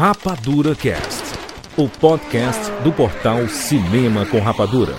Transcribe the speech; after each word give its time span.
Rapadura 0.00 0.74
Cast, 0.74 1.24
o 1.76 1.86
podcast 1.86 2.72
do 2.82 2.90
portal 2.90 3.46
Cinema 3.48 4.24
com 4.24 4.40
Rapadura. 4.40 4.94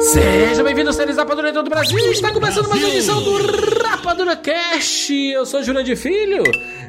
Seja 0.00 0.64
bem-vindo 0.64 0.92
séries 0.92 1.16
Rapadura 1.16 1.50
em 1.50 1.52
todo 1.52 1.68
o 1.68 1.70
Brasil. 1.70 1.96
Está 2.10 2.32
começando 2.32 2.68
mais 2.68 2.82
uma 2.82 2.92
edição 2.92 3.22
do 3.22 3.36
Rapadura 3.80 4.36
Cast. 4.36 5.14
Eu 5.14 5.46
sou 5.46 5.62
Jurandir 5.62 5.96
Filho 5.96 6.42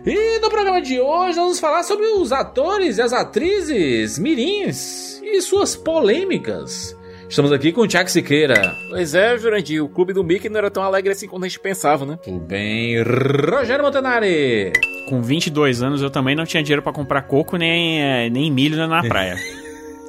e 0.04 0.40
no 0.40 0.50
programa 0.50 0.82
de 0.82 1.00
hoje 1.00 1.36
vamos 1.36 1.60
falar 1.60 1.84
sobre 1.84 2.08
os 2.08 2.32
atores 2.32 2.98
e 2.98 3.04
as 3.04 3.14
atrizes 3.14 4.18
mirins 4.18 5.22
e 5.22 5.40
suas 5.44 5.76
polêmicas. 5.76 6.98
Estamos 7.30 7.52
aqui 7.52 7.72
com 7.72 7.82
o 7.82 7.88
Tiago 7.88 8.10
Siqueira. 8.10 8.76
Pois 8.90 9.14
é, 9.16 9.38
Jurandir, 9.38 9.84
o 9.84 9.90
clube 9.90 10.14
do 10.14 10.24
Mickey 10.24 10.48
não 10.50 10.58
era 10.60 10.72
tão 10.72 10.84
alegre 10.84 11.12
assim 11.12 11.28
quanto 11.28 11.46
a 11.46 11.48
gente 11.48 11.60
pensava, 11.60 12.06
né? 12.06 12.18
Tudo 12.24 12.40
bem, 12.40 13.02
Rogério 13.02 13.84
Montanari. 13.84 14.72
Com 15.10 15.22
22 15.22 15.84
anos 15.84 16.02
eu 16.02 16.10
também 16.10 16.36
não 16.36 16.46
tinha 16.46 16.64
dinheiro 16.64 16.82
pra 16.82 16.94
comprar 16.94 17.24
coco 17.24 17.58
nem, 17.58 18.02
eh, 18.02 18.30
nem 18.30 18.50
milho 18.52 18.78
na 18.88 19.04
praia. 19.04 19.36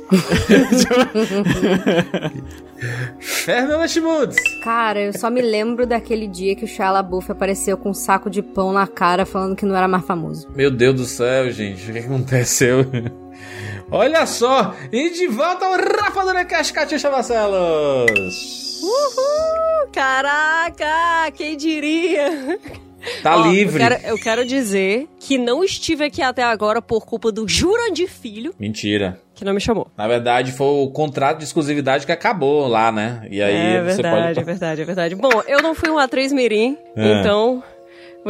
Fernanda 3.18 3.88
Schmutz. 3.88 4.36
Cara, 4.62 5.00
eu 5.00 5.12
só 5.12 5.28
me 5.30 5.40
lembro 5.40 5.86
daquele 5.86 6.28
dia 6.28 6.54
que 6.54 6.64
o 6.64 6.68
Shia 6.68 6.90
LaBeouf 6.90 7.32
apareceu 7.32 7.76
com 7.76 7.90
um 7.90 7.94
saco 7.94 8.30
de 8.30 8.40
pão 8.42 8.72
na 8.72 8.86
cara 8.86 9.26
falando 9.26 9.56
que 9.56 9.66
não 9.66 9.74
era 9.74 9.88
mais 9.88 10.04
famoso. 10.04 10.46
Meu 10.54 10.70
Deus 10.70 10.94
do 10.94 11.04
céu, 11.04 11.50
gente, 11.50 11.90
o 11.90 11.92
que 11.92 11.98
aconteceu? 11.98 12.86
Olha 13.90 14.26
só, 14.26 14.74
e 14.92 15.10
de 15.10 15.28
volta 15.28 15.64
ao 15.64 15.72
Rapadura 15.76 16.44
Cast, 16.44 16.72
Catiuxa 16.72 17.10
Marcelos. 17.10 18.80
Uhul! 18.82 19.88
Caraca, 19.92 21.30
quem 21.34 21.56
diria? 21.56 22.58
Tá 23.22 23.36
Ó, 23.36 23.46
livre. 23.46 23.80
Eu 23.82 23.88
quero, 23.88 24.06
eu 24.08 24.18
quero 24.18 24.44
dizer 24.44 25.06
que 25.20 25.38
não 25.38 25.62
estive 25.62 26.04
aqui 26.04 26.20
até 26.20 26.42
agora 26.42 26.82
por 26.82 27.06
culpa 27.06 27.30
do 27.30 27.46
Jurandir 27.48 28.08
Filho, 28.10 28.52
Mentira. 28.58 29.20
que 29.34 29.44
não 29.44 29.54
me 29.54 29.60
chamou. 29.60 29.86
Na 29.96 30.08
verdade, 30.08 30.50
foi 30.50 30.66
o 30.66 30.90
contrato 30.90 31.38
de 31.38 31.44
exclusividade 31.44 32.04
que 32.04 32.10
acabou 32.10 32.66
lá, 32.66 32.90
né? 32.90 33.24
E 33.30 33.40
aí 33.40 33.54
é 33.76 33.82
você 33.84 34.02
verdade, 34.02 34.26
pode. 34.26 34.40
é 34.40 34.42
verdade, 34.42 34.82
é 34.82 34.84
verdade. 34.84 35.14
Bom, 35.14 35.30
eu 35.46 35.62
não 35.62 35.72
fui 35.76 35.88
uma 35.88 36.02
atriz 36.02 36.32
mirim, 36.32 36.76
É. 36.96 37.20
então 37.20 37.62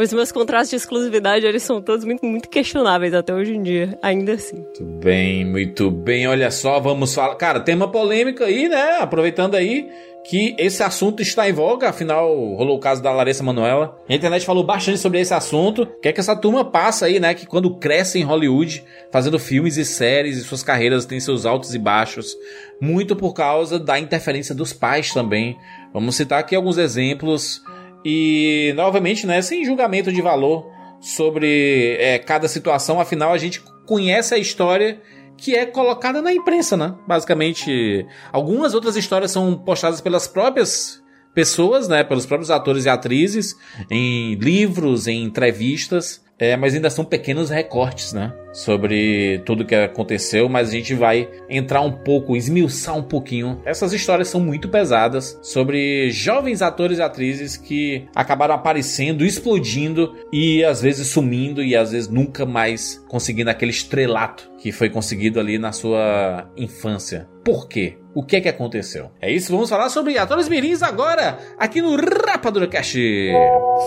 os 0.03 0.13
meus 0.13 0.31
contratos 0.31 0.69
de 0.69 0.75
exclusividade, 0.75 1.45
eles 1.45 1.63
são 1.63 1.81
todos 1.81 2.05
muito, 2.05 2.25
muito 2.25 2.49
questionáveis 2.49 3.13
até 3.13 3.33
hoje 3.33 3.55
em 3.55 3.63
dia, 3.63 3.97
ainda 4.01 4.33
assim. 4.33 4.57
Muito 4.57 4.83
bem, 4.83 5.43
muito 5.43 5.89
bem. 5.89 6.27
Olha 6.27 6.51
só, 6.51 6.79
vamos 6.79 7.15
falar. 7.15 7.35
Cara, 7.35 7.59
tema 7.59 7.87
polêmica 7.87 8.45
aí, 8.45 8.69
né? 8.69 8.97
Aproveitando 8.99 9.55
aí 9.55 9.89
que 10.29 10.53
esse 10.59 10.83
assunto 10.83 11.21
está 11.21 11.49
em 11.49 11.53
voga, 11.53 11.89
afinal, 11.89 12.27
rolou 12.55 12.75
o 12.75 12.79
caso 12.79 13.01
da 13.01 13.11
Larissa 13.13 13.43
Manoela. 13.43 13.97
A 14.09 14.13
internet 14.13 14.45
falou 14.45 14.63
bastante 14.63 14.97
sobre 14.97 15.21
esse 15.21 15.33
assunto. 15.33 15.83
O 15.83 16.01
que 16.01 16.09
é 16.09 16.13
que 16.13 16.19
essa 16.19 16.35
turma 16.35 16.65
passa 16.65 17.05
aí, 17.05 17.17
né? 17.17 17.33
Que 17.33 17.45
quando 17.45 17.77
cresce 17.77 18.19
em 18.19 18.23
Hollywood, 18.23 18.83
fazendo 19.09 19.39
filmes 19.39 19.77
e 19.77 19.85
séries, 19.85 20.37
e 20.37 20.43
suas 20.43 20.61
carreiras 20.61 21.05
têm 21.05 21.19
seus 21.19 21.45
altos 21.45 21.73
e 21.73 21.79
baixos, 21.79 22.35
muito 22.79 23.15
por 23.15 23.33
causa 23.33 23.79
da 23.79 23.97
interferência 23.97 24.53
dos 24.53 24.73
pais 24.73 25.13
também. 25.13 25.57
Vamos 25.93 26.15
citar 26.15 26.39
aqui 26.39 26.55
alguns 26.55 26.77
exemplos. 26.77 27.61
E, 28.03 28.73
novamente, 28.75 29.25
né, 29.25 29.41
sem 29.41 29.65
julgamento 29.65 30.11
de 30.11 30.21
valor 30.21 30.71
sobre 30.99 31.95
é, 31.99 32.17
cada 32.19 32.47
situação, 32.47 32.99
afinal, 32.99 33.33
a 33.33 33.37
gente 33.37 33.61
conhece 33.85 34.33
a 34.33 34.37
história 34.37 35.01
que 35.37 35.55
é 35.55 35.65
colocada 35.65 36.21
na 36.21 36.33
imprensa, 36.33 36.75
né? 36.75 36.95
Basicamente, 37.07 38.05
algumas 38.31 38.73
outras 38.73 38.95
histórias 38.95 39.31
são 39.31 39.55
postadas 39.55 40.01
pelas 40.01 40.27
próprias 40.27 41.03
pessoas, 41.33 41.87
né? 41.87 42.03
Pelos 42.03 42.25
próprios 42.25 42.49
atores 42.49 42.85
e 42.85 42.89
atrizes, 42.89 43.55
em 43.89 44.33
livros, 44.35 45.07
em 45.07 45.23
entrevistas. 45.23 46.25
É, 46.39 46.55
mas 46.55 46.75
ainda 46.75 46.89
são 46.89 47.03
pequenos 47.03 47.49
recortes, 47.49 48.13
né? 48.13 48.33
Sobre 48.53 49.41
tudo 49.45 49.65
que 49.65 49.75
aconteceu, 49.75 50.47
mas 50.47 50.69
a 50.69 50.71
gente 50.71 50.93
vai 50.93 51.29
entrar 51.49 51.81
um 51.81 51.91
pouco, 51.91 52.35
esmiuçar 52.35 52.95
um 52.95 53.03
pouquinho. 53.03 53.61
Essas 53.65 53.93
histórias 53.93 54.27
são 54.27 54.39
muito 54.39 54.69
pesadas 54.69 55.37
sobre 55.41 56.09
jovens 56.11 56.61
atores 56.61 56.99
e 56.99 57.01
atrizes 57.01 57.57
que 57.57 58.07
acabaram 58.15 58.55
aparecendo, 58.55 59.25
explodindo 59.25 60.15
e 60.31 60.63
às 60.63 60.81
vezes 60.81 61.07
sumindo 61.07 61.63
e 61.63 61.75
às 61.75 61.91
vezes 61.91 62.07
nunca 62.07 62.45
mais 62.45 63.03
conseguindo 63.07 63.49
aquele 63.49 63.71
estrelato 63.71 64.51
que 64.57 64.71
foi 64.71 64.89
conseguido 64.89 65.39
ali 65.39 65.57
na 65.57 65.71
sua 65.71 66.49
infância. 66.55 67.27
Por 67.43 67.67
quê? 67.67 67.97
O 68.17 68.23
que 68.23 68.37
é 68.37 68.41
que 68.41 68.49
aconteceu? 68.49 69.11
É 69.21 69.31
isso, 69.31 69.51
vamos 69.51 69.69
falar 69.69 69.89
sobre 69.89 70.17
atores 70.17 70.49
mirins 70.49 70.81
agora, 70.81 71.37
aqui 71.55 71.83
no 71.83 71.95
Rapadura 71.95 72.65
Cast. 72.65 72.97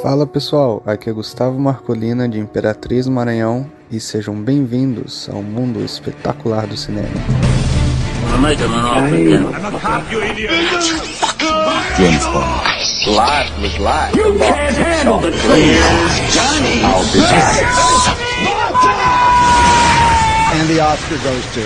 Fala 0.03 0.25
pessoal, 0.25 0.81
aqui 0.87 1.11
é 1.11 1.13
Gustavo 1.13 1.59
Marcolina 1.59 2.29
de 2.29 2.39
Imperatriz 2.39 3.09
Maranhão 3.09 3.69
e 3.91 3.99
sejam 3.99 4.37
bem-vindos 4.37 5.29
ao 5.29 5.43
mundo 5.43 5.85
espetacular 5.85 6.65
do 6.69 6.77
cinema. 6.77 7.09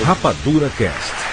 Rapadura 0.06 0.70
Cast. 0.78 1.23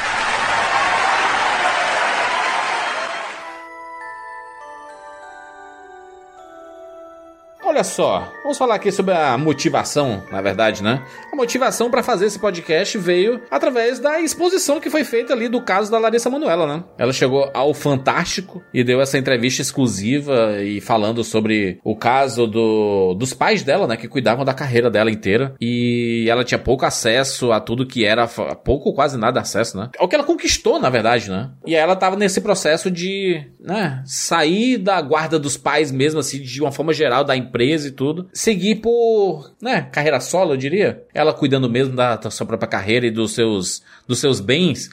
Olha 7.82 7.90
só, 7.90 8.32
vamos 8.44 8.60
falar 8.60 8.76
aqui 8.76 8.92
sobre 8.92 9.16
a 9.16 9.36
motivação, 9.40 10.24
na 10.30 10.40
verdade, 10.40 10.84
né? 10.84 11.02
A 11.32 11.36
motivação 11.36 11.90
para 11.90 12.04
fazer 12.04 12.26
esse 12.26 12.38
podcast 12.38 12.98
veio 12.98 13.42
através 13.50 14.00
da 14.00 14.20
exposição 14.20 14.82
que 14.82 14.90
foi 14.90 15.06
feita 15.06 15.32
ali 15.32 15.48
do 15.48 15.62
caso 15.62 15.90
da 15.90 15.98
Larissa 15.98 16.30
Manoela, 16.30 16.68
né? 16.68 16.84
Ela 16.98 17.14
chegou 17.14 17.50
ao 17.54 17.74
Fantástico 17.74 18.62
e 18.74 18.84
deu 18.84 19.00
essa 19.00 19.18
entrevista 19.18 19.62
exclusiva 19.62 20.62
e 20.62 20.82
falando 20.82 21.24
sobre 21.24 21.80
o 21.86 21.96
caso 21.96 22.46
do, 22.46 23.14
dos 23.14 23.34
pais 23.34 23.64
dela, 23.64 23.88
né? 23.88 23.96
Que 23.96 24.10
cuidavam 24.10 24.44
da 24.44 24.54
carreira 24.54 24.90
dela 24.90 25.10
inteira 25.10 25.56
e 25.60 26.26
ela 26.30 26.44
tinha 26.44 26.60
pouco 26.60 26.86
acesso 26.86 27.54
a 27.54 27.62
tudo 27.62 27.88
que 27.88 28.04
era, 28.04 28.28
pouco 28.28 28.94
quase 28.94 29.18
nada 29.18 29.40
acesso, 29.40 29.78
né? 29.78 29.90
O 30.00 30.10
que 30.10 30.16
ela 30.16 30.26
conquistou, 30.26 30.80
na 30.80 30.90
verdade, 30.90 31.30
né? 31.30 31.52
E 31.66 31.76
ela 31.76 31.96
tava 31.96 32.18
nesse 32.18 32.42
processo 32.42 32.92
de, 32.92 33.42
né? 33.58 34.04
Sair 34.06 34.78
da 34.78 35.02
guarda 35.02 35.40
dos 35.40 35.56
pais 35.56 35.92
mesmo, 35.92 36.20
assim, 36.20 36.42
de 36.42 36.62
uma 36.62 36.74
forma 36.74 36.92
geral, 36.92 37.24
da 37.24 37.38
empresa 37.38 37.88
e 37.88 37.92
tudo. 37.92 38.28
Seguir 38.34 38.76
por, 38.76 39.54
né, 39.62 39.88
carreira 39.92 40.20
solo, 40.20 40.54
eu 40.54 40.58
diria. 40.58 41.04
Cuidando 41.34 41.70
mesmo 41.70 41.96
da, 41.96 42.16
da 42.16 42.32
sua 42.32 42.46
própria 42.46 42.68
carreira 42.68 43.06
e 43.06 43.12
dos 43.12 43.34
seus, 43.34 43.84
dos 44.08 44.20
seus 44.20 44.40
bens. 44.40 44.90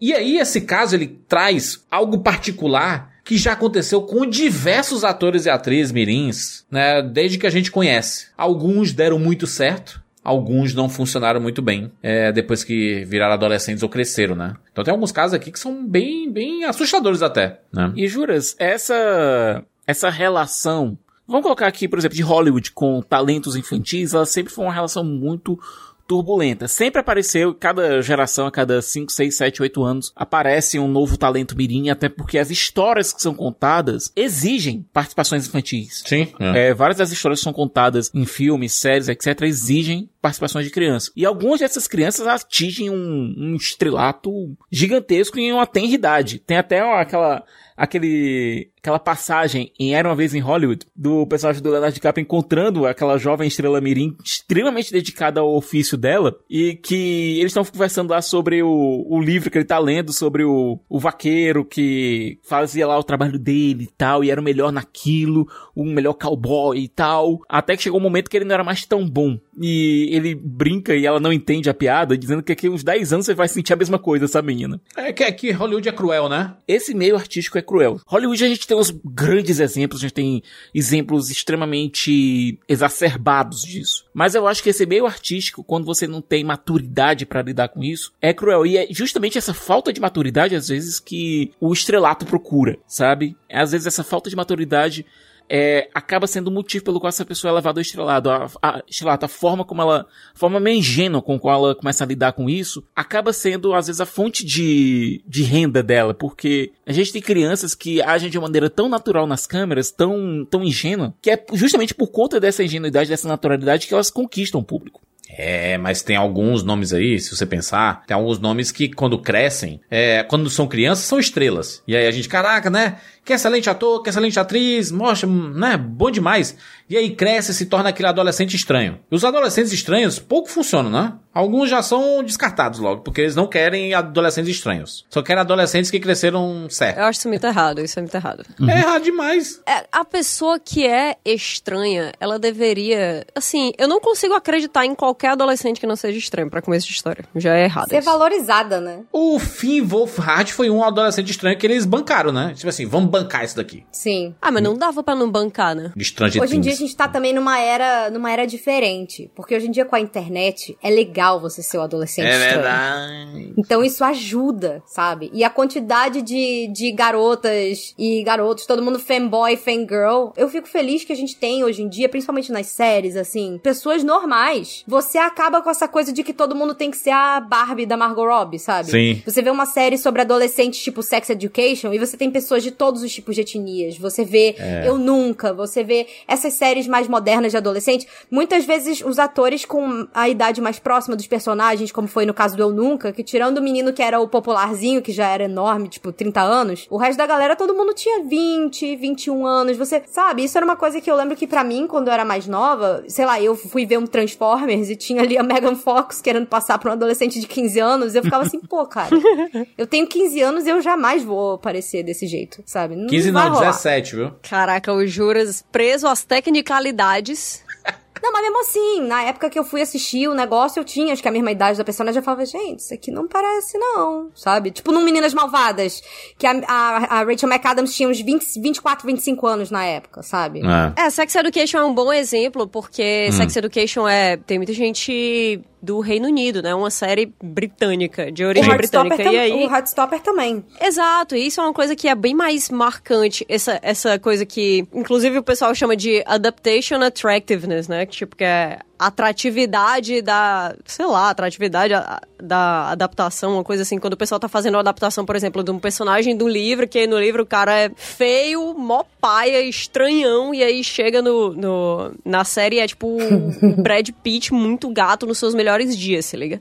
E 0.00 0.12
aí, 0.12 0.38
esse 0.38 0.60
caso, 0.60 0.94
ele 0.94 1.18
traz 1.28 1.84
algo 1.90 2.18
particular 2.18 3.12
que 3.24 3.36
já 3.36 3.52
aconteceu 3.52 4.02
com 4.02 4.26
diversos 4.26 5.04
atores 5.04 5.46
e 5.46 5.50
atrizes 5.50 5.92
mirins, 5.92 6.64
né, 6.70 7.02
desde 7.02 7.38
que 7.38 7.46
a 7.46 7.50
gente 7.50 7.70
conhece. 7.70 8.26
Alguns 8.36 8.92
deram 8.92 9.18
muito 9.18 9.46
certo, 9.46 10.02
alguns 10.24 10.74
não 10.74 10.88
funcionaram 10.88 11.40
muito 11.40 11.62
bem 11.62 11.92
é, 12.02 12.32
depois 12.32 12.64
que 12.64 13.04
viraram 13.04 13.34
adolescentes 13.34 13.82
ou 13.82 13.88
cresceram, 13.88 14.34
né? 14.34 14.54
Então 14.72 14.82
tem 14.82 14.92
alguns 14.92 15.12
casos 15.12 15.34
aqui 15.34 15.50
que 15.50 15.58
são 15.58 15.86
bem, 15.86 16.30
bem 16.32 16.64
assustadores 16.64 17.22
até, 17.22 17.60
né? 17.72 17.92
E 17.96 18.08
juras, 18.08 18.56
essa 18.58 19.64
essa 19.86 20.08
relação, 20.10 20.96
vamos 21.26 21.42
colocar 21.42 21.66
aqui, 21.66 21.88
por 21.88 21.98
exemplo, 21.98 22.16
de 22.16 22.22
Hollywood 22.22 22.72
com 22.72 23.00
talentos 23.02 23.56
infantis, 23.56 24.14
ela 24.14 24.26
sempre 24.26 24.52
foi 24.52 24.64
uma 24.64 24.72
relação 24.72 25.04
muito 25.04 25.58
turbulenta. 26.06 26.68
Sempre 26.68 27.00
apareceu, 27.00 27.54
cada 27.54 28.02
geração, 28.02 28.46
a 28.46 28.50
cada 28.50 28.82
5, 28.82 29.10
6, 29.10 29.34
7, 29.34 29.62
8 29.62 29.82
anos, 29.82 30.12
aparece 30.14 30.78
um 30.78 30.88
novo 30.88 31.16
talento 31.16 31.56
mirim, 31.56 31.88
até 31.88 32.08
porque 32.08 32.38
as 32.38 32.50
histórias 32.50 33.12
que 33.12 33.22
são 33.22 33.34
contadas 33.34 34.12
exigem 34.14 34.86
participações 34.92 35.46
infantis. 35.46 36.02
Sim. 36.06 36.28
É, 36.38 36.74
várias 36.74 36.98
das 36.98 37.12
histórias 37.12 37.40
que 37.40 37.44
são 37.44 37.52
contadas 37.52 38.10
em 38.14 38.26
filmes, 38.26 38.72
séries, 38.74 39.08
etc., 39.08 39.42
exigem 39.42 40.10
participações 40.20 40.66
de 40.66 40.70
crianças. 40.70 41.10
E 41.16 41.24
algumas 41.24 41.60
dessas 41.60 41.88
crianças 41.88 42.26
atingem 42.26 42.90
um, 42.90 43.34
um 43.36 43.56
estrelato 43.56 44.30
gigantesco 44.70 45.38
em 45.38 45.52
uma 45.52 45.66
tenra 45.66 45.94
idade. 45.94 46.38
Tem 46.38 46.58
até 46.58 46.80
aquela 46.80 47.42
aquele 47.76 48.70
aquela 48.82 48.98
passagem 48.98 49.72
em 49.78 49.94
Era 49.94 50.08
uma 50.08 50.16
vez 50.16 50.34
em 50.34 50.40
Hollywood 50.40 50.84
do 50.94 51.24
personagem 51.26 51.62
do 51.62 51.70
Leonardo 51.70 51.94
DiCaprio 51.94 52.22
encontrando 52.22 52.84
aquela 52.84 53.16
jovem 53.16 53.46
estrela 53.46 53.80
mirim 53.80 54.16
extremamente 54.24 54.92
dedicada 54.92 55.40
ao 55.40 55.54
ofício 55.54 55.96
dela 55.96 56.36
e 56.50 56.74
que 56.74 57.38
eles 57.38 57.52
estão 57.52 57.64
conversando 57.64 58.10
lá 58.10 58.20
sobre 58.20 58.60
o, 58.60 59.06
o 59.08 59.20
livro 59.20 59.50
que 59.50 59.56
ele 59.56 59.64
tá 59.64 59.78
lendo 59.78 60.12
sobre 60.12 60.42
o, 60.42 60.80
o 60.88 60.98
vaqueiro 60.98 61.64
que 61.64 62.40
fazia 62.42 62.86
lá 62.86 62.98
o 62.98 63.04
trabalho 63.04 63.38
dele 63.38 63.84
e 63.84 63.94
tal 63.96 64.24
e 64.24 64.30
era 64.32 64.40
o 64.40 64.44
melhor 64.44 64.72
naquilo, 64.72 65.46
o 65.76 65.84
melhor 65.84 66.14
cowboy 66.14 66.76
e 66.76 66.88
tal, 66.88 67.40
até 67.48 67.76
que 67.76 67.84
chegou 67.84 68.00
um 68.00 68.02
momento 68.02 68.28
que 68.28 68.36
ele 68.36 68.44
não 68.44 68.54
era 68.54 68.64
mais 68.64 68.84
tão 68.84 69.08
bom 69.08 69.38
e 69.60 70.08
ele 70.10 70.34
brinca 70.34 70.94
e 70.94 71.06
ela 71.06 71.20
não 71.20 71.32
entende 71.32 71.70
a 71.70 71.74
piada, 71.74 72.16
dizendo 72.16 72.42
que 72.42 72.52
daqui 72.52 72.68
uns 72.68 72.82
10 72.82 73.12
anos 73.12 73.26
você 73.26 73.34
vai 73.34 73.46
sentir 73.46 73.72
a 73.72 73.76
mesma 73.76 73.98
coisa, 73.98 74.24
essa 74.24 74.42
menina. 74.42 74.80
É 74.96 75.12
que, 75.12 75.22
é 75.22 75.30
que 75.30 75.50
Hollywood 75.52 75.88
é 75.88 75.92
cruel, 75.92 76.28
né? 76.28 76.54
Esse 76.66 76.94
meio 76.94 77.16
artístico 77.16 77.58
é 77.58 77.62
cruel. 77.62 78.00
Hollywood 78.06 78.44
a 78.44 78.48
gente 78.48 78.66
tem 78.72 78.78
uns 78.78 78.90
grandes 79.04 79.60
exemplos, 79.60 80.00
a 80.00 80.02
gente 80.02 80.14
tem 80.14 80.42
exemplos 80.74 81.30
extremamente 81.30 82.58
exacerbados 82.66 83.60
disso. 83.62 84.06
Mas 84.14 84.34
eu 84.34 84.46
acho 84.46 84.62
que 84.62 84.70
esse 84.70 84.86
meio 84.86 85.06
artístico, 85.06 85.62
quando 85.62 85.84
você 85.84 86.06
não 86.06 86.22
tem 86.22 86.42
maturidade 86.42 87.26
pra 87.26 87.42
lidar 87.42 87.68
com 87.68 87.84
isso, 87.84 88.14
é 88.20 88.32
cruel. 88.32 88.64
E 88.64 88.78
é 88.78 88.86
justamente 88.90 89.36
essa 89.36 89.52
falta 89.52 89.92
de 89.92 90.00
maturidade, 90.00 90.54
às 90.54 90.68
vezes, 90.68 90.98
que 90.98 91.52
o 91.60 91.72
estrelato 91.72 92.24
procura, 92.24 92.78
sabe? 92.86 93.36
Às 93.50 93.72
vezes 93.72 93.86
essa 93.86 94.02
falta 94.02 94.30
de 94.30 94.36
maturidade 94.36 95.04
é, 95.48 95.88
acaba 95.94 96.26
sendo 96.26 96.48
o 96.48 96.50
motivo 96.50 96.84
pelo 96.84 97.00
qual 97.00 97.08
essa 97.08 97.24
pessoa 97.24 97.50
é 97.50 97.54
levada 97.54 97.78
ao 97.78 97.82
estrelado. 97.82 98.30
A, 98.30 98.50
a, 98.62 98.82
estrelado, 98.88 99.24
a 99.24 99.28
forma 99.28 99.64
como 99.64 99.82
ela, 99.82 100.06
a 100.34 100.38
forma 100.38 100.60
meio 100.60 100.78
ingênua 100.78 101.22
com 101.22 101.38
qual 101.38 101.64
ela 101.64 101.74
começa 101.74 102.04
a 102.04 102.06
lidar 102.06 102.32
com 102.32 102.48
isso, 102.48 102.84
acaba 102.94 103.32
sendo, 103.32 103.74
às 103.74 103.86
vezes, 103.86 104.00
a 104.00 104.06
fonte 104.06 104.44
de, 104.44 105.22
de 105.26 105.42
renda 105.42 105.82
dela, 105.82 106.14
porque 106.14 106.72
a 106.86 106.92
gente 106.92 107.12
tem 107.12 107.22
crianças 107.22 107.74
que 107.74 108.02
agem 108.02 108.30
de 108.30 108.38
uma 108.38 108.46
maneira 108.48 108.68
tão 108.68 108.88
natural 108.88 109.26
nas 109.26 109.46
câmeras, 109.46 109.90
tão, 109.90 110.46
tão 110.50 110.62
ingênua, 110.62 111.14
que 111.20 111.30
é 111.30 111.44
justamente 111.52 111.94
por 111.94 112.08
conta 112.08 112.40
dessa 112.40 112.64
ingenuidade, 112.64 113.10
dessa 113.10 113.28
naturalidade 113.28 113.86
que 113.86 113.94
elas 113.94 114.10
conquistam 114.10 114.60
o 114.60 114.64
público. 114.64 115.00
É, 115.34 115.78
mas 115.78 116.02
tem 116.02 116.14
alguns 116.14 116.62
nomes 116.62 116.92
aí, 116.92 117.18
se 117.18 117.34
você 117.34 117.46
pensar, 117.46 118.04
tem 118.06 118.14
alguns 118.14 118.38
nomes 118.38 118.70
que 118.70 118.92
quando 118.92 119.18
crescem, 119.18 119.80
é, 119.90 120.22
quando 120.22 120.50
são 120.50 120.68
crianças, 120.68 121.06
são 121.06 121.18
estrelas. 121.18 121.82
E 121.88 121.96
aí 121.96 122.06
a 122.06 122.10
gente, 122.10 122.28
caraca, 122.28 122.68
né? 122.68 122.98
Que 123.24 123.32
excelente 123.32 123.70
ator, 123.70 124.02
que 124.02 124.10
excelente 124.10 124.38
atriz, 124.38 124.90
mostra, 124.90 125.28
né? 125.28 125.76
Bom 125.76 126.10
demais. 126.10 126.56
E 126.90 126.96
aí 126.96 127.14
cresce 127.14 127.52
e 127.52 127.54
se 127.54 127.66
torna 127.66 127.90
aquele 127.90 128.08
adolescente 128.08 128.54
estranho. 128.54 128.98
E 129.10 129.14
os 129.14 129.24
adolescentes 129.24 129.72
estranhos 129.72 130.18
pouco 130.18 130.50
funcionam, 130.50 130.90
né? 130.90 131.12
Alguns 131.32 131.70
já 131.70 131.82
são 131.82 132.22
descartados 132.22 132.78
logo, 132.78 133.00
porque 133.00 133.22
eles 133.22 133.34
não 133.34 133.46
querem 133.46 133.94
adolescentes 133.94 134.54
estranhos. 134.54 135.06
Só 135.08 135.22
querem 135.22 135.40
adolescentes 135.40 135.90
que 135.90 135.98
cresceram 135.98 136.66
certo. 136.68 136.98
Eu 136.98 137.04
acho 137.04 137.20
isso 137.20 137.28
muito 137.28 137.46
errado, 137.46 137.80
isso 137.80 137.98
é 137.98 138.02
muito 138.02 138.14
errado. 138.14 138.44
É 138.68 138.78
errado 138.78 139.02
demais. 139.02 139.62
É, 139.66 139.86
a 139.90 140.04
pessoa 140.04 140.58
que 140.58 140.86
é 140.86 141.16
estranha, 141.24 142.12
ela 142.20 142.38
deveria. 142.38 143.24
Assim, 143.34 143.72
eu 143.78 143.88
não 143.88 144.00
consigo 144.00 144.34
acreditar 144.34 144.84
em 144.84 144.94
qualquer 144.94 145.30
adolescente 145.30 145.80
que 145.80 145.86
não 145.86 145.96
seja 145.96 146.18
estranho 146.18 146.50
pra 146.50 146.60
começo 146.60 146.86
de 146.86 146.92
história. 146.92 147.24
Já 147.36 147.54
é 147.54 147.64
errado. 147.64 147.88
Ser 147.88 148.00
isso. 148.00 148.04
valorizada, 148.04 148.80
né? 148.80 149.00
O 149.10 149.38
Finn 149.38 149.82
Wolfhard 149.86 150.52
foi 150.52 150.68
um 150.68 150.84
adolescente 150.84 151.30
estranho 151.30 151.56
que 151.56 151.66
eles 151.66 151.86
bancaram, 151.86 152.32
né? 152.32 152.52
Tipo 152.54 152.68
assim, 152.68 152.84
vamos 152.84 153.10
bancar 153.12 153.44
isso 153.44 153.54
daqui. 153.56 153.84
Sim. 153.92 154.34
Ah, 154.40 154.50
mas 154.50 154.62
não 154.62 154.76
dava 154.76 155.02
pra 155.02 155.14
não 155.14 155.30
bancar, 155.30 155.74
né? 155.76 155.92
De 155.94 156.04
Stranger 156.04 156.42
Hoje 156.42 156.56
em 156.56 156.60
dia 156.60 156.72
a 156.72 156.76
gente 156.76 156.96
tá 156.96 157.06
também 157.06 157.32
numa 157.32 157.58
era, 157.60 158.10
numa 158.10 158.30
era 158.32 158.46
diferente. 158.46 159.30
Porque 159.34 159.54
hoje 159.54 159.68
em 159.68 159.70
dia 159.70 159.84
com 159.84 159.94
a 159.94 160.00
internet 160.00 160.76
é 160.82 160.90
legal 160.90 161.40
você 161.40 161.62
ser 161.62 161.78
o 161.78 161.82
adolescente 161.82 162.26
É 162.26 162.32
estranho. 162.32 162.54
verdade. 162.54 163.54
Então 163.56 163.84
isso 163.84 164.02
ajuda, 164.02 164.82
sabe? 164.86 165.30
E 165.32 165.44
a 165.44 165.50
quantidade 165.50 166.22
de, 166.22 166.68
de 166.72 166.90
garotas 166.92 167.94
e 167.98 168.22
garotos, 168.22 168.66
todo 168.66 168.82
mundo 168.82 168.98
fanboy, 168.98 169.56
fangirl. 169.56 170.32
Eu 170.36 170.48
fico 170.48 170.66
feliz 170.68 171.04
que 171.04 171.12
a 171.12 171.16
gente 171.16 171.36
tem 171.36 171.62
hoje 171.64 171.82
em 171.82 171.88
dia, 171.88 172.08
principalmente 172.08 172.50
nas 172.50 172.66
séries, 172.66 173.16
assim, 173.16 173.60
pessoas 173.62 174.02
normais. 174.02 174.82
Você 174.86 175.18
acaba 175.18 175.60
com 175.60 175.70
essa 175.70 175.86
coisa 175.86 176.12
de 176.12 176.22
que 176.22 176.32
todo 176.32 176.54
mundo 176.54 176.74
tem 176.74 176.90
que 176.90 176.96
ser 176.96 177.10
a 177.10 177.40
Barbie 177.40 177.86
da 177.86 177.96
Margot 177.96 178.24
Robbie, 178.26 178.58
sabe? 178.58 178.90
Sim. 178.90 179.22
Você 179.24 179.42
vê 179.42 179.50
uma 179.50 179.66
série 179.66 179.98
sobre 179.98 180.22
adolescentes 180.22 180.80
tipo 180.82 181.02
Sex 181.02 181.28
Education 181.30 181.92
e 181.92 181.98
você 181.98 182.16
tem 182.16 182.30
pessoas 182.30 182.62
de 182.62 182.70
todos 182.70 183.01
os 183.02 183.12
tipos 183.12 183.34
de 183.34 183.42
etnias. 183.42 183.98
Você 183.98 184.24
vê 184.24 184.56
Eu 184.84 184.98
Nunca, 184.98 185.52
você 185.52 185.82
vê 185.82 186.06
essas 186.26 186.54
séries 186.54 186.86
mais 186.86 187.08
modernas 187.08 187.52
de 187.52 187.56
adolescente. 187.56 188.06
Muitas 188.30 188.64
vezes 188.64 189.02
os 189.04 189.18
atores 189.18 189.64
com 189.64 190.06
a 190.14 190.28
idade 190.28 190.60
mais 190.60 190.78
próxima 190.78 191.16
dos 191.16 191.26
personagens, 191.26 191.92
como 191.92 192.08
foi 192.08 192.26
no 192.26 192.34
caso 192.34 192.56
do 192.56 192.62
Eu 192.62 192.70
Nunca, 192.70 193.12
que 193.12 193.22
tirando 193.22 193.58
o 193.58 193.62
menino 193.62 193.92
que 193.92 194.02
era 194.02 194.20
o 194.20 194.28
popularzinho, 194.28 195.02
que 195.02 195.12
já 195.12 195.28
era 195.28 195.44
enorme, 195.44 195.88
tipo 195.88 196.12
30 196.12 196.40
anos, 196.40 196.86
o 196.90 196.96
resto 196.96 197.18
da 197.18 197.26
galera 197.26 197.56
todo 197.56 197.74
mundo 197.74 197.94
tinha 197.94 198.22
20, 198.24 198.96
21 198.96 199.46
anos. 199.46 199.76
Você 199.76 200.02
sabe, 200.06 200.44
isso 200.44 200.56
era 200.56 200.64
uma 200.64 200.76
coisa 200.76 201.00
que 201.00 201.10
eu 201.10 201.16
lembro 201.16 201.36
que 201.36 201.46
pra 201.46 201.64
mim, 201.64 201.86
quando 201.86 202.08
eu 202.08 202.14
era 202.14 202.24
mais 202.24 202.46
nova, 202.46 203.04
sei 203.08 203.24
lá, 203.24 203.40
eu 203.40 203.54
fui 203.54 203.86
ver 203.86 203.98
um 203.98 204.06
Transformers 204.06 204.90
e 204.90 204.96
tinha 204.96 205.22
ali 205.22 205.36
a 205.36 205.42
Megan 205.42 205.74
Fox 205.74 206.20
querendo 206.20 206.46
passar 206.46 206.78
pra 206.78 206.90
um 206.90 206.92
adolescente 206.92 207.40
de 207.40 207.46
15 207.46 207.80
anos, 207.80 208.14
eu 208.14 208.22
ficava 208.22 208.44
assim, 208.44 208.60
pô, 208.60 208.86
cara, 208.86 209.10
eu 209.76 209.86
tenho 209.86 210.06
15 210.06 210.40
anos 210.40 210.66
e 210.66 210.70
eu 210.70 210.80
jamais 210.80 211.22
vou 211.22 211.58
parecer 211.58 212.02
desse 212.02 212.26
jeito, 212.26 212.62
sabe? 212.66 212.91
15 213.08 213.30
vai 213.30 213.44
não, 213.44 213.54
rolar. 213.54 213.70
17, 213.70 214.16
viu? 214.16 214.32
Caraca, 214.42 214.92
o 214.92 215.06
Juras 215.06 215.64
preso 215.70 216.06
às 216.06 216.24
tecnicalidades. 216.24 217.62
Não, 218.22 218.30
mas 218.30 218.42
mesmo 218.42 218.60
assim, 218.60 219.02
na 219.02 219.24
época 219.24 219.50
que 219.50 219.58
eu 219.58 219.64
fui 219.64 219.82
assistir 219.82 220.28
o 220.28 220.34
negócio, 220.34 220.78
eu 220.78 220.84
tinha, 220.84 221.12
acho 221.12 221.20
que 221.20 221.26
a 221.26 221.32
mesma 221.32 221.50
idade 221.50 221.76
da 221.76 221.82
personagem, 221.82 222.20
eu 222.20 222.22
falava, 222.22 222.46
gente, 222.46 222.78
isso 222.78 222.94
aqui 222.94 223.10
não 223.10 223.26
parece 223.26 223.76
não, 223.76 224.30
sabe? 224.32 224.70
Tipo 224.70 224.92
num 224.92 225.04
Meninas 225.04 225.34
Malvadas, 225.34 226.00
que 226.38 226.46
a, 226.46 226.52
a, 226.68 226.96
a 227.18 227.24
Rachel 227.24 227.48
McAdams 227.48 227.92
tinha 227.92 228.08
uns 228.08 228.20
20, 228.20 228.60
24, 228.60 229.04
25 229.04 229.44
anos 229.44 229.70
na 229.72 229.84
época, 229.84 230.22
sabe? 230.22 230.60
É. 230.60 231.06
É, 231.06 231.10
Sex 231.10 231.34
Education 231.34 231.78
é 231.78 231.84
um 231.84 231.92
bom 231.92 232.12
exemplo, 232.12 232.68
porque 232.68 233.32
Sex 233.32 233.56
Education 233.56 234.06
é. 234.06 234.36
Tem 234.36 234.56
muita 234.56 234.72
gente 234.72 235.60
do 235.82 235.98
Reino 236.00 236.28
Unido, 236.28 236.62
né? 236.62 236.72
Uma 236.74 236.90
série 236.90 237.34
britânica, 237.42 238.30
de 238.30 238.44
origem 238.44 238.76
britânica. 238.76 239.22
E 239.24 239.36
aí. 239.36 239.66
o 239.66 239.70
Heartstopper 239.70 240.20
também. 240.20 240.64
Exato, 240.80 241.34
e 241.34 241.46
isso 241.46 241.60
é 241.60 241.64
uma 241.64 241.72
coisa 241.72 241.96
que 241.96 242.06
é 242.06 242.14
bem 242.14 242.34
mais 242.34 242.70
marcante. 242.70 243.44
Essa, 243.48 243.80
essa 243.82 244.18
coisa 244.18 244.46
que, 244.46 244.86
inclusive, 244.94 245.38
o 245.38 245.42
pessoal 245.42 245.74
chama 245.74 245.96
de 245.96 246.22
adaptation 246.24 247.02
attractiveness, 247.02 247.88
né? 247.88 248.06
Que, 248.06 248.12
tipo, 248.12 248.36
que 248.36 248.44
é 248.44 248.78
atratividade 249.06 250.22
da, 250.22 250.76
sei 250.86 251.06
lá, 251.06 251.30
atratividade 251.30 251.92
da 252.40 252.90
adaptação, 252.90 253.54
uma 253.54 253.64
coisa 253.64 253.82
assim, 253.82 253.98
quando 253.98 254.12
o 254.12 254.16
pessoal 254.16 254.38
tá 254.38 254.48
fazendo 254.48 254.74
uma 254.74 254.80
adaptação, 254.80 255.24
por 255.24 255.34
exemplo, 255.34 255.62
de 255.64 255.70
um 255.70 255.78
personagem 255.78 256.36
do 256.36 256.46
livro, 256.46 256.86
que 256.86 256.98
aí 256.98 257.06
no 257.06 257.18
livro 257.18 257.42
o 257.42 257.46
cara 257.46 257.76
é 257.76 257.90
feio, 257.96 258.74
mó 258.74 259.04
paia, 259.20 259.60
estranhão, 259.62 260.54
e 260.54 260.62
aí 260.62 260.84
chega 260.84 261.20
no, 261.20 261.52
no, 261.52 262.12
na 262.24 262.44
série 262.44 262.78
é 262.78 262.86
tipo 262.86 263.06
o 263.06 263.76
Brad 263.82 264.08
Pitt 264.22 264.52
muito 264.52 264.88
gato 264.90 265.26
nos 265.26 265.38
seus 265.38 265.54
melhores 265.54 265.71
dias, 265.96 266.26
se 266.26 266.36
liga? 266.36 266.60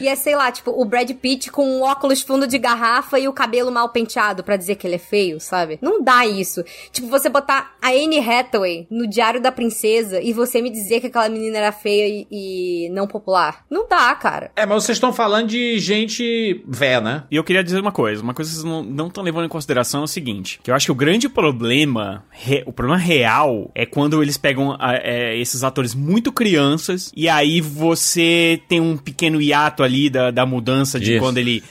E 0.00 0.08
é, 0.08 0.14
sei 0.16 0.34
lá, 0.36 0.50
tipo, 0.50 0.70
o 0.70 0.84
Brad 0.84 1.10
Pitt 1.12 1.50
com 1.50 1.64
um 1.64 1.82
óculos 1.82 2.22
fundo 2.22 2.46
de 2.46 2.58
garrafa 2.58 3.18
e 3.18 3.28
o 3.28 3.32
cabelo 3.32 3.70
mal 3.70 3.88
penteado 3.90 4.42
pra 4.44 4.56
dizer 4.56 4.76
que 4.76 4.86
ele 4.86 4.96
é 4.96 4.98
feio, 4.98 5.40
sabe? 5.40 5.78
Não 5.80 6.02
dá 6.02 6.26
isso. 6.26 6.64
Tipo, 6.90 7.08
você 7.08 7.28
botar 7.28 7.74
a 7.80 7.88
Anne 7.90 8.18
Hathaway 8.18 8.86
no 8.90 9.06
Diário 9.08 9.40
da 9.40 9.52
Princesa 9.52 10.20
e 10.20 10.32
você 10.32 10.60
me 10.62 10.70
dizer 10.70 11.00
que 11.00 11.06
aquela 11.08 11.28
menina 11.28 11.58
era 11.58 11.72
feia 11.72 12.06
e, 12.08 12.26
e 12.30 12.88
não 12.90 13.06
popular. 13.06 13.64
Não 13.70 13.86
dá, 13.88 14.14
cara. 14.14 14.50
É, 14.56 14.64
mas 14.66 14.84
vocês 14.84 14.96
estão 14.96 15.12
falando 15.12 15.48
de 15.48 15.78
gente 15.78 16.62
véia, 16.66 17.00
né? 17.00 17.24
E 17.30 17.36
eu 17.36 17.44
queria 17.44 17.62
dizer 17.64 17.80
uma 17.80 17.92
coisa, 17.92 18.22
uma 18.22 18.34
coisa 18.34 18.50
que 18.50 18.56
vocês 18.58 18.82
não 18.84 19.06
estão 19.08 19.22
levando 19.22 19.44
em 19.46 19.48
consideração 19.48 20.00
é 20.00 20.04
o 20.04 20.08
seguinte, 20.08 20.60
que 20.62 20.70
eu 20.70 20.74
acho 20.74 20.86
que 20.86 20.92
o 20.92 20.94
grande 20.94 21.28
problema, 21.28 22.24
re- 22.30 22.62
o 22.66 22.72
problema 22.72 22.98
real 22.98 23.70
é 23.74 23.84
quando 23.86 24.22
eles 24.22 24.36
pegam 24.36 24.72
a- 24.78 24.94
é, 24.94 25.36
esses 25.38 25.62
atores 25.62 25.94
muito 25.94 26.32
crianças 26.32 27.12
e 27.14 27.28
aí 27.28 27.60
você 27.60 28.41
tem 28.68 28.80
um 28.80 28.96
pequeno 28.96 29.40
hiato 29.40 29.82
ali 29.82 30.08
da, 30.10 30.30
da 30.30 30.44
mudança 30.46 30.98
de 31.00 31.12
Isso. 31.14 31.20
quando 31.20 31.38
ele 31.38 31.62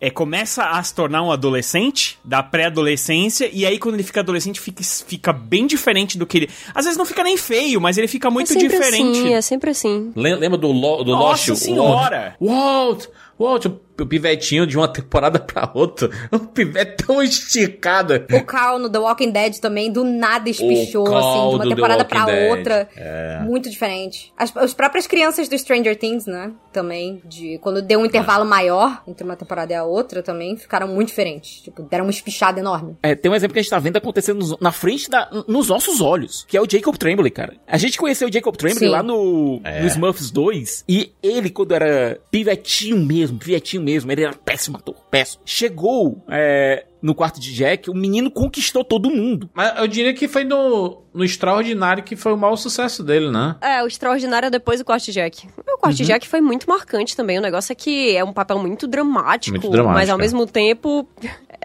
é, 0.00 0.10
começa 0.10 0.64
a 0.64 0.82
se 0.82 0.94
tornar 0.94 1.22
um 1.22 1.30
adolescente, 1.30 2.18
da 2.24 2.42
pré-adolescência, 2.42 3.48
e 3.52 3.64
aí 3.66 3.78
quando 3.78 3.94
ele 3.96 4.02
fica 4.02 4.20
adolescente 4.20 4.60
fica, 4.60 4.82
fica 4.82 5.32
bem 5.32 5.66
diferente 5.66 6.18
do 6.18 6.26
que 6.26 6.38
ele... 6.38 6.50
Às 6.74 6.84
vezes 6.84 6.98
não 6.98 7.04
fica 7.06 7.22
nem 7.22 7.36
feio, 7.36 7.80
mas 7.80 7.96
ele 7.98 8.08
fica 8.08 8.30
muito 8.30 8.50
é 8.50 8.54
sempre 8.54 8.68
diferente. 8.68 9.18
assim, 9.18 9.34
é 9.34 9.40
sempre 9.40 9.70
assim. 9.70 10.12
Lem- 10.14 10.36
Lembra 10.36 10.58
do, 10.58 10.68
Lo, 10.72 11.02
do 11.02 11.12
Nossa 11.12 11.50
Lost? 11.50 11.62
senhora! 11.62 12.36
Walt! 12.40 13.06
Walt, 13.38 13.66
o 13.98 14.02
o 14.02 14.06
pivetinho 14.06 14.66
de 14.66 14.76
uma 14.76 14.86
temporada 14.92 15.38
pra 15.38 15.70
outra. 15.74 16.08
Um 16.32 16.38
pivete 16.38 17.04
tão 17.04 17.22
esticado. 17.22 18.14
O 18.32 18.44
Carl 18.44 18.78
no 18.78 18.88
The 18.90 18.98
Walking 18.98 19.30
Dead 19.30 19.58
também, 19.58 19.90
do 19.90 20.04
nada 20.04 20.48
espichou, 20.48 21.06
assim, 21.16 21.48
de 21.50 21.54
uma 21.56 21.68
temporada 21.68 22.04
pra 22.04 22.24
Dead. 22.24 22.50
outra. 22.50 22.88
É. 22.96 23.40
Muito 23.42 23.68
diferente. 23.70 24.32
As, 24.36 24.56
as 24.56 24.74
próprias 24.74 25.06
crianças 25.06 25.48
do 25.48 25.58
Stranger 25.58 25.96
Things, 25.98 26.26
né? 26.26 26.52
Também, 26.72 27.20
de 27.24 27.58
quando 27.62 27.80
deu 27.82 28.00
um 28.00 28.04
intervalo 28.06 28.44
maior 28.44 29.02
entre 29.06 29.24
uma 29.24 29.34
temporada 29.36 29.72
e 29.72 29.76
a 29.76 29.82
outra, 29.84 30.22
também 30.22 30.56
ficaram 30.56 30.86
muito 30.88 31.08
diferentes. 31.08 31.62
Tipo, 31.62 31.82
deram 31.82 32.04
uma 32.04 32.10
espichada 32.10 32.60
enorme. 32.60 32.96
É, 33.02 33.14
tem 33.14 33.30
um 33.30 33.34
exemplo 33.34 33.54
que 33.54 33.58
a 33.60 33.62
gente 33.62 33.70
tá 33.70 33.78
vendo 33.78 33.96
acontecendo 33.96 34.38
nos- 34.38 34.60
na 34.60 34.72
frente 34.72 35.08
da, 35.10 35.28
nos 35.48 35.68
nossos 35.68 36.00
olhos, 36.00 36.44
que 36.46 36.56
é 36.56 36.60
o 36.60 36.66
Jacob 36.70 36.96
Tremblay, 36.96 37.30
cara. 37.30 37.54
A 37.66 37.78
gente 37.78 37.98
conheceu 37.98 38.28
o 38.28 38.32
Jacob 38.32 38.54
Tremblay 38.56 38.88
Sim. 38.88 38.92
lá 38.92 39.02
no, 39.02 39.60
É. 39.64 39.80
no 39.80 39.86
Smurfs 39.88 40.30
2, 40.30 40.84
e 40.88 41.12
ele, 41.22 41.48
quando 41.50 41.72
era 41.72 42.18
pivetinho 42.30 42.98
mesmo, 42.98 43.38
pivetinho 43.38 43.82
mesmo, 43.86 44.10
ele 44.10 44.24
era 44.24 44.32
péssimo 44.32 44.76
ator, 44.76 44.96
péssimo. 45.08 45.42
Chegou 45.44 46.24
é, 46.28 46.86
no 47.00 47.14
quarto 47.14 47.38
de 47.38 47.54
Jack, 47.54 47.88
o 47.88 47.94
menino 47.94 48.28
conquistou 48.32 48.82
todo 48.82 49.08
mundo. 49.08 49.48
Mas 49.54 49.78
eu 49.78 49.86
diria 49.86 50.12
que 50.12 50.26
foi 50.26 50.42
no, 50.42 51.04
no 51.14 51.24
Extraordinário 51.24 52.02
que 52.02 52.16
foi 52.16 52.32
o 52.32 52.36
maior 52.36 52.56
sucesso 52.56 53.04
dele, 53.04 53.30
né? 53.30 53.54
É, 53.60 53.80
o 53.84 53.86
Extraordinário 53.86 54.48
é 54.48 54.50
depois 54.50 54.80
do 54.80 54.84
Corte 54.84 55.12
Jack. 55.12 55.46
O 55.56 55.78
Corte 55.78 56.04
Jack 56.04 56.26
foi 56.26 56.40
muito 56.40 56.68
marcante 56.68 57.14
também. 57.14 57.38
O 57.38 57.42
negócio 57.42 57.70
é 57.70 57.76
que 57.76 58.16
é 58.16 58.24
um 58.24 58.32
papel 58.32 58.58
muito 58.58 58.88
dramático, 58.88 59.56
Muito 59.56 59.70
dramático, 59.70 60.00
mas 60.00 60.10
ao 60.10 60.18
é. 60.18 60.20
mesmo 60.20 60.46
tempo 60.48 61.08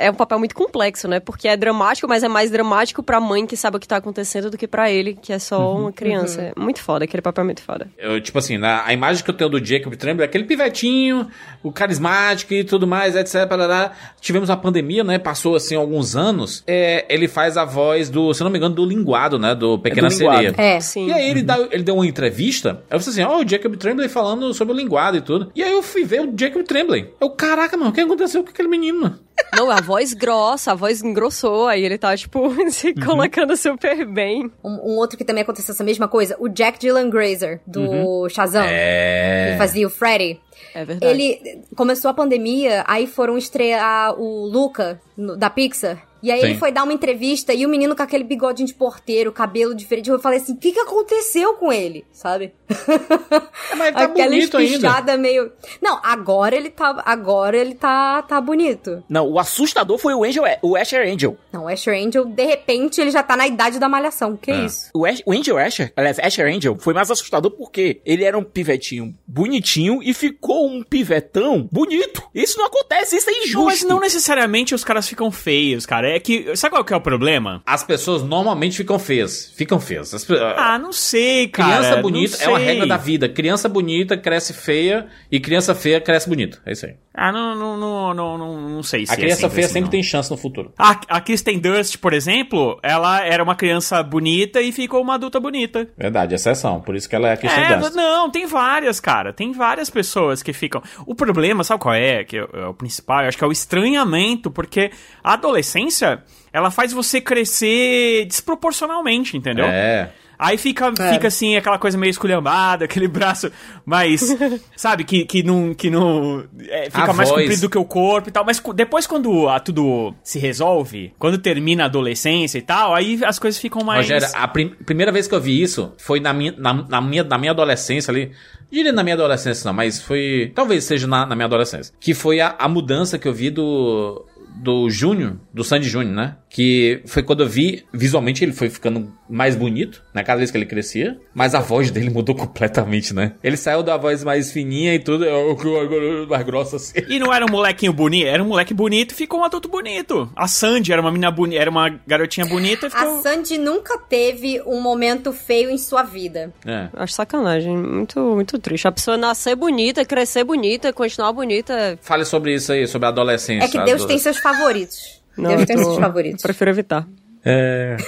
é 0.02 0.12
um 0.12 0.14
papel 0.14 0.40
muito 0.40 0.56
complexo, 0.56 1.08
né? 1.08 1.20
Porque 1.20 1.48
é 1.48 1.56
dramático, 1.56 2.08
mas 2.08 2.24
é 2.24 2.28
mais 2.28 2.52
dramático 2.52 3.04
pra 3.04 3.20
mãe 3.20 3.46
que 3.46 3.56
sabe 3.56 3.78
o 3.78 3.80
que 3.80 3.88
tá 3.88 3.98
acontecendo 3.98 4.50
do 4.50 4.58
que 4.58 4.68
pra 4.68 4.92
ele, 4.92 5.14
que 5.14 5.32
é 5.32 5.40
só 5.40 5.76
uma 5.76 5.92
criança. 5.92 6.54
É 6.56 6.60
muito 6.60 6.82
foda, 6.82 7.06
aquele 7.06 7.22
papel 7.22 7.44
é 7.44 7.46
muito 7.46 7.62
foda. 7.62 7.88
Eu, 7.98 8.20
tipo 8.22 8.38
assim, 8.38 8.58
na, 8.58 8.86
a 8.86 8.94
imagem 8.94 9.24
que 9.24 9.30
eu 9.30 9.36
tenho 9.36 9.50
do 9.50 9.64
Jacob 9.64 9.94
Tremblay 9.96 10.26
é 10.26 10.30
aquele 10.30 10.44
pivetinho, 10.44 11.28
o 11.64 11.72
carismático 11.72 12.54
e 12.54 12.64
tudo 12.64 12.88
mais, 12.88 13.16
etc. 13.16 13.48
Parará. 13.48 13.92
Tivemos 14.20 14.50
a 14.50 14.58
pandemia, 14.58 15.04
né? 15.04 15.20
Passou, 15.20 15.56
assim, 15.56 15.76
alguns 15.76 16.16
anos. 16.16 16.64
É, 16.66 17.06
ele 17.10 17.28
faz 17.28 17.58
a 17.58 17.66
voz 17.66 18.10
do, 18.10 18.34
se 18.34 18.42
eu 18.42 18.46
não 18.46 18.52
me 18.52 18.58
engano, 18.58 18.76
do 18.76 18.86
linguado, 18.86 19.38
né? 19.38 19.54
Do 19.56 19.78
Pequena 19.80 20.08
do 20.08 20.14
linguado. 20.14 20.38
Sereia. 20.38 20.56
É. 20.58 20.80
Sim. 20.80 21.08
E 21.08 21.14
aí 21.14 21.30
ele, 21.30 21.42
dá, 21.42 21.58
ele 21.72 21.84
deu 21.84 21.96
uma 21.96 22.06
entrevista, 22.06 22.84
aí 22.90 23.00
você 23.00 23.10
assim, 23.10 23.24
ó, 23.24 23.42
o 23.42 23.48
Jacob 23.48 23.76
Tremblay 23.76 24.10
falando 24.10 24.54
sobre 24.54 24.74
o 24.74 24.78
linguado 24.78 25.18
e 25.18 25.22
tudo. 25.22 25.52
E 25.56 25.64
aí 25.64 25.72
eu 25.72 25.84
fui 25.84 26.04
ver 26.04 26.22
o 26.22 26.34
Jacob 26.38 26.64
Tremblay. 26.64 27.14
Eu, 27.20 27.30
caraca, 27.30 27.78
mano, 27.78 27.92
o 27.92 27.94
que 27.94 28.02
aconteceu 28.02 28.44
com 28.44 28.50
aquele 28.50 28.68
menino? 28.68 29.20
Não, 29.56 29.70
a 29.70 29.82
voz 29.82 30.14
grossa, 30.14 30.72
a 30.72 30.76
voz 30.76 31.04
engrossou, 31.04 31.68
aí 31.68 31.84
ele 31.84 31.98
tá, 31.98 32.16
tipo, 32.16 32.50
se 32.72 32.94
colocando 32.94 33.56
super 33.58 34.06
bem. 34.06 34.50
Um, 34.64 34.94
um 34.94 34.98
outro 34.98 35.18
que 35.18 35.26
também 35.26 35.44
aconteceu 35.44 35.74
essa 35.74 35.84
mesma 35.84 36.08
coisa, 36.08 36.36
o 36.40 36.48
Jack 36.48 36.80
Dylan 36.80 37.10
Grazer, 37.10 37.60
do 37.68 38.28
Shazam. 38.30 38.64
É. 38.66 39.52
Que 39.52 39.58
fazia 39.58 39.86
o 39.86 39.90
Freddy. 39.90 40.40
É 40.74 40.86
verdade. 40.86 41.12
Ele 41.12 41.62
começou 41.76 42.10
a 42.10 42.14
pandemia, 42.14 42.84
aí 42.88 43.06
foram 43.08 43.38
estrear 43.38 44.14
o 44.20 44.46
Luca 44.46 45.02
no- 45.18 45.36
da 45.36 45.50
Pixar. 45.50 46.02
E 46.24 46.32
aí 46.32 46.40
Sim. 46.42 46.48
ele 46.48 46.58
foi 46.58 46.72
dar 46.72 46.84
uma 46.84 46.94
entrevista 46.94 47.54
e 47.54 47.66
o 47.66 47.70
menino 47.70 47.96
com 47.96 48.04
aquele 48.04 48.24
bigodinho 48.24 48.68
de 48.68 48.74
porteiro, 48.74 49.32
cabelo 49.32 49.74
diferente. 49.76 50.10
Eu 50.10 50.20
falei 50.20 50.40
assim: 50.40 50.54
o 50.54 50.58
que, 50.58 50.72
que 50.72 50.80
aconteceu 50.80 51.54
com 51.56 51.72
ele? 51.72 52.06
Sabe? 52.12 52.54
É, 52.70 53.76
mas 53.76 53.88
ele 53.88 53.92
tá 53.98 54.04
Aquela 54.04 54.30
bonito 54.30 54.58
ainda. 54.58 55.18
meio. 55.18 55.52
Não, 55.82 56.00
agora 56.04 56.56
ele 56.56 56.70
tá. 56.70 57.02
Agora 57.06 57.58
ele 57.58 57.76
tá, 57.76 58.22
tá 58.22 58.40
bonito. 58.40 59.04
Não, 59.10 59.28
o 59.30 59.40
assustador 59.40 59.98
foi 59.98 60.14
o 60.14 60.24
Angel, 60.24 60.44
o 60.62 60.76
Asher 60.76 61.08
Angel. 61.08 61.38
Não, 61.52 61.66
o 61.66 61.68
Asher 61.68 61.94
Angel, 61.96 62.26
de 62.26 62.46
repente, 62.46 63.02
ele 63.02 63.12
já 63.12 63.24
tá 63.24 63.36
na 63.36 63.48
idade 63.48 63.80
da 63.80 63.90
malhação. 63.90 64.36
Que 64.38 64.52
É. 64.52 64.66
isso? 64.66 64.90
O, 64.94 65.06
Ash, 65.06 65.22
o 65.26 65.32
Angel 65.32 65.58
Asher, 65.58 65.92
aliás, 65.96 66.20
Asher 66.20 66.46
Angel, 66.48 66.78
foi 66.80 66.94
mais 66.94 67.10
assustador 67.12 67.52
porque 67.52 68.02
ele 68.06 68.24
era 68.24 68.38
um 68.38 68.44
pivetinho 68.44 69.14
bonitinho 69.28 70.02
e 70.04 70.14
ficou 70.14 70.68
um 70.68 70.84
pivetão 70.84 71.68
bonito. 71.72 72.24
Isso 72.34 72.58
não 72.58 72.66
acontece, 72.68 73.16
isso 73.18 73.30
é 73.30 73.34
injusto. 73.34 73.58
Não, 73.60 73.66
mas 73.66 73.84
não 73.84 74.00
necessariamente 74.00 74.74
os 74.76 74.84
caras 74.84 75.08
ficam 75.08 75.32
feios, 75.32 75.86
cara. 75.86 76.11
É 76.16 76.20
que. 76.20 76.56
Sabe 76.56 76.76
qual 76.76 76.84
que 76.84 76.94
é 76.94 76.96
o 76.96 77.02
problema? 77.02 77.62
As 77.66 77.84
pessoas 77.84 78.24
normalmente 78.24 78.78
ficam 78.78 78.98
feias. 79.00 79.52
Ficam 79.56 79.80
feias. 79.80 80.14
As 80.14 80.24
pe- 80.26 80.38
Ah, 80.58 80.78
não 80.80 80.92
sei, 80.92 81.48
cara. 81.48 81.78
Criança 81.80 82.02
bonita 82.02 82.38
é 82.44 82.48
uma 82.48 82.60
regra 82.60 82.86
da 82.88 82.98
vida. 82.98 83.30
Criança 83.30 83.70
bonita 83.70 84.18
cresce 84.18 84.54
feia 84.54 85.08
e 85.32 85.40
criança 85.40 85.74
feia 85.76 86.00
cresce 86.02 86.28
bonita. 86.28 86.60
É 86.66 86.72
isso 86.74 86.86
aí. 86.86 86.94
Ah, 87.14 87.30
não, 87.30 87.54
não, 87.56 87.76
não, 87.78 88.14
não, 88.14 88.38
não, 88.38 88.70
não 88.70 88.84
sei 88.84 89.06
se 89.06 89.12
A 89.12 89.18
criança 89.18 89.34
é 89.34 89.42
sempre 89.42 89.56
feia 89.56 89.66
assim, 89.66 89.74
sempre 89.74 89.86
não. 89.88 89.92
tem 89.92 90.02
chance 90.04 90.32
no 90.32 90.38
futuro. 90.38 90.72
A, 90.78 90.92
a 91.10 91.20
Kristen 91.20 91.60
Durst, 91.60 91.98
por 91.98 92.14
exemplo, 92.14 92.80
ela 92.82 93.22
era 93.26 93.44
uma 93.44 93.54
criança 93.54 94.02
bonita 94.02 94.62
e 94.62 94.72
ficou 94.72 95.02
uma 95.02 95.16
adulta 95.16 95.38
bonita. 95.38 95.90
Verdade, 95.98 96.36
exceção. 96.36 96.80
Por 96.80 96.96
isso 96.96 97.10
que 97.10 97.16
ela 97.16 97.28
é 97.28 97.34
a 97.34 97.38
Kristen 97.38 97.64
É, 97.66 97.76
Dunst. 97.76 97.94
não, 97.96 98.30
tem 98.32 98.46
várias, 98.46 99.02
cara. 99.02 99.34
Tem 99.34 99.52
várias 99.52 99.90
pessoas 99.90 100.42
que 100.42 100.54
ficam. 100.54 100.82
O 101.06 101.14
problema, 101.14 101.66
sabe 101.66 101.82
qual 101.82 101.94
é? 101.94 102.24
Que 102.24 102.38
é, 102.38 102.48
é 102.54 102.66
o 102.66 102.74
principal, 102.74 103.24
eu 103.24 103.28
acho 103.28 103.38
que 103.38 103.44
é 103.44 103.48
o 103.48 103.52
estranhamento, 103.52 104.50
porque 104.50 104.90
a 105.22 105.34
adolescência, 105.34 106.24
ela 106.54 106.72
faz 106.72 106.94
você 106.94 107.20
crescer 107.20 108.26
desproporcionalmente, 108.26 109.36
entendeu? 109.36 109.66
É. 109.66 110.12
Aí 110.42 110.58
fica, 110.58 110.92
fica 111.14 111.28
assim, 111.28 111.56
aquela 111.56 111.78
coisa 111.78 111.96
meio 112.00 112.10
esculhambada, 112.10 112.86
aquele 112.86 113.08
braço 113.08 113.52
mais, 113.86 114.36
sabe, 114.76 115.04
que, 115.04 115.24
que 115.24 115.44
não, 115.44 115.72
que 115.72 115.88
não 115.92 116.44
é, 116.68 116.86
fica 116.86 117.04
A 117.12 117.14
mais 117.14 117.30
voz. 117.30 117.42
comprido 117.42 117.62
do 117.62 117.70
que 117.70 117.78
o 117.78 117.86
corpo 117.86 118.30
e 118.30 118.32
tal. 118.32 118.44
Mas 118.44 118.60
depois 118.74 119.06
quando 119.06 119.48
ah, 119.48 119.60
tudo 119.60 120.16
se 120.24 120.40
resolve, 120.40 121.14
quando 121.20 121.38
termina 121.38 121.84
a 121.84 121.86
adolescência 121.86 122.58
e 122.58 122.62
tal, 122.64 122.96
aí 122.96 123.22
as 123.24 123.38
coisas 123.38 123.62
ficam 123.62 123.84
mais... 123.84 124.02
Rogério, 124.06 124.28
a 124.34 124.48
prim- 124.48 124.74
primeira 124.84 125.12
vez 125.12 125.28
que 125.28 125.36
eu 125.36 125.40
vi 125.40 125.62
isso 125.62 125.94
foi 126.00 126.20
na 126.20 126.34
minha, 126.34 126.56
na, 126.58 126.74
na 126.74 127.00
minha, 127.02 127.24
na 127.24 127.38
minha 127.38 127.52
adolescência 127.52 128.10
ali. 128.12 128.32
Diria 128.72 128.92
na 128.92 129.04
minha 129.04 129.16
adolescência, 129.16 129.68
não, 129.68 129.74
mas 129.74 130.02
foi. 130.02 130.52
Talvez 130.56 130.86
seja 130.86 131.06
na, 131.06 131.26
na 131.26 131.36
minha 131.36 131.46
adolescência. 131.46 131.94
Que 132.00 132.14
foi 132.14 132.40
a, 132.40 132.56
a 132.58 132.68
mudança 132.70 133.20
que 133.20 133.28
eu 133.28 133.34
vi 133.34 133.50
do. 133.50 134.26
Do 134.56 134.90
Júnior, 134.90 135.38
do 135.54 135.64
Sandy 135.64 135.88
Júnior, 135.90 136.14
né? 136.14 136.36
Que 136.54 137.02
foi 137.06 137.24
quando 137.24 137.44
eu 137.44 137.48
vi, 137.48 137.86
visualmente 137.94 138.44
ele 138.44 138.52
foi 138.52 138.70
ficando 138.70 139.10
mais 139.30 139.56
bonito, 139.56 140.04
né? 140.14 140.22
Cada 140.22 140.40
vez 140.40 140.52
que 140.52 140.58
ele 140.58 140.66
crescia. 140.66 141.18
Mas 141.34 141.56
a 141.56 141.62
voz 141.62 141.90
dele 141.90 142.10
mudou 142.10 142.36
completamente, 142.36 143.14
né? 143.14 143.36
Ele 143.42 143.56
saiu 143.56 143.82
da 143.82 143.96
voz 143.96 144.22
mais 144.22 144.52
fininha 144.52 144.94
e 144.94 145.00
tudo, 145.00 145.24
eu- 145.24 145.58
eu- 145.64 146.28
mais 146.28 146.44
grossa 146.46 146.76
assim. 146.76 147.00
E 147.08 147.18
não 147.20 147.34
era 147.34 147.46
um 147.46 147.50
molequinho 147.50 147.94
bonito, 147.94 148.28
era 148.28 148.44
um 148.44 148.48
moleque 148.48 148.74
bonito 148.74 149.14
e 149.14 149.16
ficou 149.16 149.40
um 149.40 149.44
adulto 149.46 149.70
bonito. 149.70 150.30
A 150.36 150.46
Sandy 150.46 150.92
era 150.92 151.02
uma 151.02 151.10
menina 151.10 151.32
bonita, 151.32 151.62
era 151.62 151.72
uma 151.72 151.90
garotinha 152.06 152.46
bonita 152.46 152.88
e 152.88 152.88
A 152.88 152.90
ficou... 152.90 153.22
Sandy 153.22 153.58
nunca 153.58 153.98
teve 153.98 154.62
um 154.66 154.82
momento 154.82 155.32
feio 155.32 155.70
em 155.70 155.78
sua 155.78 156.04
vida. 156.04 156.54
É. 156.66 156.90
Acho 156.94 157.14
sacanagem, 157.14 157.78
muito, 157.78 158.20
muito 158.20 158.60
triste. 158.60 158.90
A 158.90 158.92
pessoa 158.92 159.16
nascer 159.16 159.56
bonita, 159.56 160.04
crescer 160.04 160.44
bonita, 160.44 160.92
continuar 160.92 161.32
bonita. 161.32 161.98
Fale 162.02 162.26
sobre 162.26 162.54
isso 162.56 162.74
aí, 162.74 162.86
sobre 162.88 163.06
a 163.06 163.10
adolescência. 163.10 163.66
É 163.66 163.70
que 163.70 163.80
Deus 163.86 164.04
a 164.04 164.08
tem 164.08 164.18
seus 164.20 164.38
favoritos. 164.38 165.21
Não, 165.38 165.50
Deus 165.52 165.62
eu 165.62 165.68
tem 165.68 165.76
tô- 165.78 165.84
seus 165.84 165.98
favoritos. 165.98 166.42
Prefiro 166.42 166.72
evitar. 166.72 167.06
É. 167.44 167.98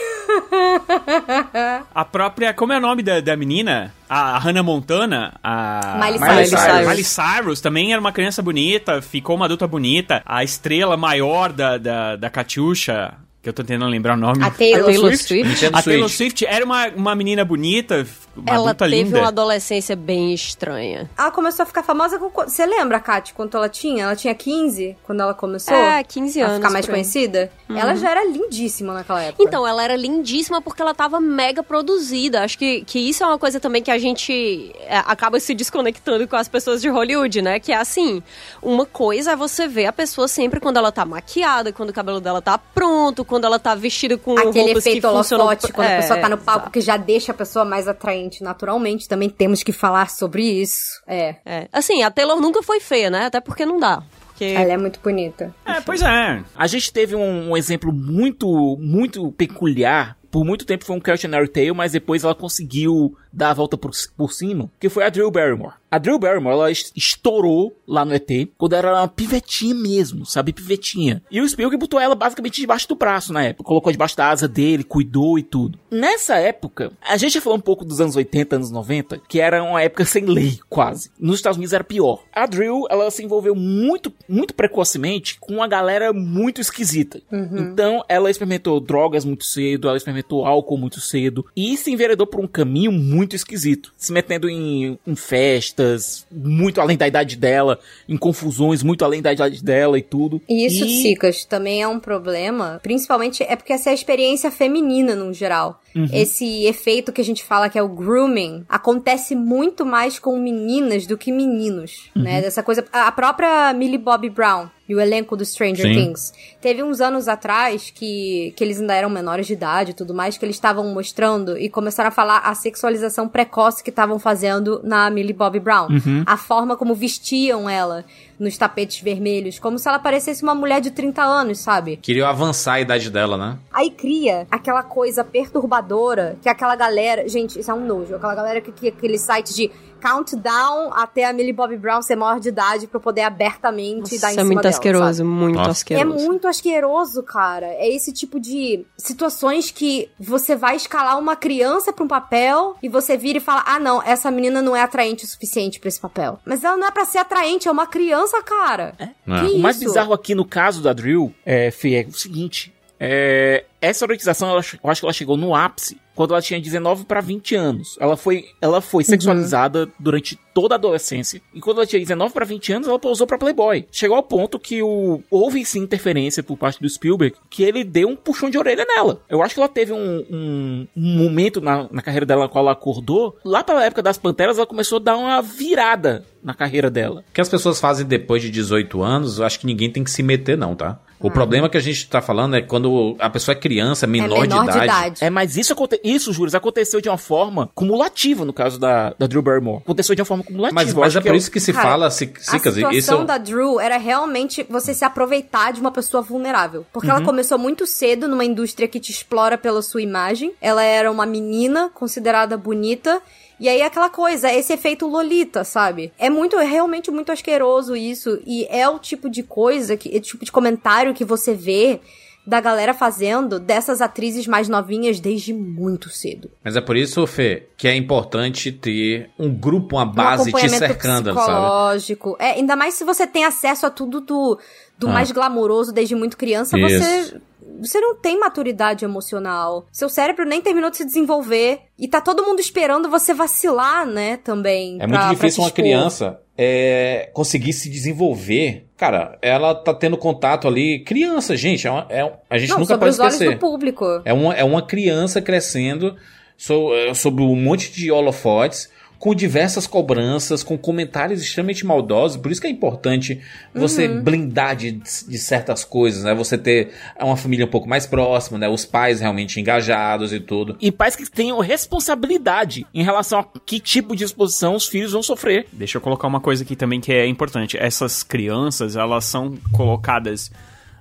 A 1.94 2.06
própria. 2.06 2.54
Como 2.54 2.74
é 2.74 2.78
o 2.78 2.82
nome 2.82 3.04
da, 3.04 3.20
da 3.20 3.36
menina? 3.36 3.94
A 4.10 4.38
Hannah 4.38 4.64
Montana? 4.64 5.34
A. 5.44 5.98
Miley 6.00 6.20
Miley 6.20 6.46
Cyrus. 6.48 6.62
Cyrus. 6.62 6.88
Miley 6.88 7.04
Cyrus 7.04 7.62
também 7.62 7.92
era 7.92 8.00
uma 8.00 8.12
criança 8.12 8.42
bonita, 8.42 9.02
ficou 9.02 9.36
uma 9.36 9.46
adulta 9.46 9.68
bonita. 9.68 10.22
A 10.26 10.44
estrela 10.44 10.98
maior 10.98 11.52
da, 11.52 11.78
da, 11.78 12.16
da 12.16 12.30
Katyusha, 12.30 13.14
que 13.44 13.50
eu 13.50 13.54
tô 13.54 13.62
tentando 13.62 13.92
lembrar 13.92 14.14
o 14.14 14.18
nome. 14.18 14.42
A 14.42 14.50
Taylor, 14.50 14.84
A 14.84 14.86
Taylor 14.86 15.18
Swift. 15.18 15.28
Swift. 15.28 15.66
A 15.74 15.82
Taylor. 15.82 16.10
Swift 16.10 16.46
era 16.46 16.64
uma, 16.64 16.88
uma 16.88 17.14
menina 17.14 17.44
bonita, 17.44 18.08
uma 18.38 18.50
Ela 18.50 18.74
teve 18.74 19.04
linda. 19.04 19.20
uma 19.20 19.28
adolescência 19.28 19.98
bem 19.98 20.34
estranha. 20.34 21.10
Ela 21.18 21.30
começou 21.30 21.64
a 21.64 21.66
ficar 21.66 21.84
famosa 21.84 22.18
com. 22.18 22.30
Você 22.30 22.66
lembra, 22.66 23.02
Kate, 23.02 23.34
quanto 23.34 23.58
ela 23.58 23.68
tinha? 23.68 24.06
Ela 24.06 24.16
tinha 24.16 24.34
15 24.34 24.96
quando 25.04 25.20
ela 25.20 25.34
começou? 25.34 25.76
É, 25.76 26.02
15 26.06 26.42
A 26.42 26.46
anos. 26.46 26.58
ficar 26.58 26.70
mais 26.70 26.88
conhecida? 26.88 27.52
Ela 27.70 27.96
já 27.96 28.12
era 28.12 28.24
lindíssima 28.26 28.94
naquela 28.94 29.22
época. 29.22 29.44
Então, 29.44 29.68
ela 29.68 29.84
era 29.84 29.96
lindíssima 29.98 30.62
porque 30.62 30.82
ela 30.82 30.94
tava 30.94 31.20
mega 31.20 31.62
produzida. 31.62 32.44
Acho 32.44 32.58
que, 32.58 32.82
que 32.86 32.98
isso 32.98 33.24
é 33.24 33.28
uma 33.28 33.38
coisa 33.38 33.60
também 33.60 33.82
que 33.84 33.92
a 33.92 33.98
gente 33.98 34.74
é, 34.82 34.98
acaba 35.00 35.38
se 35.40 35.54
desconectando 35.54 36.26
com 36.28 36.36
as 36.38 36.48
pessoas 36.48 36.82
de 36.82 36.88
Hollywood, 36.88 37.42
né? 37.42 37.60
Que 37.60 37.72
é 37.74 37.78
assim, 37.78 38.24
uma 38.62 38.86
coisa 38.86 39.32
é 39.32 39.36
você 39.36 39.68
ver 39.68 39.88
a 39.88 39.94
pessoa 39.94 40.28
sempre 40.30 40.60
quando 40.62 40.78
ela 40.78 40.92
tá 40.94 41.04
maquiada, 41.04 41.74
quando 41.74 41.90
o 41.90 41.94
cabelo 41.94 42.22
dela 42.22 42.42
tá 42.42 42.58
pronto, 42.58 43.26
quando 43.34 43.46
ela 43.46 43.58
tá 43.58 43.74
vestida 43.74 44.16
com 44.16 44.34
Aquele 44.34 44.66
roupas 44.66 44.86
efeito 44.86 45.08
que 45.08 45.14
funcionam... 45.14 45.48
holofote, 45.48 45.74
quando 45.74 45.88
a 45.88 45.92
É, 45.92 46.02
pessoa 46.02 46.20
tá 46.20 46.30
no 46.30 46.38
palco, 46.38 46.60
exato. 46.60 46.72
que 46.72 46.82
já 46.82 46.98
deixa 46.98 47.32
a 47.32 47.36
pessoa 47.36 47.66
mais 47.66 47.88
atraente 47.88 48.44
naturalmente. 48.44 49.08
Também 49.08 49.28
temos 49.28 49.64
que 49.64 49.72
falar 49.72 50.12
sobre 50.12 50.44
isso. 50.44 51.02
É. 51.08 51.38
É. 51.44 51.68
Assim, 51.74 52.04
a 52.04 52.12
Taylor 52.12 52.40
nunca 52.40 52.62
foi 52.62 52.80
feia, 52.80 53.10
né? 53.10 53.26
Até 53.26 53.42
porque 53.42 53.66
não 53.66 53.80
dá. 53.80 54.04
Porque... 54.28 54.46
Ela 54.46 54.74
é 54.74 54.78
muito 54.78 55.00
bonita. 55.00 55.52
É, 55.66 55.82
pois 55.82 56.04
é. 56.04 56.44
A 56.56 56.68
gente 56.68 56.94
teve 56.94 57.16
um, 57.16 57.50
um 57.50 57.58
exemplo 57.58 57.92
muito, 57.92 58.78
muito 58.80 59.32
peculiar. 59.32 60.16
Por 60.30 60.46
muito 60.46 60.64
tempo 60.66 60.86
foi 60.86 60.96
um 60.96 61.00
Cautionary 61.00 61.48
Tale, 61.48 61.74
mas 61.74 61.92
depois 61.94 62.24
ela 62.24 62.36
conseguiu 62.36 63.16
dar 63.34 63.50
a 63.50 63.54
volta 63.54 63.78
por, 63.78 63.92
por 64.16 64.32
cima, 64.32 64.70
que 64.80 64.90
foi 64.90 65.04
a 65.04 65.10
Drew 65.10 65.30
Barrymore. 65.32 65.74
A 65.90 65.98
Drew 66.00 66.18
Barrymore, 66.18 66.56
ela 66.56 66.72
es- 66.72 66.92
estourou 66.96 67.76
lá 67.88 68.04
no 68.04 68.14
ET, 68.16 68.28
quando 68.58 68.74
era 68.74 68.94
uma 68.94 69.08
pivetinha 69.08 69.76
mesmo, 69.76 70.26
sabe? 70.26 70.52
Pivetinha. 70.52 71.22
E 71.30 71.40
o 71.40 71.48
Spielberg 71.48 71.80
botou 71.80 72.00
ela 72.00 72.16
basicamente 72.16 72.60
debaixo 72.62 72.88
do 72.88 72.96
braço 72.96 73.32
na 73.32 73.44
época. 73.44 73.64
Colocou 73.68 73.92
debaixo 73.92 74.18
da 74.18 74.30
asa 74.30 74.48
dele, 74.48 74.84
cuidou 74.84 75.38
e 75.38 75.44
tudo. 75.44 75.78
Nessa 75.92 76.36
época, 76.38 76.92
a 77.02 77.16
gente 77.18 77.34
já 77.36 77.42
falou 77.42 77.58
um 77.58 77.62
pouco 77.62 77.86
dos 77.86 78.02
anos 78.02 78.16
80, 78.16 78.56
anos 78.56 78.72
90, 78.72 79.20
que 79.28 79.40
era 79.40 79.64
uma 79.64 79.82
época 79.84 80.04
sem 80.06 80.26
lei, 80.26 80.60
quase. 80.68 81.12
Nos 81.20 81.36
Estados 81.36 81.58
Unidos 81.58 81.74
era 81.74 81.84
pior. 81.84 82.24
A 82.34 82.46
Drew, 82.48 82.86
ela 82.90 83.10
se 83.12 83.24
envolveu 83.24 83.54
muito, 83.56 84.12
muito 84.28 84.54
precocemente 84.56 85.40
com 85.40 85.54
uma 85.54 85.68
galera 85.68 86.12
muito 86.12 86.60
esquisita. 86.60 87.22
Então, 87.32 88.04
ela 88.10 88.32
experimentou 88.32 88.80
drogas 88.80 89.24
muito 89.26 89.44
cedo, 89.46 89.88
ela 89.88 89.98
experimentou 89.98 90.46
álcool 90.46 90.78
muito 90.78 91.00
cedo, 91.00 91.46
e 91.56 91.78
se 91.78 91.92
enveredou 91.92 92.26
por 92.26 92.40
um 92.40 92.48
caminho 92.48 92.92
muito 92.92 93.23
esquisito. 93.36 93.94
Se 93.98 94.12
metendo 94.12 94.50
em, 94.50 94.98
em 95.06 95.16
festas, 95.16 96.26
muito 96.32 96.82
além 96.82 96.98
da 96.98 97.08
idade 97.08 97.36
dela, 97.36 97.80
em 98.08 98.18
confusões 98.18 98.84
muito 98.84 99.06
além 99.06 99.22
da 99.22 99.32
idade 99.32 99.64
dela 99.64 99.98
e 99.98 100.02
tudo. 100.02 100.42
E 100.50 100.66
isso, 100.66 100.86
E- 100.86 101.02
Cicas, 101.02 101.46
também 101.46 101.82
é 101.82 101.88
um 101.88 102.00
problema. 102.00 102.80
Principalmente 102.84 103.44
é 103.44 103.56
porque 103.56 103.74
essa 103.74 103.90
é 103.90 103.92
a 103.92 103.96
experiência 103.96 104.50
feminina 104.52 105.16
no 105.16 105.34
geral. 105.34 105.82
Esse 106.12 106.66
efeito 106.66 107.12
que 107.12 107.22
a 107.22 107.24
gente 107.24 107.44
fala 107.44 107.70
que 107.70 107.78
é 107.78 107.84
o 107.84 107.88
grooming 107.88 108.66
acontece 108.68 109.36
muito 109.36 109.86
mais 109.86 110.20
com 110.20 110.38
meninas 110.40 111.06
do 111.06 111.18
que 111.18 111.32
meninos, 111.32 112.10
né? 112.16 112.42
Dessa 112.42 112.64
coisa. 112.64 112.86
A 112.92 113.12
própria 113.12 113.74
Millie 113.74 113.98
Bobby 113.98 114.30
Brown 114.30 114.70
e 114.88 114.94
o 114.94 115.00
elenco 115.00 115.38
do 115.38 115.46
Stranger 115.46 115.88
Sim. 115.88 115.94
Things. 115.94 116.34
Teve 116.60 116.84
uns 116.84 117.00
anos 117.00 117.28
atrás 117.28 117.90
que, 117.94 118.54
que 118.56 118.64
eles 118.64 118.82
ainda 118.82 118.94
eram 118.94 119.10
menores 119.10 119.48
de 119.48 119.54
idade 119.54 119.92
e 119.92 119.94
tudo 119.94 120.14
mais, 120.14 120.38
que 120.38 120.44
eles 120.44 120.56
estavam 120.56 120.94
mostrando 120.94 121.58
e 121.58 121.70
começaram 121.70 122.10
a 122.10 122.12
falar 122.12 122.40
a 122.40 122.54
sexualização 122.54 123.28
precoce 123.28 123.84
que 123.84 123.90
estavam 123.90 124.20
fazendo 124.20 124.82
na 124.84 125.10
Millie 125.10 125.34
Bobby 125.34 125.60
Brown. 125.60 125.88
A 126.26 126.36
forma 126.38 126.76
como 126.76 126.94
vestiam 126.94 127.70
ela. 127.70 128.04
Nos 128.40 128.58
tapetes 128.58 129.02
vermelhos, 129.02 129.60
como 129.60 129.78
se 129.78 129.88
ela 129.88 130.00
parecesse 130.00 130.44
uma 130.44 130.56
mulher 130.56 130.82
de 130.82 130.92
30 130.92 131.24
anos, 131.24 131.60
sabe? 131.60 131.98
Queria 131.98 132.28
avançar 132.28 132.74
a 132.74 132.82
idade 132.82 133.10
dela, 133.10 133.38
né? 133.38 133.58
Aí 133.72 133.90
cria 133.90 134.48
aquela 134.50 134.84
coisa 134.84 135.24
perturbadora 135.24 136.38
que 136.42 136.50
aquela 136.50 136.76
galera. 136.76 137.28
Gente, 137.28 137.60
isso 137.60 137.72
é 137.72 137.74
um 137.74 137.86
nojo. 137.86 138.16
Aquela 138.16 138.36
galera 138.36 138.62
que 138.62 138.72
cria 138.72 138.90
aquele 138.90 139.18
site 139.18 139.54
de 139.54 139.72
countdown 140.04 140.92
até 140.94 141.26
a 141.26 141.34
Millie 141.34 141.54
Bobby 141.54 141.78
Brown 141.78 142.02
ser 142.02 142.16
maior 142.16 142.40
de 142.40 142.50
idade 142.50 142.88
pra 142.88 143.00
poder 143.00 143.22
abertamente 143.22 144.00
Nossa, 144.14 144.20
dar 144.20 144.28
em 144.28 144.32
é 144.32 144.34
cima 144.36 144.46
muito 144.46 144.62
dela, 144.62 144.70
asqueroso, 144.70 145.18
sabe? 145.18 145.30
muito 145.30 145.56
Nossa. 145.56 145.70
É 145.70 145.72
asqueroso. 145.72 146.26
muito 146.26 146.48
asqueroso, 146.48 147.24
cara. 147.24 147.66
É 147.68 147.90
esse 147.90 148.12
tipo 148.12 148.40
de 148.40 148.86
situações 148.98 149.72
que 149.72 150.10
você 150.20 150.56
vai 150.56 150.76
escalar 150.76 151.18
uma 151.18 151.36
criança 151.36 151.94
pra 151.94 152.04
um 152.04 152.08
papel 152.08 152.76
e 152.82 152.90
você 152.90 153.18
vira 153.18 153.38
e 153.38 153.42
fala: 153.42 153.64
ah, 153.66 153.80
não, 153.80 154.02
essa 154.04 154.30
menina 154.30 154.62
não 154.62 154.76
é 154.76 154.82
atraente 154.82 155.26
o 155.26 155.28
suficiente 155.28 155.80
pra 155.80 155.88
esse 155.90 156.00
papel. 156.00 156.40
Mas 156.46 156.64
ela 156.64 156.78
não 156.78 156.88
é 156.88 156.92
pra 156.92 157.06
ser 157.06 157.20
atraente, 157.20 157.68
é 157.68 157.72
uma 157.72 157.88
criança, 157.88 158.42
cara. 158.44 158.94
É. 159.00 159.08
Que 159.08 159.54
O 159.56 159.60
mais 159.60 159.78
isso? 159.78 159.86
bizarro 159.86 160.14
aqui 160.14 160.36
no 160.36 160.46
caso 160.46 160.82
da 160.82 160.94
Drill, 160.94 161.34
é, 161.46 161.72
Fê, 161.72 161.96
é 161.96 162.08
o 162.08 162.14
seguinte. 162.14 162.74
É, 163.00 163.66
essa 163.82 164.06
erotização, 164.06 164.50
ela- 164.50 164.62
eu 164.84 164.90
acho 164.90 165.02
que 165.02 165.06
ela 165.06 165.14
chegou 165.14 165.36
no 165.36 165.54
ápice 165.54 165.98
quando 166.16 166.32
ela 166.32 166.42
tinha 166.42 166.60
19 166.60 167.06
para 167.06 167.22
20 167.22 167.56
anos. 167.56 167.98
Ela 168.00 168.16
foi, 168.16 168.46
ela 168.62 168.82
foi 168.82 169.04
sexualizada 169.04 169.90
durante 170.00 170.40
toda 170.54 170.76
a 170.76 170.78
adolescência. 170.78 171.42
E 171.54 171.60
quando 171.60 171.78
ela 171.78 171.86
tinha 171.88 172.00
19 172.00 172.34
para 172.34 172.46
20 172.46 172.74
anos, 172.74 172.88
ela 172.88 173.00
pousou 173.00 173.26
pra 173.28 173.38
Playboy. 173.38 173.86
Chegou 173.92 174.16
ao 174.18 174.24
ponto 174.24 174.60
que 174.60 174.82
o, 174.82 175.22
houve 175.32 175.64
sim 175.66 175.80
interferência 175.80 176.44
por 176.44 176.58
parte 176.58 176.82
do 176.82 176.90
Spielberg, 176.90 177.36
que 177.50 177.64
ele 177.64 177.84
deu 177.84 178.08
um 178.08 178.16
puxão 178.16 178.50
de 178.50 178.58
orelha 178.58 178.86
nela. 178.88 179.22
Eu 179.30 179.42
acho 179.42 179.54
que 179.56 179.60
ela 179.60 179.70
teve 179.70 179.92
um, 179.94 179.98
um- 180.30 180.88
um 180.96 181.18
momento 181.24 181.60
na, 181.62 181.88
na 181.92 182.02
carreira 182.02 182.26
dela 182.26 182.44
na 182.44 182.50
qual 182.50 182.64
ela 182.64 182.74
acordou. 182.74 183.38
Lá 183.44 183.64
pela 183.64 183.84
época 183.86 184.02
das 184.02 184.18
Panteras, 184.18 184.58
ela 184.58 184.68
começou 184.68 184.98
a 184.98 185.02
dar 185.02 185.18
uma 185.18 185.42
virada 185.42 186.26
na 186.44 186.54
carreira 186.54 186.90
dela. 186.90 187.24
O 187.30 187.34
que 187.34 187.40
as 187.42 187.48
pessoas 187.50 187.80
fazem 187.80 188.06
depois 188.06 188.42
de 188.42 188.50
18 188.50 189.02
anos, 189.02 189.40
eu 189.40 189.46
acho 189.46 189.60
que 189.60 189.66
ninguém 189.66 189.90
tem 189.90 190.04
que 190.04 190.12
se 190.12 190.22
meter, 190.22 190.58
não, 190.58 190.76
tá? 190.76 191.00
O 191.20 191.32
problema 191.32 191.70
que 191.70 191.78
a 191.78 191.80
gente 191.80 192.06
tá 192.10 192.22
falando 192.22 192.58
é 192.58 192.62
quando 192.62 193.16
a 193.18 193.30
pessoa 193.30 193.56
é 193.56 193.58
criança, 193.58 194.06
menor, 194.06 194.40
é 194.40 194.42
menor 194.42 194.70
de 194.70 194.78
idade. 194.78 195.24
É, 195.24 195.30
mas 195.30 195.56
isso, 195.56 195.72
aconte 195.72 195.98
isso, 196.04 196.34
Júlio, 196.34 196.54
aconteceu 196.54 197.00
de 197.00 197.08
uma 197.08 197.18
forma 197.18 197.70
cumulativa 197.74 198.44
no 198.44 198.52
caso 198.52 198.78
da, 198.78 199.16
da 199.18 199.26
Drew 199.26 199.42
Barrymore. 199.42 199.78
Aconteceu 199.86 200.14
de 200.16 200.22
uma 200.22 200.26
forma 200.26 200.43
cumulativa. 200.44 200.76
Mas, 200.76 200.94
Eu 200.94 201.00
mas 201.00 201.16
é 201.16 201.22
por 201.22 201.36
isso 201.36 201.50
que 201.50 201.60
se 201.60 201.74
Cara, 201.74 201.90
fala, 201.90 202.12
se, 202.12 202.26
A 202.26 202.52
Cicas, 202.52 202.74
situação 202.76 203.18
isso... 203.18 203.26
da 203.26 203.38
Drew 203.38 203.80
era 203.80 203.98
realmente 203.98 204.66
você 204.70 204.94
se 204.94 205.04
aproveitar 205.04 205.74
de 205.74 205.82
uma 205.82 205.92
pessoa 205.92 206.22
vulnerável. 206.22 206.86
Porque 206.94 207.10
ela 207.10 207.24
começou 207.24 207.58
muito 207.58 207.88
cedo 207.88 208.28
numa 208.28 208.46
indústria 208.46 208.88
que 208.88 209.00
te 209.00 209.12
explora 209.12 209.58
pela 209.58 209.82
sua 209.82 210.02
imagem. 210.02 210.54
Ela 210.62 210.84
era 210.84 211.12
uma 211.12 211.26
menina 211.26 211.90
considerada 211.94 212.58
bonita. 212.58 213.22
E 213.60 213.70
aí 213.70 213.82
aquela 213.82 214.10
coisa, 214.10 214.52
esse 214.52 214.74
efeito 214.74 215.08
Lolita, 215.08 215.64
sabe? 215.64 216.12
É 216.18 216.30
muito, 216.30 216.58
é 216.58 216.66
realmente 216.66 217.10
muito 217.10 217.32
asqueroso 217.32 217.96
isso. 217.96 218.40
E 218.46 218.66
é 218.70 218.88
o 218.90 219.00
tipo 219.00 219.30
de 219.30 219.44
coisa, 219.44 219.96
que, 219.96 220.14
é 220.14 220.18
o 220.18 220.22
tipo 220.22 220.44
de 220.44 220.52
comentário 220.52 221.14
que 221.14 221.24
você 221.24 221.54
vê 221.54 222.02
da 222.46 222.60
galera 222.60 222.94
fazendo 222.94 223.60
dessas 223.60 224.02
atrizes 224.02 224.46
mais 224.48 224.68
novinhas 224.68 225.20
desde 225.20 225.54
muito 225.54 226.10
cedo. 226.10 226.52
Mas 226.64 226.76
é 226.76 226.82
por 226.82 226.98
isso, 226.98 227.26
Fê, 227.26 227.68
que 227.78 227.88
é 227.88 227.96
importante 227.96 228.72
ter 228.72 229.30
um 229.40 229.50
grupo, 229.50 229.96
uma 229.96 230.06
base 230.06 230.50
um 230.50 230.58
te 230.60 230.70
cercando, 230.70 231.34
sabe? 231.34 231.40
psicológico. 231.40 232.36
É, 232.40 232.52
ainda 232.52 232.76
mais 232.76 232.96
se 232.96 233.04
você 233.06 233.26
tem 233.26 233.46
acesso 233.46 233.86
a 233.86 233.90
tudo 233.90 234.20
do, 234.20 234.60
do 234.98 235.08
Ah. 235.08 235.14
mais 235.14 235.32
glamouroso 235.32 235.94
desde 235.94 236.16
muito 236.16 236.36
criança, 236.38 236.78
Isso. 236.78 237.00
você 237.00 237.42
você 237.80 238.00
não 238.00 238.16
tem 238.16 238.40
maturidade 238.40 239.04
emocional. 239.06 239.86
Seu 239.92 240.10
cérebro 240.10 240.46
nem 240.46 240.62
terminou 240.62 240.90
de 240.90 240.98
se 240.98 241.06
desenvolver 241.06 241.80
e 241.98 242.08
tá 242.08 242.22
todo 242.22 242.44
mundo 242.44 242.60
esperando 242.60 243.10
você 243.10 243.34
vacilar, 243.34 244.06
né, 244.06 244.38
também. 244.38 244.98
É 245.02 245.08
pra- 245.08 245.26
muito 245.26 245.36
difícil 245.36 245.64
uma 245.64 245.72
criança 245.72 246.40
é, 246.58 247.30
conseguir 247.34 247.74
se 247.74 247.90
desenvolver. 247.90 248.86
Cara, 248.96 249.38
ela 249.42 249.74
tá 249.74 249.94
tendo 249.94 250.16
contato 250.18 250.68
ali. 250.68 251.04
Criança, 251.04 251.58
gente, 251.58 251.88
é 251.88 251.92
uma- 251.92 252.06
é 252.10 252.32
a 252.50 252.58
gente 252.58 252.70
Não, 252.70 252.78
nunca 252.80 252.94
sobre 252.94 253.00
pode 253.06 253.10
os 253.16 253.20
olhos 253.20 253.34
esquecer. 253.34 253.56
do 253.56 253.60
público. 253.60 254.06
É 254.24 254.32
uma, 254.34 254.54
é 254.54 254.64
uma 254.64 254.82
criança 254.86 255.42
crescendo 255.42 256.16
so- 256.56 256.94
é, 256.94 257.14
sobre 257.14 257.42
um 257.44 257.56
monte 257.56 257.92
de 257.92 258.12
holofotes, 258.12 258.90
com 259.24 259.34
diversas 259.34 259.88
cobranças, 259.88 260.64
com 260.64 260.78
comentários 260.78 261.42
extremamente 261.42 261.86
maldosos. 261.86 262.36
Por 262.36 262.52
isso 262.52 262.60
que 262.60 262.68
é 262.68 262.70
importante 262.70 263.40
você 263.74 264.06
Uhum. 264.06 264.22
blindar 264.22 264.76
de, 264.76 264.92
de 264.92 265.38
certas 265.38 265.86
coisas, 265.86 266.26
né? 266.26 266.36
Você 266.36 266.58
ter 266.58 266.92
uma 267.18 267.38
família 267.38 267.66
um 267.66 267.70
pouco 267.70 267.88
mais 267.88 268.06
próxima, 268.06 268.58
né? 268.60 268.68
Os 268.68 268.84
pais 268.84 269.22
realmente 269.22 269.62
engajados 269.62 270.34
e 270.34 270.42
tudo. 270.42 270.76
E 270.82 270.92
pais 270.92 271.16
que 271.16 271.26
tenham 271.32 271.58
responsabilidade 271.62 272.86
em 272.94 273.02
relação 273.02 273.40
a 273.40 273.46
que 273.66 273.80
tipo 273.80 274.14
de 274.14 274.26
exposição 274.26 274.76
os 274.76 274.88
filhos 274.88 275.14
vão 275.14 275.24
sofrer. 275.24 275.68
Deixa 275.72 276.00
eu 276.00 276.02
colocar 276.02 276.28
uma 276.28 276.42
coisa 276.42 276.62
aqui 276.66 276.76
também 276.76 277.00
que 277.00 277.14
é 277.14 277.26
importante. 277.26 277.78
Essas 277.78 278.24
crianças, 278.24 278.98
elas 278.98 279.24
são 279.24 279.58
colocadas 279.72 280.52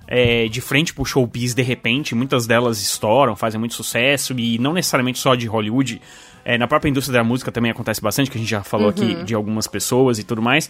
é, 0.07 0.47
de 0.47 0.61
frente 0.61 0.93
pro 0.93 1.03
showbiz 1.03 1.53
de 1.53 1.61
repente. 1.61 2.15
Muitas 2.15 2.47
delas 2.47 2.81
estouram, 2.81 3.35
fazem 3.35 3.59
muito 3.59 3.75
sucesso 3.75 4.33
e 4.39 4.57
não 4.59 4.71
necessariamente 4.71 5.19
só 5.19 5.35
de 5.35 5.45
Hollywood. 5.45 6.01
É, 6.45 6.57
na 6.57 6.67
própria 6.67 6.89
indústria 6.89 7.19
da 7.19 7.23
música 7.23 7.51
também 7.51 7.71
acontece 7.71 8.01
bastante, 8.01 8.29
que 8.29 8.37
a 8.37 8.39
gente 8.39 8.49
já 8.49 8.63
falou 8.63 8.89
aqui 8.89 9.23
de 9.23 9.33
algumas 9.33 9.67
pessoas 9.67 10.19
e 10.19 10.23
tudo 10.23 10.41
mais. 10.41 10.69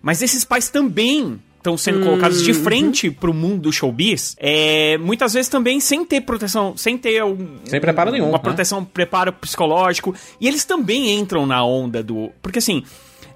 Mas 0.00 0.22
esses 0.22 0.44
pais 0.44 0.68
também 0.68 1.40
estão 1.56 1.78
sendo 1.78 2.04
colocados 2.04 2.42
de 2.42 2.52
frente 2.52 3.10
pro 3.10 3.32
mundo 3.32 3.62
do 3.62 3.72
showbiz, 3.72 4.36
é, 4.38 4.98
muitas 4.98 5.32
vezes 5.32 5.48
também 5.48 5.80
sem 5.80 6.04
ter 6.04 6.20
proteção, 6.20 6.76
sem 6.76 6.98
ter 6.98 7.24
um, 7.24 7.56
Sem 7.64 7.80
preparo 7.80 8.10
nenhum, 8.10 8.28
uma 8.28 8.36
né? 8.36 8.42
proteção, 8.42 8.84
preparo 8.84 9.32
psicológico. 9.32 10.14
E 10.38 10.46
eles 10.46 10.64
também 10.64 11.10
entram 11.18 11.46
na 11.46 11.64
onda 11.64 12.02
do. 12.02 12.30
Porque 12.42 12.58
assim. 12.58 12.82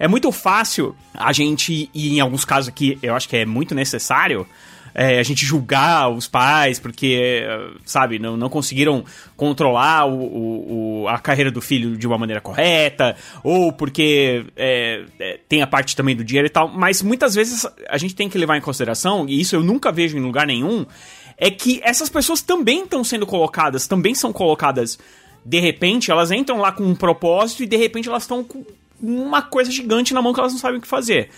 É 0.01 0.07
muito 0.07 0.31
fácil 0.31 0.95
a 1.13 1.33
gente, 1.33 1.91
e 1.93 2.17
em 2.17 2.21
alguns 2.21 2.45
casos 2.45 2.69
aqui 2.69 2.97
eu 3.03 3.17
acho 3.17 3.29
que 3.29 3.37
é 3.37 3.45
muito 3.45 3.75
necessário, 3.75 4.47
é, 4.94 5.18
a 5.18 5.22
gente 5.22 5.44
julgar 5.44 6.11
os 6.11 6.27
pais 6.27 6.79
porque, 6.79 7.42
sabe, 7.85 8.18
não, 8.18 8.37
não 8.37 8.48
conseguiram 8.48 9.05
controlar 9.37 10.07
o, 10.07 10.14
o- 10.20 11.03
o- 11.03 11.09
a 11.09 11.18
carreira 11.18 11.51
do 11.51 11.61
filho 11.61 11.96
de 11.96 12.07
uma 12.07 12.18
maneira 12.18 12.40
correta, 12.40 13.14
ou 13.44 13.72
porque 13.72 14.44
é, 14.57 15.05
é, 15.18 15.40
tem 15.48 15.62
a 15.62 15.66
parte 15.66 15.94
também 15.94 16.16
do 16.16 16.24
dinheiro 16.24 16.46
e 16.46 16.51
tal, 16.51 16.68
mas 16.68 17.03
muitas 17.03 17.35
vezes 17.35 17.66
a 17.88 17.96
gente 17.98 18.14
tem 18.14 18.29
que 18.29 18.37
levar 18.38 18.57
em 18.57 18.61
consideração, 18.61 19.27
e 19.29 19.40
isso 19.40 19.55
eu 19.55 19.62
nunca 19.62 19.92
vejo 19.92 20.16
em 20.16 20.20
lugar 20.20 20.46
nenhum, 20.46 20.85
é 21.37 21.51
que 21.51 21.81
essas 21.85 22.09
pessoas 22.09 22.42
também 22.42 22.83
estão 22.83 23.05
sendo 23.05 23.24
colocadas, 23.27 23.87
também 23.87 24.14
são 24.14 24.33
colocadas 24.33 24.98
de 25.44 25.61
repente, 25.61 26.11
elas 26.11 26.31
entram 26.33 26.59
lá 26.59 26.72
com 26.72 26.83
um 26.85 26.94
propósito 26.94 27.62
e 27.62 27.66
de 27.66 27.77
repente 27.77 28.09
elas 28.09 28.24
estão 28.24 28.42
com 28.44 28.64
uma 29.01 29.40
coisa 29.40 29.70
gigante 29.70 30.12
na 30.12 30.20
mão 30.20 30.35
que 30.35 30.40
elas 30.40 30.53
não 30.53 30.59
sabem 30.59 30.79
o 30.79 30.83
que 30.83 30.88
fazer. 30.88 31.31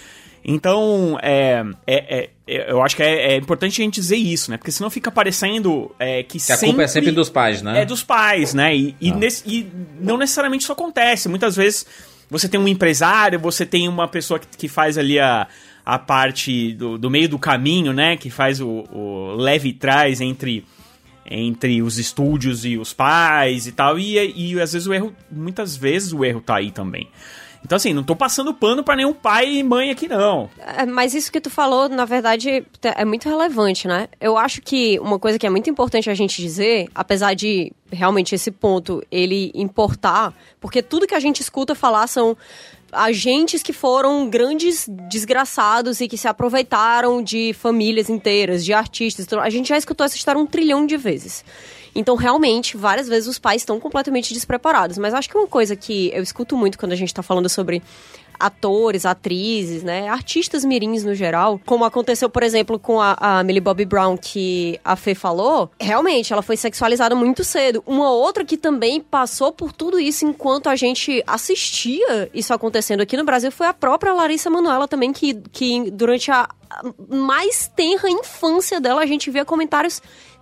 Então, 0.42 1.18
é- 1.22 1.62
é- 1.86 2.18
é- 2.18 2.30
eu 2.68 2.82
acho 2.82 2.96
que 2.96 3.02
é, 3.02 3.32
é 3.32 3.36
importante 3.36 3.80
a 3.80 3.84
gente 3.84 3.94
dizer 3.94 4.16
isso, 4.16 4.50
né? 4.50 4.56
Porque 4.56 4.72
senão 4.72 4.90
fica 4.90 5.10
parecendo 5.10 5.90
é, 5.98 6.22
que, 6.22 6.38
Que 6.38 6.52
a 6.52 6.58
culpa 6.58 6.82
é 6.82 6.86
sempre 6.86 7.10
dos 7.12 7.28
pais, 7.30 7.62
né? 7.62 7.82
é 7.82 7.84
dos 7.84 8.02
pais, 8.02 8.54
né? 8.54 8.74
E, 8.76 8.94
e, 9.00 9.10
Ah. 9.10 9.14
nesse- 9.16 9.42
e 9.46 9.66
não 10.00 10.16
necessariamente 10.16 10.62
isso 10.64 10.72
acontece. 10.72 11.28
Muitas 11.28 11.54
vezes 11.56 11.86
você 12.28 12.48
tem 12.48 12.58
um 12.60 12.68
empresário, 12.68 13.38
você 13.38 13.64
tem 13.66 13.88
uma 13.88 14.06
pessoa 14.08 14.38
que, 14.38 14.46
que 14.56 14.68
faz 14.68 14.96
ali 14.98 15.18
a, 15.18 15.46
a 15.84 15.98
parte 15.98 16.72
do, 16.74 16.96
do 16.98 17.10
meio 17.10 17.28
do 17.28 17.38
caminho, 17.38 17.92
né? 17.92 18.16
Que 18.16 18.30
faz 18.30 18.60
o, 18.60 18.84
o 18.92 19.34
leve 19.36 19.70
e 19.70 19.72
trás 19.72 20.20
entre, 20.20 20.64
entre 21.28 21.82
os 21.82 21.98
estúdios 21.98 22.64
e 22.64 22.76
os 22.78 22.92
pais 22.92 23.66
e 23.66 23.72
tal. 23.72 23.98
E, 23.98 24.16
e 24.54 24.60
às 24.60 24.72
vezes 24.72 24.86
o 24.86 24.94
erro, 24.94 25.12
muitas 25.30 25.76
vezes 25.76 26.12
o 26.12 26.24
erro 26.24 26.40
tá 26.40 26.56
aí 26.56 26.70
também. 26.70 27.08
Então, 27.64 27.76
assim, 27.76 27.92
não 27.92 28.02
tô 28.02 28.16
passando 28.16 28.52
pano 28.54 28.82
pra 28.82 28.96
nenhum 28.96 29.12
pai 29.12 29.56
e 29.56 29.62
mãe 29.62 29.90
aqui, 29.90 30.08
não. 30.08 30.48
É, 30.58 30.86
Mas 30.86 31.14
isso 31.14 31.30
que 31.30 31.40
tu 31.40 31.50
falou, 31.50 31.88
na 31.88 32.04
verdade, 32.04 32.64
é 32.82 33.04
muito 33.04 33.28
relevante, 33.28 33.86
né? 33.86 34.08
Eu 34.20 34.36
acho 34.36 34.62
que 34.62 34.98
uma 35.00 35.18
coisa 35.18 35.38
que 35.38 35.46
é 35.46 35.50
muito 35.50 35.68
importante 35.68 36.10
a 36.10 36.14
gente 36.14 36.40
dizer, 36.40 36.88
apesar 36.94 37.34
de 37.34 37.72
realmente 37.92 38.34
esse 38.34 38.50
ponto 38.50 39.02
ele 39.10 39.50
importar, 39.54 40.32
porque 40.60 40.82
tudo 40.82 41.06
que 41.06 41.14
a 41.14 41.20
gente 41.20 41.40
escuta 41.40 41.74
falar 41.74 42.06
são 42.06 42.36
agentes 42.92 43.62
que 43.62 43.72
foram 43.72 44.28
grandes 44.28 44.86
desgraçados 45.08 46.00
e 46.00 46.08
que 46.08 46.18
se 46.18 46.26
aproveitaram 46.26 47.22
de 47.22 47.52
famílias 47.52 48.08
inteiras, 48.08 48.64
de 48.64 48.72
artistas. 48.72 49.26
A 49.32 49.50
gente 49.50 49.68
já 49.68 49.76
escutou 49.76 50.04
essa 50.04 50.16
história 50.16 50.40
um 50.40 50.46
trilhão 50.46 50.86
de 50.86 50.96
vezes. 50.96 51.44
Então, 51.94 52.16
realmente, 52.16 52.76
várias 52.76 53.08
vezes 53.08 53.28
os 53.28 53.38
pais 53.38 53.62
estão 53.62 53.80
completamente 53.80 54.32
despreparados. 54.32 54.98
Mas 54.98 55.14
acho 55.14 55.28
que 55.28 55.36
uma 55.36 55.46
coisa 55.46 55.74
que 55.74 56.10
eu 56.14 56.22
escuto 56.22 56.56
muito 56.56 56.78
quando 56.78 56.92
a 56.92 56.96
gente 56.96 57.12
tá 57.12 57.22
falando 57.22 57.48
sobre 57.48 57.82
atores, 58.40 59.04
atrizes, 59.04 59.82
né, 59.82 60.08
artistas 60.08 60.64
mirins 60.64 61.04
no 61.04 61.14
geral, 61.14 61.60
como 61.66 61.84
aconteceu, 61.84 62.30
por 62.30 62.42
exemplo, 62.42 62.78
com 62.78 62.98
a, 62.98 63.14
a 63.20 63.44
Millie 63.44 63.60
Bobby 63.60 63.84
Brown, 63.84 64.16
que 64.16 64.80
a 64.82 64.96
Fê 64.96 65.14
falou, 65.14 65.70
realmente, 65.78 66.32
ela 66.32 66.40
foi 66.40 66.56
sexualizada 66.56 67.14
muito 67.14 67.44
cedo. 67.44 67.84
Uma 67.86 68.10
outra 68.10 68.42
que 68.42 68.56
também 68.56 69.00
passou 69.00 69.52
por 69.52 69.72
tudo 69.72 70.00
isso 70.00 70.24
enquanto 70.24 70.70
a 70.70 70.74
gente 70.74 71.22
assistia 71.26 72.30
isso 72.32 72.54
acontecendo 72.54 73.02
aqui 73.02 73.16
no 73.16 73.24
Brasil 73.24 73.52
foi 73.52 73.66
a 73.66 73.74
própria 73.74 74.14
Larissa 74.14 74.48
Manoela 74.48 74.88
também, 74.88 75.12
que, 75.12 75.34
que 75.52 75.90
durante 75.90 76.30
a 76.30 76.48
mais 77.08 77.70
tenra 77.74 78.08
infância 78.08 78.80
dela 78.80 79.02
a 79.02 79.06
gente 79.06 79.30
via 79.30 79.44
comentários 79.44 80.00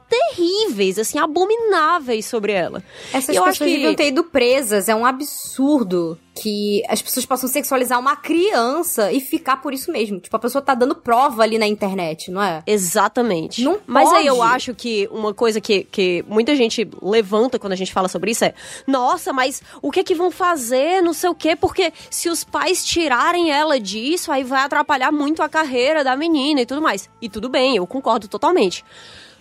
terríveis, 0.09 0.99
assim, 0.99 1.19
abomináveis 1.19 2.27
sobre 2.27 2.53
ela. 2.53 2.83
Essas 3.13 3.29
eu 3.37 3.43
pessoas 3.45 3.49
acho 3.51 3.59
que- 3.65 3.71
deviam 3.71 3.95
ter 3.95 4.09
ido 4.09 4.25
presas. 4.25 4.89
É 4.89 4.95
um 4.95 5.05
absurdo 5.05 6.19
que 6.41 6.83
as 6.89 7.03
pessoas 7.03 7.27
possam 7.27 7.49
sexualizar 7.49 7.99
uma 7.99 8.15
criança 8.15 9.11
e 9.11 9.21
ficar 9.21 9.57
por 9.61 9.75
isso 9.75 9.91
mesmo. 9.91 10.21
Tipo, 10.21 10.37
a 10.37 10.39
pessoa 10.39 10.63
tá 10.63 10.73
dando 10.73 10.95
prova 10.95 11.43
ali 11.43 11.59
na 11.59 11.67
internet, 11.67 12.31
não 12.31 12.41
é? 12.41 12.63
Exatamente. 12.65 13.63
Não 13.63 13.79
Mas 13.87 14.13
aí 14.13 14.27
eu 14.27 14.37
pode. 14.37 14.55
acho 14.55 14.75
que 14.75 15.09
uma 15.11 15.35
coisa 15.35 15.61
que, 15.61 15.83
que 15.85 16.25
muita 16.29 16.55
gente 16.55 16.89
levanta 17.03 17.59
quando 17.59 17.73
a 17.73 17.77
gente 17.77 17.93
fala 17.93 18.07
sobre 18.09 18.31
isso 18.31 18.45
é: 18.45 18.55
nossa, 18.87 19.33
mas 19.33 19.61
o 19.83 19.91
que 19.91 20.01
é 20.01 20.05
que 20.05 20.15
vão 20.15 20.31
fazer? 20.31 21.03
Não 21.03 21.13
sei 21.13 21.29
o 21.29 21.35
quê, 21.35 21.57
porque 21.57 21.93
se 22.09 22.29
os 22.31 22.45
pais 22.45 22.85
tirarem 22.85 23.51
ela 23.51 23.81
disso, 23.81 24.31
aí 24.31 24.45
vai 24.45 24.63
atrapalhar 24.63 25.11
muito 25.11 25.43
a 25.43 25.49
carreira 25.49 26.05
da 26.05 26.15
menina 26.17 26.61
e 26.61 26.67
tudo 26.67 26.81
mais. 26.81 27.11
E 27.21 27.29
tudo 27.29 27.49
bem, 27.49 27.77
eu 27.77 27.87
concordo 27.87 28.29
totalmente. 28.29 28.85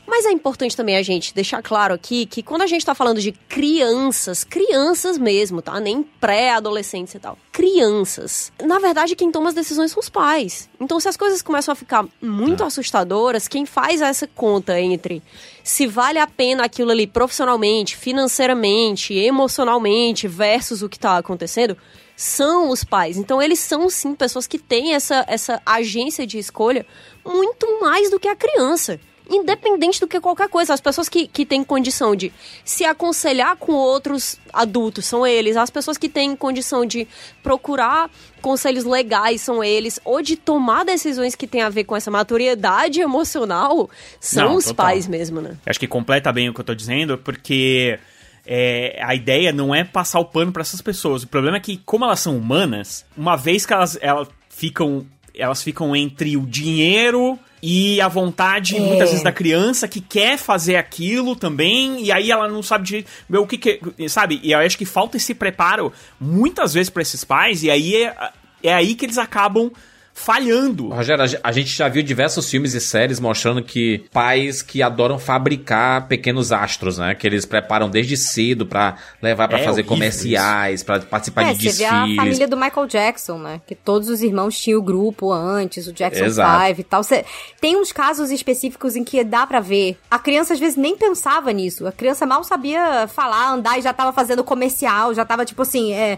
Mas 0.08 0.26
é 0.26 0.32
importante 0.32 0.76
também 0.76 0.96
a 0.96 1.04
gente 1.04 1.36
deixar 1.36 1.62
claro 1.62 1.94
aqui 1.94 2.26
que 2.26 2.42
quando 2.42 2.62
a 2.62 2.68
gente 2.68 2.86
tá 2.86 2.96
falando 2.96 3.20
de 3.20 3.34
crianças, 3.34 4.46
crianças 4.46 5.18
mesmo, 5.18 5.62
tá? 5.62 5.82
Nem 5.82 6.02
pré-adolescentes 6.02 7.14
e 7.14 7.20
tal. 7.20 7.38
Crianças. 7.52 8.54
Na 8.64 8.80
verdade, 8.80 9.18
quem 9.18 9.30
toma 9.30 9.50
as 9.50 9.56
decisões 9.56 9.92
são 9.92 10.00
os 10.00 10.08
pais. 10.08 10.70
Então, 10.80 10.98
se 10.98 11.10
as 11.10 11.18
coisas 11.18 11.42
começam 11.42 11.74
a 11.74 11.76
ficar 11.76 12.06
muito 12.22 12.64
assustadoras, 12.64 13.50
quem 13.50 13.66
faz 13.66 14.00
essa 14.00 14.26
conta 14.28 14.80
entre 14.80 15.22
se 15.62 15.86
vale 15.86 16.20
a 16.20 16.26
pena 16.26 16.64
aquilo 16.64 16.92
ali 16.92 17.06
profissionalmente, 17.06 17.98
financeiramente, 17.98 19.14
emocionalmente, 19.14 20.26
versus 20.26 20.82
o 20.82 20.88
que 20.88 20.98
tá 20.98 21.18
acontecendo, 21.18 21.76
são 22.16 22.70
os 22.70 22.84
pais. 22.84 23.18
Então, 23.18 23.42
eles 23.42 23.60
são 23.60 23.90
sim 23.90 24.16
pessoas 24.16 24.48
que 24.48 24.58
têm 24.58 24.94
essa, 24.94 25.26
essa 25.28 25.62
agência 25.66 26.26
de 26.26 26.38
escolha 26.38 26.86
muito 27.26 27.82
mais 27.82 28.10
do 28.10 28.20
que 28.20 28.30
a 28.30 28.36
criança. 28.36 29.00
Independente 29.30 30.00
do 30.00 30.08
que 30.08 30.20
qualquer 30.20 30.50
coisa. 30.50 30.74
As 30.74 30.82
pessoas 30.82 31.10
que, 31.10 31.28
que 31.28 31.46
têm 31.46 31.64
condição 31.64 32.16
de 32.16 32.32
se 32.64 32.86
aconselhar 32.86 33.56
com 33.58 33.74
outros 33.74 34.38
adultos 34.54 35.06
são 35.06 35.26
eles. 35.26 35.58
As 35.58 35.70
pessoas 35.70 35.98
que 35.98 36.08
têm 36.08 36.36
condição 36.36 36.86
de 36.86 37.08
procurar 37.44 38.10
conselhos 38.42 38.86
legais 38.86 39.42
são 39.42 39.64
eles. 39.64 40.00
Ou 40.06 40.22
de 40.22 40.36
tomar 40.36 40.86
decisões 40.86 41.36
que 41.36 41.48
têm 41.48 41.62
a 41.62 41.70
ver 41.70 41.84
com 41.84 41.96
essa 41.96 42.10
maturidade 42.10 43.02
emocional 43.02 43.90
são 44.20 44.50
Não, 44.50 44.56
os 44.56 44.66
total. 44.66 44.86
pais 44.86 45.08
mesmo, 45.08 45.42
né? 45.42 45.58
Acho 45.66 45.80
que 45.80 45.88
completa 45.88 46.32
bem 46.32 46.50
o 46.50 46.54
que 46.54 46.60
eu 46.62 46.66
tô 46.66 46.74
dizendo, 46.76 47.18
porque 47.18 48.00
é, 48.46 48.98
a 49.04 49.14
ideia 49.14 49.52
não 49.52 49.76
é 49.76 49.84
passar 49.84 50.20
o 50.20 50.26
pano 50.26 50.52
pra 50.54 50.62
essas 50.62 50.82
pessoas. 50.82 51.24
O 51.24 51.28
problema 51.28 51.58
é 51.58 51.60
que, 51.60 51.78
como 51.78 52.06
elas 52.06 52.22
são 52.22 52.38
humanas, 52.38 53.06
uma 53.18 53.36
vez 53.36 53.66
que 53.66 53.74
elas, 53.74 53.98
elas 54.02 54.28
ficam. 54.50 55.06
Elas 55.40 55.62
ficam 55.62 55.96
entre 55.96 56.36
o 56.36 56.48
dinheiro 56.48 57.38
e 57.62 58.00
a 58.02 58.08
vontade, 58.08 58.76
É. 58.76 58.80
muitas 58.80 59.10
vezes, 59.10 59.24
da 59.24 59.32
criança 59.32 59.88
que 59.88 60.00
quer 60.02 60.38
fazer 60.38 60.76
aquilo 60.76 61.36
também, 61.36 62.04
e 62.04 62.12
aí 62.12 62.30
ela 62.32 62.48
não 62.48 62.62
sabe 62.62 62.86
direito. 62.86 63.10
Meu, 63.28 63.44
o 63.44 63.48
que 63.48 63.58
que. 63.58 63.80
Sabe? 64.10 64.40
E 64.44 64.52
eu 64.52 64.60
acho 64.60 64.78
que 64.78 64.86
falta 64.86 65.18
esse 65.18 65.34
preparo 65.34 65.92
muitas 66.20 66.74
vezes 66.74 66.90
pra 66.90 67.02
esses 67.02 67.24
pais, 67.24 67.64
e 67.64 67.72
aí 67.72 67.96
é, 67.96 68.16
é 68.64 68.74
aí 68.74 68.96
que 68.96 69.06
eles 69.06 69.18
acabam 69.18 69.72
falhando. 70.18 70.90
Rogério, 70.90 71.24
a 71.24 71.28
ge- 71.28 71.40
a 71.44 71.52
gente 71.52 71.70
já 71.70 71.88
viu 71.88 72.02
diversos 72.02 72.50
filmes 72.50 72.74
e 72.74 72.82
séries 72.82 73.20
mostrando 73.20 73.62
que 73.62 74.04
pais 74.12 74.64
que 74.64 74.82
adoram 74.82 75.20
fabricar 75.20 76.08
pequenos 76.08 76.52
astros, 76.52 76.98
né? 76.98 77.14
Que 77.14 77.28
eles 77.28 77.46
preparam 77.46 77.88
desde 77.88 78.18
cedo 78.18 78.66
pra 78.66 78.96
levar 79.22 79.48
pra 79.48 79.60
É 79.60 79.64
fazer 79.64 79.84
comerciais, 79.84 80.82
pra 80.82 81.00
participar 81.00 81.44
É, 81.44 81.54
de 81.54 81.70
você 81.72 81.78
vê 81.78 81.86
a 81.86 81.92
desfiles. 82.00 82.16
família 82.16 82.48
do 82.48 82.58
Michael 82.58 82.88
Jackson, 82.88 83.38
né? 83.38 83.62
Que 83.68 83.76
todos 83.76 84.10
os 84.10 84.22
irmãos 84.24 84.60
tinham 84.60 84.80
o 84.80 84.84
grupo 84.84 85.32
antes, 85.32 85.86
o 85.88 85.94
Jackson 85.94 86.26
Exato. 86.26 86.66
5 86.68 86.82
e 86.82 86.84
tal. 86.84 87.04
Você- 87.04 87.24
tem 87.62 87.78
uns 87.78 87.92
casos 87.92 88.32
específicos 88.32 88.96
em 88.96 89.04
que 89.04 89.24
dá 89.24 89.46
pra 89.46 89.60
ver. 89.60 89.98
A 90.10 90.18
criança 90.18 90.54
às 90.54 90.60
vezes 90.60 90.76
nem 90.76 90.98
pensava 90.98 91.52
nisso. 91.54 91.86
A 91.86 91.92
criança 91.92 92.26
mal 92.26 92.44
sabia 92.44 93.08
falar, 93.08 93.52
andar 93.52 93.78
e 93.78 93.82
já 93.84 93.94
tava 93.94 94.12
fazendo 94.12 94.44
comercial, 94.44 95.14
já 95.14 95.24
tava 95.24 95.46
tipo 95.46 95.62
assim, 95.62 95.94
é. 95.94 96.18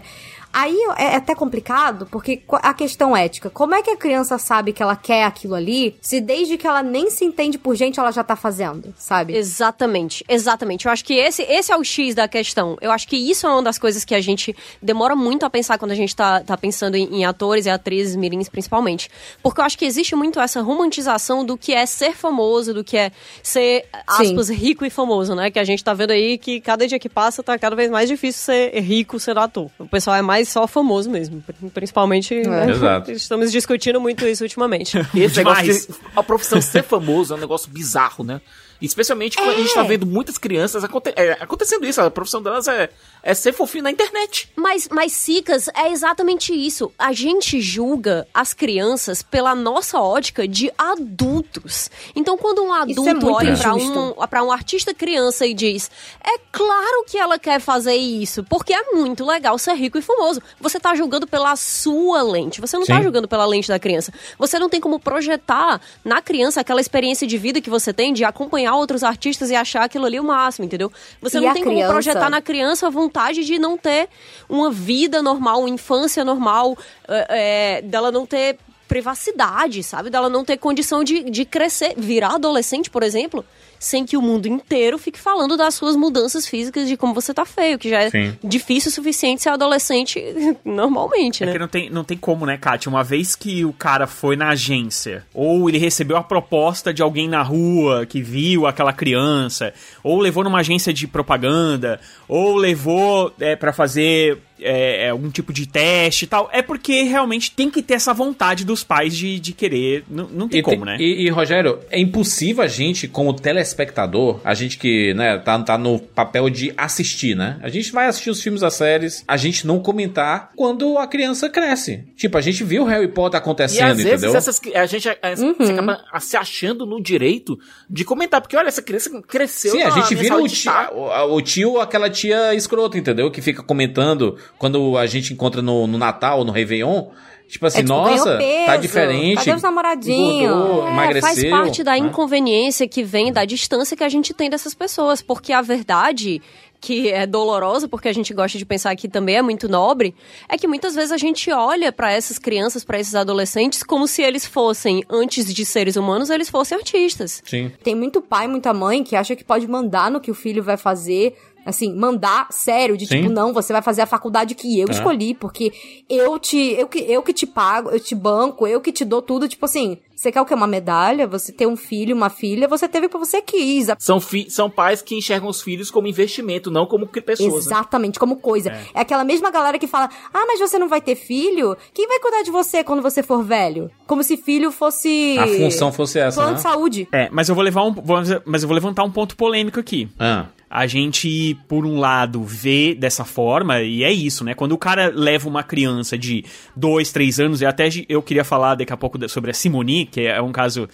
Aí 0.52 0.76
é 0.96 1.16
até 1.16 1.34
complicado, 1.34 2.06
porque 2.10 2.38
qu- 2.38 2.58
a 2.60 2.74
questão 2.74 3.16
ética, 3.16 3.48
como 3.50 3.74
é 3.74 3.82
que 3.82 3.90
a 3.90 3.96
criança 3.96 4.36
sabe 4.38 4.72
que 4.72 4.82
ela 4.82 4.96
quer 4.96 5.24
aquilo 5.24 5.54
ali, 5.54 5.96
se 6.00 6.20
desde 6.20 6.56
que 6.58 6.66
ela 6.66 6.82
nem 6.82 7.08
se 7.10 7.24
entende 7.24 7.56
por 7.58 7.74
gente, 7.76 8.00
ela 8.00 8.10
já 8.10 8.24
tá 8.24 8.34
fazendo, 8.34 8.92
sabe? 8.96 9.36
Exatamente, 9.36 10.24
exatamente. 10.28 10.86
Eu 10.86 10.92
acho 10.92 11.04
que 11.04 11.14
esse, 11.14 11.42
esse 11.42 11.70
é 11.70 11.76
o 11.76 11.84
X 11.84 12.14
da 12.14 12.26
questão. 12.26 12.76
Eu 12.80 12.90
acho 12.90 13.06
que 13.06 13.16
isso 13.16 13.46
é 13.46 13.50
uma 13.50 13.62
das 13.62 13.78
coisas 13.78 14.04
que 14.04 14.14
a 14.14 14.20
gente 14.20 14.54
demora 14.82 15.14
muito 15.14 15.44
a 15.46 15.50
pensar 15.50 15.78
quando 15.78 15.92
a 15.92 15.94
gente 15.94 16.14
tá, 16.16 16.40
tá 16.40 16.56
pensando 16.56 16.96
em, 16.96 17.04
em 17.20 17.24
atores 17.24 17.66
e 17.66 17.70
atrizes 17.70 18.16
mirins, 18.16 18.48
principalmente. 18.48 19.08
Porque 19.42 19.60
eu 19.60 19.64
acho 19.64 19.78
que 19.78 19.84
existe 19.84 20.16
muito 20.16 20.40
essa 20.40 20.60
romantização 20.60 21.44
do 21.44 21.56
que 21.56 21.72
é 21.72 21.86
ser 21.86 22.12
famoso, 22.16 22.74
do 22.74 22.82
que 22.82 22.96
é 22.96 23.12
ser, 23.42 23.84
aspas, 24.06 24.48
rico 24.48 24.84
e 24.84 24.90
famoso, 24.90 25.34
né? 25.34 25.50
Que 25.50 25.58
a 25.58 25.64
gente 25.64 25.84
tá 25.84 25.94
vendo 25.94 26.10
aí 26.10 26.36
que 26.38 26.60
cada 26.60 26.86
dia 26.86 26.98
que 26.98 27.08
passa 27.08 27.42
tá 27.42 27.58
cada 27.58 27.76
vez 27.76 27.90
mais 27.90 28.08
difícil 28.08 28.42
ser 28.42 28.80
rico, 28.80 29.18
ser 29.20 29.36
ator. 29.38 29.70
O 29.78 29.86
pessoal 29.86 30.16
é 30.16 30.22
mais 30.22 30.39
só 30.44 30.66
famoso 30.66 31.10
mesmo. 31.10 31.42
Principalmente, 31.72 32.34
né? 32.42 32.70
Exato. 32.70 33.10
Estamos 33.12 33.52
discutindo 33.52 34.00
muito 34.00 34.26
isso 34.26 34.42
ultimamente. 34.42 34.98
Esse 35.14 35.34
Demais. 35.34 35.66
negócio 35.66 35.92
de 35.92 35.98
a 36.16 36.22
profissão 36.22 36.60
ser 36.60 36.82
famoso 36.82 37.34
é 37.34 37.36
um 37.36 37.40
negócio 37.40 37.70
bizarro, 37.70 38.24
né? 38.24 38.40
Especialmente 38.80 39.36
quando 39.36 39.50
a 39.50 39.54
gente 39.56 39.74
tá 39.74 39.82
vendo 39.82 40.06
muitas 40.06 40.38
crianças 40.38 40.82
aconte- 40.84 41.12
é, 41.16 41.32
acontecendo 41.32 41.84
isso. 41.86 42.00
A 42.00 42.10
profissão 42.10 42.42
delas 42.42 42.66
é, 42.66 42.90
é 43.22 43.34
ser 43.34 43.52
fofinho 43.52 43.84
na 43.84 43.90
internet. 43.90 44.50
Mas, 44.56 44.88
mas, 44.90 45.12
Sicas, 45.12 45.68
é 45.76 45.90
exatamente 45.90 46.52
isso. 46.54 46.92
A 46.98 47.12
gente 47.12 47.60
julga 47.60 48.26
as 48.32 48.54
crianças 48.54 49.22
pela 49.22 49.54
nossa 49.54 50.00
ótica 50.00 50.48
de 50.48 50.72
adultos. 50.78 51.90
Então, 52.14 52.36
quando 52.38 52.62
um 52.62 52.74
é 52.74 52.80
adulto 52.82 53.02
muito 53.02 53.30
olha 53.30 53.56
pra 53.56 53.74
um, 53.74 54.12
pra 54.28 54.42
um 54.42 54.52
artista 54.52 54.94
criança 54.94 55.46
e 55.46 55.54
diz: 55.54 55.90
É 56.24 56.38
claro 56.50 57.04
que 57.06 57.18
ela 57.18 57.38
quer 57.38 57.60
fazer 57.60 57.94
isso, 57.96 58.42
porque 58.44 58.72
é 58.72 58.92
muito 58.92 59.24
legal 59.24 59.58
ser 59.58 59.74
rico 59.74 59.98
e 59.98 60.02
famoso. 60.02 60.40
Você 60.60 60.78
tá 60.80 60.94
julgando 60.94 61.26
pela 61.26 61.54
sua 61.56 62.22
lente. 62.22 62.60
Você 62.60 62.76
não 62.78 62.86
tá 62.86 62.96
Sim. 62.96 63.02
julgando 63.02 63.28
pela 63.28 63.44
lente 63.46 63.68
da 63.68 63.78
criança. 63.78 64.12
Você 64.38 64.58
não 64.58 64.68
tem 64.68 64.80
como 64.80 64.98
projetar 64.98 65.80
na 66.04 66.22
criança 66.22 66.60
aquela 66.60 66.80
experiência 66.80 67.26
de 67.26 67.36
vida 67.38 67.60
que 67.60 67.70
você 67.70 67.92
tem 67.92 68.12
de 68.12 68.24
acompanhar 68.24 68.69
outros 68.74 69.02
artistas 69.02 69.50
e 69.50 69.54
achar 69.54 69.82
aquilo 69.84 70.06
ali 70.06 70.18
o 70.20 70.24
máximo, 70.24 70.64
entendeu? 70.64 70.90
Você 71.20 71.38
E 71.38 71.40
não 71.40 71.52
tem 71.52 71.62
como 71.62 71.74
criança- 71.76 71.92
projetar 71.92 72.30
na 72.30 72.40
criança 72.40 72.86
a 72.86 72.90
vontade 72.90 73.44
de 73.44 73.58
não 73.58 73.76
ter 73.78 74.08
uma 74.48 74.70
vida 74.70 75.22
normal, 75.22 75.60
uma 75.60 75.68
infância 75.70 76.24
normal, 76.24 76.76
é, 77.08 77.78
é, 77.78 77.82
dela 77.82 78.10
não 78.10 78.24
ter 78.26 78.58
privacidade, 78.88 79.82
sabe? 79.82 80.10
Dela 80.10 80.28
não 80.28 80.44
ter 80.44 80.56
condição 80.56 81.02
de, 81.04 81.22
de 81.24 81.44
crescer, 81.44 81.94
virar 81.96 82.34
adolescente, 82.34 82.90
por 82.90 83.02
exemplo, 83.02 83.44
sem 83.80 84.04
que 84.04 84.14
o 84.14 84.20
mundo 84.20 84.46
inteiro 84.46 84.98
fique 84.98 85.18
falando 85.18 85.56
das 85.56 85.74
suas 85.74 85.96
mudanças 85.96 86.46
físicas, 86.46 86.86
de 86.86 86.98
como 86.98 87.14
você 87.14 87.32
tá 87.32 87.46
feio, 87.46 87.78
que 87.78 87.88
já 87.88 88.02
é 88.02 88.10
Sim. 88.10 88.36
difícil 88.44 88.90
o 88.90 88.92
suficiente 88.92 89.42
ser 89.42 89.48
adolescente 89.48 90.22
normalmente, 90.62 91.42
É 91.42 91.46
né? 91.46 91.52
que 91.52 91.58
não 91.58 91.66
tem, 91.68 91.88
não 91.88 92.04
tem 92.04 92.18
como, 92.18 92.44
né, 92.44 92.58
Kátia? 92.58 92.90
Uma 92.90 93.02
vez 93.02 93.34
que 93.34 93.64
o 93.64 93.72
cara 93.72 94.06
foi 94.06 94.36
na 94.36 94.50
agência, 94.50 95.24
ou 95.32 95.66
ele 95.68 95.78
recebeu 95.78 96.18
a 96.18 96.22
proposta 96.22 96.92
de 96.92 97.00
alguém 97.02 97.26
na 97.26 97.42
rua 97.42 98.04
que 98.04 98.20
viu 98.20 98.66
aquela 98.66 98.92
criança, 98.92 99.72
ou 100.04 100.20
levou 100.20 100.44
numa 100.44 100.58
agência 100.60 100.92
de 100.92 101.06
propaganda, 101.06 101.98
ou 102.28 102.56
levou 102.56 103.32
é, 103.40 103.56
para 103.56 103.72
fazer 103.72 104.38
é, 104.62 105.06
é, 105.06 105.10
algum 105.10 105.30
tipo 105.30 105.52
de 105.52 105.66
teste 105.66 106.24
e 106.24 106.28
tal, 106.28 106.48
é 106.52 106.62
porque 106.62 107.02
realmente 107.02 107.50
tem 107.50 107.70
que 107.70 107.82
ter 107.82 107.94
essa 107.94 108.12
vontade 108.14 108.64
dos 108.64 108.82
pais 108.84 109.16
de, 109.16 109.38
de 109.40 109.52
querer. 109.52 110.04
Não, 110.08 110.26
não 110.28 110.48
tem 110.48 110.60
E, 110.60 110.62
como, 110.62 110.76
tem- 110.76 110.84
né? 110.84 110.96
e, 111.00 111.26
e, 111.26 111.28
Rogério, 111.30 111.78
é 111.90 111.98
impossível 112.00 112.62
a 112.62 112.66
gente, 112.68 113.06
como 113.08 113.32
telespectador, 113.34 114.40
a 114.44 114.54
gente 114.54 114.78
que 114.78 115.14
né, 115.14 115.38
tá, 115.38 115.58
tá 115.62 115.78
no 115.78 115.98
papel 115.98 116.50
de 116.50 116.72
assistir, 116.76 117.36
né? 117.36 117.58
A 117.62 117.68
gente 117.68 117.92
vai 117.92 118.06
assistir 118.06 118.30
os 118.30 118.42
filmes, 118.42 118.62
as 118.62 118.74
séries, 118.74 119.24
a 119.26 119.36
gente 119.36 119.66
não 119.66 119.80
comentar 119.80 120.50
quando 120.56 120.98
a 120.98 121.06
criança 121.06 121.48
cresce. 121.48 122.04
Tipo, 122.16 122.36
a 122.38 122.40
gente 122.40 122.64
viu 122.64 122.84
Harry 122.84 123.08
Potter 123.08 123.38
E 123.38 123.42
acontecendo, 123.42 123.90
às 123.90 123.96
vezes 123.98 124.22
entendeu? 124.22 124.36
essas, 124.36 124.60
a 124.74 124.86
gente 124.86 125.08
a- 125.08 125.16
a- 125.22 125.36
se 125.36 125.72
acaba 125.72 126.04
se 126.20 126.36
achando 126.36 126.84
no 126.86 127.00
direito 127.02 127.58
de 127.88 128.04
comentar, 128.04 128.40
porque 128.40 128.56
olha, 128.56 128.68
essa 128.68 128.82
criança 128.82 129.10
cresceu 129.22 129.72
Sim, 129.72 129.82
a 129.82 129.90
gente 129.90 130.14
vira 130.14 130.36
o 130.36 130.48
tio, 130.48 130.64
tá- 130.72 130.90
o, 130.92 131.34
o 131.36 131.42
tio, 131.42 131.80
aquela 131.80 132.10
tia 132.10 132.54
escrota, 132.54 132.98
entendeu? 132.98 133.30
Que 133.30 133.40
fica 133.40 133.62
comentando 133.62 134.36
quando 134.58 134.96
a 134.98 135.06
gente 135.06 135.32
encontra 135.32 135.60
no, 135.62 135.86
no 135.86 135.98
Natal, 135.98 136.44
no 136.44 136.52
Réveillon. 136.52 137.06
Tipo 137.48 137.66
assim, 137.66 137.78
É, 137.78 137.82
tipo, 137.82 137.92
nossa, 137.94 138.24
ganhou 138.24 138.38
peso, 138.38 138.66
tá 138.66 138.76
diferente. 138.76 139.34
cadê 139.38 139.52
os 139.56 139.62
namoradinhos? 139.62 140.52
engordou, 140.52 140.86
É, 140.86 140.90
emagreceu. 140.92 141.20
faz 141.22 141.44
parte 141.50 141.82
da 141.82 141.92
né? 141.92 141.98
inconveniência 141.98 142.86
que 142.86 143.02
vem 143.02 143.32
da 143.32 143.44
distância 143.44 143.96
que 143.96 144.04
a 144.04 144.08
gente 144.08 144.32
tem 144.32 144.48
dessas 144.48 144.72
pessoas. 144.72 145.20
Porque 145.20 145.52
a 145.52 145.60
verdade, 145.60 146.40
que 146.80 147.10
é 147.10 147.26
dolorosa, 147.26 147.88
porque 147.88 148.06
a 148.08 148.12
gente 148.12 148.32
gosta 148.32 148.56
de 148.56 148.64
pensar 148.64 148.94
que 148.94 149.08
também 149.08 149.34
é 149.34 149.42
muito 149.42 149.68
nobre, 149.68 150.14
é 150.48 150.56
que 150.56 150.68
muitas 150.68 150.94
vezes 150.94 151.10
a 151.10 151.16
gente 151.18 151.50
olha 151.50 151.90
pra 151.90 152.12
essas 152.12 152.38
crianças, 152.38 152.84
pra 152.84 153.00
esses 153.00 153.16
adolescentes, 153.16 153.82
como 153.82 154.06
se 154.06 154.22
eles 154.22 154.46
fossem, 154.46 155.02
antes 155.10 155.52
de 155.52 155.64
seres 155.64 155.96
humanos, 155.96 156.30
eles 156.30 156.48
fossem 156.48 156.78
artistas. 156.78 157.42
Sim. 157.44 157.72
Tem 157.82 157.96
muito 157.96 158.20
pai, 158.22 158.46
muita 158.46 158.72
mãe 158.72 159.02
que 159.02 159.16
acha 159.16 159.34
que 159.34 159.42
pode 159.42 159.66
mandar 159.66 160.08
no 160.08 160.20
que 160.20 160.30
o 160.30 160.34
filho 160.34 160.62
vai 160.62 160.76
fazer. 160.76 161.36
Assim, 161.70 161.94
mandar 161.94 162.48
sério, 162.50 162.96
de 162.96 163.06
Sim. 163.06 163.22
tipo, 163.22 163.32
não, 163.32 163.52
você 163.52 163.72
vai 163.72 163.82
fazer 163.82 164.02
a 164.02 164.06
faculdade 164.06 164.54
que 164.54 164.78
eu 164.78 164.88
É. 164.88 164.90
escolhi, 164.92 165.34
porque 165.34 165.72
eu 166.08 166.38
te, 166.38 166.58
eu 166.78 166.86
que, 166.88 166.98
eu 167.00 167.22
que 167.22 167.32
te 167.32 167.46
pago, 167.46 167.90
eu 167.90 167.98
te 168.00 168.14
banco, 168.14 168.66
eu 168.66 168.80
que 168.80 168.92
te 168.92 169.04
dou 169.04 169.22
tudo, 169.22 169.48
tipo 169.48 169.64
assim, 169.64 169.98
você 170.14 170.30
quer 170.30 170.40
o 170.42 170.44
quê? 170.44 170.52
Uma 170.52 170.66
medalha? 170.66 171.26
Você 171.26 171.50
ter 171.50 171.66
um 171.66 171.76
filho, 171.76 172.14
uma 172.14 172.28
filha, 172.28 172.68
você 172.68 172.86
teve 172.86 173.08
porque 173.08 173.24
você 173.26 173.40
quis. 173.40 173.86
São, 173.98 174.20
fi- 174.20 174.50
são 174.50 174.68
pais 174.68 175.00
que 175.00 175.14
enxergam 175.16 175.48
os 175.48 175.62
filhos 175.62 175.90
como 175.90 176.06
investimento, 176.06 176.70
não 176.70 176.84
como 176.84 177.06
que- 177.06 177.20
pessoas. 177.22 177.52
né? 177.52 177.58
Exatamente, 177.58 178.18
como 178.18 178.36
coisa. 178.36 178.70
É. 178.70 179.00
aquela 179.00 179.24
mesma 179.24 179.50
galera 179.50 179.78
que 179.78 179.86
fala: 179.86 180.10
Ah, 180.34 180.44
mas 180.46 180.60
você 180.60 180.78
não 180.78 180.88
vai 180.88 181.00
ter 181.00 181.14
filho? 181.14 181.74
Quem 181.94 182.06
vai 182.06 182.18
cuidar 182.20 182.42
de 182.42 182.50
você 182.50 182.84
quando 182.84 183.00
você 183.00 183.22
for 183.22 183.42
velho? 183.42 183.90
Como 184.06 184.22
se 184.22 184.36
filho 184.36 184.70
fosse. 184.70 185.36
A 185.38 185.46
função 185.46 185.90
fosse 185.92 186.18
essa, 186.18 186.34
Plano 186.36 186.50
né? 186.50 186.56
de 186.56 186.62
saúde. 186.62 187.08
É, 187.12 187.28
mas 187.30 187.48
eu 187.48 187.54
vou 187.54 187.64
levar 187.64 187.84
um, 187.84 187.92
vou- 187.92 188.18
mas 188.44 188.62
eu 188.62 188.68
vou 188.68 188.74
levantar 188.74 189.04
um 189.04 189.10
ponto 189.10 189.34
polêmico 189.36 189.80
aqui. 189.80 190.08
Ah, 190.18 190.46
A 190.72 190.86
gente, 190.86 191.58
por 191.66 191.84
um 191.84 191.98
lado, 191.98 192.44
vê 192.44 192.94
dessa 192.94 193.24
forma, 193.24 193.80
e 193.82 194.04
é 194.04 194.12
isso, 194.12 194.44
né? 194.44 194.54
Quando 194.54 194.70
o 194.70 194.78
cara 194.78 195.10
leva 195.12 195.48
uma 195.48 195.64
criança 195.64 196.16
de 196.16 196.44
dois, 196.76 197.10
três 197.10 197.40
anos, 197.40 197.60
e 197.60 197.66
até 197.66 197.88
eu 198.08 198.22
queria 198.22 198.44
falar 198.44 198.76
daqui 198.76 198.92
a 198.92 198.96
pouco 198.96 199.28
sobre 199.28 199.50
a 199.50 199.54
Simoni, 199.54 200.06
que 200.06 200.20
é 200.20 200.40
um 200.40 200.52
caso 200.52 200.88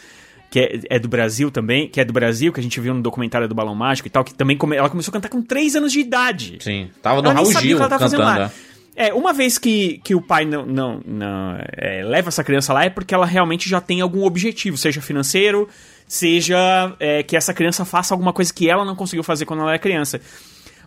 que 0.50 0.60
é, 0.60 0.80
é 0.88 0.98
do 0.98 1.08
Brasil 1.08 1.50
também, 1.50 1.88
que 1.88 2.00
é 2.00 2.04
do 2.06 2.12
Brasil, 2.14 2.54
que 2.54 2.60
a 2.60 2.62
gente 2.62 2.80
viu 2.80 2.94
no 2.94 3.02
documentário 3.02 3.46
do 3.46 3.54
Balão 3.54 3.74
Mágico 3.74 4.08
e 4.08 4.10
tal, 4.10 4.24
que 4.24 4.32
também 4.32 4.56
come- 4.56 4.76
ela 4.76 4.88
começou 4.88 5.10
a 5.10 5.12
cantar 5.12 5.28
com 5.28 5.42
três 5.42 5.76
anos 5.76 5.92
de 5.92 6.00
idade. 6.00 6.56
sim. 6.60 6.88
Tava 7.02 7.20
no 7.20 7.28
Ela 7.28 7.34
Raul 7.40 7.52
Gil 7.60 7.78
cantando. 7.78 8.18
lá. 8.18 8.50
É, 8.98 9.12
uma 9.12 9.34
vez 9.34 9.58
que, 9.58 10.00
que 10.02 10.14
o 10.14 10.22
pai 10.22 10.46
não, 10.46 10.64
não, 10.64 11.02
não 11.06 11.58
é, 11.76 12.02
leva 12.02 12.28
essa 12.28 12.42
criança 12.42 12.72
lá 12.72 12.84
é 12.86 12.88
porque 12.88 13.14
ela 13.14 13.26
realmente 13.26 13.68
já 13.68 13.78
tem 13.78 14.00
algum 14.00 14.24
objetivo, 14.24 14.78
seja 14.78 15.02
financeiro, 15.02 15.68
seja 16.06 16.94
é, 17.00 17.22
que 17.22 17.36
essa 17.36 17.52
criança 17.52 17.84
faça 17.84 18.14
alguma 18.14 18.32
coisa 18.32 18.52
que 18.52 18.68
ela 18.68 18.84
não 18.84 18.94
conseguiu 18.94 19.24
fazer 19.24 19.44
quando 19.44 19.60
ela 19.60 19.70
era 19.70 19.78
criança. 19.78 20.20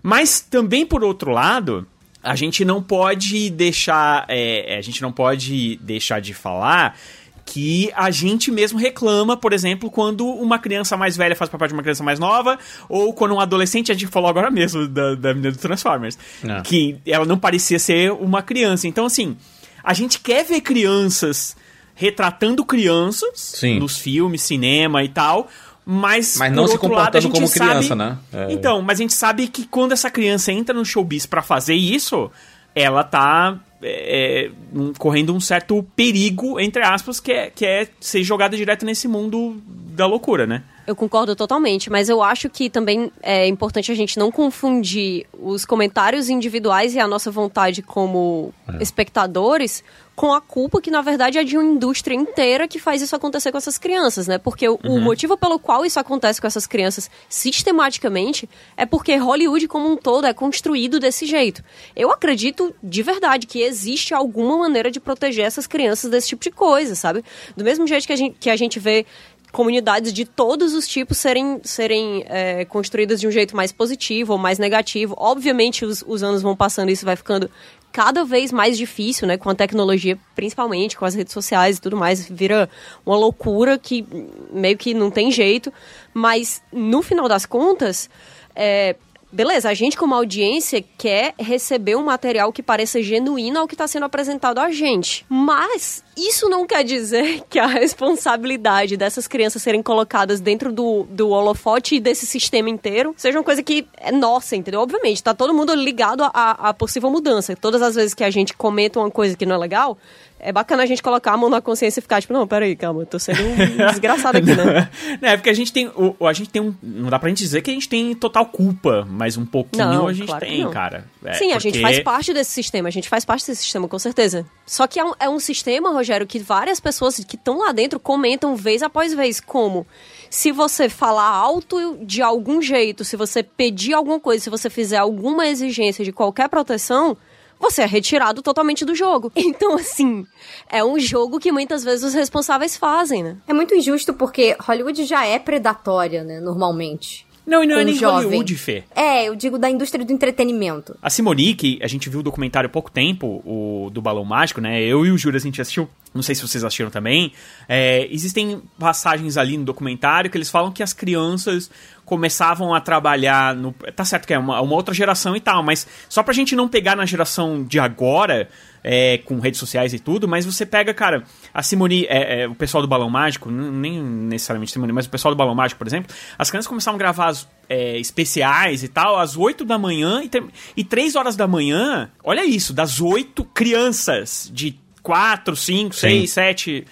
Mas 0.01 0.39
também, 0.39 0.85
por 0.85 1.03
outro 1.03 1.31
lado, 1.31 1.85
a 2.23 2.35
gente 2.35 2.63
não 2.63 2.81
pode 2.81 3.49
deixar. 3.49 4.25
é, 4.29 4.77
a 4.77 4.81
gente 4.81 5.01
não 5.01 5.11
pode 5.11 5.77
deixar 5.77 6.19
de 6.21 6.33
falar 6.33 6.97
que 7.45 7.91
a 7.95 8.11
gente 8.11 8.51
mesmo 8.51 8.77
reclama, 8.77 9.35
por 9.35 9.53
exemplo, 9.53 9.89
quando 9.89 10.23
uma 10.23 10.59
criança 10.59 10.95
mais 10.95 11.17
velha 11.17 11.35
faz 11.35 11.49
papel 11.49 11.67
de 11.69 11.73
uma 11.73 11.81
criança 11.81 12.03
mais 12.03 12.19
nova, 12.19 12.59
ou 12.87 13.11
quando 13.11 13.33
um 13.33 13.39
adolescente, 13.39 13.91
a 13.91 13.95
gente 13.95 14.05
falou 14.05 14.29
agora 14.29 14.51
mesmo 14.51 14.87
da, 14.87 15.15
da 15.15 15.33
menina 15.33 15.51
do 15.51 15.57
Transformers, 15.57 16.15
É. 16.47 16.61
que 16.61 16.97
ela 17.07 17.25
não 17.25 17.39
parecia 17.39 17.79
ser 17.79 18.11
uma 18.11 18.43
criança. 18.43 18.87
Então, 18.87 19.03
assim, 19.07 19.35
a 19.83 19.95
gente 19.95 20.19
quer 20.19 20.45
ver 20.45 20.61
crianças 20.61 21.57
retratando 21.99 22.63
crianças 22.63 23.31
Sim. 23.35 23.77
nos 23.77 23.97
filmes, 23.97 24.41
cinema 24.41 25.03
e 25.03 25.09
tal, 25.09 25.49
mas, 25.85 26.37
Mas 26.37 26.49
por 26.49 26.55
não 26.55 26.65
se 26.67 26.73
outro 26.73 26.87
lado, 26.93 27.17
a 27.17 27.21
comportando 27.21 27.21
gente 27.23 27.33
como 27.33 27.47
sabe- 27.47 27.69
criança, 27.71 27.95
né? 27.95 28.17
É. 28.31 28.53
Então, 28.53 28.81
mas 28.81 28.99
a 28.99 29.01
gente 29.01 29.13
sabe 29.13 29.47
que 29.49 29.67
quando 29.67 29.91
essa 29.91 30.09
criança 30.09 30.49
entra 30.53 30.73
no 30.73 30.85
showbiz 30.85 31.25
pra 31.25 31.41
fazer 31.41 31.75
isso, 31.75 32.31
ela 32.73 33.03
tá 33.03 33.59
é, 33.81 34.49
um- 34.73 34.93
correndo 34.93 35.33
um 35.33 35.39
certo 35.39 35.81
perigo, 35.95 36.59
entre 36.59 36.83
aspas, 36.83 37.19
que 37.19 37.31
é, 37.31 37.49
que 37.49 37.65
é 37.65 37.87
ser 37.99 38.23
jogada 38.23 38.55
direto 38.55 38.85
nesse 38.85 39.07
mundo 39.07 39.55
da 39.65 40.05
loucura, 40.05 40.45
né? 40.45 40.63
Eu 40.89 40.95
concordo 40.95 41.35
totalmente, 41.35 41.87
mas 41.87 42.09
eu 42.09 42.23
acho 42.23 42.49
que 42.49 42.67
também 42.67 43.11
é 43.21 43.45
importante 43.45 43.91
a 43.91 43.95
gente 43.95 44.17
não 44.17 44.31
confundir 44.31 45.27
os 45.39 45.63
comentários 45.63 46.29
individuais 46.29 46.95
e 46.95 46.99
a 46.99 47.07
nossa 47.07 47.29
vontade 47.29 47.83
como 47.83 48.51
espectadores 48.79 49.83
com 50.15 50.33
a 50.33 50.41
culpa 50.41 50.81
que, 50.81 50.91
na 50.91 51.01
verdade, 51.01 51.37
é 51.37 51.43
de 51.45 51.55
uma 51.55 51.63
indústria 51.63 52.13
inteira 52.13 52.67
que 52.67 52.77
faz 52.77 53.01
isso 53.01 53.15
acontecer 53.15 53.51
com 53.51 53.57
essas 53.57 53.77
crianças, 53.77 54.27
né? 54.27 54.37
Porque 54.37 54.67
o, 54.67 54.77
o 54.83 54.99
motivo 54.99 55.37
pelo 55.37 55.57
qual 55.59 55.85
isso 55.85 55.97
acontece 55.97 56.41
com 56.41 56.47
essas 56.47 56.67
crianças 56.67 57.09
sistematicamente 57.29 58.49
é 58.75 58.85
porque 58.85 59.15
Hollywood 59.15 59.65
como 59.69 59.89
um 59.89 59.95
todo 59.95 60.25
é 60.25 60.33
construído 60.33 60.99
desse 60.99 61.25
jeito. 61.25 61.63
Eu 61.95 62.11
acredito 62.11 62.75
de 62.83 63.01
verdade 63.01 63.47
que 63.47 63.61
existe 63.61 64.13
alguma 64.13 64.57
maneira 64.57 64.89
de 64.91 64.99
proteger 64.99 65.45
essas 65.45 65.67
crianças 65.67 66.11
desse 66.11 66.29
tipo 66.29 66.43
de 66.43 66.51
coisa, 66.51 66.95
sabe? 66.95 67.23
Do 67.55 67.63
mesmo 67.63 67.87
jeito 67.87 68.05
que 68.05 68.11
a 68.11 68.17
gente, 68.17 68.35
que 68.37 68.49
a 68.49 68.57
gente 68.57 68.77
vê 68.77 69.05
comunidades 69.51 70.13
de 70.13 70.25
todos 70.25 70.73
os 70.73 70.87
tipos 70.87 71.17
serem, 71.17 71.59
serem 71.63 72.23
é, 72.27 72.65
construídas 72.65 73.19
de 73.19 73.27
um 73.27 73.31
jeito 73.31 73.55
mais 73.55 73.71
positivo 73.71 74.33
ou 74.33 74.39
mais 74.39 74.59
negativo. 74.59 75.15
Obviamente, 75.17 75.85
os, 75.85 76.03
os 76.05 76.23
anos 76.23 76.41
vão 76.41 76.55
passando 76.55 76.89
e 76.89 76.93
isso 76.93 77.05
vai 77.05 77.15
ficando 77.15 77.49
cada 77.91 78.23
vez 78.23 78.51
mais 78.51 78.77
difícil, 78.77 79.27
né? 79.27 79.37
Com 79.37 79.49
a 79.49 79.55
tecnologia, 79.55 80.17
principalmente, 80.35 80.95
com 80.95 81.05
as 81.05 81.15
redes 81.15 81.33
sociais 81.33 81.77
e 81.77 81.81
tudo 81.81 81.97
mais, 81.97 82.29
vira 82.29 82.69
uma 83.05 83.17
loucura 83.17 83.77
que 83.77 84.05
meio 84.53 84.77
que 84.77 84.93
não 84.93 85.09
tem 85.09 85.31
jeito. 85.31 85.73
Mas, 86.13 86.61
no 86.71 87.01
final 87.01 87.27
das 87.27 87.45
contas, 87.45 88.09
é, 88.55 88.95
beleza, 89.31 89.69
a 89.69 89.73
gente 89.73 89.97
como 89.97 90.15
audiência 90.15 90.83
quer 90.97 91.33
receber 91.37 91.95
um 91.95 92.03
material 92.03 92.51
que 92.51 92.63
pareça 92.63 93.01
genuíno 93.01 93.59
ao 93.59 93.67
que 93.67 93.75
está 93.75 93.87
sendo 93.87 94.05
apresentado 94.05 94.59
a 94.59 94.71
gente. 94.71 95.25
Mas 95.29 96.03
isso 96.17 96.49
não 96.49 96.65
quer 96.65 96.83
dizer 96.83 97.43
que 97.49 97.59
a 97.59 97.67
responsabilidade 97.67 98.97
dessas 98.97 99.27
crianças 99.27 99.61
serem 99.61 99.81
colocadas 99.81 100.39
dentro 100.39 100.71
do, 100.71 101.03
do 101.09 101.29
holofote 101.29 101.95
e 101.95 101.99
desse 101.99 102.25
sistema 102.25 102.69
inteiro 102.69 103.13
seja 103.17 103.37
uma 103.37 103.43
coisa 103.43 103.63
que 103.63 103.87
é 103.97 104.11
nossa, 104.11 104.55
entendeu? 104.55 104.81
Obviamente, 104.81 105.23
tá 105.23 105.33
todo 105.33 105.53
mundo 105.53 105.73
ligado 105.73 106.23
à 106.23 106.73
possível 106.73 107.09
mudança. 107.09 107.55
Todas 107.55 107.81
as 107.81 107.95
vezes 107.95 108.13
que 108.13 108.23
a 108.23 108.29
gente 108.29 108.53
comenta 108.53 108.99
uma 108.99 109.11
coisa 109.11 109.37
que 109.37 109.45
não 109.45 109.55
é 109.55 109.57
legal, 109.57 109.97
é 110.39 110.51
bacana 110.51 110.83
a 110.83 110.85
gente 110.85 111.03
colocar 111.03 111.33
a 111.33 111.37
mão 111.37 111.49
na 111.49 111.61
consciência 111.61 111.99
e 111.99 112.01
ficar 112.01 112.21
tipo, 112.21 112.33
não, 112.33 112.47
peraí, 112.47 112.75
calma, 112.75 113.01
eu 113.01 113.05
tô 113.05 113.19
sendo 113.19 113.41
um 113.43 113.87
desgraçado 113.89 114.37
aqui, 114.37 114.55
né? 114.55 114.89
Não, 115.21 115.29
é 115.29 115.35
porque 115.37 115.49
a 115.49 115.53
gente 115.53 115.73
tem. 115.73 115.87
O, 115.87 116.25
a 116.25 116.33
gente 116.33 116.49
tem 116.49 116.61
um. 116.61 116.73
Não 116.81 117.09
dá 117.09 117.19
pra 117.19 117.29
gente 117.29 117.39
dizer 117.39 117.61
que 117.61 117.69
a 117.69 117.73
gente 117.73 117.89
tem 117.89 118.15
total 118.15 118.45
culpa, 118.45 119.05
mas 119.09 119.37
um 119.37 119.45
pouquinho 119.45 119.85
Não, 119.85 120.07
a 120.07 120.13
gente 120.13 120.27
claro 120.27 120.45
tem, 120.45 120.69
cara. 120.69 121.05
É, 121.23 121.33
Sim, 121.33 121.51
a 121.51 121.59
gente 121.59 121.73
porque- 121.79 121.81
faz 121.81 121.99
parte 121.99 122.33
desse 122.33 122.51
sistema, 122.51 122.87
a 122.87 122.91
gente 122.91 123.09
faz 123.09 123.25
parte 123.25 123.45
desse 123.45 123.61
sistema, 123.63 123.87
com 123.87 123.99
certeza. 123.99 124.45
Só 124.65 124.87
que 124.87 124.99
é 124.99 125.03
um, 125.03 125.13
é 125.19 125.29
um 125.29 125.39
sistema, 125.39 125.91
Rogério, 125.91 126.25
que 126.25 126.39
várias 126.39 126.79
pessoas 126.79 127.17
que 127.17 127.35
estão 127.35 127.59
lá 127.59 127.71
dentro 127.71 127.99
comentam 127.99 128.55
vez 128.55 128.81
após 128.81 129.13
vez, 129.13 129.39
como 129.39 129.85
se 130.29 130.51
você 130.51 130.87
falar 130.87 131.27
alto 131.27 131.97
de 132.01 132.21
algum 132.21 132.61
jeito, 132.61 133.03
se 133.03 133.17
você 133.17 133.41
pedir 133.43 133.93
alguma 133.93 134.19
coisa, 134.19 134.43
se 134.43 134.49
você 134.49 134.69
fizer 134.69 134.97
alguma 134.97 135.47
exigência 135.47 136.05
de 136.05 136.11
qualquer 136.11 136.47
proteção, 136.49 137.17
você 137.59 137.81
é 137.81 137.85
retirado 137.85 138.41
totalmente 138.41 138.85
do 138.85 138.95
jogo. 138.95 139.31
Então, 139.59 139.75
assim, 139.75 140.25
é 140.69 140.83
um 140.83 140.97
jogo 140.97 141.39
que 141.39 141.51
muitas 141.51 141.83
vezes 141.83 142.05
os 142.05 142.13
responsáveis 142.13 142.77
fazem, 142.77 143.23
né? 143.23 143.37
É 143.47 143.53
muito 143.53 143.73
injusto 143.75 144.13
porque 144.13 144.55
Hollywood 144.59 145.03
já 145.05 145.25
é 145.25 145.37
predatória, 145.37 146.23
né, 146.23 146.39
normalmente. 146.39 147.27
Não, 147.49 147.63
e 147.63 147.67
não 147.67 147.79
é 147.79 147.83
nem 147.83 147.95
jovem. 147.95 148.25
Hollywood, 148.25 148.55
Fê. 148.55 148.83
É, 148.95 149.27
eu 149.27 149.35
digo 149.35 149.57
da 149.57 149.69
indústria 149.69 150.05
do 150.05 150.13
entretenimento. 150.13 150.95
A 151.01 151.09
Simonique, 151.09 151.79
a 151.81 151.87
gente 151.87 152.07
viu 152.07 152.19
o 152.19 152.23
documentário 152.23 152.67
há 152.67 152.69
pouco 152.69 152.91
tempo, 152.91 153.41
o 153.43 153.89
do 153.91 154.01
Balão 154.01 154.23
Mágico, 154.23 154.61
né? 154.61 154.81
Eu 154.81 155.03
e 155.03 155.11
o 155.11 155.17
Júlio, 155.17 155.37
a 155.37 155.41
gente 155.41 155.59
assistiu. 155.59 155.89
Não 156.13 156.21
sei 156.21 156.35
se 156.35 156.41
vocês 156.41 156.63
assistiram 156.63 156.91
também. 156.91 157.33
É, 157.67 158.07
existem 158.11 158.61
passagens 158.77 159.35
ali 159.35 159.57
no 159.57 159.65
documentário 159.65 160.29
que 160.29 160.37
eles 160.37 160.49
falam 160.49 160.71
que 160.71 160.83
as 160.83 160.93
crianças 160.93 161.69
começavam 162.05 162.73
a 162.73 162.81
trabalhar 162.81 163.55
no. 163.55 163.73
Tá 163.95 164.05
certo 164.05 164.27
que 164.27 164.33
é 164.33 164.39
uma, 164.39 164.61
uma 164.61 164.75
outra 164.75 164.93
geração 164.93 165.35
e 165.35 165.39
tal, 165.39 165.63
mas 165.63 165.87
só 166.07 166.23
pra 166.23 166.33
gente 166.33 166.55
não 166.55 166.67
pegar 166.67 166.95
na 166.95 167.05
geração 167.05 167.63
de 167.63 167.79
agora, 167.79 168.49
é, 168.83 169.17
com 169.19 169.39
redes 169.39 169.59
sociais 169.59 169.93
e 169.93 169.99
tudo, 169.99 170.27
mas 170.27 170.45
você 170.45 170.65
pega, 170.65 170.93
cara, 170.93 171.23
a 171.53 171.61
Simone, 171.63 172.05
é, 172.09 172.41
é, 172.43 172.47
o 172.47 172.55
pessoal 172.55 172.81
do 172.81 172.87
Balão 172.87 173.09
Mágico, 173.09 173.49
nem 173.51 174.01
necessariamente 174.01 174.71
Simone, 174.71 174.91
mas 174.93 175.05
o 175.05 175.09
pessoal 175.09 175.33
do 175.33 175.37
Balão 175.37 175.53
Mágico, 175.55 175.77
por 175.79 175.87
exemplo, 175.87 176.13
as 176.37 176.49
crianças 176.49 176.67
começavam 176.67 176.95
a 176.95 176.99
gravar 176.99 177.27
as, 177.27 177.47
é, 177.67 177.97
especiais 177.99 178.83
e 178.83 178.87
tal, 178.87 179.17
às 179.19 179.35
8 179.37 179.65
da 179.65 179.77
manhã 179.77 180.21
e, 180.23 180.29
ter- 180.29 180.43
e 180.77 180.83
3 180.83 181.15
horas 181.15 181.35
da 181.35 181.47
manhã, 181.47 182.09
olha 182.23 182.45
isso, 182.45 182.73
das 182.73 183.01
8 183.01 183.43
crianças 183.45 184.49
de 184.53 184.77
4, 185.03 185.55
5, 185.55 185.95
6, 185.95 186.29
7. 186.31 186.85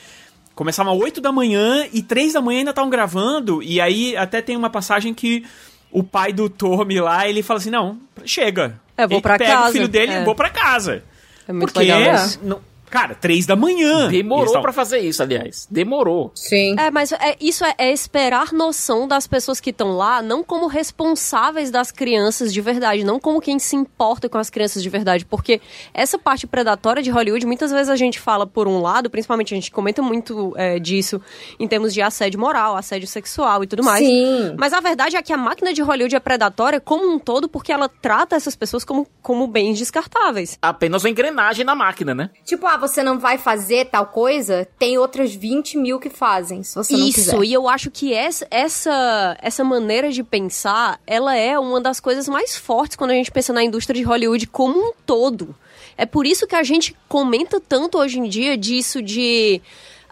Começavam 0.55 0.93
às 0.93 0.99
8 0.99 1.21
da 1.21 1.31
manhã 1.31 1.85
e 1.93 2.01
3 2.01 2.33
da 2.33 2.41
manhã 2.41 2.59
ainda 2.59 2.71
estavam 2.71 2.89
gravando. 2.89 3.61
E 3.61 3.79
aí 3.79 4.17
até 4.17 4.41
tem 4.41 4.55
uma 4.57 4.69
passagem 4.71 5.13
que 5.13 5.45
o 5.91 6.01
pai 6.03 6.33
do 6.33 6.49
Tommy 6.49 6.99
lá, 6.99 7.27
ele 7.29 7.43
fala 7.43 7.59
assim: 7.59 7.69
não, 7.69 7.99
chega. 8.25 8.79
É, 8.97 9.05
vou 9.05 9.17
Ele 9.17 9.21
pra 9.21 9.37
pega 9.37 9.51
casa. 9.53 9.69
o 9.69 9.71
filho 9.73 9.87
dele 9.87 10.13
É. 10.13 10.21
e 10.21 10.25
vou 10.25 10.33
pra 10.33 10.49
casa. 10.49 11.03
É 11.47 11.53
muito 11.53 11.73
Porque, 11.73 11.91
legal 11.91 12.15
isso. 12.15 12.39
não- 12.43 12.59
cara, 12.89 13.15
3 13.15 13.45
da 13.45 13.55
manhã. 13.55 14.07
Demorou 14.09 14.45
tavam- 14.47 14.61
pra 14.61 14.73
fazer 14.73 14.99
isso, 14.99 15.21
aliás. 15.21 15.67
Demorou. 15.69 16.31
Sim. 16.35 16.75
É, 16.79 16.89
mas 16.91 17.11
é, 17.11 17.35
isso 17.39 17.63
é, 17.65 17.73
é 17.77 17.91
esperar 17.91 18.51
noção 18.53 19.07
das 19.07 19.27
pessoas 19.27 19.59
que 19.59 19.69
estão 19.71 19.95
lá, 19.97 20.21
não 20.21 20.43
como 20.43 20.67
responsáveis 20.67 21.71
das 21.71 21.91
crianças 21.91 22.53
de 22.53 22.61
verdade, 22.61 23.03
não 23.03 23.19
como 23.19 23.39
quem 23.41 23.59
se 23.59 23.75
importa 23.75 24.27
com 24.29 24.37
as 24.37 24.49
crianças 24.49 24.81
de 24.83 24.89
verdade, 24.89 25.25
porque 25.25 25.61
essa 25.93 26.17
parte 26.17 26.45
predatória 26.47 27.01
de 27.01 27.09
Hollywood, 27.09 27.45
muitas 27.45 27.71
vezes 27.71 27.89
a 27.89 27.95
gente 27.95 28.19
fala 28.19 28.45
por 28.47 28.67
um 28.67 28.81
lado, 28.81 29.09
principalmente 29.09 29.53
a 29.53 29.57
gente 29.57 29.71
comenta 29.71 30.01
muito 30.01 30.53
é, 30.57 30.79
disso 30.79 31.21
em 31.59 31.67
termos 31.67 31.93
de 31.93 32.01
assédio 32.01 32.39
moral, 32.39 32.75
assédio 32.75 33.07
sexual 33.07 33.63
e 33.63 33.67
tudo 33.67 33.83
mais. 33.83 34.05
Sim. 34.05 34.55
Mas 34.57 34.73
a 34.73 34.79
verdade 34.79 35.15
é 35.15 35.21
que 35.21 35.31
a 35.33 35.37
máquina 35.37 35.73
de 35.73 35.81
Hollywood 35.81 36.15
é 36.15 36.19
predatória 36.19 36.79
como 36.79 37.09
um 37.11 37.19
todo, 37.19 37.47
porque 37.47 37.71
ela 37.71 37.87
trata 37.89 38.35
essas 38.35 38.55
pessoas 38.55 38.83
como, 38.83 39.07
como 39.21 39.47
bens 39.47 39.77
descartáveis. 39.77 40.57
Apenas 40.61 41.03
uma 41.03 41.09
engrenagem 41.09 41.65
na 41.65 41.75
máquina, 41.75 42.13
né? 42.15 42.29
Tipo, 42.45 42.65
a, 42.67 42.76
ah, 42.77 42.79
você 42.79 43.03
não 43.03 43.19
vai 43.19 43.37
fazer 43.37 43.85
tal 43.85 44.05
coisa, 44.05 44.67
tem 44.77 44.97
outras 44.97 45.33
20 45.33 45.77
mil 45.77 45.99
que 45.99 46.09
fazem, 46.09 46.63
se 46.63 46.75
você 46.75 46.95
não 46.95 47.05
quiser. 47.05 47.33
Isso, 47.33 47.43
e 47.43 47.51
eu 47.51 47.67
acho 47.67 47.89
que 47.91 48.13
essa, 48.13 48.47
essa, 48.49 49.37
essa 49.41 49.63
maneira 49.63 50.11
de 50.11 50.23
pensar, 50.23 50.99
ela 51.05 51.35
é 51.35 51.57
uma 51.57 51.81
das 51.81 51.99
coisas 51.99 52.27
mais 52.27 52.55
fortes 52.55 52.95
quando 52.95 53.11
a 53.11 53.15
gente 53.15 53.31
pensa 53.31 53.51
na 53.51 53.63
indústria 53.63 53.99
de 53.99 54.03
Hollywood 54.03 54.47
como 54.47 54.79
um 54.79 54.93
todo. 55.05 55.55
É 55.97 56.05
por 56.05 56.25
isso 56.25 56.45
que 56.45 56.55
a 56.55 56.63
gente 56.63 56.95
comenta 57.09 57.59
tanto 57.59 57.97
hoje 57.97 58.19
em 58.19 58.29
dia 58.29 58.55
disso 58.55 59.01
de 59.01 59.59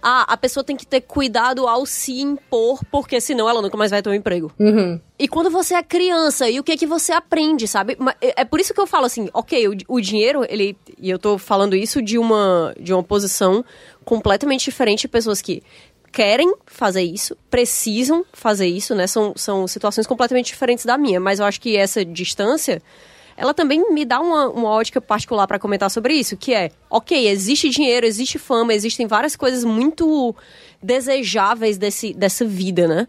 ah, 0.07 0.21
a 0.27 0.37
pessoa 0.37 0.63
tem 0.63 0.77
que 0.77 0.85
ter 0.85 1.01
cuidado 1.01 1.67
ao 1.67 1.83
se 1.83 2.21
impor, 2.21 2.79
porque 2.91 3.19
senão 3.19 3.49
ela 3.49 3.59
nunca 3.59 3.75
mais 3.75 3.89
vai 3.89 4.03
ter 4.03 4.09
um 4.09 4.13
emprego. 4.13 4.51
Uhum. 4.59 5.01
E 5.17 5.27
quando 5.27 5.49
você 5.49 5.73
é 5.73 5.81
criança, 5.81 6.47
e 6.47 6.59
o 6.59 6.63
que 6.63 6.73
é 6.73 6.77
que 6.77 6.85
você 6.85 7.11
aprende, 7.11 7.67
sabe? 7.67 7.97
É 8.21 8.35
é 8.41 8.45
por 8.45 8.59
isso 8.59 8.71
que 8.71 8.79
eu 8.79 8.85
falo 8.85 9.05
assim, 9.05 9.29
ok, 9.33 9.67
o, 9.67 9.75
o 9.87 9.99
dinheiro, 9.99 10.45
ele. 10.47 10.77
E 10.99 11.09
eu 11.09 11.17
tô 11.17 11.39
falando 11.39 11.75
isso 11.75 12.03
de 12.03 12.19
uma, 12.19 12.75
de 12.79 12.93
uma 12.93 13.03
posição 13.03 13.65
completamente 14.03 14.65
diferente 14.65 15.01
de 15.01 15.07
pessoas 15.07 15.41
que 15.41 15.63
querem 16.11 16.53
fazer 16.67 17.01
isso, 17.01 17.35
precisam 17.49 18.23
fazer 18.31 18.67
isso, 18.67 18.93
né? 18.93 19.07
São, 19.07 19.33
são 19.35 19.67
situações 19.67 20.05
completamente 20.05 20.47
diferentes 20.47 20.85
da 20.85 20.99
minha, 20.99 21.19
mas 21.19 21.39
eu 21.39 21.45
acho 21.45 21.59
que 21.59 21.75
essa 21.75 22.05
distância. 22.05 22.79
Ela 23.37 23.53
também 23.53 23.91
me 23.93 24.05
dá 24.05 24.19
uma, 24.19 24.49
uma 24.49 24.69
ótica 24.69 25.01
particular 25.01 25.45
para 25.47 25.59
comentar 25.59 25.91
sobre 25.91 26.13
isso, 26.13 26.37
que 26.37 26.53
é, 26.53 26.71
ok, 26.89 27.27
existe 27.27 27.69
dinheiro, 27.69 28.05
existe 28.05 28.39
fama, 28.39 28.73
existem 28.73 29.07
várias 29.07 29.35
coisas 29.35 29.63
muito 29.63 30.33
desejáveis 30.81 31.77
desse, 31.77 32.13
dessa 32.13 32.45
vida, 32.45 32.87
né? 32.87 33.07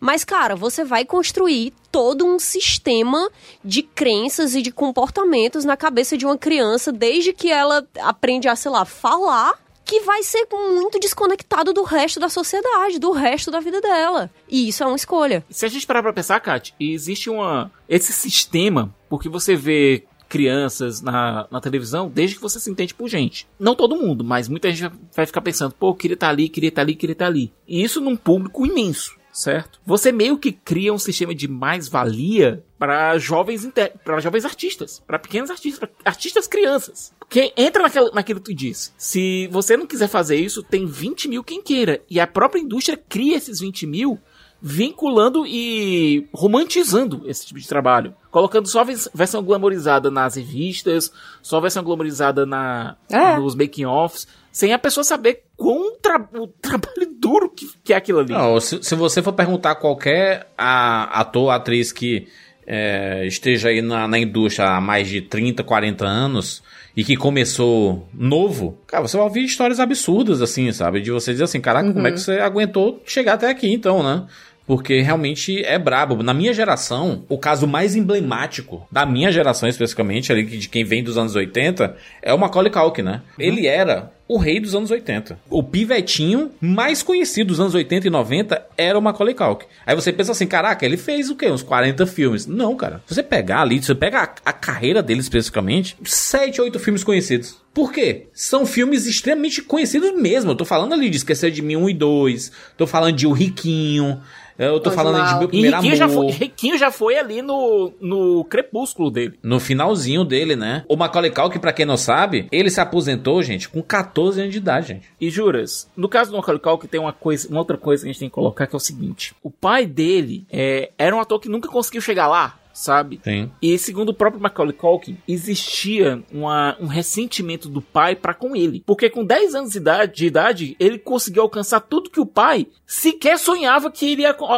Mas, 0.00 0.24
cara, 0.24 0.54
você 0.54 0.84
vai 0.84 1.04
construir 1.04 1.72
todo 1.90 2.24
um 2.24 2.38
sistema 2.38 3.28
de 3.64 3.82
crenças 3.82 4.54
e 4.54 4.62
de 4.62 4.70
comportamentos 4.70 5.64
na 5.64 5.76
cabeça 5.76 6.16
de 6.16 6.24
uma 6.24 6.38
criança 6.38 6.92
desde 6.92 7.32
que 7.32 7.50
ela 7.50 7.86
aprende 8.00 8.48
a, 8.48 8.54
sei 8.54 8.70
lá, 8.70 8.84
falar, 8.84 9.58
que 9.84 10.00
vai 10.00 10.22
ser 10.22 10.46
muito 10.52 11.00
desconectado 11.00 11.72
do 11.72 11.82
resto 11.82 12.20
da 12.20 12.28
sociedade, 12.28 12.98
do 12.98 13.10
resto 13.10 13.50
da 13.50 13.58
vida 13.58 13.80
dela. 13.80 14.30
E 14.46 14.68
isso 14.68 14.84
é 14.84 14.86
uma 14.86 14.96
escolha. 14.96 15.44
Se 15.50 15.64
a 15.64 15.68
gente 15.68 15.86
parar 15.86 16.02
pra 16.02 16.12
pensar, 16.12 16.38
Kat, 16.40 16.74
existe 16.78 17.28
uma. 17.30 17.72
Esse 17.88 18.12
sistema, 18.12 18.94
porque 19.08 19.28
você 19.28 19.56
vê 19.56 20.04
crianças 20.28 21.00
na, 21.00 21.48
na 21.50 21.60
televisão 21.60 22.10
desde 22.12 22.36
que 22.36 22.42
você 22.42 22.60
se 22.60 22.70
entende 22.70 22.94
por 22.94 23.08
gente. 23.08 23.48
Não 23.58 23.74
todo 23.74 23.96
mundo, 23.96 24.22
mas 24.22 24.48
muita 24.48 24.70
gente 24.70 24.92
vai 25.14 25.26
ficar 25.26 25.40
pensando, 25.40 25.72
pô, 25.72 25.94
queria 25.94 26.14
estar 26.14 26.28
ali, 26.28 26.48
queria 26.48 26.68
estar 26.68 26.82
ali, 26.82 26.94
queria 26.94 27.14
estar 27.14 27.26
ali. 27.26 27.52
E 27.66 27.82
isso 27.82 28.00
num 28.00 28.16
público 28.16 28.66
imenso, 28.66 29.16
certo? 29.32 29.80
Você 29.86 30.12
meio 30.12 30.36
que 30.36 30.52
cria 30.52 30.92
um 30.92 30.98
sistema 30.98 31.34
de 31.34 31.48
mais-valia 31.48 32.62
para 32.78 33.18
jovens 33.18 33.68
para 34.04 34.20
jovens 34.20 34.44
artistas, 34.44 35.02
para 35.06 35.18
pequenos 35.18 35.50
artistas, 35.50 35.78
pra 35.78 35.88
artistas 36.04 36.46
crianças. 36.46 37.12
Porque 37.18 37.52
entra 37.56 37.82
naquela, 37.82 38.10
naquilo 38.12 38.40
que 38.40 38.52
tu 38.52 38.56
disse. 38.56 38.92
Se 38.96 39.48
você 39.48 39.76
não 39.76 39.86
quiser 39.86 40.08
fazer 40.08 40.36
isso, 40.36 40.62
tem 40.62 40.86
20 40.86 41.28
mil 41.28 41.44
quem 41.44 41.62
queira. 41.62 42.02
E 42.08 42.20
a 42.20 42.26
própria 42.26 42.60
indústria 42.60 42.96
cria 42.96 43.36
esses 43.36 43.60
20 43.60 43.86
mil 43.86 44.18
vinculando 44.60 45.46
e 45.46 46.26
romantizando 46.32 47.22
esse 47.26 47.46
tipo 47.46 47.60
de 47.60 47.68
trabalho. 47.68 48.14
Colocando 48.30 48.66
só 48.68 48.82
vers- 48.84 49.08
versão 49.14 49.42
glamorizada 49.42 50.10
nas 50.10 50.36
revistas, 50.36 51.12
só 51.42 51.60
versão 51.60 51.82
glamorizada 51.84 52.44
na, 52.44 52.96
É. 53.10 53.36
nos 53.38 53.54
making-offs, 53.54 54.26
sem 54.52 54.72
a 54.72 54.78
pessoa 54.78 55.04
saber 55.04 55.44
quão 55.56 55.96
tra 56.02 56.28
o 56.34 56.46
trabalho 56.48 57.08
duro 57.18 57.48
que, 57.50 57.68
que 57.84 57.92
é 57.92 57.96
aquilo 57.96 58.18
ali. 58.20 58.32
Não, 58.32 58.60
se, 58.60 58.82
se 58.82 58.94
você 58.94 59.22
for 59.22 59.32
perguntar 59.32 59.72
a 59.72 59.74
qualquer 59.76 60.50
a- 60.58 61.20
ator, 61.20 61.50
atriz 61.50 61.92
que 61.92 62.26
é, 62.66 63.24
esteja 63.26 63.68
aí 63.70 63.80
na, 63.80 64.06
na 64.06 64.18
indústria 64.18 64.68
há 64.68 64.80
mais 64.80 65.08
de 65.08 65.22
30, 65.22 65.64
40 65.64 66.04
anos 66.04 66.62
e 66.94 67.02
que 67.02 67.16
começou 67.16 68.06
novo, 68.12 68.76
cara, 68.86 69.06
você 69.06 69.16
vai 69.16 69.24
ouvir 69.24 69.44
histórias 69.44 69.80
absurdas, 69.80 70.42
assim, 70.42 70.70
sabe? 70.72 71.00
De 71.00 71.10
você 71.10 71.30
dizer 71.32 71.44
assim, 71.44 71.60
caraca, 71.62 71.90
como 71.92 72.06
é 72.06 72.12
que 72.12 72.18
você 72.20 72.32
aguentou 72.40 73.00
chegar 73.06 73.34
até 73.34 73.48
aqui, 73.48 73.72
então, 73.72 74.02
né? 74.02 74.26
Porque 74.68 75.00
realmente 75.00 75.64
é 75.64 75.78
brabo. 75.78 76.22
Na 76.22 76.34
minha 76.34 76.52
geração, 76.52 77.24
o 77.26 77.38
caso 77.38 77.66
mais 77.66 77.96
emblemático, 77.96 78.86
da 78.92 79.06
minha 79.06 79.32
geração 79.32 79.66
especificamente, 79.66 80.30
ali 80.30 80.44
de 80.44 80.68
quem 80.68 80.84
vem 80.84 81.02
dos 81.02 81.16
anos 81.16 81.34
80, 81.34 81.96
é 82.20 82.34
o 82.34 82.38
Macaulay 82.38 82.70
Culkin, 82.70 83.00
né? 83.00 83.22
Ele 83.38 83.66
era 83.66 84.12
o 84.28 84.36
rei 84.36 84.60
dos 84.60 84.74
anos 84.74 84.90
80. 84.90 85.38
O 85.48 85.62
pivetinho 85.62 86.50
mais 86.60 87.02
conhecido 87.02 87.48
dos 87.48 87.60
anos 87.60 87.74
80 87.74 88.06
e 88.06 88.10
90 88.10 88.66
era 88.76 88.98
o 88.98 89.02
Macaulay 89.02 89.34
Culkin. 89.34 89.66
Aí 89.86 89.94
você 89.94 90.12
pensa 90.12 90.32
assim, 90.32 90.46
caraca, 90.46 90.84
ele 90.84 90.96
fez 90.96 91.30
o 91.30 91.36
quê? 91.36 91.50
Uns 91.50 91.62
40 91.62 92.06
filmes. 92.06 92.46
Não, 92.46 92.76
cara. 92.76 93.02
Se 93.06 93.14
você 93.14 93.22
pegar 93.22 93.62
ali, 93.62 93.80
se 93.80 93.86
você 93.86 93.94
pega 93.94 94.20
a, 94.20 94.50
a 94.50 94.52
carreira 94.52 95.02
dele 95.02 95.20
especificamente, 95.20 95.96
7, 96.04 96.60
8 96.60 96.78
filmes 96.78 97.02
conhecidos. 97.02 97.56
Por 97.72 97.92
quê? 97.92 98.26
São 98.34 98.66
filmes 98.66 99.06
extremamente 99.06 99.62
conhecidos 99.62 100.12
mesmo. 100.20 100.50
Eu 100.50 100.56
tô 100.56 100.64
falando 100.64 100.92
ali 100.92 101.08
de 101.08 101.16
Esquecer 101.16 101.50
de 101.50 101.62
Mim 101.62 101.76
1 101.76 101.90
e 101.90 101.94
2. 101.94 102.52
Tô 102.76 102.86
falando 102.86 103.16
de 103.16 103.26
O 103.26 103.32
Riquinho. 103.32 104.20
Eu 104.58 104.80
tô 104.80 104.90
falando 104.90 105.24
de. 105.24 105.34
Meu 105.34 105.44
E 105.44 105.48
Primeiro 105.48 105.76
Riquinho 105.76 105.96
já, 105.96 106.04
Amor. 106.06 106.24
foi, 106.24 106.32
Riquinho 106.32 106.76
já 106.78 106.90
foi 106.90 107.16
ali 107.16 107.40
no, 107.40 107.92
no 108.00 108.44
crepúsculo 108.44 109.08
dele. 109.08 109.38
No 109.40 109.60
finalzinho 109.60 110.24
dele, 110.24 110.56
né? 110.56 110.84
O 110.88 110.96
Macaulay 110.96 111.30
Culkin, 111.30 111.60
pra 111.60 111.72
quem 111.72 111.86
não 111.86 111.96
sabe, 111.96 112.48
ele 112.50 112.68
se 112.68 112.80
aposentou, 112.80 113.40
gente, 113.40 113.68
com 113.68 113.80
14 113.80 114.17
anos 114.26 114.50
de 114.52 114.58
idade, 114.58 114.88
gente. 114.88 115.08
E 115.20 115.30
juras, 115.30 115.88
no 115.96 116.08
caso 116.08 116.30
do 116.30 116.36
Macaulay 116.36 116.60
Culkin 116.60 116.86
tem 116.88 116.98
uma 117.00 117.12
coisa, 117.12 117.48
uma 117.48 117.58
outra 117.60 117.76
coisa 117.76 118.02
que 118.02 118.08
a 118.08 118.12
gente 118.12 118.20
tem 118.20 118.28
que 118.28 118.34
colocar 118.34 118.66
que 118.66 118.74
é 118.74 118.76
o 118.76 118.80
seguinte: 118.80 119.34
o 119.42 119.50
pai 119.50 119.86
dele 119.86 120.44
é, 120.50 120.90
era 120.98 121.14
um 121.14 121.20
ator 121.20 121.38
que 121.40 121.48
nunca 121.48 121.68
conseguiu 121.68 122.00
chegar 122.00 122.26
lá, 122.26 122.58
sabe? 122.72 123.20
Sim. 123.22 123.50
E 123.62 123.78
segundo 123.78 124.08
o 124.10 124.14
próprio 124.14 124.42
Macaulay 124.42 124.72
Culkin, 124.74 125.16
existia 125.28 126.22
uma, 126.32 126.76
um 126.80 126.86
ressentimento 126.86 127.68
do 127.68 127.80
pai 127.82 128.14
para 128.16 128.34
com 128.34 128.54
ele. 128.56 128.82
Porque 128.86 129.08
com 129.10 129.24
10 129.24 129.54
anos 129.54 129.72
de 129.72 129.78
idade, 129.78 130.14
de 130.16 130.26
idade, 130.26 130.76
ele 130.78 130.98
conseguiu 130.98 131.42
alcançar 131.42 131.80
tudo 131.80 132.10
que 132.10 132.20
o 132.20 132.26
pai 132.26 132.66
sequer 132.86 133.38
sonhava 133.38 133.90
que 133.90 134.06
iria 134.06 134.32
co- 134.34 134.48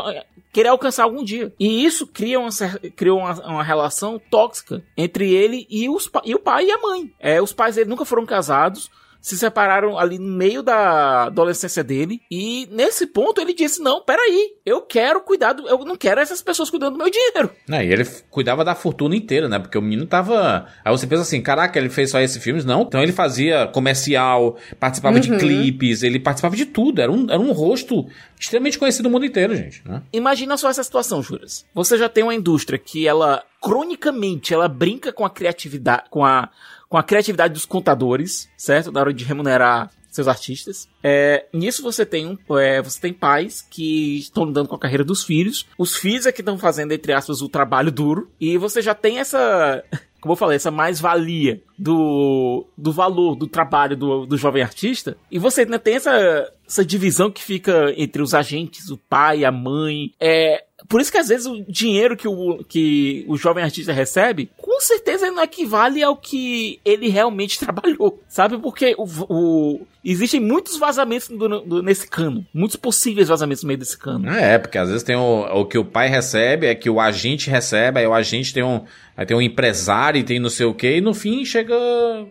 querer 0.53 0.69
alcançar 0.69 1.05
algum 1.05 1.23
dia. 1.23 1.53
E 1.59 1.85
isso 1.85 2.07
cria 2.07 2.39
uma, 2.41 2.51
criou 2.97 3.19
uma, 3.21 3.33
uma 3.47 3.63
relação 3.63 4.21
tóxica 4.31 4.83
entre 4.97 5.33
ele 5.33 5.67
e, 5.71 5.89
os, 5.89 6.11
e 6.25 6.35
o 6.35 6.39
pai 6.41 6.67
e 6.67 6.71
a 6.73 6.79
mãe. 6.79 7.11
É, 7.21 7.41
os 7.41 7.53
pais 7.53 7.77
dele 7.77 7.89
nunca 7.89 8.05
foram 8.05 8.27
casados 8.27 8.91
se 9.21 9.37
separaram 9.37 9.99
ali 9.99 10.19
no 10.19 10.33
meio 10.33 10.63
da 10.63 11.25
adolescência 11.25 11.85
dele. 11.85 12.21
E 12.31 12.69
nesse 12.71 13.07
ponto 13.07 13.41
ele 13.41 13.53
disse: 13.53 13.83
Não, 13.83 14.03
peraí, 14.03 14.55
eu 14.65 14.81
quero 14.81 15.21
cuidar 15.21 15.53
do. 15.53 15.69
Eu 15.69 15.79
não 15.85 15.97
quero 15.97 16.21
essas 16.21 16.43
pessoas 16.43 16.71
cuidando 16.71 16.93
do 16.93 16.99
meu 16.99 17.11
dinheiro. 17.11 17.51
É, 17.71 17.85
e 17.85 17.93
ele 17.93 18.05
cuidava 18.31 18.65
da 18.65 18.75
fortuna 18.75 19.15
inteira, 19.15 19.49
né? 19.49 19.59
Porque 19.59 19.77
o 19.77 19.83
menino 19.83 20.07
tava. 20.07 20.67
Aí 20.85 20.91
você 20.91 21.07
pensa 21.07 21.23
assim, 21.23 21.43
caraca, 21.43 21.79
ele 21.79 21.91
fez 21.91 22.11
só 22.11 22.21
esses 22.21 22.43
filmes? 22.43 22.65
Não. 22.65 22.83
Então 22.83 23.03
ele 23.03 23.13
fazia 23.13 23.67
comercial, 23.67 24.57
participava 24.79 25.21
de 25.21 25.37
clipes, 25.37 26.03
ele 26.03 26.19
participava 26.19 26.57
de 26.57 26.67
tudo. 26.67 27.01
Era 27.01 27.13
um, 27.13 27.27
era 27.29 27.39
um 27.39 27.53
rosto 27.53 28.07
extremamente 28.39 28.79
conhecido 28.79 29.05
no 29.05 29.11
mundo 29.11 29.27
inteiro, 29.27 29.55
gente. 29.55 29.83
Né? 29.87 30.03
Imagina 30.13 30.57
só 30.57 30.71
essa 30.71 30.83
situação, 30.83 31.23
Juras. 31.23 31.67
Você 31.75 31.99
já 31.99 32.09
tem 32.09 32.25
uma 32.25 32.35
indústria 32.35 32.79
que 32.79 33.07
ela, 33.07 33.43
cronicamente, 33.61 34.55
ela 34.55 34.69
brinca 34.69 35.13
com 35.13 35.25
a 35.25 35.31
criatividade, 35.31 36.05
com 36.11 36.25
a, 36.25 36.49
com 36.91 36.99
a 36.99 37.05
criatividade 37.05 37.55
dos 37.55 37.65
contadores, 37.65 38.51
certo? 38.57 38.91
Na 38.91 39.01
hora 39.01 39.15
de 39.15 39.25
remunerar 39.25 39.91
seus 40.11 40.27
artistas. 40.27 40.89
É, 41.05 41.47
nisso 41.53 41.85
você 41.85 42.05
tem 42.05 42.27
um, 42.27 42.59
é, 42.59 42.83
você 42.83 43.01
tem 43.01 43.13
pais 43.13 43.65
que 43.71 44.19
estão 44.19 44.45
lidando 44.45 44.69
com 44.69 44.75
a 44.75 44.79
carreira 44.79 45.05
dos 45.05 45.23
filhos. 45.23 45.67
Os 45.79 45.95
filhos 45.95 46.27
é 46.27 46.33
que 46.33 46.41
estão 46.41 46.59
fazendo, 46.59 46.91
entre 46.91 47.13
aspas, 47.13 47.41
o 47.41 47.49
trabalho 47.49 47.93
duro. 47.93 48.29
E 48.41 48.59
você 48.59 48.83
já 48.83 48.93
tem 48.93 49.21
essa, 49.21 49.85
como 50.21 50.33
eu 50.33 50.37
falei, 50.37 50.57
essa 50.57 50.73
mais-valia 50.73 51.63
do, 51.85 52.67
do 52.77 52.93
valor 52.93 53.35
do 53.35 53.47
trabalho 53.47 53.97
do, 53.97 54.27
do 54.27 54.37
jovem 54.37 54.63
artista. 54.63 55.17
E 55.31 55.39
você 55.39 55.63
ainda 55.63 55.79
tem 55.79 55.95
essa, 55.95 56.53
essa 56.69 56.85
divisão 56.85 57.31
que 57.31 57.43
fica 57.43 57.95
entre 57.97 58.21
os 58.21 58.35
agentes, 58.35 58.91
o 58.91 58.99
pai, 58.99 59.45
a 59.47 59.51
mãe. 59.51 60.13
É, 60.21 60.63
por 60.87 61.01
isso 61.01 61.11
que 61.11 61.17
às 61.17 61.29
vezes 61.29 61.47
o 61.47 61.65
dinheiro 61.67 62.17
que 62.19 62.29
o, 62.29 62.63
que 62.69 63.25
o 63.29 63.37
jovem 63.39 63.65
artista 63.65 63.93
recebe, 63.95 64.51
com 64.59 64.79
certeza 64.81 65.31
não 65.31 65.43
equivale 65.43 66.03
ao 66.03 66.17
que 66.17 66.79
ele 66.85 67.09
realmente 67.09 67.59
trabalhou, 67.61 68.23
sabe? 68.29 68.59
Porque 68.59 68.95
o, 68.99 69.07
o- 69.29 69.87
existem 70.05 70.39
muitos 70.41 70.79
vazamentos 70.79 71.29
do- 71.29 71.61
do- 71.61 71.83
nesse 71.83 72.07
cano, 72.07 72.45
muitos 72.53 72.77
possíveis 72.77 73.29
vazamentos 73.29 73.63
no 73.63 73.69
meio 73.69 73.79
desse 73.79 73.97
cano. 73.99 74.29
É, 74.31 74.59
porque 74.59 74.77
às 74.77 74.89
vezes 74.89 75.03
tem 75.03 75.17
o, 75.17 75.61
o 75.61 75.65
que 75.65 75.79
o 75.79 75.85
pai 75.85 76.09
recebe, 76.09 76.67
é 76.67 76.75
que 76.75 76.91
o 76.91 77.01
agente 77.01 77.49
recebe, 77.49 78.01
aí 78.01 78.07
o 78.07 78.13
agente 78.13 78.53
tem 78.53 78.63
um. 78.63 78.85
Aí 79.17 79.27
tem 79.27 79.37
um 79.37 79.43
empresário 79.43 80.25
tem 80.25 80.39
não 80.41 80.49
sei 80.49 80.65
o 80.65 80.73
que, 80.73 80.97
e 80.97 81.01
no 81.03 81.13
fim 81.13 81.45
chega. 81.45 81.70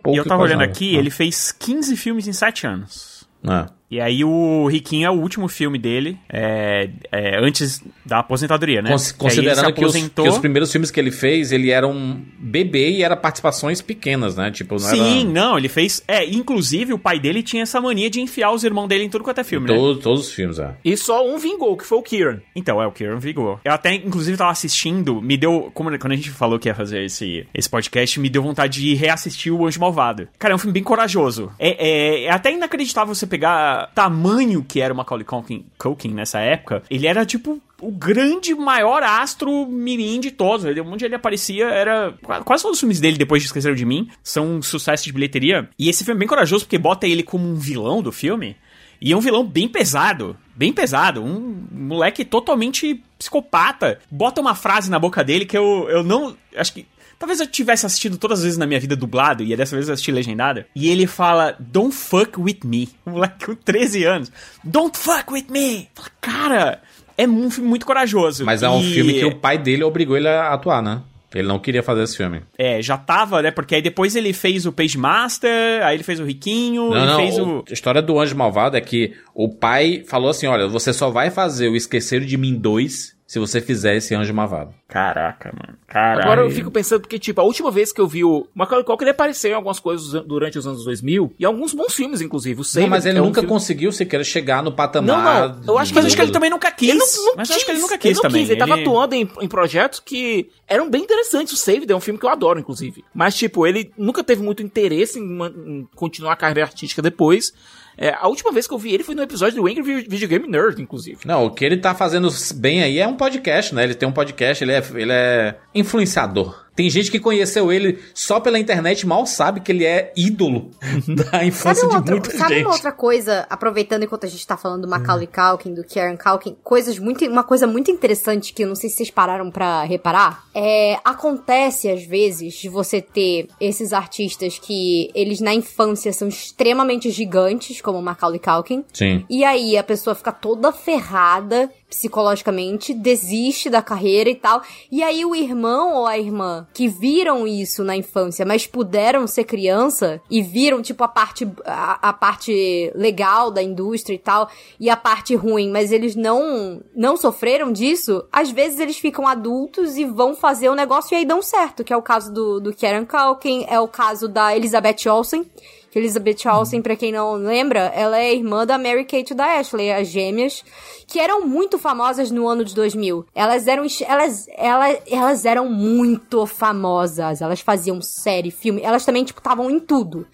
E 0.06 0.16
eu 0.16 0.24
tava 0.24 0.42
olhando 0.42 0.62
aqui, 0.62 0.94
ele 0.94 1.10
fez 1.10 1.52
15 1.52 1.96
filmes 1.96 2.26
em 2.26 2.32
7 2.32 2.66
anos. 2.66 3.28
É. 3.44 3.79
E 3.90 4.00
aí 4.00 4.22
o 4.24 4.66
Riquinho 4.68 5.06
é 5.06 5.10
o 5.10 5.14
último 5.14 5.48
filme 5.48 5.78
dele, 5.78 6.16
é, 6.28 6.88
é, 7.10 7.38
antes 7.44 7.82
da 8.06 8.20
aposentadoria, 8.20 8.80
né? 8.80 8.90
Cons- 8.90 9.12
considerando 9.12 9.72
que 9.72 9.84
os, 9.84 9.90
aposentou. 9.94 10.24
que 10.24 10.30
os 10.30 10.38
primeiros 10.38 10.70
filmes 10.70 10.90
que 10.90 11.00
ele 11.00 11.10
fez, 11.10 11.50
ele 11.50 11.70
era 11.70 11.86
um 11.88 12.22
bebê 12.38 12.90
e 12.90 13.02
era 13.02 13.16
participações 13.16 13.82
pequenas, 13.82 14.36
né? 14.36 14.50
Tipo, 14.50 14.74
não 14.74 14.80
Sim, 14.80 15.20
era... 15.22 15.28
não, 15.28 15.58
ele 15.58 15.68
fez. 15.68 16.02
É, 16.06 16.24
inclusive 16.24 16.92
o 16.92 16.98
pai 16.98 17.18
dele 17.18 17.42
tinha 17.42 17.62
essa 17.64 17.80
mania 17.80 18.08
de 18.08 18.20
enfiar 18.20 18.52
os 18.52 18.62
irmãos 18.62 18.86
dele 18.86 19.04
em 19.04 19.08
tudo 19.10 19.24
quanto 19.24 19.40
é 19.40 19.44
filme, 19.44 19.68
né? 19.68 19.74
Todos, 19.76 20.02
todos 20.02 20.20
os 20.28 20.32
filmes, 20.32 20.58
é. 20.58 20.74
E 20.84 20.96
só 20.96 21.26
um 21.26 21.36
vingou, 21.38 21.76
que 21.76 21.84
foi 21.84 21.98
o 21.98 22.02
Kieran. 22.02 22.40
Então, 22.54 22.80
é 22.80 22.86
o 22.86 22.92
Kieran 22.92 23.18
Vigor. 23.18 23.58
Eu 23.64 23.72
até, 23.72 23.94
inclusive, 23.94 24.36
tava 24.36 24.50
assistindo, 24.52 25.20
me 25.20 25.36
deu. 25.36 25.70
Como, 25.74 25.90
quando 25.98 26.12
a 26.12 26.16
gente 26.16 26.30
falou 26.30 26.58
que 26.58 26.68
ia 26.68 26.74
fazer 26.74 27.04
esse, 27.04 27.46
esse 27.52 27.68
podcast, 27.68 28.20
me 28.20 28.28
deu 28.28 28.42
vontade 28.42 28.80
de 28.80 28.94
reassistir 28.94 29.52
o 29.52 29.66
Anjo 29.66 29.80
Malvado. 29.80 30.28
Cara, 30.38 30.52
é 30.52 30.54
um 30.54 30.58
filme 30.58 30.72
bem 30.74 30.82
corajoso. 30.84 31.50
É, 31.58 31.70
é- 31.88 32.24
é 32.24 32.30
até 32.30 32.52
inacreditável 32.52 33.14
você 33.14 33.26
pegar 33.26 33.79
tamanho 33.86 34.64
que 34.66 34.80
era 34.80 34.92
o 34.92 34.96
Macaulay 34.96 35.24
Culkin, 35.24 35.64
Culkin 35.78 36.08
nessa 36.14 36.40
época. 36.40 36.82
Ele 36.90 37.06
era 37.06 37.24
tipo. 37.24 37.60
O 37.82 37.90
grande, 37.90 38.54
maior 38.54 39.02
astro 39.02 39.66
mirim 39.66 40.20
de 40.20 40.30
todos. 40.30 40.66
Ele- 40.66 40.82
Onde 40.82 41.04
ele 41.06 41.14
aparecia 41.14 41.64
era. 41.66 42.12
Quase 42.44 42.62
todos 42.62 42.76
os 42.76 42.80
filmes 42.80 43.00
dele, 43.00 43.16
depois 43.16 43.40
de 43.42 43.46
Esqueceram 43.48 43.74
de 43.74 43.86
Mim, 43.86 44.08
são 44.22 44.56
um 44.56 44.62
sucesso 44.62 45.04
de 45.04 45.12
bilheteria. 45.12 45.68
E 45.78 45.88
esse 45.88 46.04
filme 46.04 46.18
é 46.18 46.20
bem 46.20 46.28
corajoso 46.28 46.64
porque 46.66 46.76
bota 46.76 47.06
ele 47.06 47.22
como 47.22 47.48
um 47.48 47.54
vilão 47.54 48.02
do 48.02 48.12
filme. 48.12 48.54
E 49.00 49.12
é 49.12 49.16
um 49.16 49.20
vilão 49.20 49.42
bem 49.42 49.66
pesado. 49.66 50.36
Bem 50.54 50.74
pesado. 50.74 51.24
Um 51.24 51.64
moleque 51.72 52.22
totalmente 52.22 53.02
psicopata. 53.18 53.98
Bota 54.10 54.42
uma 54.42 54.54
frase 54.54 54.90
na 54.90 54.98
boca 54.98 55.24
dele 55.24 55.46
que 55.46 55.56
eu, 55.56 55.86
eu 55.88 56.02
não. 56.04 56.36
Acho 56.54 56.74
que. 56.74 56.86
Talvez 57.20 57.38
eu 57.38 57.46
tivesse 57.46 57.84
assistido 57.86 58.16
todas 58.16 58.38
as 58.38 58.44
vezes 58.44 58.58
na 58.58 58.66
minha 58.66 58.80
vida 58.80 58.96
dublado, 58.96 59.44
e 59.44 59.54
dessa 59.54 59.76
vez 59.76 59.86
eu 59.88 59.92
assisti 59.94 60.10
legendada. 60.10 60.66
E 60.74 60.88
ele 60.88 61.06
fala, 61.06 61.54
Don't 61.60 61.94
fuck 61.94 62.40
with 62.40 62.60
me. 62.64 62.88
Um 63.06 63.10
moleque 63.12 63.44
com 63.46 63.54
13 63.54 64.04
anos. 64.04 64.32
Don't 64.64 64.96
fuck 64.98 65.30
with 65.32 65.46
me. 65.50 65.88
Fala, 65.94 66.08
Cara, 66.20 66.82
é 67.18 67.28
um 67.28 67.50
filme 67.50 67.68
muito 67.68 67.84
corajoso. 67.86 68.44
Mas 68.44 68.62
é 68.62 68.68
um 68.70 68.80
E- 68.80 68.94
filme 68.94 69.12
que 69.12 69.24
o 69.26 69.36
pai 69.36 69.58
dele 69.58 69.84
obrigou 69.84 70.16
ele 70.16 70.26
a 70.28 70.52
atuar, 70.54 70.82
né? 70.82 71.02
Ele 71.32 71.46
não 71.46 71.60
queria 71.60 71.80
fazer 71.82 72.02
esse 72.02 72.16
filme. 72.16 72.40
É, 72.58 72.82
já 72.82 72.96
tava, 72.96 73.40
né? 73.40 73.52
Porque 73.52 73.76
aí 73.76 73.82
depois 73.82 74.16
ele 74.16 74.32
fez 74.32 74.66
o 74.66 74.72
Page 74.72 74.98
Master, 74.98 75.84
aí 75.84 75.94
ele 75.94 76.02
fez 76.02 76.18
o 76.18 76.24
Riquinho, 76.24 76.90
Não, 76.90 77.06
não, 77.06 77.16
fez 77.18 77.38
o. 77.38 77.62
a 77.68 77.72
história 77.72 78.02
do 78.02 78.18
Anjo 78.18 78.34
Malvado 78.34 78.76
é 78.76 78.80
que 78.80 79.12
o 79.32 79.48
pai 79.48 80.02
falou 80.08 80.30
assim, 80.30 80.48
olha, 80.48 80.66
você 80.66 80.92
só 80.92 81.08
vai 81.08 81.30
fazer 81.30 81.68
o 81.68 81.76
Esquecer 81.76 82.24
de 82.24 82.36
Mim 82.36 82.54
2 82.56 83.14
se 83.30 83.38
você 83.38 83.60
fizer 83.60 83.94
esse 83.94 84.12
Anjo 84.12 84.34
Malvado. 84.34 84.74
Caraca, 84.88 85.52
mano. 85.56 85.78
Caraca. 85.86 86.24
Agora 86.24 86.40
eu 86.40 86.50
fico 86.50 86.68
pensando 86.68 87.00
porque, 87.02 87.16
tipo, 87.16 87.40
a 87.40 87.44
última 87.44 87.70
vez 87.70 87.92
que 87.92 88.00
eu 88.00 88.08
vi 88.08 88.24
o 88.24 88.44
Macaulay 88.52 88.84
Culkin, 88.84 89.04
ele 89.04 89.12
apareceu 89.12 89.52
em 89.52 89.54
algumas 89.54 89.78
coisas 89.78 90.10
durante 90.24 90.58
os 90.58 90.66
anos 90.66 90.84
2000, 90.84 91.32
e 91.38 91.44
alguns 91.44 91.72
bons 91.72 91.94
filmes, 91.94 92.20
inclusive. 92.20 92.56
O 92.56 92.58
Não, 92.58 92.64
Saber, 92.64 92.88
mas 92.88 93.06
ele 93.06 93.18
é 93.18 93.22
um 93.22 93.26
nunca 93.26 93.40
filme- 93.40 93.48
conseguiu 93.54 93.92
sequer 93.92 94.24
chegar 94.24 94.64
no 94.64 94.72
patamar... 94.72 95.48
Não, 95.50 95.56
não, 95.60 95.74
eu 95.74 95.78
acho 95.78 95.92
que- 95.92 95.94
Mas 96.00 96.06
acho 96.06 96.16
que 96.16 96.22
ele 96.22 96.32
também 96.32 96.50
nunca 96.50 96.72
quis. 96.72 96.88
Ele 96.88 96.98
não, 96.98 97.06
não 97.26 97.34
mas 97.36 97.46
quis, 97.46 97.56
acho 97.56 97.64
que 97.66 97.70
ele 97.70 97.80
nunca 97.80 97.98
quis 97.98 98.16
não 98.16 98.22
também. 98.22 98.42
Ele, 98.42 98.56
tava 98.56 98.74
atuando 98.74 99.14
em, 99.14 99.30
em 99.40 99.48
projetos 99.48 100.00
que 100.00 100.50
eram 100.66 100.90
bem 100.90 101.04
interessantes. 101.04 101.52
O 101.52 101.56
Saved 101.56 101.88
é 101.88 101.94
um 101.94 102.00
filme 102.00 102.18
que 102.18 102.26
eu 102.26 102.30
adoro, 102.30 102.58
inclusive. 102.58 103.04
Mas, 103.14 103.36
tipo, 103.36 103.64
ele 103.64 103.92
nunca 103.96 104.24
teve 104.24 104.42
muito 104.42 104.60
interesse 104.60 105.20
em, 105.20 105.22
man- 105.24 105.52
em 105.66 105.88
continuar 105.94 106.32
a 106.32 106.36
carreira 106.36 106.62
artística 106.64 107.00
depois. 107.00 107.52
É, 107.98 108.14
a 108.18 108.28
última 108.28 108.50
vez 108.52 108.66
que 108.66 108.74
eu 108.74 108.78
vi 108.78 108.92
ele 108.94 109.04
foi 109.04 109.14
no 109.14 109.22
episódio 109.22 109.56
do 109.60 109.66
Angry 109.68 109.82
Vi- 109.82 110.06
Video 110.08 110.28
Game 110.28 110.48
Nerd, 110.48 110.80
inclusive. 110.80 111.18
Não, 111.24 111.46
o 111.46 111.50
que 111.50 111.64
ele 111.64 111.76
tá 111.76 111.94
fazendo 111.94 112.28
bem 112.54 112.82
aí 112.82 112.98
é 112.98 113.06
um 113.06 113.16
podcast, 113.16 113.74
né? 113.74 113.84
Ele 113.84 113.94
tem 113.94 114.08
um 114.08 114.12
podcast, 114.12 114.62
ele 114.64 114.72
é, 114.72 114.82
ele 114.94 115.12
é 115.12 115.56
influenciador. 115.74 116.66
Tem 116.74 116.88
gente 116.88 117.10
que 117.10 117.18
conheceu 117.18 117.70
ele 117.72 117.98
só 118.14 118.40
pela 118.40 118.58
internet, 118.58 119.06
mal 119.06 119.26
sabe 119.26 119.60
que 119.60 119.70
ele 119.72 119.84
é 119.84 120.12
ídolo 120.16 120.70
da 121.08 121.24
Sabe, 121.24 121.46
infância 121.46 121.86
um 121.86 121.88
de 121.90 121.96
outro- 121.96 122.12
muita 122.12 122.38
sabe 122.38 122.54
gente. 122.54 122.64
uma 122.66 122.74
outra 122.74 122.92
coisa, 122.92 123.46
aproveitando 123.50 124.04
enquanto 124.04 124.24
a 124.24 124.28
gente 124.28 124.46
tá 124.46 124.56
falando 124.56 124.82
do 124.82 124.88
Macaulay 124.88 125.26
Culkin, 125.26 125.74
do 125.74 125.84
Kieran 125.84 126.16
Culkin, 126.16 126.56
coisas 126.62 126.98
muito, 126.98 127.24
uma 127.26 127.44
coisa 127.44 127.66
muito 127.66 127.90
interessante 127.90 128.52
que 128.54 128.62
eu 128.64 128.68
não 128.68 128.74
sei 128.74 128.88
se 128.88 128.96
vocês 128.96 129.10
pararam 129.10 129.50
pra 129.50 129.82
reparar, 129.84 130.44
é, 130.54 130.98
acontece 131.04 131.88
às 131.88 132.04
vezes 132.04 132.54
de 132.54 132.68
você 132.68 133.00
ter 133.02 133.48
esses 133.60 133.92
artistas 133.92 134.58
que 134.58 135.10
eles 135.14 135.40
na 135.40 135.54
infância 135.54 136.12
são 136.12 136.28
extremamente 136.28 137.10
gigantes, 137.10 137.80
como 137.80 137.98
o 137.98 138.02
Macaulay 138.02 138.38
Culkin, 138.40 138.84
Sim. 138.92 139.24
e 139.28 139.44
aí 139.44 139.76
a 139.76 139.82
pessoa 139.82 140.14
fica 140.14 140.32
toda 140.32 140.72
ferrada 140.72 141.70
psicologicamente, 141.90 142.94
desiste 142.94 143.68
da 143.68 143.82
carreira 143.82 144.30
e 144.30 144.34
tal. 144.36 144.62
E 144.90 145.02
aí 145.02 145.24
o 145.24 145.34
irmão 145.34 145.94
ou 145.94 146.06
a 146.06 146.16
irmã 146.16 146.66
que 146.72 146.86
viram 146.86 147.46
isso 147.46 147.82
na 147.82 147.96
infância, 147.96 148.46
mas 148.46 148.66
puderam 148.66 149.26
ser 149.26 149.44
criança 149.44 150.22
e 150.30 150.40
viram 150.40 150.80
tipo 150.80 151.02
a 151.02 151.08
parte 151.08 151.50
a, 151.64 152.08
a 152.08 152.12
parte 152.12 152.92
legal 152.94 153.50
da 153.50 153.62
indústria 153.62 154.14
e 154.14 154.18
tal 154.18 154.48
e 154.78 154.88
a 154.88 154.96
parte 154.96 155.34
ruim, 155.34 155.70
mas 155.70 155.90
eles 155.90 156.14
não 156.14 156.80
não 156.94 157.16
sofreram 157.16 157.72
disso, 157.72 158.24
às 158.30 158.50
vezes 158.50 158.78
eles 158.78 158.98
ficam 158.98 159.26
adultos 159.26 159.96
e 159.96 160.04
vão 160.04 160.34
fazer 160.34 160.68
o 160.68 160.74
negócio 160.74 161.14
e 161.14 161.18
aí 161.18 161.24
dão 161.24 161.42
certo, 161.42 161.82
que 161.82 161.92
é 161.92 161.96
o 161.96 162.02
caso 162.02 162.32
do 162.32 162.60
do 162.60 162.72
Kieran 162.72 163.04
Culkin, 163.04 163.66
é 163.68 163.80
o 163.80 163.88
caso 163.88 164.28
da 164.28 164.56
Elizabeth 164.56 165.08
Olsen 165.08 165.44
que 165.90 165.98
Elizabeth 165.98 166.46
Olsen, 166.46 166.80
pra 166.80 166.94
quem 166.96 167.10
não 167.12 167.34
lembra, 167.34 167.92
ela 167.94 168.18
é 168.18 168.32
irmã 168.32 168.64
da 168.64 168.78
Mary 168.78 169.04
Kate 169.04 169.32
e 169.32 169.36
da 169.36 169.58
Ashley, 169.58 169.92
as 169.92 170.08
gêmeas, 170.08 170.62
que 171.06 171.18
eram 171.18 171.46
muito 171.46 171.78
famosas 171.78 172.30
no 172.30 172.46
ano 172.46 172.64
de 172.64 172.74
2000. 172.74 173.26
Elas 173.34 173.66
eram, 173.66 173.84
elas, 174.06 174.46
elas, 174.56 174.98
elas 175.10 175.44
eram 175.44 175.68
muito 175.68 176.46
famosas. 176.46 177.42
Elas 177.42 177.60
faziam 177.60 178.00
série, 178.00 178.50
filme. 178.50 178.82
Elas 178.82 179.04
também, 179.04 179.24
tipo, 179.24 179.40
estavam 179.40 179.70
em 179.70 179.80
tudo. 179.80 180.26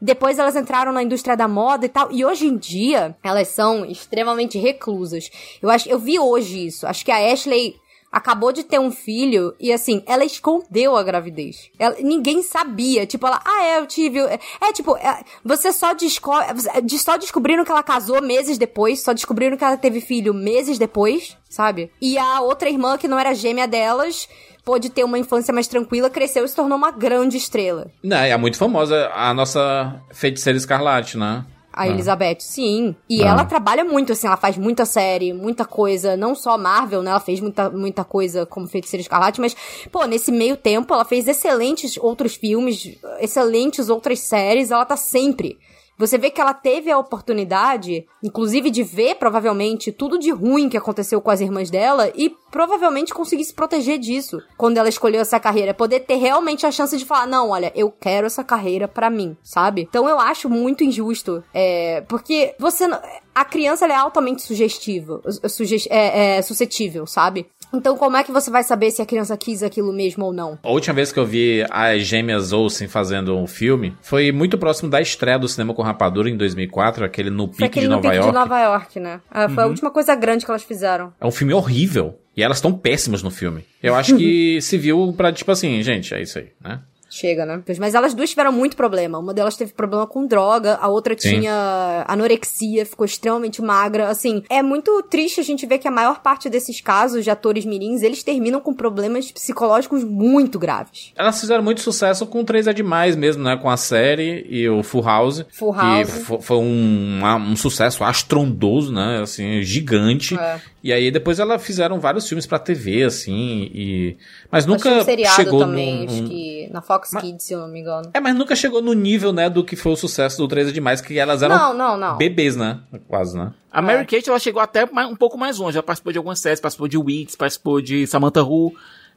Depois 0.00 0.38
elas 0.38 0.56
entraram 0.56 0.92
na 0.92 1.02
indústria 1.02 1.36
da 1.36 1.48
moda 1.48 1.84
e 1.84 1.88
tal. 1.88 2.10
E 2.12 2.24
hoje 2.24 2.46
em 2.46 2.56
dia, 2.56 3.16
elas 3.22 3.48
são 3.48 3.84
extremamente 3.84 4.58
reclusas. 4.58 5.30
Eu 5.60 5.68
acho, 5.68 5.88
eu 5.88 5.98
vi 5.98 6.18
hoje 6.18 6.66
isso. 6.66 6.86
Acho 6.86 7.04
que 7.04 7.10
a 7.10 7.32
Ashley 7.32 7.76
acabou 8.10 8.52
de 8.52 8.64
ter 8.64 8.78
um 8.80 8.90
filho 8.90 9.54
e 9.60 9.72
assim, 9.72 10.02
ela 10.06 10.24
escondeu 10.24 10.96
a 10.96 11.02
gravidez. 11.02 11.70
Ela- 11.78 11.96
ninguém 12.00 12.42
sabia. 12.42 13.06
Tipo, 13.06 13.26
ela, 13.26 13.40
ah, 13.44 13.62
é, 13.64 13.78
eu 13.78 13.86
tive. 13.86 14.18
É 14.20 14.72
tipo, 14.72 14.96
é, 14.96 15.22
você 15.44 15.72
só 15.72 15.94
descobre. 15.94 16.46
de- 16.82 16.98
Só 16.98 17.16
descobriram 17.16 17.64
que 17.64 17.70
ela 17.70 17.82
casou 17.82 18.20
meses 18.22 18.58
depois, 18.58 19.02
só 19.02 19.12
descobriram 19.12 19.56
que 19.56 19.64
ela 19.64 19.76
teve 19.76 20.00
filho 20.00 20.34
meses 20.34 20.78
depois, 20.78 21.36
sabe? 21.48 21.90
E 22.00 22.18
a 22.18 22.40
outra 22.40 22.68
irmã, 22.68 22.96
que 22.98 23.08
não 23.08 23.18
era 23.18 23.34
gêmea 23.34 23.66
delas, 23.68 24.28
pôde 24.64 24.90
ter 24.90 25.04
uma 25.04 25.18
infância 25.18 25.52
mais 25.54 25.66
tranquila, 25.66 26.10
cresceu 26.10 26.44
e 26.44 26.48
se 26.48 26.54
tornou 26.54 26.76
uma 26.76 26.90
grande 26.90 27.36
estrela. 27.36 27.90
Não, 28.02 28.16
é 28.18 28.36
muito 28.36 28.58
famosa 28.58 29.08
a 29.14 29.32
nossa 29.32 30.00
feiticeira 30.12 30.56
escarlate, 30.58 31.16
né? 31.16 31.44
A 31.72 31.82
Ah. 31.82 31.88
Elizabeth, 31.88 32.40
sim. 32.40 32.94
E 33.08 33.22
Ah. 33.22 33.28
ela 33.28 33.44
trabalha 33.44 33.84
muito, 33.84 34.12
assim, 34.12 34.26
ela 34.26 34.36
faz 34.36 34.56
muita 34.56 34.84
série, 34.84 35.32
muita 35.32 35.64
coisa, 35.64 36.16
não 36.16 36.34
só 36.34 36.58
Marvel, 36.58 37.02
né? 37.02 37.10
Ela 37.10 37.20
fez 37.20 37.40
muita, 37.40 37.70
muita 37.70 38.02
coisa 38.04 38.44
como 38.44 38.66
Feiticeira 38.66 39.00
Escarlate, 39.02 39.40
mas, 39.40 39.54
pô, 39.92 40.04
nesse 40.04 40.32
meio 40.32 40.56
tempo 40.56 40.92
ela 40.92 41.04
fez 41.04 41.28
excelentes 41.28 41.96
outros 41.96 42.34
filmes, 42.34 42.96
excelentes 43.20 43.88
outras 43.88 44.18
séries, 44.20 44.70
ela 44.70 44.84
tá 44.84 44.96
sempre. 44.96 45.58
Você 46.00 46.16
vê 46.16 46.30
que 46.30 46.40
ela 46.40 46.54
teve 46.54 46.90
a 46.90 46.98
oportunidade, 46.98 48.06
inclusive, 48.24 48.70
de 48.70 48.82
ver, 48.82 49.16
provavelmente, 49.16 49.92
tudo 49.92 50.18
de 50.18 50.30
ruim 50.30 50.68
que 50.70 50.76
aconteceu 50.78 51.20
com 51.20 51.30
as 51.30 51.42
irmãs 51.42 51.70
dela 51.70 52.10
e 52.14 52.34
provavelmente 52.50 53.12
conseguir 53.12 53.44
se 53.44 53.52
proteger 53.52 53.98
disso 53.98 54.40
quando 54.56 54.78
ela 54.78 54.88
escolheu 54.88 55.20
essa 55.20 55.38
carreira. 55.38 55.74
Poder 55.74 56.00
ter 56.00 56.16
realmente 56.16 56.64
a 56.64 56.72
chance 56.72 56.96
de 56.96 57.04
falar, 57.04 57.26
não, 57.26 57.50
olha, 57.50 57.70
eu 57.76 57.90
quero 57.90 58.26
essa 58.26 58.42
carreira 58.42 58.88
pra 58.88 59.10
mim, 59.10 59.36
sabe? 59.42 59.86
Então 59.88 60.08
eu 60.08 60.18
acho 60.18 60.48
muito 60.48 60.82
injusto, 60.82 61.44
é, 61.52 62.00
porque 62.08 62.54
você... 62.58 62.88
A 63.32 63.44
criança, 63.44 63.86
é 63.86 63.94
altamente 63.94 64.42
sugestiva, 64.42 65.22
suge- 65.48 65.86
é, 65.88 66.38
é, 66.38 66.42
suscetível, 66.42 67.06
sabe? 67.06 67.46
Então 67.72 67.96
como 67.96 68.16
é 68.16 68.24
que 68.24 68.32
você 68.32 68.50
vai 68.50 68.62
saber 68.62 68.90
se 68.90 69.00
a 69.00 69.06
criança 69.06 69.36
quis 69.36 69.62
aquilo 69.62 69.92
mesmo 69.92 70.24
ou 70.26 70.32
não? 70.32 70.58
A 70.62 70.70
última 70.70 70.94
vez 70.94 71.12
que 71.12 71.18
eu 71.18 71.26
vi 71.26 71.64
as 71.70 72.02
gêmeas 72.02 72.52
Olsen 72.52 72.88
fazendo 72.88 73.36
um 73.36 73.46
filme 73.46 73.96
foi 74.02 74.32
muito 74.32 74.58
próximo 74.58 74.90
da 74.90 75.00
estreia 75.00 75.38
do 75.38 75.48
Cinema 75.48 75.72
com 75.74 75.82
Rapadura 75.82 76.28
em 76.28 76.36
2004, 76.36 77.04
aquele 77.04 77.30
No 77.30 77.48
Pique 77.48 77.64
aquele 77.64 77.86
de 77.86 77.88
no 77.88 77.96
Nova 77.96 78.08
Pique 78.08 78.16
York. 78.16 78.32
de 78.32 78.38
Nova 78.38 78.60
York, 78.60 79.00
né? 79.00 79.20
Ah, 79.30 79.48
Foi 79.48 79.64
a 79.64 79.66
última 79.66 79.90
coisa 79.90 80.14
grande 80.14 80.44
que 80.44 80.50
elas 80.50 80.62
fizeram. 80.62 81.12
É 81.20 81.26
um 81.26 81.30
filme 81.30 81.52
horrível. 81.54 82.18
E 82.36 82.42
elas 82.42 82.58
estão 82.58 82.72
péssimas 82.72 83.22
no 83.22 83.30
filme. 83.30 83.64
Eu 83.82 83.94
acho 83.94 84.16
que 84.16 84.60
se 84.62 84.78
viu 84.78 85.12
pra, 85.16 85.32
tipo 85.32 85.50
assim, 85.50 85.82
gente, 85.82 86.14
é 86.14 86.22
isso 86.22 86.38
aí, 86.38 86.48
né? 86.62 86.80
Chega, 87.12 87.44
né? 87.44 87.60
Mas 87.80 87.94
elas 87.94 88.14
duas 88.14 88.30
tiveram 88.30 88.52
muito 88.52 88.76
problema. 88.76 89.18
Uma 89.18 89.34
delas 89.34 89.56
teve 89.56 89.72
problema 89.72 90.06
com 90.06 90.24
droga, 90.26 90.76
a 90.80 90.86
outra 90.88 91.16
Sim. 91.18 91.40
tinha 91.40 92.04
anorexia, 92.06 92.86
ficou 92.86 93.04
extremamente 93.04 93.60
magra. 93.60 94.08
Assim, 94.08 94.44
é 94.48 94.62
muito 94.62 95.02
triste 95.10 95.40
a 95.40 95.42
gente 95.42 95.66
ver 95.66 95.78
que 95.78 95.88
a 95.88 95.90
maior 95.90 96.20
parte 96.20 96.48
desses 96.48 96.80
casos 96.80 97.24
de 97.24 97.30
atores 97.30 97.64
mirins, 97.64 98.02
eles 98.02 98.22
terminam 98.22 98.60
com 98.60 98.72
problemas 98.72 99.30
psicológicos 99.32 100.04
muito 100.04 100.58
graves. 100.58 101.12
Elas 101.16 101.40
fizeram 101.40 101.64
muito 101.64 101.80
sucesso 101.80 102.24
com 102.26 102.44
Três 102.44 102.66
é 102.68 102.72
Demais 102.72 103.16
mesmo, 103.16 103.42
né? 103.42 103.56
Com 103.56 103.68
a 103.68 103.76
série 103.76 104.46
e 104.48 104.68
o 104.68 104.82
Full 104.84 105.02
House. 105.02 105.44
Full 105.52 105.72
Que 105.72 105.78
House. 105.80 106.10
fo- 106.22 106.40
foi 106.40 106.56
um, 106.58 107.20
um 107.50 107.56
sucesso 107.56 108.04
astrondoso, 108.04 108.92
né? 108.92 109.20
Assim, 109.22 109.62
gigante. 109.62 110.38
É. 110.38 110.60
E 110.82 110.92
aí 110.92 111.10
depois 111.10 111.38
ela 111.38 111.58
fizeram 111.58 112.00
vários 112.00 112.26
filmes 112.26 112.46
pra 112.46 112.58
TV, 112.58 113.02
assim, 113.04 113.70
e... 113.74 114.16
Mas 114.50 114.64
nunca 114.64 114.88
um 114.90 115.04
seriado 115.04 115.36
chegou 115.36 115.60
também, 115.60 116.06
num- 116.06 116.12
acho 116.12 116.22
que 116.24 116.68
na 116.72 116.80
Fox 116.80 117.10
Mas- 117.12 117.22
Kids, 117.22 117.44
se 117.44 117.52
eu 117.52 117.60
não 117.60 117.68
me 117.68 117.80
engano. 117.80 118.10
É, 118.14 118.20
mas 118.20 118.34
nunca 118.34 118.56
chegou 118.56 118.80
no 118.80 118.92
nível, 118.94 119.32
né, 119.32 119.50
do 119.50 119.62
que 119.62 119.76
foi 119.76 119.92
o 119.92 119.96
sucesso 119.96 120.38
do 120.38 120.48
13 120.48 120.72
Demais, 120.72 121.00
que 121.02 121.18
elas 121.18 121.42
eram 121.42 121.56
Não, 121.56 121.74
não, 121.74 121.96
não. 121.96 122.16
bebês, 122.16 122.56
né? 122.56 122.80
Quase, 123.08 123.36
né? 123.36 123.52
A 123.70 123.82
Mary 123.82 124.06
Kate, 124.06 124.28
ela 124.30 124.38
chegou 124.38 124.60
até 124.62 124.84
um 124.84 125.14
pouco 125.14 125.36
mais 125.38 125.58
longe. 125.58 125.76
Ela 125.76 125.82
participou 125.82 126.10
de 126.12 126.18
algumas 126.18 126.40
séries, 126.40 126.60
participou 126.60 126.88
de 126.88 126.98
Weeds, 126.98 127.36
participou 127.36 127.80
de 127.80 128.06
Samantha 128.06 128.42
Who. 128.42 128.72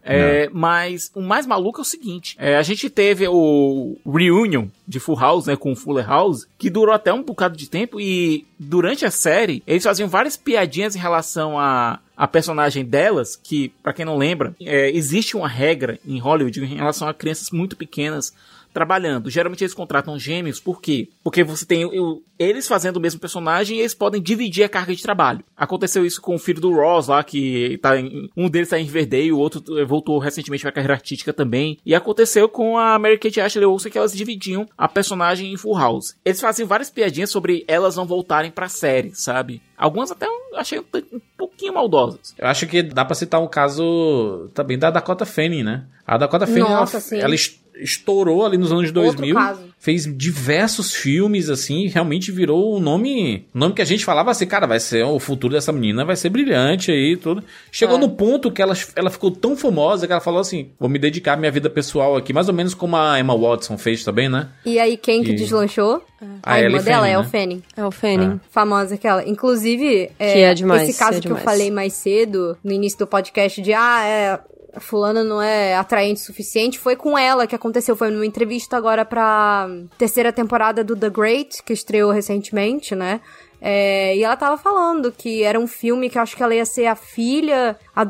É, 0.06 0.50
mas 0.52 1.10
o 1.16 1.22
mais 1.22 1.48
maluco 1.48 1.80
é 1.80 1.82
o 1.82 1.86
seguinte: 1.86 2.36
é, 2.38 2.58
a 2.58 2.62
gente 2.62 2.90
teve 2.90 3.28
o 3.28 3.98
Reunion 4.06 4.68
de 4.86 5.00
Full 5.00 5.20
House, 5.20 5.46
né, 5.46 5.56
com 5.56 5.72
o 5.72 5.76
Fuller 5.76 6.08
House, 6.08 6.46
que 6.58 6.70
durou 6.70 6.94
até 6.94 7.14
um 7.14 7.24
bocado 7.24 7.56
de 7.56 7.70
tempo. 7.70 8.00
E 8.00 8.46
durante 8.60 9.06
a 9.06 9.12
série, 9.12 9.64
eles 9.66 9.84
faziam 9.84 10.10
várias 10.10 10.36
piadinhas 10.36 10.96
em 10.96 11.00
relação 11.00 11.58
a, 11.58 12.00
a 12.18 12.28
personagem 12.28 12.84
delas. 12.84 13.40
Que, 13.42 13.70
pra 13.82 13.94
quem 13.94 14.06
não 14.06 14.18
lembra, 14.18 14.54
é, 14.62 14.90
existe 14.92 15.38
uma 15.38 15.48
regra 15.48 15.98
em 16.06 16.20
Hollywood 16.20 16.60
em 16.62 16.76
relação 16.76 17.08
a 17.08 17.14
crianças 17.14 17.50
muito 17.52 17.78
pequenas 17.78 18.34
trabalhando. 18.74 19.30
Geralmente 19.30 19.64
eles 19.64 19.74
contratam 19.74 20.18
gêmeos, 20.18 20.60
por 20.60 20.82
quê? 20.82 21.10
Porque 21.24 21.44
você 21.44 21.66
tem 21.66 21.86
o- 21.86 22.22
eles 22.40 22.68
fazendo 22.68 22.98
o 22.98 23.00
mesmo 23.00 23.20
personagem 23.20 23.78
e 23.78 23.80
eles 23.82 23.94
podem 23.94 24.22
dividir 24.22 24.64
a 24.64 24.70
carga 24.70 24.94
de 24.96 25.02
trabalho. 25.02 25.44
Aconteceu 25.56 26.06
isso 26.06 26.22
com 26.22 26.36
o 26.36 26.40
filho 26.40 26.60
do 26.60 26.74
Ross 26.74 27.08
lá, 27.08 27.24
que 27.24 27.78
tá 27.82 27.98
em, 27.98 28.30
um 28.36 28.50
deles 28.50 28.70
tá 28.70 28.80
em 28.80 28.84
Riverdale, 28.84 29.32
o 29.32 29.38
outro 29.38 29.62
voltou 29.86 30.18
recentemente 30.20 30.64
pra 30.64 30.72
carreira 30.72 30.94
artística 30.96 31.32
também. 31.32 31.78
E 31.86 31.94
aconteceu 31.96 32.50
com 32.50 32.78
a 32.78 32.98
Mary 33.00 33.18
Kate 33.18 33.40
Ashley 33.40 33.66
Olsen 33.66 33.92
que 33.92 33.98
elas 33.98 34.14
dividiam 34.14 34.66
a 34.78 34.88
personagem 34.88 35.54
em 35.54 35.58
Full 35.58 35.78
House. 35.78 36.16
Eles 36.26 36.42
faziam 36.42 36.68
várias 36.68 36.90
piadinhas 36.90 37.30
sobre 37.30 37.64
elas 37.68 37.96
não 37.96 38.06
voltarem 38.06 38.52
pra 38.52 38.68
série, 38.68 39.12
sabe? 39.14 39.62
Algumas 39.78 40.12
até 40.12 40.26
eu 40.26 40.32
achei 40.58 40.80
um, 40.80 40.84
um 41.14 41.22
pouquinho 41.38 41.74
maldosas. 41.74 42.34
Eu 42.38 42.48
acho 42.48 42.68
que 42.68 42.82
dá 42.82 43.04
pra 43.06 43.16
citar 43.16 43.42
um 43.42 43.48
caso 43.48 44.50
também 44.54 44.78
da 44.78 44.90
Dakota 44.90 45.26
Fanning, 45.26 45.64
né? 45.64 45.86
A 46.06 46.18
Dakota 46.18 46.46
Fanning, 46.48 46.62
Nossa, 46.62 47.16
ela, 47.16 47.26
ela 47.26 47.36
estourou 47.76 48.46
ali 48.46 48.58
nos 48.58 48.72
anos 48.72 48.92
2000, 48.92 49.34
caso. 49.36 49.62
fez 49.80 50.06
diversos 50.18 50.94
filmes, 50.94 51.50
assim, 51.50 51.88
realmente 51.88 52.32
virou 52.32 52.78
um 52.78 52.80
nome, 52.80 53.46
um 53.54 53.60
nome 53.60 53.74
que 53.74 53.82
a 53.82 53.86
gente 53.86 54.06
falava 54.06 54.32
assim, 54.32 54.46
cara, 54.46 54.66
vai 54.68 54.80
ser, 54.80 55.04
o 55.04 55.20
futuro 55.20 55.54
dessa 55.54 55.72
menina 55.72 56.06
vai 56.06 56.16
ser 56.16 56.30
brilhante 56.30 56.92
aí, 56.92 57.14
e 57.14 57.18
tudo. 57.18 57.44
Chegou 57.72 57.98
É. 57.98 58.00
no 58.00 58.10
ponto 58.10 58.52
que 58.52 58.62
ela, 58.62 58.74
ela 58.96 59.10
ficou 59.10 59.32
tão 59.32 59.56
famosa 59.58 60.06
que 60.08 60.14
ela 60.14 60.22
falou 60.22 60.40
assim, 60.40 60.70
vou 60.80 60.88
me 60.90 61.00
dedicar 61.00 61.34
à 61.34 61.38
minha 61.38 61.52
vida 61.52 61.70
pessoal 61.70 62.16
aqui, 62.16 62.32
mais 62.34 62.48
ou 62.48 62.54
menos 62.54 62.74
como 62.74 62.96
a 62.96 63.20
Emma 63.20 63.36
Watson 63.38 63.78
fez 63.78 64.04
também, 64.04 64.30
né? 64.30 64.50
E 64.66 64.80
aí, 64.80 64.96
quem 64.98 65.24
que 65.24 65.32
E- 65.32 65.36
deslanchou? 65.36 66.04
A 66.42 66.54
A, 66.54 66.62
irmã 66.62 66.82
dela 66.82 67.06
é 67.08 67.18
o 67.18 67.22
né? 67.22 67.28
Fanning. 67.30 67.64
É 67.76 67.84
o 67.86 67.92
Fanning. 67.92 68.40
Famosa 68.50 68.96
aquela. 68.96 69.28
Inclusive, 69.28 70.10
é, 70.18 70.34
Que 70.34 70.40
é 70.40 70.54
demais, 70.54 70.88
esse 70.88 70.98
caso 70.98 71.18
é 71.18 71.22
que 71.22 71.28
demais. 71.28 71.44
eu 71.44 71.50
falei 71.50 71.70
mais 71.70 71.92
cedo, 71.94 72.58
no 72.64 72.72
início 72.72 72.98
do 73.00 73.06
podcast, 73.08 73.62
de 73.62 73.74
ah, 73.74 74.06
é, 74.06 74.40
fulana 74.80 75.24
não 75.24 75.42
é 75.42 75.76
atraente 75.76 76.22
o 76.22 76.26
suficiente, 76.26 76.80
foi 76.80 76.96
com 76.96 77.18
ela 77.18 77.48
que 77.48 77.56
aconteceu. 77.56 77.96
Foi 77.96 78.10
numa 78.10 78.26
entrevista 78.26 78.78
agora 78.78 79.06
pra 79.06 79.68
terceira 79.98 80.32
temporada 80.32 80.84
do 80.84 80.96
The 80.96 81.10
Great, 81.10 81.64
que 81.64 81.74
estreou 81.74 82.12
recentemente, 82.12 82.96
né? 82.96 83.22
É, 83.66 84.14
e 84.18 84.24
ela 84.24 84.36
tava 84.36 84.58
falando 84.58 85.10
que 85.10 85.42
era 85.42 85.58
um 85.58 85.68
filme 85.68 86.10
que 86.10 86.18
eu 86.18 86.22
acho 86.22 86.36
que 86.36 86.44
ela 86.44 86.54
ia 86.54 86.66
ser 86.66 86.86
a 86.86 86.96
filha, 86.96 87.78
a, 87.96 88.08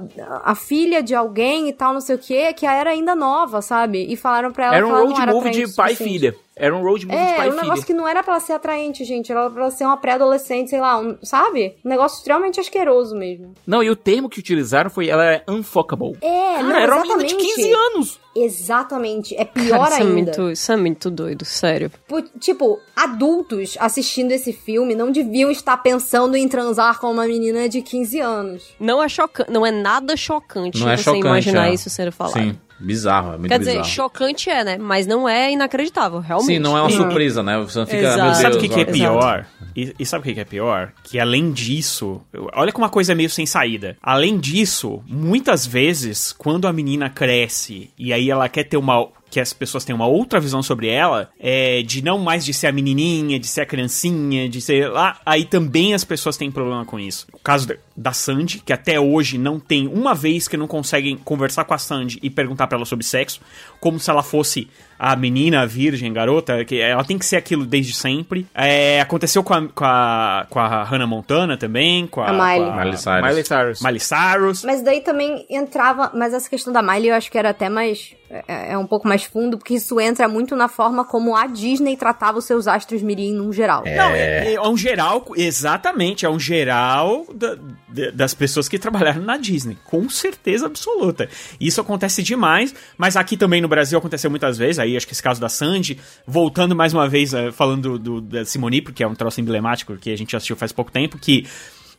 a 0.51 0.55
filha 0.55 1.01
de 1.03 1.13
alguém 1.13 1.67
e 1.69 1.73
tal, 1.73 1.93
não 1.93 2.01
sei 2.01 2.15
o 2.15 2.19
que, 2.19 2.53
que 2.53 2.65
era 2.65 2.91
ainda 2.91 3.13
nova, 3.15 3.61
sabe? 3.61 4.05
E 4.09 4.15
falaram 4.15 4.51
pra 4.51 4.65
ela 4.67 4.75
Era 4.75 4.85
que 4.85 4.91
um 4.91 4.95
ela 4.95 4.99
não 5.03 5.09
road 5.09 5.21
era 5.21 5.33
movie 5.33 5.51
de 5.51 5.75
pai 5.75 5.91
e 5.91 5.95
suficiente. 5.95 6.03
filha. 6.19 6.35
Era 6.55 6.75
um 6.75 6.83
road 6.83 7.07
movie 7.07 7.19
de 7.19 7.23
É, 7.31 7.35
pai 7.35 7.35
era 7.35 7.45
e 7.45 7.49
um 7.49 7.51
filha. 7.53 7.63
negócio 7.63 7.85
que 7.85 7.93
não 7.95 8.07
era 8.07 8.21
pra 8.23 8.33
ela 8.33 8.39
ser 8.39 8.53
atraente, 8.53 9.03
gente. 9.03 9.31
Era 9.31 9.49
pra 9.49 9.63
ela 9.63 9.71
ser 9.71 9.85
uma 9.85 9.97
pré-adolescente, 9.97 10.69
sei 10.69 10.79
lá, 10.79 10.99
um- 10.99 11.17
sabe? 11.23 11.75
Um 11.83 11.89
negócio 11.89 12.17
extremamente 12.19 12.59
asqueroso 12.59 13.15
mesmo. 13.15 13.53
Não, 13.65 13.81
e 13.81 13.89
o 13.89 13.95
termo 13.95 14.29
que 14.29 14.39
utilizaram 14.39 14.89
foi 14.89 15.09
ela 15.09 15.25
é 15.25 15.43
unfuckable. 15.49 16.15
É, 16.21 16.27
Cara, 16.57 16.63
não, 16.63 16.75
era 16.75 16.95
uma 16.95 17.17
menina 17.17 17.23
de 17.25 17.33
exatamente. 17.33 17.55
15 17.55 17.73
anos. 17.73 18.19
Exatamente. 18.35 19.35
É 19.35 19.45
pior 19.45 19.77
Cara, 19.79 19.89
isso, 19.89 19.93
é 19.93 20.01
ainda. 20.03 20.13
muito, 20.13 20.51
isso 20.51 20.71
é 20.71 20.75
muito 20.77 21.11
doido, 21.11 21.43
sério. 21.45 21.91
Tipo, 22.39 22.79
adultos 22.95 23.75
assistindo 23.79 24.31
esse 24.31 24.53
filme 24.53 24.95
não 24.95 25.11
deviam 25.11 25.51
estar 25.51 25.77
pensando 25.77 26.35
em 26.35 26.47
transar 26.47 26.99
com 26.99 27.11
uma 27.11 27.25
menina 27.27 27.67
de 27.67 27.81
15 27.81 28.19
anos. 28.19 28.73
Não 28.79 29.01
é 29.03 29.09
chocante, 29.09 29.51
não 29.51 29.65
é 29.65 29.71
nada 29.81 30.15
chocante 30.15 30.79
Não 30.79 30.89
é 30.89 30.97
você 30.97 31.03
chocante, 31.03 31.25
imaginar 31.25 31.69
é. 31.69 31.73
isso 31.73 31.89
sendo 31.89 32.11
falado. 32.11 32.33
Sim, 32.33 32.57
bizarro, 32.79 33.33
é 33.33 33.37
muito 33.37 33.49
Quer 33.49 33.59
bizarro. 33.59 33.81
dizer, 33.81 33.89
chocante 33.91 34.49
é, 34.49 34.63
né? 34.63 34.77
Mas 34.77 35.05
não 35.07 35.27
é 35.27 35.51
inacreditável, 35.51 36.19
realmente. 36.19 36.53
Sim, 36.53 36.59
não 36.59 36.77
é 36.77 36.81
uma 36.81 36.89
surpresa, 36.89 37.43
né? 37.43 37.59
Você 37.59 37.79
não 37.79 37.85
fica, 37.85 38.01
Exato. 38.03 38.17
meu 38.17 38.25
Deus, 38.25 38.37
Sabe 38.37 38.55
o 38.55 38.59
que, 38.59 38.69
que 38.69 38.79
é 38.79 38.85
pior? 38.85 39.45
E, 39.75 39.95
e 39.99 40.05
sabe 40.05 40.29
o 40.29 40.33
que, 40.33 40.39
é 40.39 40.45
pior? 40.45 40.93
Que 41.03 41.19
além 41.19 41.51
disso, 41.51 42.21
olha 42.53 42.71
como 42.71 42.85
uma 42.85 42.91
coisa 42.91 43.11
é 43.11 43.15
meio 43.15 43.29
sem 43.29 43.45
saída. 43.45 43.97
Além 44.01 44.37
disso, 44.37 45.01
muitas 45.07 45.65
vezes, 45.65 46.31
quando 46.31 46.67
a 46.67 46.73
menina 46.73 47.09
cresce 47.09 47.89
e 47.97 48.13
aí 48.13 48.29
ela 48.29 48.47
quer 48.47 48.63
ter 48.63 48.77
uma. 48.77 49.07
Que 49.33 49.39
as 49.39 49.51
pessoas 49.51 49.83
têm 49.83 49.95
uma 49.95 50.05
outra 50.05 50.39
visão 50.39 50.61
sobre 50.61 50.89
ela, 50.89 51.31
é 51.39 51.81
de 51.81 52.03
não 52.03 52.19
mais 52.19 52.45
de 52.45 52.53
ser 52.53 52.67
a 52.67 52.71
menininha, 52.71 53.39
de 53.39 53.47
ser 53.47 53.61
a 53.61 53.65
criancinha, 53.65 54.47
de 54.47 54.61
ser 54.61 54.91
lá. 54.91 55.19
Aí 55.25 55.43
também 55.43 55.95
as 55.95 56.03
pessoas 56.03 56.37
têm 56.37 56.51
problema 56.51 56.85
com 56.85 56.99
isso. 56.99 57.25
O 57.33 57.39
caso 57.39 57.67
da, 57.97 58.13
Sandy, 58.13 58.59
que 58.63 58.71
até 58.71 58.99
hoje 58.99 59.39
não 59.39 59.59
tem 59.59 59.87
uma 59.87 60.13
vez 60.13 60.47
que 60.47 60.55
não 60.55 60.67
conseguem 60.67 61.17
conversar 61.17 61.65
com 61.65 61.73
a 61.73 61.79
Sandy 61.79 62.19
e 62.21 62.29
perguntar 62.29 62.67
pra 62.67 62.77
ela 62.77 62.85
sobre 62.85 63.03
sexo, 63.03 63.41
como 63.79 63.99
se 63.99 64.07
ela 64.07 64.21
fosse 64.21 64.67
a 65.11 65.15
menina, 65.15 65.61
a 65.61 65.65
virgem, 65.65 66.11
garota, 66.13 66.63
que 66.65 66.79
ela 66.79 67.03
tem 67.03 67.17
que 67.17 67.25
ser 67.25 67.35
aquilo 67.37 67.65
desde 67.65 67.93
sempre. 67.93 68.45
É, 68.53 69.01
aconteceu 69.01 69.43
com 69.43 69.53
a, 69.53 69.67
com, 69.67 69.85
a, 69.85 70.45
com 70.49 70.59
a 70.59 70.83
Hannah 70.83 71.07
Montana 71.07 71.57
também, 71.57 72.07
com 72.07 72.21
a, 72.21 72.29
A 72.29 72.31
Miley. 72.33 72.59
com 72.71 72.71
a 72.71 72.83
Miley 72.83 72.97
Cyrus. 72.97 73.21
Miley 73.27 73.43
Cyrus. 73.43 73.81
Miley 73.81 73.99
Cyrus. 73.99 74.63
Mas 74.63 74.81
daí 74.81 75.01
também 75.01 75.45
entrava. 75.49 76.11
Mas 76.13 76.33
essa 76.33 76.49
questão 76.49 76.71
da 76.71 76.81
Miley 76.81 77.09
eu 77.09 77.15
acho 77.15 77.29
que 77.31 77.37
era 77.37 77.49
até 77.49 77.69
mais. 77.69 78.15
É, 78.47 78.71
é 78.73 78.77
um 78.79 78.87
pouco 78.87 79.07
mais 79.07 79.23
fundo, 79.23 79.59
porque 79.59 79.75
isso 79.75 79.99
entra 79.99 80.27
muito 80.27 80.55
na 80.55 80.67
forma 80.67 81.05
como 81.05 81.35
a 81.35 81.45
Disney 81.45 81.95
tratava 81.95 82.39
os 82.39 82.45
seus 82.45 82.67
astros 82.67 83.03
mirim 83.03 83.31
num 83.31 83.53
geral. 83.53 83.83
Não, 83.85 84.09
é, 84.09 84.53
é 84.55 84.61
um 84.61 84.75
geral, 84.75 85.23
exatamente, 85.35 86.25
é 86.25 86.29
um 86.29 86.39
geral 86.39 87.27
da- 87.33 87.53
da- 87.87 88.09
das 88.11 88.33
pessoas 88.33 88.67
que 88.67 88.79
trabalharam 88.79 89.21
na 89.21 89.37
Disney, 89.37 89.77
com 89.85 90.09
certeza 90.09 90.65
absoluta. 90.65 91.29
Isso 91.61 91.79
acontece 91.79 92.23
demais, 92.23 92.73
mas 92.97 93.15
aqui 93.15 93.37
também 93.37 93.61
no 93.61 93.67
Brasil 93.67 93.99
aconteceu 93.99 94.31
muitas 94.31 94.57
vezes, 94.57 94.79
aí 94.79 94.92
acho 94.97 95.07
que 95.07 95.13
esse 95.13 95.23
caso 95.23 95.39
da 95.39 95.49
Sandy, 95.49 95.99
voltando 96.25 96.75
mais 96.75 96.93
uma 96.93 97.07
vez, 97.07 97.33
eh, 97.33 97.51
falando 97.51 97.97
do, 97.97 98.21
da 98.21 98.45
Simone, 98.45 98.81
porque 98.81 99.03
é 99.03 99.07
um 99.07 99.15
troço 99.15 99.41
emblemático 99.41 99.95
que 99.97 100.11
a 100.11 100.17
gente 100.17 100.35
assistiu 100.35 100.55
faz 100.55 100.71
pouco 100.71 100.91
tempo, 100.91 101.17
que 101.17 101.45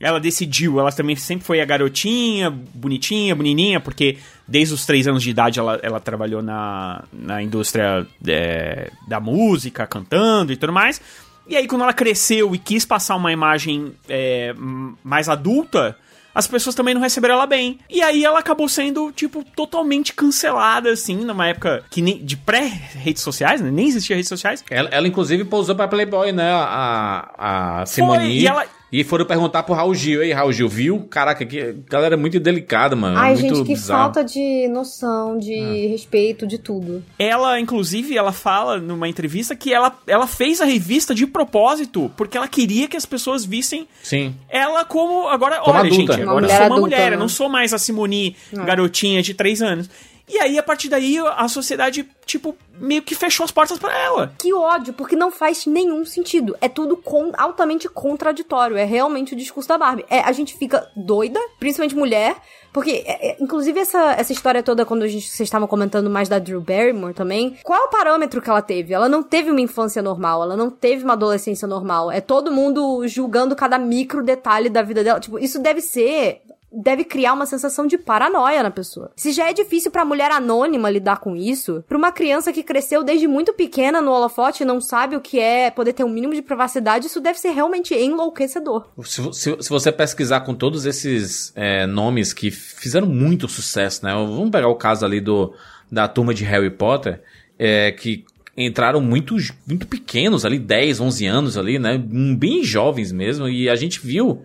ela 0.00 0.20
decidiu, 0.20 0.80
ela 0.80 0.90
também 0.92 1.16
sempre 1.16 1.46
foi 1.46 1.60
a 1.60 1.64
garotinha, 1.64 2.50
bonitinha, 2.50 3.34
bonininha, 3.34 3.80
porque 3.80 4.18
desde 4.46 4.74
os 4.74 4.84
três 4.84 5.06
anos 5.06 5.22
de 5.22 5.30
idade 5.30 5.58
ela, 5.58 5.78
ela 5.82 6.00
trabalhou 6.00 6.42
na, 6.42 7.04
na 7.12 7.42
indústria 7.42 8.06
é, 8.26 8.90
da 9.08 9.20
música, 9.20 9.86
cantando 9.86 10.52
e 10.52 10.56
tudo 10.56 10.72
mais. 10.72 11.00
E 11.46 11.56
aí, 11.56 11.66
quando 11.66 11.82
ela 11.82 11.92
cresceu 11.92 12.54
e 12.54 12.58
quis 12.58 12.84
passar 12.84 13.16
uma 13.16 13.30
imagem 13.30 13.92
é, 14.08 14.54
mais 15.02 15.28
adulta, 15.28 15.96
as 16.34 16.46
pessoas 16.46 16.74
também 16.74 16.94
não 16.94 17.00
receberam 17.00 17.34
ela 17.34 17.46
bem. 17.46 17.78
E 17.88 18.02
aí 18.02 18.24
ela 18.24 18.38
acabou 18.40 18.68
sendo, 18.68 19.12
tipo, 19.12 19.44
totalmente 19.56 20.12
cancelada, 20.12 20.90
assim, 20.90 21.16
numa 21.16 21.46
época 21.46 21.84
que 21.90 22.02
nem, 22.02 22.18
de 22.24 22.36
pré-redes 22.36 23.22
sociais, 23.22 23.60
né? 23.60 23.70
Nem 23.70 23.86
existia 23.86 24.16
redes 24.16 24.28
sociais. 24.28 24.64
Ela, 24.70 24.88
ela, 24.90 25.06
inclusive, 25.06 25.44
pousou 25.44 25.74
pra 25.76 25.86
Playboy, 25.86 26.32
né? 26.32 26.50
A, 26.52 27.80
a 27.82 27.86
Simone. 27.86 28.28
e 28.28 28.46
ela- 28.46 28.66
E 28.96 29.02
foram 29.02 29.24
perguntar 29.24 29.64
pro 29.64 29.74
Raul 29.74 29.92
Gil. 29.92 30.22
Ei, 30.22 30.32
Raul 30.32 30.52
Gil, 30.52 30.68
viu? 30.68 31.00
Caraca, 31.10 31.44
que 31.44 31.74
galera 31.90 32.14
é 32.14 32.16
muito 32.16 32.38
delicada, 32.38 32.94
mano. 32.94 33.18
Ai, 33.18 33.32
é 33.32 33.34
muito 33.34 33.56
gente, 33.56 33.66
que 33.66 33.74
bizarro. 33.74 34.02
falta 34.04 34.22
de 34.22 34.68
noção, 34.68 35.36
de 35.36 35.88
respeito, 35.88 36.46
de 36.46 36.58
tudo. 36.58 37.02
Ela, 37.18 37.58
inclusive, 37.58 38.16
ela 38.16 38.30
fala 38.30 38.78
numa 38.78 39.08
entrevista 39.08 39.56
que 39.56 39.74
ela, 39.74 39.92
ela 40.06 40.28
fez 40.28 40.60
a 40.60 40.64
revista 40.64 41.12
de 41.12 41.26
propósito, 41.26 42.08
porque 42.16 42.36
ela 42.36 42.46
queria 42.46 42.86
que 42.86 42.96
as 42.96 43.04
pessoas 43.04 43.44
vissem 43.44 43.88
Sim. 44.00 44.32
ela 44.48 44.84
como. 44.84 45.26
Agora, 45.26 45.56
Como 45.58 45.76
olha, 45.76 45.88
adulta. 45.88 46.12
gente, 46.12 46.22
Uma 46.22 46.30
agora 46.32 46.36
eu 46.36 46.42
mulher 46.42 46.56
sou 46.56 46.66
uma 46.66 46.76
adulta, 46.76 46.80
mulher, 46.96 47.10
né? 47.10 47.16
eu 47.16 47.20
não 47.20 47.28
sou 47.28 47.48
mais 47.48 47.74
a 47.74 47.78
Simone, 47.78 48.36
garotinha 48.52 49.20
de 49.22 49.34
3 49.34 49.60
anos. 49.60 49.90
E 50.28 50.38
aí, 50.38 50.58
a 50.58 50.62
partir 50.62 50.88
daí, 50.88 51.18
a 51.18 51.46
sociedade, 51.48 52.08
tipo, 52.24 52.56
meio 52.78 53.02
que 53.02 53.14
fechou 53.14 53.44
as 53.44 53.50
portas 53.50 53.78
pra 53.78 53.96
ela. 53.96 54.32
Que 54.38 54.54
ódio, 54.54 54.94
porque 54.94 55.14
não 55.14 55.30
faz 55.30 55.66
nenhum 55.66 56.04
sentido. 56.06 56.56
É 56.60 56.68
tudo 56.68 56.96
con- 56.96 57.32
altamente 57.36 57.88
contraditório. 57.90 58.76
É 58.76 58.84
realmente 58.84 59.34
o 59.34 59.36
discurso 59.36 59.68
da 59.68 59.76
Barbie. 59.76 60.06
É, 60.08 60.20
a 60.20 60.32
gente 60.32 60.56
fica 60.56 60.90
doida, 60.96 61.38
principalmente 61.60 61.94
mulher, 61.94 62.36
porque, 62.72 63.04
é, 63.06 63.32
é, 63.32 63.36
inclusive, 63.38 63.78
essa, 63.78 64.12
essa 64.12 64.32
história 64.32 64.62
toda, 64.62 64.84
quando 64.86 65.02
a 65.02 65.08
gente, 65.08 65.28
vocês 65.28 65.46
estavam 65.46 65.68
comentando 65.68 66.08
mais 66.08 66.28
da 66.28 66.38
Drew 66.38 66.60
Barrymore 66.60 67.14
também, 67.14 67.58
qual 67.62 67.78
é 67.78 67.84
o 67.84 67.88
parâmetro 67.90 68.40
que 68.40 68.48
ela 68.48 68.62
teve? 68.62 68.94
Ela 68.94 69.08
não 69.08 69.22
teve 69.22 69.50
uma 69.50 69.60
infância 69.60 70.00
normal, 70.02 70.42
ela 70.42 70.56
não 70.56 70.70
teve 70.70 71.04
uma 71.04 71.12
adolescência 71.12 71.68
normal. 71.68 72.10
É 72.10 72.20
todo 72.20 72.50
mundo 72.50 73.06
julgando 73.06 73.54
cada 73.54 73.78
micro 73.78 74.24
detalhe 74.24 74.70
da 74.70 74.82
vida 74.82 75.04
dela. 75.04 75.20
Tipo, 75.20 75.38
isso 75.38 75.60
deve 75.60 75.80
ser 75.82 76.40
deve 76.74 77.04
criar 77.04 77.32
uma 77.32 77.46
sensação 77.46 77.86
de 77.86 77.96
paranoia 77.96 78.62
na 78.62 78.70
pessoa. 78.70 79.10
Se 79.16 79.32
já 79.32 79.48
é 79.48 79.52
difícil 79.52 79.90
pra 79.90 80.04
mulher 80.04 80.30
anônima 80.30 80.90
lidar 80.90 81.18
com 81.18 81.36
isso, 81.36 81.84
pra 81.88 81.96
uma 81.96 82.10
criança 82.10 82.52
que 82.52 82.62
cresceu 82.62 83.04
desde 83.04 83.28
muito 83.28 83.52
pequena 83.52 84.00
no 84.00 84.10
holofote 84.10 84.62
e 84.62 84.66
não 84.66 84.80
sabe 84.80 85.16
o 85.16 85.20
que 85.20 85.38
é 85.38 85.70
poder 85.70 85.92
ter 85.92 86.04
um 86.04 86.08
mínimo 86.08 86.34
de 86.34 86.42
privacidade, 86.42 87.06
isso 87.06 87.20
deve 87.20 87.38
ser 87.38 87.50
realmente 87.50 87.94
enlouquecedor. 87.94 88.86
Se, 89.04 89.22
se, 89.32 89.56
se 89.60 89.70
você 89.70 89.92
pesquisar 89.92 90.40
com 90.40 90.54
todos 90.54 90.84
esses 90.84 91.52
é, 91.54 91.86
nomes 91.86 92.32
que 92.32 92.50
fizeram 92.50 93.06
muito 93.06 93.48
sucesso, 93.48 94.04
né? 94.04 94.12
Vamos 94.12 94.50
pegar 94.50 94.68
o 94.68 94.74
caso 94.74 95.04
ali 95.04 95.20
do, 95.20 95.54
da 95.90 96.08
turma 96.08 96.34
de 96.34 96.44
Harry 96.44 96.70
Potter, 96.70 97.20
é, 97.58 97.92
que 97.92 98.24
entraram 98.56 99.00
muito, 99.00 99.36
muito 99.66 99.86
pequenos 99.86 100.44
ali, 100.44 100.58
10, 100.58 101.00
11 101.00 101.26
anos 101.26 101.58
ali, 101.58 101.78
né? 101.78 101.98
Bem 101.98 102.62
jovens 102.62 103.12
mesmo, 103.12 103.48
e 103.48 103.68
a 103.68 103.76
gente 103.76 104.04
viu 104.04 104.42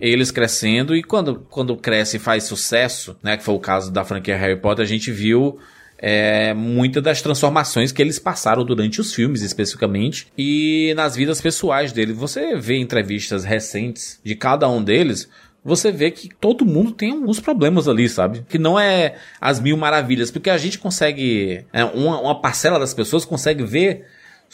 eles 0.00 0.30
crescendo 0.30 0.94
e 0.94 1.02
quando, 1.02 1.46
quando 1.50 1.76
cresce 1.76 2.16
e 2.16 2.20
faz 2.20 2.44
sucesso, 2.44 3.16
né? 3.22 3.36
Que 3.36 3.44
foi 3.44 3.54
o 3.54 3.60
caso 3.60 3.92
da 3.92 4.04
franquia 4.04 4.36
Harry 4.36 4.56
Potter, 4.56 4.84
a 4.84 4.88
gente 4.88 5.10
viu 5.10 5.58
é, 5.98 6.52
muitas 6.52 7.02
das 7.02 7.22
transformações 7.22 7.92
que 7.92 8.02
eles 8.02 8.18
passaram 8.18 8.64
durante 8.64 9.00
os 9.00 9.14
filmes, 9.14 9.42
especificamente, 9.42 10.26
e 10.36 10.92
nas 10.96 11.16
vidas 11.16 11.40
pessoais 11.40 11.92
deles. 11.92 12.16
Você 12.16 12.56
vê 12.56 12.76
entrevistas 12.78 13.44
recentes 13.44 14.20
de 14.22 14.34
cada 14.34 14.68
um 14.68 14.82
deles, 14.82 15.28
você 15.64 15.90
vê 15.90 16.10
que 16.10 16.28
todo 16.28 16.66
mundo 16.66 16.92
tem 16.92 17.10
alguns 17.10 17.40
problemas 17.40 17.88
ali, 17.88 18.06
sabe? 18.06 18.44
Que 18.48 18.58
não 18.58 18.78
é 18.78 19.14
as 19.40 19.58
mil 19.58 19.76
maravilhas, 19.76 20.30
porque 20.30 20.50
a 20.50 20.58
gente 20.58 20.78
consegue, 20.78 21.64
é, 21.72 21.84
uma, 21.84 22.20
uma 22.20 22.40
parcela 22.40 22.78
das 22.78 22.92
pessoas 22.92 23.24
consegue 23.24 23.64
ver 23.64 24.04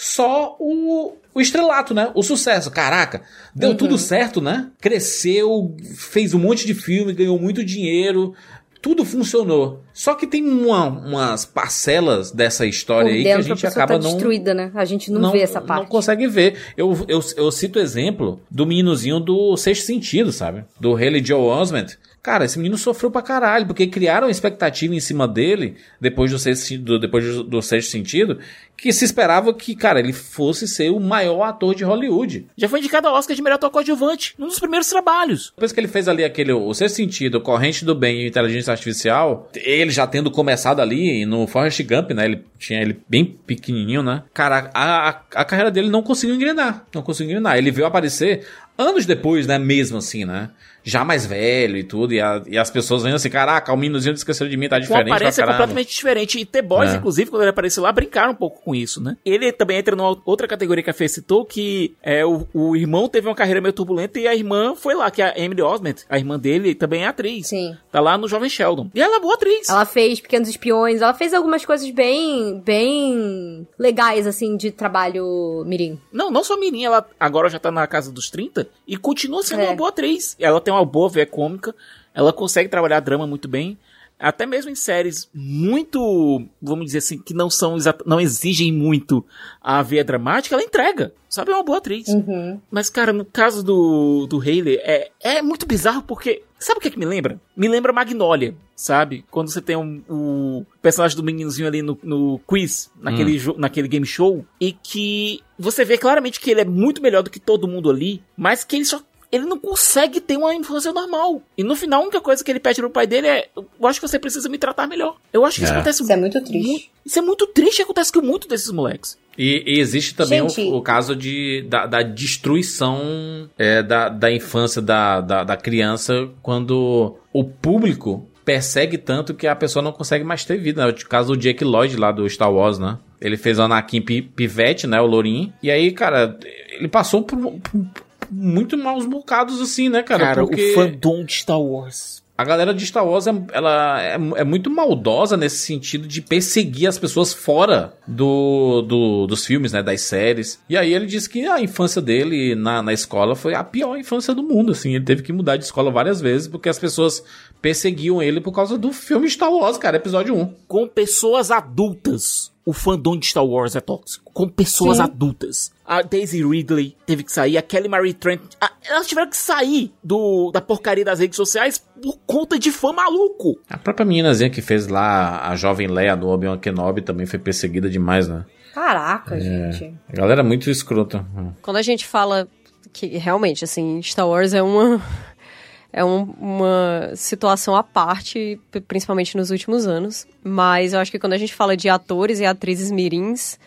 só 0.00 0.56
o, 0.58 1.12
o 1.34 1.40
estrelato, 1.42 1.92
né? 1.92 2.10
O 2.14 2.22
sucesso. 2.22 2.70
Caraca, 2.70 3.20
deu 3.54 3.70
uhum. 3.70 3.76
tudo 3.76 3.98
certo, 3.98 4.40
né? 4.40 4.70
Cresceu, 4.80 5.76
fez 5.94 6.32
um 6.32 6.38
monte 6.38 6.66
de 6.66 6.72
filme, 6.72 7.12
ganhou 7.12 7.38
muito 7.38 7.62
dinheiro, 7.62 8.34
tudo 8.80 9.04
funcionou. 9.04 9.82
Só 9.92 10.14
que 10.14 10.26
tem 10.26 10.42
uma, 10.42 10.86
umas 10.86 11.44
parcelas 11.44 12.32
dessa 12.32 12.64
história 12.64 13.12
aí 13.12 13.24
que 13.24 13.30
a 13.30 13.42
gente 13.42 13.66
a 13.66 13.68
acaba 13.68 13.98
tá 13.98 14.02
não. 14.02 14.12
destruída, 14.14 14.54
né? 14.54 14.72
A 14.74 14.86
gente 14.86 15.12
não, 15.12 15.20
não, 15.20 15.32
vê 15.32 15.40
essa 15.40 15.60
parte. 15.60 15.82
Não 15.82 15.88
consegue 15.90 16.26
ver. 16.26 16.56
Eu, 16.78 17.04
eu, 17.06 17.20
eu 17.36 17.52
cito 17.52 17.78
o 17.78 17.82
exemplo 17.82 18.40
do 18.50 18.64
meninozinho 18.64 19.20
do 19.20 19.54
Sexto 19.58 19.84
Sentido, 19.84 20.32
sabe? 20.32 20.64
Do 20.80 20.94
Haley 20.94 21.22
Joe 21.22 21.42
Osment 21.42 21.98
Cara, 22.22 22.44
esse 22.44 22.58
menino 22.58 22.76
sofreu 22.76 23.10
pra 23.10 23.22
caralho, 23.22 23.66
porque 23.66 23.86
criaram 23.86 24.28
expectativa 24.28 24.94
em 24.94 25.00
cima 25.00 25.26
dele, 25.26 25.76
depois 25.98 26.30
do 26.30 26.38
sexto, 26.38 26.76
do, 26.76 26.98
depois 26.98 27.24
do, 27.44 27.62
sexto 27.62 27.90
sentido, 27.90 28.38
que 28.76 28.92
se 28.92 29.06
esperava 29.06 29.54
que, 29.54 29.74
cara, 29.74 29.98
ele 29.98 30.12
fosse 30.12 30.68
ser 30.68 30.90
o 30.90 31.00
maior 31.00 31.42
ator 31.44 31.74
de 31.74 31.82
Hollywood. 31.82 32.46
Já 32.58 32.68
foi 32.68 32.80
indicado 32.80 33.08
ao 33.08 33.14
Oscar 33.14 33.34
de 33.34 33.40
melhor 33.40 33.54
ator 33.54 33.70
coadjuvante, 33.70 34.34
num 34.36 34.48
dos 34.48 34.58
primeiros 34.58 34.88
trabalhos. 34.88 35.52
Depois 35.56 35.72
que 35.72 35.80
ele 35.80 35.88
fez 35.88 36.08
ali 36.08 36.22
aquele, 36.22 36.52
o 36.52 36.74
sexto 36.74 36.96
sentido, 36.96 37.40
Corrente 37.40 37.86
do 37.86 37.94
Bem 37.94 38.20
e 38.20 38.28
Inteligência 38.28 38.70
Artificial, 38.70 39.48
ele 39.54 39.90
já 39.90 40.06
tendo 40.06 40.30
começado 40.30 40.80
ali 40.80 41.24
no 41.24 41.46
Forrest 41.46 41.82
Gump, 41.82 42.10
né, 42.10 42.26
ele 42.26 42.44
tinha 42.58 42.82
ele 42.82 43.00
bem 43.08 43.24
pequenininho, 43.24 44.02
né, 44.02 44.24
cara, 44.34 44.70
a, 44.74 45.08
a, 45.08 45.22
a 45.36 45.44
carreira 45.44 45.70
dele 45.70 45.88
não 45.88 46.02
conseguiu 46.02 46.36
engrenar, 46.36 46.84
não 46.94 47.02
conseguiu 47.02 47.30
engrenar. 47.30 47.56
Ele 47.56 47.70
veio 47.70 47.86
aparecer 47.86 48.46
anos 48.76 49.06
depois, 49.06 49.46
né, 49.46 49.58
mesmo 49.58 49.96
assim, 49.96 50.26
né 50.26 50.50
já 50.82 51.04
mais 51.04 51.26
velho 51.26 51.76
e 51.76 51.84
tudo, 51.84 52.12
e, 52.12 52.20
a, 52.20 52.42
e 52.46 52.58
as 52.58 52.70
pessoas 52.70 53.02
vendo 53.02 53.16
assim, 53.16 53.30
caraca, 53.30 53.72
o 53.72 53.76
meninozinho 53.76 54.14
esqueceu 54.14 54.48
de 54.48 54.56
mim, 54.56 54.68
tá 54.68 54.78
diferente. 54.78 55.08
Com 55.08 55.14
aparência 55.14 55.46
completamente 55.46 55.88
diferente. 55.88 56.38
E 56.38 56.44
The 56.44 56.62
Boys, 56.62 56.94
é. 56.94 56.96
inclusive, 56.96 57.30
quando 57.30 57.42
ele 57.42 57.50
apareceu 57.50 57.82
lá, 57.82 57.92
brincaram 57.92 58.32
um 58.32 58.36
pouco 58.36 58.62
com 58.62 58.74
isso, 58.74 59.02
né? 59.02 59.16
Ele 59.24 59.52
também 59.52 59.78
entra 59.78 59.94
numa 59.94 60.16
outra 60.24 60.46
categoria 60.46 60.82
que 60.82 60.90
a 60.90 60.94
Fê 60.94 61.08
citou, 61.08 61.44
que 61.44 61.94
é 62.02 62.24
o, 62.24 62.46
o 62.52 62.76
irmão 62.76 63.08
teve 63.08 63.28
uma 63.28 63.34
carreira 63.34 63.60
meio 63.60 63.72
turbulenta 63.72 64.18
e 64.18 64.26
a 64.26 64.34
irmã 64.34 64.74
foi 64.74 64.94
lá, 64.94 65.10
que 65.10 65.22
é 65.22 65.26
a 65.26 65.38
Emily 65.38 65.62
Osment, 65.62 65.96
a 66.08 66.18
irmã 66.18 66.38
dele, 66.38 66.74
também 66.74 67.04
é 67.04 67.06
atriz. 67.06 67.48
Sim. 67.48 67.76
Tá 67.90 68.00
lá 68.00 68.16
no 68.16 68.28
Jovem 68.28 68.48
Sheldon. 68.48 68.90
E 68.94 69.00
ela 69.00 69.16
é 69.16 69.20
boa 69.20 69.34
atriz. 69.34 69.68
Ela 69.68 69.84
fez 69.84 70.20
Pequenos 70.20 70.48
Espiões, 70.48 71.02
ela 71.02 71.14
fez 71.14 71.34
algumas 71.34 71.64
coisas 71.64 71.90
bem, 71.90 72.60
bem 72.64 73.66
legais, 73.78 74.26
assim, 74.26 74.56
de 74.56 74.70
trabalho 74.70 75.64
mirim. 75.66 75.98
Não, 76.12 76.30
não 76.30 76.44
só 76.44 76.56
mirim, 76.56 76.84
ela 76.84 77.06
agora 77.18 77.48
já 77.48 77.58
tá 77.58 77.70
na 77.70 77.86
casa 77.86 78.12
dos 78.12 78.30
30 78.30 78.68
e 78.86 78.96
continua 78.96 79.42
sendo 79.42 79.62
é. 79.62 79.66
uma 79.66 79.76
boa 79.76 79.88
atriz. 79.88 80.36
Ela 80.38 80.60
tem 80.60 80.69
uma 80.72 80.84
boa 80.84 81.08
veia 81.08 81.26
cômica, 81.26 81.74
ela 82.14 82.32
consegue 82.32 82.68
trabalhar 82.68 83.00
drama 83.00 83.26
muito 83.26 83.48
bem. 83.48 83.78
Até 84.20 84.44
mesmo 84.44 84.70
em 84.70 84.74
séries 84.74 85.30
muito, 85.32 86.44
vamos 86.60 86.84
dizer 86.84 86.98
assim, 86.98 87.18
que 87.18 87.32
não 87.32 87.48
são 87.48 87.76
não 88.04 88.20
exigem 88.20 88.70
muito 88.70 89.24
a 89.62 89.80
veia 89.82 90.04
dramática, 90.04 90.54
ela 90.54 90.62
entrega. 90.62 91.14
Sabe, 91.26 91.52
é 91.52 91.54
uma 91.54 91.62
boa 91.62 91.78
atriz. 91.78 92.08
Uhum. 92.08 92.60
Mas, 92.70 92.90
cara, 92.90 93.12
no 93.12 93.24
caso 93.24 93.62
do, 93.62 94.26
do 94.26 94.40
Hayley, 94.40 94.78
é, 94.82 95.10
é 95.20 95.40
muito 95.40 95.64
bizarro 95.64 96.02
porque. 96.02 96.42
Sabe 96.58 96.78
o 96.78 96.80
que, 96.82 96.88
é 96.88 96.90
que 96.90 96.98
me 96.98 97.06
lembra? 97.06 97.40
Me 97.56 97.68
lembra 97.68 97.92
Magnolia, 97.92 98.54
sabe? 98.76 99.24
Quando 99.30 99.48
você 99.48 99.62
tem 99.62 99.76
um, 99.76 100.02
o 100.06 100.66
personagem 100.82 101.16
do 101.16 101.22
meninozinho 101.22 101.66
ali 101.66 101.80
no, 101.80 101.98
no 102.02 102.38
quiz, 102.40 102.90
naquele, 103.00 103.38
hum. 103.48 103.54
naquele 103.56 103.88
game 103.88 104.04
show, 104.04 104.44
e 104.60 104.72
que 104.72 105.40
você 105.58 105.84
vê 105.84 105.96
claramente 105.96 106.38
que 106.38 106.50
ele 106.50 106.60
é 106.60 106.64
muito 106.64 107.00
melhor 107.00 107.22
do 107.22 107.30
que 107.30 107.40
todo 107.40 107.68
mundo 107.68 107.88
ali, 107.88 108.22
mas 108.36 108.64
que 108.64 108.76
ele 108.76 108.84
só 108.84 109.00
ele 109.30 109.44
não 109.44 109.58
consegue 109.58 110.20
ter 110.20 110.36
uma 110.36 110.54
infância 110.54 110.92
normal. 110.92 111.42
E 111.56 111.62
no 111.62 111.76
final, 111.76 112.00
a 112.00 112.04
única 112.04 112.20
coisa 112.20 112.42
que 112.42 112.50
ele 112.50 112.60
pede 112.60 112.80
pro 112.80 112.90
pai 112.90 113.06
dele 113.06 113.28
é: 113.28 113.48
Eu 113.56 113.86
acho 113.86 114.00
que 114.00 114.08
você 114.08 114.18
precisa 114.18 114.48
me 114.48 114.58
tratar 114.58 114.86
melhor. 114.86 115.16
Eu 115.32 115.44
acho 115.44 115.58
que 115.58 115.64
isso 115.64 115.72
é. 115.72 115.76
acontece 115.76 116.02
Isso 116.02 116.12
é 116.12 116.16
muito 116.16 116.40
triste. 116.42 116.90
isso 117.04 117.18
é 117.18 117.22
muito 117.22 117.46
triste 117.46 117.82
acontece 117.82 118.12
com 118.12 118.20
muito 118.20 118.48
desses 118.48 118.70
moleques. 118.70 119.18
E, 119.38 119.62
e, 119.66 119.80
existe 119.80 120.14
também 120.14 120.42
o, 120.42 120.46
o, 120.76 120.82
caso 120.82 121.14
de, 121.14 121.64
da, 121.68 121.86
da 121.86 122.02
destruição 122.02 123.48
é, 123.56 123.82
da, 123.82 124.08
da 124.08 124.30
infância 124.30 124.82
da, 124.82 125.20
da, 125.20 125.44
da 125.44 125.56
criança 125.56 126.28
quando 126.42 127.16
o 127.32 127.44
público 127.44 128.28
persegue 128.44 128.98
tanto 128.98 129.32
que 129.32 129.46
a 129.46 129.54
pessoa 129.54 129.82
não 129.82 129.92
consegue 129.92 130.24
mais 130.24 130.44
ter 130.44 130.58
vida. 130.58 130.84
Né? 130.84 130.92
O 130.92 131.08
caso 131.08 131.34
do 131.34 131.40
Jake 131.40 131.64
Lloyd 131.64 131.96
lá 131.96 132.10
do 132.10 132.28
Star 132.28 132.52
Wars, 132.52 132.78
né? 132.78 132.98
Ele 133.20 133.36
fez 133.36 133.58
o 133.58 133.62
Anakin 133.62 134.02
Pivete, 134.02 134.86
né? 134.86 135.00
O 135.00 135.06
Lourinho. 135.06 135.52
E 135.62 135.70
aí, 135.70 135.92
cara, 135.92 136.38
ele 136.72 136.88
passou 136.88 137.22
por, 137.22 137.38
por 137.38 137.86
muito 138.30 138.76
maus 138.76 139.06
bocados, 139.06 139.60
assim, 139.60 139.88
né, 139.88 140.02
cara? 140.02 140.24
Cara, 140.24 140.46
Porque... 140.46 140.72
o 140.72 140.74
fandom 140.74 141.24
de 141.24 141.32
Star 141.34 141.60
Wars. 141.60 142.20
A 142.40 142.44
galera 142.44 142.72
de 142.72 142.86
Star 142.86 143.06
Wars, 143.06 143.26
é, 143.26 143.34
ela 143.52 144.02
é, 144.02 144.14
é, 144.14 144.44
muito 144.44 144.70
maldosa 144.70 145.36
nesse 145.36 145.58
sentido 145.58 146.08
de 146.08 146.22
perseguir 146.22 146.88
as 146.88 146.98
pessoas 146.98 147.34
fora 147.34 147.92
do, 148.08 148.80
do, 148.80 149.26
dos 149.26 149.44
filmes, 149.44 149.72
né, 149.72 149.82
das 149.82 150.00
séries. 150.00 150.58
E 150.66 150.74
aí 150.74 150.94
ele 150.94 151.04
disse 151.04 151.28
que 151.28 151.44
a 151.46 151.60
infância 151.60 152.00
dele 152.00 152.54
na, 152.54 152.82
na 152.82 152.94
escola 152.94 153.36
foi 153.36 153.54
a 153.54 153.62
pior 153.62 153.94
infância 153.98 154.34
do 154.34 154.42
mundo, 154.42 154.72
assim. 154.72 154.94
Ele 154.94 155.04
teve 155.04 155.22
que 155.22 155.34
mudar 155.34 155.58
de 155.58 155.64
escola 155.64 155.90
várias 155.90 156.18
vezes 156.18 156.48
porque 156.48 156.70
as 156.70 156.78
pessoas 156.78 157.22
perseguiam 157.60 158.22
ele 158.22 158.40
por 158.40 158.52
causa 158.52 158.78
do 158.78 158.90
filme 158.90 159.28
Star 159.28 159.52
Wars, 159.52 159.76
cara, 159.76 159.98
episódio 159.98 160.34
1. 160.34 160.54
Com 160.66 160.88
pessoas 160.88 161.50
adultas 161.50 162.50
o 162.64 162.72
fandom 162.72 163.16
de 163.16 163.26
Star 163.26 163.44
Wars 163.44 163.74
é 163.74 163.80
tóxico. 163.80 164.30
Com 164.32 164.48
pessoas 164.48 164.98
Sim. 164.98 165.02
adultas. 165.02 165.72
A 165.90 166.02
Daisy 166.02 166.44
Ridley 166.44 166.96
teve 167.04 167.24
que 167.24 167.32
sair, 167.32 167.58
a 167.58 167.62
Kelly 167.62 167.88
Marie 167.88 168.14
Trent. 168.14 168.40
A, 168.60 168.70
elas 168.88 169.08
tiveram 169.08 169.28
que 169.28 169.36
sair 169.36 169.92
do, 170.04 170.52
da 170.52 170.60
porcaria 170.60 171.04
das 171.04 171.18
redes 171.18 171.34
sociais 171.34 171.78
por 172.00 172.16
conta 172.24 172.56
de 172.60 172.70
fã 172.70 172.92
maluco. 172.92 173.58
A 173.68 173.76
própria 173.76 174.06
meninazinha 174.06 174.48
que 174.48 174.62
fez 174.62 174.86
lá 174.86 175.48
a 175.48 175.56
jovem 175.56 175.88
Leia 175.88 176.16
do 176.16 176.28
Obi-Wan 176.28 176.58
Kenobi 176.58 177.02
também 177.02 177.26
foi 177.26 177.40
perseguida 177.40 177.90
demais, 177.90 178.28
né? 178.28 178.44
Caraca, 178.72 179.34
é, 179.34 179.40
gente. 179.40 179.92
A 180.08 180.12
galera 180.12 180.42
é 180.42 180.44
muito 180.44 180.70
escrota. 180.70 181.26
Quando 181.60 181.78
a 181.78 181.82
gente 181.82 182.06
fala 182.06 182.46
que 182.92 183.18
realmente, 183.18 183.64
assim, 183.64 184.00
Star 184.00 184.28
Wars 184.28 184.54
é 184.54 184.62
uma 184.62 185.02
é 185.92 186.04
um, 186.04 186.22
uma 186.38 187.10
situação 187.16 187.74
à 187.74 187.82
parte, 187.82 188.60
principalmente 188.86 189.36
nos 189.36 189.50
últimos 189.50 189.88
anos. 189.88 190.24
Mas 190.40 190.92
eu 190.92 191.00
acho 191.00 191.10
que 191.10 191.18
quando 191.18 191.32
a 191.32 191.38
gente 191.38 191.52
fala 191.52 191.76
de 191.76 191.88
atores 191.88 192.38
e 192.38 192.46
atrizes 192.46 192.92
mirins, 192.92 193.58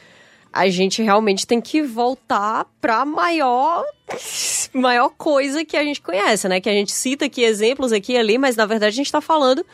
a 0.53 0.69
gente 0.69 1.01
realmente 1.01 1.47
tem 1.47 1.59
que 1.59 1.81
voltar 1.81 2.65
pra 2.79 3.03
maior 3.03 3.83
maior 4.71 5.09
coisa 5.09 5.65
que 5.65 5.75
a 5.75 5.83
gente 5.83 5.99
conhece, 5.99 6.47
né? 6.47 6.61
Que 6.61 6.69
a 6.69 6.73
gente 6.73 6.91
cita 6.91 7.25
aqui 7.25 7.43
exemplos 7.43 7.91
aqui 7.91 8.13
e 8.13 8.17
ali, 8.17 8.37
mas 8.37 8.55
na 8.55 8.65
verdade 8.65 8.93
a 8.93 8.95
gente 8.95 9.11
tá 9.11 9.19
falando 9.19 9.65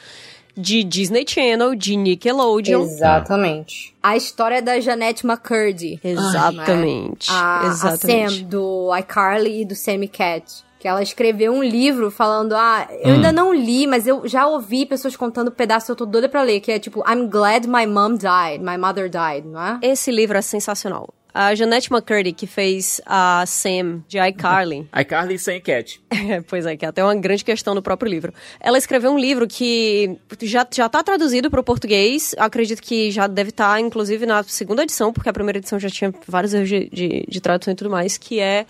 de 0.56 0.84
Disney 0.84 1.26
Channel, 1.28 1.76
de 1.76 1.96
Nickelodeon. 1.96 2.82
Exatamente. 2.84 3.94
A 4.02 4.16
história 4.16 4.62
da 4.62 4.80
Janette 4.80 5.26
McCurdy. 5.26 6.00
Exatamente. 6.04 7.30
A, 7.32 7.64
Exatamente. 7.66 8.26
a 8.26 8.30
Sam, 8.30 8.44
do 8.44 8.90
iCarly 8.98 9.62
e 9.62 9.66
do 9.66 9.76
Sammy 9.76 10.08
Cat 10.08 10.69
que 10.80 10.88
ela 10.88 11.04
escreveu 11.04 11.52
um 11.52 11.62
livro 11.62 12.10
falando, 12.10 12.54
ah, 12.54 12.88
eu 12.90 13.10
hum. 13.10 13.14
ainda 13.16 13.32
não 13.32 13.54
li, 13.54 13.86
mas 13.86 14.08
eu 14.08 14.26
já 14.28 14.48
ouvi 14.48 14.86
pessoas 14.86 15.16
contando 15.16 15.52
pedaços, 15.52 15.90
eu 15.90 15.96
tô 15.96 16.06
doida 16.06 16.30
pra 16.30 16.42
ler, 16.42 16.62
que 16.62 16.72
é 16.72 16.80
tipo, 16.80 17.04
I'm 17.08 17.28
glad 17.28 17.68
my 17.68 17.86
mom 17.86 18.16
died, 18.16 18.64
my 18.64 18.78
mother 18.78 19.10
died, 19.10 19.46
não 19.46 19.62
é? 19.62 19.80
Esse 19.84 20.10
livro 20.10 20.38
é 20.38 20.42
sensacional. 20.42 21.14
A 21.34 21.54
Janette 21.54 21.92
McCurdy, 21.92 22.34
que 22.34 22.48
fez 22.48 23.00
a 23.06 23.44
Sam 23.46 24.04
de 24.08 24.18
iCarly. 24.18 24.88
iCarly 25.00 25.38
sem 25.38 25.62
Cat. 25.62 26.02
É, 26.30 26.42
pois 26.42 26.66
é, 26.66 26.78
que 26.78 26.86
é 26.86 26.88
até 26.88 27.04
uma 27.04 27.16
grande 27.16 27.44
questão 27.44 27.74
no 27.74 27.82
próprio 27.82 28.08
livro. 28.08 28.32
Ela 28.60 28.78
escreveu 28.78 29.12
um 29.12 29.18
livro 29.18 29.48
que 29.48 30.16
já, 30.44 30.68
já 30.70 30.88
tá 30.88 31.02
traduzido 31.02 31.50
para 31.50 31.60
o 31.60 31.64
português. 31.64 32.36
Acredito 32.38 32.84
que 32.84 33.10
já 33.10 33.26
deve 33.26 33.50
estar, 33.50 33.74
tá, 33.74 33.80
inclusive, 33.80 34.28
na 34.28 34.44
segunda 34.44 34.84
edição, 34.84 35.12
porque 35.12 35.28
a 35.28 35.34
primeira 35.34 35.58
edição 35.58 35.80
já 35.80 35.90
tinha 35.90 36.14
vários 36.28 36.54
erros 36.54 36.70
de, 36.70 36.88
de, 36.90 37.26
de 37.28 37.42
tradução 37.42 37.74
e 37.74 37.76
tudo 37.76 37.90
mais, 37.90 38.16
que 38.16 38.40
é 38.40 38.68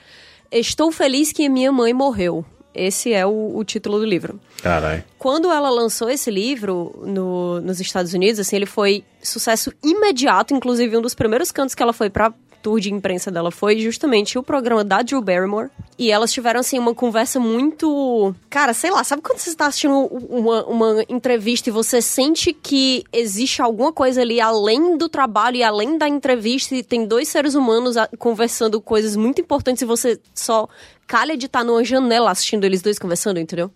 Estou 0.51 0.91
feliz 0.91 1.31
que 1.31 1.47
minha 1.49 1.71
mãe 1.71 1.93
morreu. 1.93 2.43
Esse 2.73 3.11
é 3.13 3.25
o, 3.25 3.55
o 3.57 3.63
título 3.63 3.99
do 3.99 4.05
livro. 4.05 4.39
Caralho. 4.61 5.03
Quando 5.17 5.51
ela 5.51 5.69
lançou 5.69 6.09
esse 6.09 6.29
livro 6.31 6.93
no- 7.05 7.59
nos 7.61 7.79
Estados 7.79 8.13
Unidos, 8.13 8.39
assim, 8.39 8.55
ele 8.55 8.65
foi 8.65 9.03
sucesso 9.21 9.73
imediato. 9.83 10.53
Inclusive, 10.53 10.95
um 10.95 11.01
dos 11.01 11.15
primeiros 11.15 11.51
cantos 11.51 11.73
que 11.75 11.81
ela 11.83 11.93
foi 11.93 12.09
pra 12.09 12.31
tour 12.61 12.79
de 12.79 12.93
imprensa 12.93 13.31
dela 13.31 13.51
foi 13.51 13.79
justamente 13.79 14.37
o 14.37 14.43
programa 14.43 14.83
da 14.83 15.01
Drew 15.01 15.21
Barrymore. 15.21 15.69
E 15.97 16.11
elas 16.11 16.31
tiveram, 16.31 16.61
assim, 16.61 16.79
uma 16.79 16.95
conversa 16.95 17.39
muito... 17.39 18.33
Cara, 18.49 18.73
sei 18.73 18.89
lá, 18.89 19.03
sabe 19.03 19.21
quando 19.21 19.39
você 19.39 19.53
tá 19.55 19.67
assistindo 19.67 19.93
uma, 19.93 20.65
uma 20.65 21.05
entrevista 21.09 21.69
e 21.69 21.73
você 21.73 22.01
sente 22.01 22.53
que 22.53 23.03
existe 23.11 23.61
alguma 23.61 23.91
coisa 23.91 24.21
ali 24.21 24.39
além 24.39 24.97
do 24.97 25.09
trabalho 25.09 25.57
e 25.57 25.63
além 25.63 25.97
da 25.97 26.07
entrevista 26.07 26.73
e 26.75 26.83
tem 26.83 27.05
dois 27.05 27.27
seres 27.27 27.53
humanos 27.53 27.95
conversando 28.17 28.79
coisas 28.79 29.15
muito 29.15 29.41
importantes 29.41 29.81
e 29.81 29.85
você 29.85 30.19
só 30.33 30.69
calha 31.05 31.35
de 31.35 31.47
estar 31.47 31.63
numa 31.63 31.83
janela 31.83 32.31
assistindo 32.31 32.63
eles 32.63 32.81
dois 32.81 32.99
conversando, 32.99 33.39
entendeu? 33.39 33.71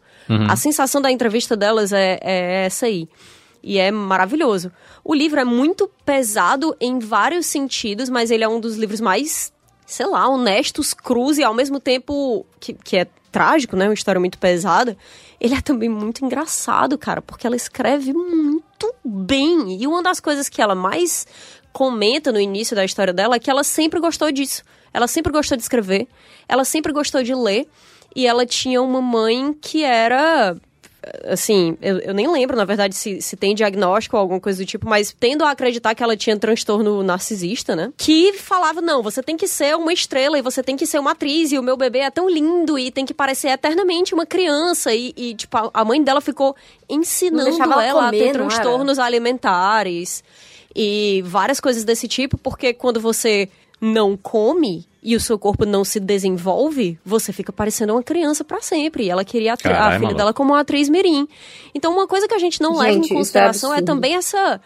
A 0.48 0.56
sensação 0.56 1.02
da 1.02 1.12
entrevista 1.12 1.58
delas 1.58 1.92
é, 1.92 2.20
é 2.22 2.66
essa 2.66 2.86
aí. 2.86 3.10
E 3.64 3.80
é 3.80 3.89
maravilhoso. 3.89 4.72
O 5.03 5.14
livro 5.14 5.39
é 5.39 5.45
muito 5.45 5.89
pesado 6.05 6.76
em 6.82 6.99
vários 6.99 7.45
sentidos, 7.45 8.09
mas 8.09 8.30
ele 8.30 8.43
é 8.43 8.47
um 8.47 8.59
dos 8.59 8.76
livros 8.76 8.99
mais, 8.99 9.53
sei 9.86 10.05
lá, 10.05 10.28
honestos, 10.28 10.93
cruz 10.93 11.38
e 11.38 11.43
ao 11.43 11.53
mesmo 11.53 11.80
tempo 11.80 12.45
que, 12.59 12.74
que 12.74 12.97
é 12.97 13.07
trágico, 13.32 13.76
né? 13.76 13.86
Uma 13.88 13.93
história 13.93 14.20
muito 14.20 14.38
pesada. 14.38 14.97
Ele 15.39 15.55
é 15.55 15.61
também 15.61 15.89
muito 15.89 16.24
engraçado, 16.26 16.97
cara, 16.97 17.22
porque 17.22 17.47
ela 17.47 17.55
escreve 17.55 18.14
muito 18.14 18.93
bem. 19.03 19.82
E 19.82 19.88
uma 19.88 20.03
das 20.03 20.20
coisas 20.20 20.49
que 20.49 20.61
ela 20.61 20.76
mais 20.76 21.26
comenta 21.72 22.32
no 22.32 22.39
início 22.39 22.76
da 22.76 22.86
história 22.86 23.14
dela 23.14 23.36
é 23.36 23.39
que 23.39 23.49
ela 23.49 23.64
sempre 23.64 23.99
gostou 23.99 24.32
disso. 24.32 24.61
Ela 24.93 25.07
sempre 25.07 25.32
gostou 25.32 25.57
de 25.57 25.64
escrever, 25.64 26.07
ela 26.47 26.64
sempre 26.64 26.93
gostou 26.93 27.24
de 27.24 27.34
ler, 27.34 27.68
e 28.16 28.28
ela 28.28 28.45
tinha 28.45 28.80
uma 28.80 29.01
mãe 29.01 29.53
que 29.59 29.84
era 29.84 30.55
assim, 31.26 31.78
eu, 31.82 31.99
eu 31.99 32.14
nem 32.14 32.30
lembro, 32.32 32.56
na 32.56 32.66
verdade, 32.66 32.95
se, 32.95 33.22
se 33.22 33.36
tem 33.36 33.54
diagnóstico 33.56 34.16
ou 34.16 34.22
alguma 34.22 34.39
coisa 34.39 34.64
do 34.64 34.66
tipo, 34.68 34.88
mas 34.88 35.16
tendo 35.20 35.43
a 35.43 35.51
acreditar 35.51 35.93
que 35.95 36.04
ela 36.04 36.16
tinha 36.18 36.38
transtorno 36.38 37.01
narcisista, 37.04 37.76
né? 37.76 37.91
Que 37.97 38.34
falava, 38.34 38.82
não, 38.82 39.01
você 39.04 39.22
tem 39.24 39.36
que 39.38 39.47
ser 39.47 39.76
uma 39.76 39.91
estrela 39.93 40.38
e 40.38 40.41
você 40.41 40.62
tem 40.64 40.76
que 40.76 40.86
ser 40.86 40.99
uma 40.99 41.12
atriz 41.12 41.51
e 41.51 41.60
o 41.60 41.64
meu 41.64 41.76
bebê 41.78 41.99
é 41.99 42.10
tão 42.12 42.30
lindo 42.30 42.78
e 42.80 42.91
tem 42.91 43.06
que 43.06 43.14
parecer 43.14 43.49
eternamente 43.49 44.14
uma 44.14 44.26
criança 44.26 44.93
e, 44.93 45.14
e, 45.18 45.36
tipo, 45.36 45.58
a- 45.58 45.70
a 45.74 45.86
mãe 45.86 46.01
dela 46.04 46.22
ficou 46.22 46.56
ensinando 46.89 47.62
ela 47.62 47.86
ela, 47.86 48.01
a 48.04 48.06
comer, 48.06 48.18
ter 48.20 48.38
não 48.38 48.45
era? 48.45 48.49
transtornos 48.49 48.99
alimentares 48.99 50.24
e 50.76 51.22
várias 51.26 51.60
coisas 51.60 51.84
desse 51.84 52.08
tipo, 52.08 52.38
porque 52.38 52.74
quando 52.74 52.99
você 52.99 53.49
não 53.80 54.16
come 54.18 54.86
e 55.04 55.16
o 55.16 55.20
seu 55.20 55.38
corpo 55.38 55.66
não 55.66 55.84
se 55.84 55.99
desenvolve, 55.99 56.97
você 57.04 57.34
fica 57.34 57.51
parecendo 57.51 57.93
uma 57.93 58.01
criança 58.04 58.43
pra 58.43 58.62
sempre. 58.62 59.04
E 59.06 59.10
ela 59.10 59.26
queria 59.26 59.54
a, 59.54 59.58
tri- 59.58 59.72
a 59.74 59.86
filha 59.88 59.99
maluco. 59.99 60.14
dela 60.16 60.34
como 60.34 60.54
uma 60.54 60.62
atriz 60.62 60.88
mirim. 60.89 61.28
Então, 61.76 61.91
uma 61.93 62.08
coisa 62.08 62.28
que 62.28 62.34
a 62.34 62.39
gente 62.39 62.62
não 62.62 62.78
leva 62.78 62.93
Gente, 62.93 63.01
em 63.04 63.06
isso 63.06 63.14
é 63.14 63.18
consideração 63.18 63.72
é, 63.74 63.78
absurdo. 63.80 63.86
também 63.95 64.16
essa 64.16 64.62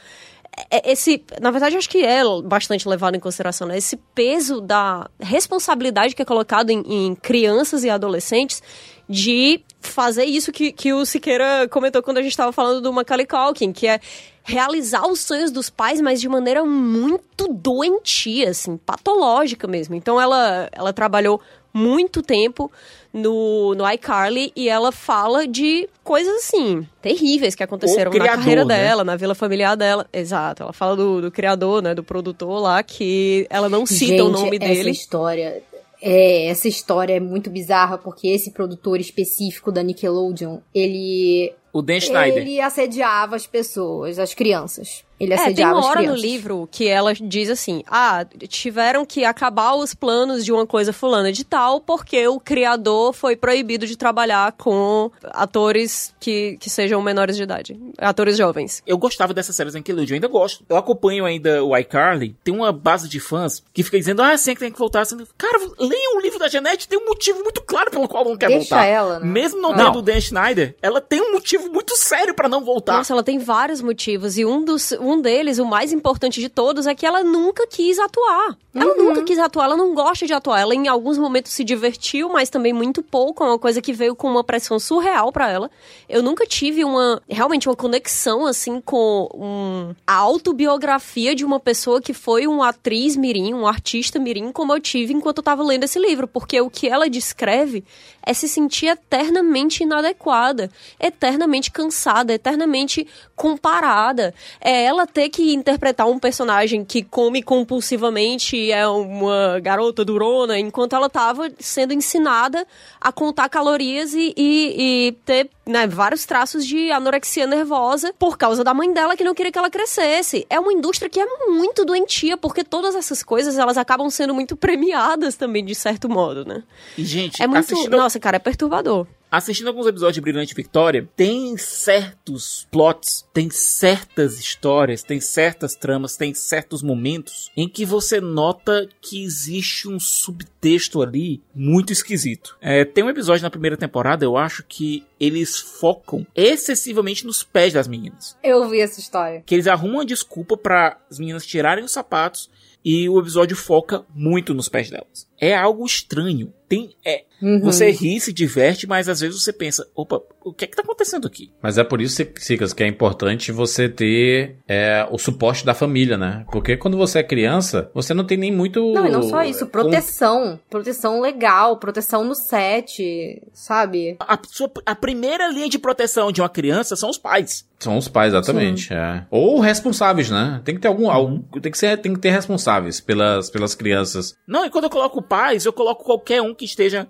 é- 0.71 0.91
esse, 0.91 1.23
na 1.41 1.51
verdade, 1.51 1.77
acho 1.77 1.89
que 1.89 2.03
é 2.03 2.21
bastante 2.43 2.87
levado 2.89 3.15
em 3.15 3.19
consideração, 3.19 3.67
né? 3.67 3.77
Esse 3.77 3.95
peso 4.15 4.59
da 4.61 5.09
responsabilidade 5.19 6.15
que 6.15 6.21
é 6.21 6.25
colocado 6.25 6.69
em, 6.71 6.81
em 6.87 7.15
crianças 7.15 7.83
e 7.83 7.89
adolescentes 7.89 8.61
de 9.09 9.61
fazer 9.79 10.25
isso 10.25 10.51
que, 10.51 10.71
que 10.71 10.93
o 10.93 11.05
Siqueira 11.05 11.67
comentou 11.69 12.01
quando 12.01 12.17
a 12.17 12.21
gente 12.21 12.31
estava 12.31 12.51
falando 12.51 12.81
do 12.81 12.91
Macaulay 12.93 13.25
Culkin, 13.25 13.71
que 13.71 13.87
é 13.87 13.99
realizar 14.43 15.05
os 15.07 15.19
sonhos 15.19 15.51
dos 15.51 15.69
pais, 15.69 15.99
mas 15.99 16.21
de 16.21 16.29
maneira 16.29 16.63
muito 16.63 17.47
doentia, 17.49 18.49
assim, 18.49 18.77
patológica 18.77 19.67
mesmo. 19.67 19.95
Então 19.95 20.19
ela, 20.19 20.69
ela 20.71 20.93
trabalhou 20.93 21.41
muito 21.73 22.21
tempo 22.21 22.71
no, 23.13 23.75
no 23.75 23.89
iCarly 23.91 24.51
e 24.55 24.69
ela 24.69 24.91
fala 24.91 25.47
de 25.47 25.87
coisas 26.03 26.33
assim, 26.37 26.87
terríveis 27.01 27.55
que 27.55 27.63
aconteceram 27.63 28.09
criador, 28.09 28.31
na 28.31 28.37
carreira 28.37 28.65
né? 28.65 28.77
dela, 28.77 29.03
na 29.03 29.15
vila 29.15 29.35
familiar 29.35 29.75
dela. 29.75 30.07
Exato, 30.13 30.63
ela 30.63 30.73
fala 30.73 30.95
do, 30.95 31.21
do 31.21 31.31
criador, 31.31 31.83
né, 31.83 31.93
do 31.93 32.03
produtor 32.03 32.61
lá, 32.61 32.81
que 32.81 33.45
ela 33.49 33.67
não 33.67 33.85
cita 33.85 34.13
Gente, 34.13 34.21
o 34.21 34.29
nome 34.29 34.57
essa 34.57 34.73
dele. 34.73 34.91
história... 34.91 35.63
É, 36.01 36.45
essa 36.47 36.67
história 36.67 37.13
é 37.13 37.19
muito 37.19 37.49
bizarra, 37.49 37.97
porque 37.97 38.27
esse 38.27 38.51
produtor 38.51 38.99
específico 38.99 39.71
da 39.71 39.81
Nickelodeon, 39.81 40.59
ele... 40.73 41.53
O 41.73 41.81
Dan 41.81 41.99
Schneider. 41.99 42.41
Ele 42.41 42.61
assediava 42.61 43.35
as 43.35 43.47
pessoas, 43.47 44.19
as 44.19 44.33
crianças. 44.33 45.03
Ele 45.19 45.33
É, 45.33 45.51
tem 45.51 45.65
uma 45.65 45.83
hora 45.85 46.01
no 46.01 46.15
livro 46.15 46.67
que 46.71 46.87
ela 46.87 47.13
diz 47.13 47.49
assim: 47.49 47.83
ah, 47.87 48.25
tiveram 48.47 49.05
que 49.05 49.25
acabar 49.25 49.75
os 49.75 49.93
planos 49.93 50.45
de 50.45 50.51
uma 50.51 50.65
coisa 50.67 50.93
fulana 50.93 51.31
de 51.31 51.43
tal, 51.43 51.79
porque 51.81 52.27
o 52.27 52.39
criador 52.39 53.13
foi 53.13 53.35
proibido 53.35 53.87
de 53.87 53.97
trabalhar 53.97 54.51
com 54.53 55.11
atores 55.23 56.13
que, 56.19 56.57
que 56.59 56.69
sejam 56.69 57.01
menores 57.01 57.35
de 57.35 57.43
idade, 57.43 57.79
atores 57.97 58.37
jovens. 58.37 58.83
Eu 58.85 58.97
gostava 58.97 59.33
dessas 59.33 59.55
séries 59.55 59.73
da 59.73 59.79
Nickelodeon, 59.79 60.13
eu 60.13 60.15
ainda 60.15 60.27
gosto. 60.27 60.63
Eu 60.69 60.77
acompanho 60.77 61.25
ainda 61.25 61.63
o 61.63 61.75
iCarly, 61.77 62.35
tem 62.43 62.53
uma 62.53 62.71
base 62.71 63.07
de 63.09 63.19
fãs 63.19 63.63
que 63.73 63.83
fica 63.83 63.97
dizendo, 63.97 64.21
ah, 64.21 64.37
sim, 64.37 64.53
que 64.53 64.59
tem 64.59 64.71
que 64.71 64.77
voltar. 64.79 65.01
Assim, 65.01 65.17
Cara, 65.37 65.59
leia 65.79 66.15
um 66.15 66.21
livro 66.21 66.39
da 66.39 66.47
Janete, 66.47 66.87
tem 66.87 66.99
um 66.99 67.05
motivo 67.05 67.41
muito 67.43 67.61
claro 67.61 67.89
pelo 67.91 68.07
qual 68.07 68.23
não 68.25 68.37
quer 68.37 68.47
Deixa 68.47 68.75
voltar. 68.75 68.85
ela, 68.85 69.19
né? 69.19 69.25
Mesmo 69.25 69.61
não, 69.61 69.75
tendo 69.75 69.99
o 69.99 70.01
Dan 70.01 70.19
Schneider, 70.19 70.75
ela 70.81 71.01
tem 71.01 71.21
um 71.21 71.31
motivo 71.33 71.71
muito 71.71 71.95
sério 71.97 72.33
pra 72.33 72.47
não 72.49 72.63
voltar. 72.63 72.97
Nossa, 72.97 73.13
ela 73.13 73.23
tem 73.23 73.39
vários 73.39 73.81
motivos, 73.81 74.37
e 74.37 74.45
um, 74.45 74.63
dos, 74.63 74.91
um 75.09 75.21
deles, 75.21 75.59
o 75.59 75.65
mais 75.65 75.91
importante 75.91 76.39
de 76.41 76.49
todos, 76.49 76.85
é 76.87 76.93
que 76.95 77.05
ela 77.05 77.23
nunca 77.23 77.65
quis 77.67 77.97
atuar. 77.99 78.57
Ela 78.75 78.93
Uhum. 78.95 79.05
nunca 79.05 79.23
quis 79.23 79.39
atuar, 79.39 79.65
ela 79.65 79.77
não 79.77 79.93
gosta 79.95 80.25
de 80.27 80.33
atuar. 80.33 80.59
Ela 80.59 80.75
em 80.75 80.87
alguns 80.87 81.17
momentos 81.17 81.51
se 81.51 81.63
divertiu, 81.63 82.29
mas 82.29 82.49
também 82.49 82.73
muito 82.73 83.01
pouco. 83.01 83.43
É 83.43 83.47
uma 83.47 83.57
coisa 83.59 83.81
que 83.81 83.91
veio 83.91 84.15
com 84.15 84.29
uma 84.29 84.43
pressão 84.43 84.77
surreal 84.79 85.31
pra 85.31 85.49
ela. 85.49 85.71
Eu 86.07 86.21
nunca 86.21 86.45
tive 86.45 86.83
uma, 86.83 87.21
realmente 87.27 87.67
uma 87.67 87.75
conexão, 87.75 88.45
assim, 88.45 88.79
com 88.79 89.27
um, 89.33 89.95
a 90.05 90.13
autobiografia 90.15 91.33
de 91.33 91.43
uma 91.43 91.59
pessoa 91.59 91.99
que 92.01 92.13
foi 92.13 92.45
uma 92.47 92.69
atriz 92.69 93.15
mirim, 93.15 93.53
um 93.53 93.65
artista 93.67 94.19
mirim, 94.19 94.51
como 94.51 94.73
eu 94.73 94.79
tive 94.79 95.13
enquanto 95.13 95.37
eu 95.39 95.43
tava 95.43 95.63
lendo 95.63 95.83
esse 95.83 95.97
livro. 95.99 96.27
Porque 96.27 96.59
o 96.61 96.69
que 96.69 96.87
ela 96.87 97.09
descreve 97.09 97.83
é 98.23 98.33
se 98.33 98.47
sentir 98.47 98.87
eternamente 98.87 99.83
inadequada, 99.83 100.69
eternamente 100.99 101.71
cansada, 101.71 102.33
eternamente 102.33 103.07
comparada. 103.35 104.33
É 104.59 104.83
ela 104.83 104.96
ter 105.05 105.29
que 105.29 105.53
interpretar 105.53 106.07
um 106.07 106.17
personagem 106.17 106.83
que 106.83 107.03
come 107.03 107.43
compulsivamente 107.43 108.55
e 108.57 108.71
é 108.71 108.87
uma 108.87 109.59
garota 109.61 110.03
durona, 110.03 110.57
enquanto 110.57 110.95
ela 110.95 111.09
tava 111.09 111.51
sendo 111.59 111.93
ensinada 111.93 112.65
a 112.99 113.11
contar 113.11 113.49
calorias 113.49 114.13
e, 114.13 114.33
e- 114.35 115.07
e 115.07 115.11
ter 115.25 115.49
né, 115.65 115.85
vários 115.85 116.25
traços 116.25 116.65
de 116.65 116.91
anorexia 116.91 117.45
nervosa 117.45 118.13
por 118.17 118.37
causa 118.37 118.63
da 118.63 118.73
mãe 118.73 118.91
dela 118.93 119.15
que 119.17 119.23
não 119.23 119.35
queria 119.35 119.51
que 119.51 119.59
ela 119.59 119.69
crescesse. 119.69 120.45
É 120.49 120.57
uma 120.59 120.71
indústria 120.73 121.09
que 121.09 121.19
é 121.19 121.25
muito 121.49 121.83
doentia, 121.85 122.37
porque 122.37 122.63
todas 122.63 122.95
essas 122.95 123.21
coisas 123.21 123.57
elas 123.57 123.77
acabam 123.77 124.09
sendo 124.09 124.33
muito 124.33 124.55
premiadas 124.55 125.35
também, 125.35 125.63
de 125.63 125.75
certo 125.75 126.07
modo, 126.09 126.45
né? 126.45 126.63
E, 126.97 127.03
gente, 127.03 127.43
É 127.43 127.47
muito. 127.47 127.59
assistindo, 127.59 127.97
Nossa, 127.97 128.19
cara, 128.19 128.37
é 128.37 128.39
perturbador. 128.39 129.05
Assistindo 129.31 129.67
alguns 129.67 129.87
episódios 129.87 130.15
de 130.15 130.21
Brilhante 130.21 130.55
Victória, 130.55 131.07
tem 131.15 131.57
certos 131.57 132.67
plots, 132.71 133.27
tem 133.33 133.49
certas 133.49 134.39
histórias, 134.39 135.03
tem 135.03 135.19
certas 135.19 135.75
tramas, 135.75 136.17
tem 136.17 136.33
certos 136.33 136.81
momentos 136.81 137.51
em 137.55 137.67
que 137.67 137.85
você 137.85 138.19
nota 138.21 138.87
que 139.01 139.23
existe 139.23 139.87
um 139.87 139.99
subtexto 139.99 141.01
ali 141.01 141.41
muito 141.53 141.91
esquisito. 141.91 142.57
É, 142.61 142.85
tem 142.85 143.03
um 143.03 143.09
episódio 143.09 143.43
na 143.43 143.49
primeira 143.49 143.77
temporada, 143.77 144.25
eu 144.25 144.37
acho 144.37 144.63
que 144.67 145.05
eles 145.19 145.57
focam 145.57 146.25
excessivamente 146.35 147.25
nos 147.25 147.43
pés 147.43 147.73
das 147.73 147.87
meninas. 147.87 148.37
Eu 148.43 148.67
vi 148.69 148.79
essa 148.79 148.99
história. 148.99 149.43
Que 149.45 149.55
eles 149.55 149.67
arrumam 149.67 149.97
uma 149.97 150.05
desculpa 150.05 150.55
para 150.55 150.97
as 151.09 151.19
meninas 151.19 151.45
tirarem 151.45 151.83
os 151.83 151.91
sapatos 151.91 152.49
e 152.83 153.09
o 153.09 153.19
episódio 153.19 153.57
foca 153.57 154.05
muito 154.15 154.53
nos 154.53 154.69
pés 154.69 154.89
delas. 154.89 155.27
É 155.37 155.55
algo 155.55 155.85
estranho. 155.85 156.53
Tem, 156.69 156.95
é, 157.03 157.25
Uhum. 157.41 157.59
você 157.61 157.89
ri, 157.91 158.19
se 158.19 158.33
diverte, 158.33 158.87
mas 158.87 159.07
às 159.07 159.19
vezes 159.19 159.41
você 159.43 159.53
pensa, 159.53 159.87
opa, 159.95 160.19
o 160.43 160.51
que 160.53 160.65
é 160.65 160.67
que 160.67 160.75
tá 160.75 160.81
acontecendo 160.81 161.27
aqui? 161.27 161.51
Mas 161.61 161.77
é 161.77 161.83
por 161.83 162.01
isso, 162.01 162.23
Cicas, 162.37 162.73
que 162.73 162.83
é 162.83 162.87
importante 162.87 163.51
você 163.51 163.87
ter 163.87 164.55
é, 164.67 165.07
o 165.11 165.17
suporte 165.17 165.65
da 165.65 165.73
família, 165.73 166.17
né? 166.17 166.45
Porque 166.51 166.75
quando 166.77 166.97
você 166.97 167.19
é 167.19 167.23
criança, 167.23 167.91
você 167.93 168.13
não 168.13 168.25
tem 168.25 168.37
nem 168.37 168.51
muito. 168.51 168.79
Não, 168.93 169.05
e 169.07 169.11
não 169.11 169.23
só 169.23 169.43
isso, 169.43 169.67
proteção. 169.67 170.59
Proteção 170.69 171.21
legal, 171.21 171.77
proteção 171.77 172.23
no 172.23 172.33
set, 172.35 173.41
sabe? 173.53 174.15
A, 174.19 174.39
sua- 174.47 174.71
a 174.85 174.95
primeira 174.95 175.47
linha 175.49 175.69
de 175.69 175.77
proteção 175.79 176.31
de 176.31 176.41
uma 176.41 176.49
criança 176.49 176.95
são 176.95 177.09
os 177.09 177.17
pais. 177.17 177.65
São 177.79 177.97
os 177.97 178.07
pais, 178.07 178.33
exatamente. 178.33 178.91
É. 178.91 179.25
Ou 179.29 179.59
responsáveis, 179.59 180.31
né? 180.31 180.61
Tem 180.65 180.73
que 180.75 180.81
ter 180.81 180.87
algum. 180.87 181.09
algum 181.11 181.41
tem, 181.61 181.71
que 181.71 181.77
ser, 181.77 181.97
tem 181.97 182.13
que 182.13 182.19
ter 182.19 182.31
responsáveis 182.31 182.99
pelas, 182.99 183.49
pelas 183.51 183.75
crianças. 183.75 184.35
Não, 184.47 184.65
e 184.65 184.69
quando 184.69 184.85
eu 184.85 184.89
coloco 184.89 185.21
pais, 185.21 185.65
eu 185.65 185.73
coloco 185.73 186.03
qualquer 186.03 186.41
um 186.41 186.55
que 186.55 186.65
esteja 186.65 187.07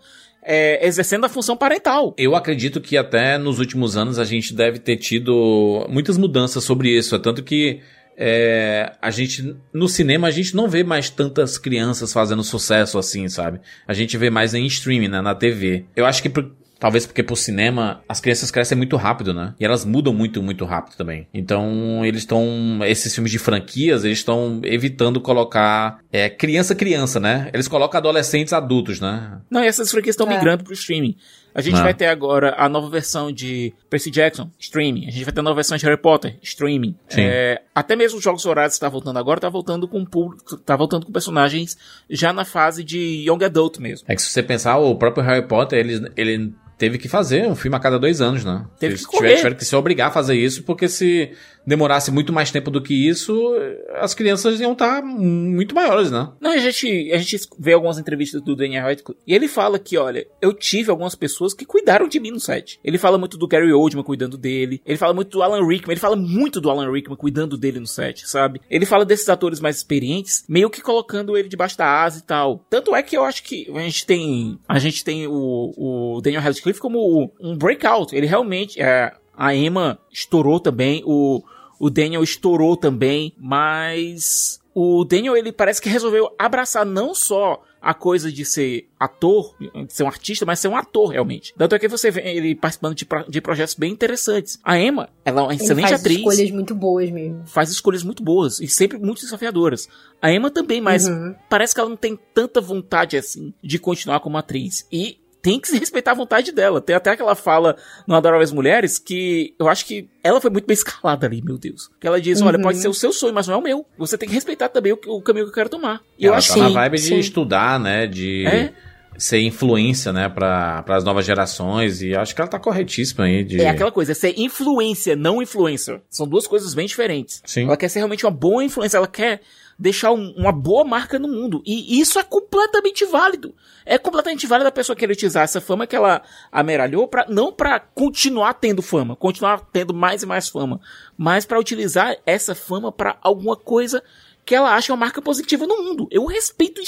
é, 0.49 0.87
exercendo 0.87 1.25
a 1.25 1.29
função 1.29 1.57
parental. 1.57 2.15
Eu 2.17 2.33
acredito 2.33 2.79
que 2.79 2.95
até 2.97 3.37
nos 3.37 3.59
últimos 3.59 3.97
anos 3.97 4.17
a 4.17 4.23
gente 4.23 4.53
deve 4.53 4.79
ter 4.79 4.95
tido 4.95 5.85
muitas 5.89 6.17
mudanças 6.17 6.63
sobre 6.63 6.89
isso. 6.97 7.13
É 7.15 7.19
tanto 7.19 7.43
que 7.43 7.81
é, 8.17 8.93
a 9.01 9.11
gente 9.11 9.55
no 9.73 9.89
cinema 9.89 10.27
a 10.27 10.31
gente 10.31 10.55
não 10.55 10.69
vê 10.69 10.83
mais 10.83 11.09
tantas 11.09 11.57
crianças 11.57 12.13
fazendo 12.13 12.43
sucesso 12.43 12.97
assim, 12.97 13.27
sabe? 13.27 13.59
A 13.85 13.93
gente 13.93 14.17
vê 14.17 14.29
mais 14.29 14.53
em 14.53 14.65
streaming, 14.65 15.09
né, 15.09 15.21
na 15.21 15.35
TV. 15.35 15.85
Eu 15.95 16.05
acho 16.05 16.23
que 16.23 16.29
por- 16.29 16.49
Talvez 16.79 17.05
porque 17.05 17.23
pro 17.23 17.35
cinema 17.35 18.01
as 18.07 18.19
crianças 18.19 18.51
crescem 18.51 18.77
muito 18.77 18.95
rápido, 18.95 19.33
né? 19.33 19.53
E 19.59 19.65
elas 19.65 19.83
mudam 19.85 20.13
muito, 20.13 20.41
muito 20.43 20.63
rápido 20.65 20.95
também. 20.95 21.27
Então 21.33 22.05
eles 22.05 22.21
estão. 22.21 22.79
Esses 22.85 23.13
filmes 23.13 23.31
de 23.31 23.39
franquias, 23.39 24.03
eles 24.05 24.19
estão 24.19 24.61
evitando 24.63 25.19
colocar 25.19 25.99
é, 26.11 26.29
criança 26.29 26.75
criança, 26.75 27.19
né? 27.19 27.49
Eles 27.53 27.67
colocam 27.67 27.97
adolescentes 27.97 28.53
adultos, 28.53 28.99
né? 28.99 29.39
Não, 29.49 29.63
e 29.63 29.67
essas 29.67 29.89
franquias 29.91 30.13
estão 30.13 30.29
É. 30.31 30.35
migrando 30.35 30.63
pro 30.63 30.73
streaming. 30.73 31.15
A 31.55 31.61
gente 31.61 31.79
Ah. 31.79 31.83
vai 31.83 31.93
ter 31.95 32.05
agora 32.05 32.53
a 32.55 32.69
nova 32.69 32.87
versão 32.87 33.31
de 33.31 33.73
Percy 33.89 34.11
Jackson, 34.11 34.47
streaming. 34.59 35.07
A 35.07 35.11
gente 35.11 35.23
vai 35.23 35.33
ter 35.33 35.39
a 35.39 35.43
nova 35.43 35.55
versão 35.55 35.75
de 35.75 35.83
Harry 35.85 35.99
Potter, 35.99 36.37
streaming. 36.43 36.95
Sim. 37.09 37.21
É, 37.21 37.61
até 37.73 37.95
mesmo 37.95 38.19
os 38.19 38.23
Jogos 38.23 38.45
Horários 38.45 38.75
que 38.75 38.79
tá 38.81 38.87
voltando 38.89 39.17
agora, 39.17 39.39
tá 39.39 39.49
voltando 39.49 39.87
com 39.87 40.05
público, 40.05 40.55
tá 40.57 40.75
voltando 40.75 41.07
com 41.07 41.11
personagens 41.11 41.75
já 42.07 42.31
na 42.31 42.45
fase 42.45 42.83
de 42.83 43.25
Young 43.27 43.43
Adult 43.43 43.79
mesmo. 43.79 44.05
É 44.07 44.15
que 44.15 44.21
se 44.21 44.29
você 44.29 44.43
pensar, 44.43 44.77
o 44.77 44.93
próprio 44.95 45.23
Harry 45.23 45.47
Potter, 45.47 45.79
ele, 45.79 46.11
ele 46.15 46.53
teve 46.77 46.97
que 46.97 47.07
fazer 47.09 47.47
um 47.47 47.55
filme 47.55 47.75
a 47.75 47.79
cada 47.79 47.99
dois 47.99 48.21
anos, 48.21 48.45
né? 48.45 48.65
Teve 48.79 48.93
Eles 48.93 49.05
que 49.05 49.11
tiveram, 49.11 49.27
correr. 49.27 49.37
tiveram 49.37 49.55
que 49.55 49.65
se 49.65 49.75
obrigar 49.75 50.07
a 50.09 50.11
fazer 50.11 50.35
isso, 50.35 50.63
porque 50.63 50.87
se 50.87 51.31
demorasse 51.65 52.11
muito 52.11 52.31
mais 52.31 52.49
tempo 52.49 52.71
do 52.71 52.81
que 52.81 52.93
isso, 53.09 53.53
as 53.95 54.13
crianças 54.13 54.57
iam 54.61 54.71
estar 54.71 55.03
muito 55.03 55.75
maiores, 55.75 56.09
né? 56.09 56.29
Não, 56.39 56.51
a 56.51 56.57
gente, 56.57 57.11
a 57.11 57.17
gente 57.17 57.45
vê 57.59 57.73
algumas 57.73 57.99
entrevistas 57.99 58.41
do 58.41 58.55
Daniel 58.55 58.85
Radcliffe 58.85 59.19
e 59.27 59.35
ele 59.35 59.49
fala 59.49 59.77
que, 59.77 59.97
olha, 59.97 60.25
eu 60.41 60.53
tive 60.53 60.89
algumas 60.89 61.13
pessoas 61.13 61.53
que 61.53 61.65
cuidaram 61.65 62.07
de 62.07 62.21
mim 62.21 62.31
no 62.31 62.39
set. 62.39 62.79
Ele 62.81 62.97
fala 62.97 63.17
muito 63.17 63.37
do 63.37 63.47
Gary 63.47 63.73
Oldman 63.73 64.03
cuidando 64.03 64.37
dele. 64.37 64.81
Ele 64.85 64.97
fala 64.97 65.13
muito 65.13 65.29
do 65.31 65.43
Alan 65.43 65.67
Rickman. 65.67 65.91
Ele 65.91 65.99
fala 65.99 66.15
muito 66.15 66.61
do 66.61 66.69
Alan 66.69 66.89
Rickman 66.89 67.17
cuidando 67.17 67.57
dele 67.57 67.81
no 67.81 67.87
set, 67.87 68.29
sabe? 68.29 68.61
Ele 68.69 68.85
fala 68.85 69.03
desses 69.03 69.27
atores 69.27 69.59
mais 69.59 69.75
experientes, 69.75 70.45
meio 70.47 70.69
que 70.69 70.81
colocando 70.81 71.37
ele 71.37 71.49
debaixo 71.49 71.77
da 71.77 72.01
asa 72.03 72.19
e 72.19 72.23
tal. 72.23 72.65
Tanto 72.69 72.95
é 72.95 73.03
que 73.03 73.17
eu 73.17 73.25
acho 73.25 73.43
que 73.43 73.69
a 73.75 73.79
gente 73.81 74.05
tem, 74.05 74.57
a 74.69 74.79
gente 74.79 75.03
tem 75.03 75.27
o, 75.27 75.73
o 75.75 76.21
Daniel 76.21 76.41
Radcliffe 76.41 76.66
como 76.73 77.31
um 77.39 77.55
breakout. 77.57 78.15
Ele 78.15 78.27
realmente, 78.27 78.81
é, 78.81 79.13
a 79.35 79.55
Emma 79.55 79.97
estourou 80.11 80.59
também, 80.59 81.01
o, 81.05 81.41
o 81.79 81.89
Daniel 81.89 82.23
estourou 82.23 82.75
também, 82.77 83.33
mas 83.37 84.59
o 84.73 85.03
Daniel 85.03 85.35
ele 85.35 85.51
parece 85.51 85.81
que 85.81 85.89
resolveu 85.89 86.29
abraçar 86.37 86.85
não 86.85 87.15
só 87.15 87.63
a 87.79 87.93
coisa 87.93 88.31
de 88.31 88.43
ser 88.43 88.89
ator, 88.99 89.55
de 89.59 89.93
ser 89.93 90.03
um 90.03 90.07
artista, 90.07 90.45
mas 90.45 90.59
ser 90.59 90.67
um 90.67 90.75
ator 90.75 91.09
realmente. 91.09 91.53
Tanto 91.57 91.73
é 91.75 91.79
que 91.79 91.87
você 91.87 92.11
vê 92.11 92.21
ele 92.21 92.53
participando 92.55 92.95
de, 92.95 93.07
de 93.29 93.39
projetos 93.39 93.75
bem 93.75 93.91
interessantes. 93.93 94.59
A 94.63 94.77
Emma, 94.77 95.07
ela 95.23 95.41
é 95.41 95.43
uma 95.45 95.53
Ele 95.53 95.63
excelente 95.63 95.87
faz 95.89 96.01
atriz, 96.01 96.17
escolhas 96.17 96.51
muito 96.51 96.75
boas 96.75 97.09
mesmo. 97.11 97.43
faz 97.45 97.69
escolhas 97.69 98.03
muito 98.03 98.21
boas 98.23 98.59
e 98.59 98.67
sempre 98.67 98.97
muito 98.97 99.21
desafiadoras. 99.21 99.87
A 100.21 100.31
Emma 100.31 100.49
também, 100.51 100.81
mas 100.81 101.07
Uhum. 101.07 101.33
parece 101.49 101.73
que 101.73 101.79
ela 101.79 101.89
não 101.89 101.95
tem 101.95 102.19
tanta 102.33 102.59
vontade 102.59 103.15
assim 103.15 103.53
de 103.63 103.79
continuar 103.79 104.19
como 104.19 104.37
atriz. 104.37 104.85
E 104.91 105.19
tem 105.47 105.59
que 105.61 105.67
se 105.69 105.77
respeitar 105.79 106.11
a 106.11 106.15
vontade 106.15 106.51
dela. 106.51 106.81
Tem 106.81 106.93
até 106.95 107.11
aquela 107.11 107.33
fala 107.35 107.77
no 108.05 108.13
Adoráveis 108.15 108.51
Mulheres 108.51 108.99
que 108.99 109.53
eu 109.57 109.69
acho 109.69 109.85
que 109.85 110.09
ela 110.23 110.41
foi 110.41 110.49
muito 110.51 110.65
bem 110.67 110.73
escalada 110.73 111.25
ali, 111.25 111.41
meu 111.41 111.57
Deus. 111.57 111.89
Que 112.01 112.05
ela 112.07 112.19
diz: 112.19 112.41
olha, 112.41 112.57
Uhum. 112.57 112.63
pode 112.63 112.79
ser 112.79 112.89
o 112.89 112.93
seu 112.93 113.13
sonho, 113.13 113.33
mas 113.33 113.47
não 113.47 113.55
é 113.55 113.57
o 113.57 113.61
meu. 113.61 113.85
Você 113.97 114.17
tem 114.17 114.27
que 114.27 114.35
respeitar 114.35 114.67
também 114.69 114.91
o, 114.91 114.99
o 115.07 115.21
caminho 115.21 115.45
que 115.45 115.51
eu 115.51 115.55
quero 115.55 115.69
tomar. 115.69 116.01
E 116.19 116.25
eu 116.25 116.29
Ela 116.29 116.37
acho 116.39 116.53
tá 116.53 116.59
na 116.59 116.67
que- 116.67 116.73
vibe 116.73 116.97
sim. 116.97 117.13
de 117.15 117.19
estudar, 117.21 117.79
né? 117.79 118.05
De 118.07 118.45
É. 118.45 118.73
ser 119.17 119.39
influência, 119.39 120.11
né? 120.11 120.27
Para 120.29 120.83
as 120.89 121.03
novas 121.03 121.25
gerações. 121.25 122.01
E 122.01 122.13
acho 122.15 122.35
que 122.35 122.41
ela 122.41 122.49
tá 122.49 122.59
corretíssima 122.59 123.23
aí. 123.25 123.43
De... 123.43 123.61
É 123.61 123.69
aquela 123.69 123.91
coisa, 123.91 124.11
é 124.11 124.15
ser 124.15 124.33
influência, 124.37 125.15
não 125.15 125.41
influencer. 125.41 126.01
São 126.09 126.27
duas 126.27 126.45
coisas 126.45 126.73
bem 126.73 126.85
diferentes. 126.87 127.41
Sim. 127.45 127.63
Ela 127.65 127.77
quer 127.77 127.87
ser 127.89 127.99
realmente 127.99 128.25
uma 128.25 128.31
boa 128.31 128.63
influência, 128.63 128.97
ela 128.97 129.07
quer 129.07 129.41
deixar 129.79 130.11
um- 130.11 130.33
uma 130.35 130.51
boa 130.51 130.83
marca 130.83 131.19
no 131.19 131.27
mundo. 131.27 131.61
E 131.65 131.99
isso 131.99 132.17
é 132.17 132.23
completamente 132.23 133.05
válido. 133.05 133.53
É 133.85 133.97
completamente 133.97 134.47
válido 134.47 134.67
a 134.67 134.71
pessoa 134.71 134.95
querer 134.95 135.13
utilizar 135.13 135.43
essa 135.43 135.61
fama 135.61 135.85
que 135.85 135.95
ela 135.95 136.21
ameralhou 136.51 137.07
para 137.07 137.25
não 137.29 137.51
pra 137.53 137.79
continuar 137.79 138.53
tendo 138.55 138.81
fama, 138.81 139.15
continuar 139.15 139.61
tendo 139.71 139.93
mais 139.93 140.23
e 140.23 140.25
mais 140.25 140.49
fama, 140.49 140.79
mas 141.17 141.45
pra 141.45 141.59
utilizar 141.59 142.17
essa 142.25 142.55
fama 142.55 142.91
pra 142.91 143.17
alguma 143.21 143.55
coisa 143.55 144.01
que 144.45 144.55
ela 144.55 144.73
acha 144.73 144.91
uma 144.91 144.97
marca 144.99 145.21
positiva 145.21 145.67
no 145.67 145.83
mundo. 145.83 146.07
Eu 146.09 146.25
respeito 146.25 146.81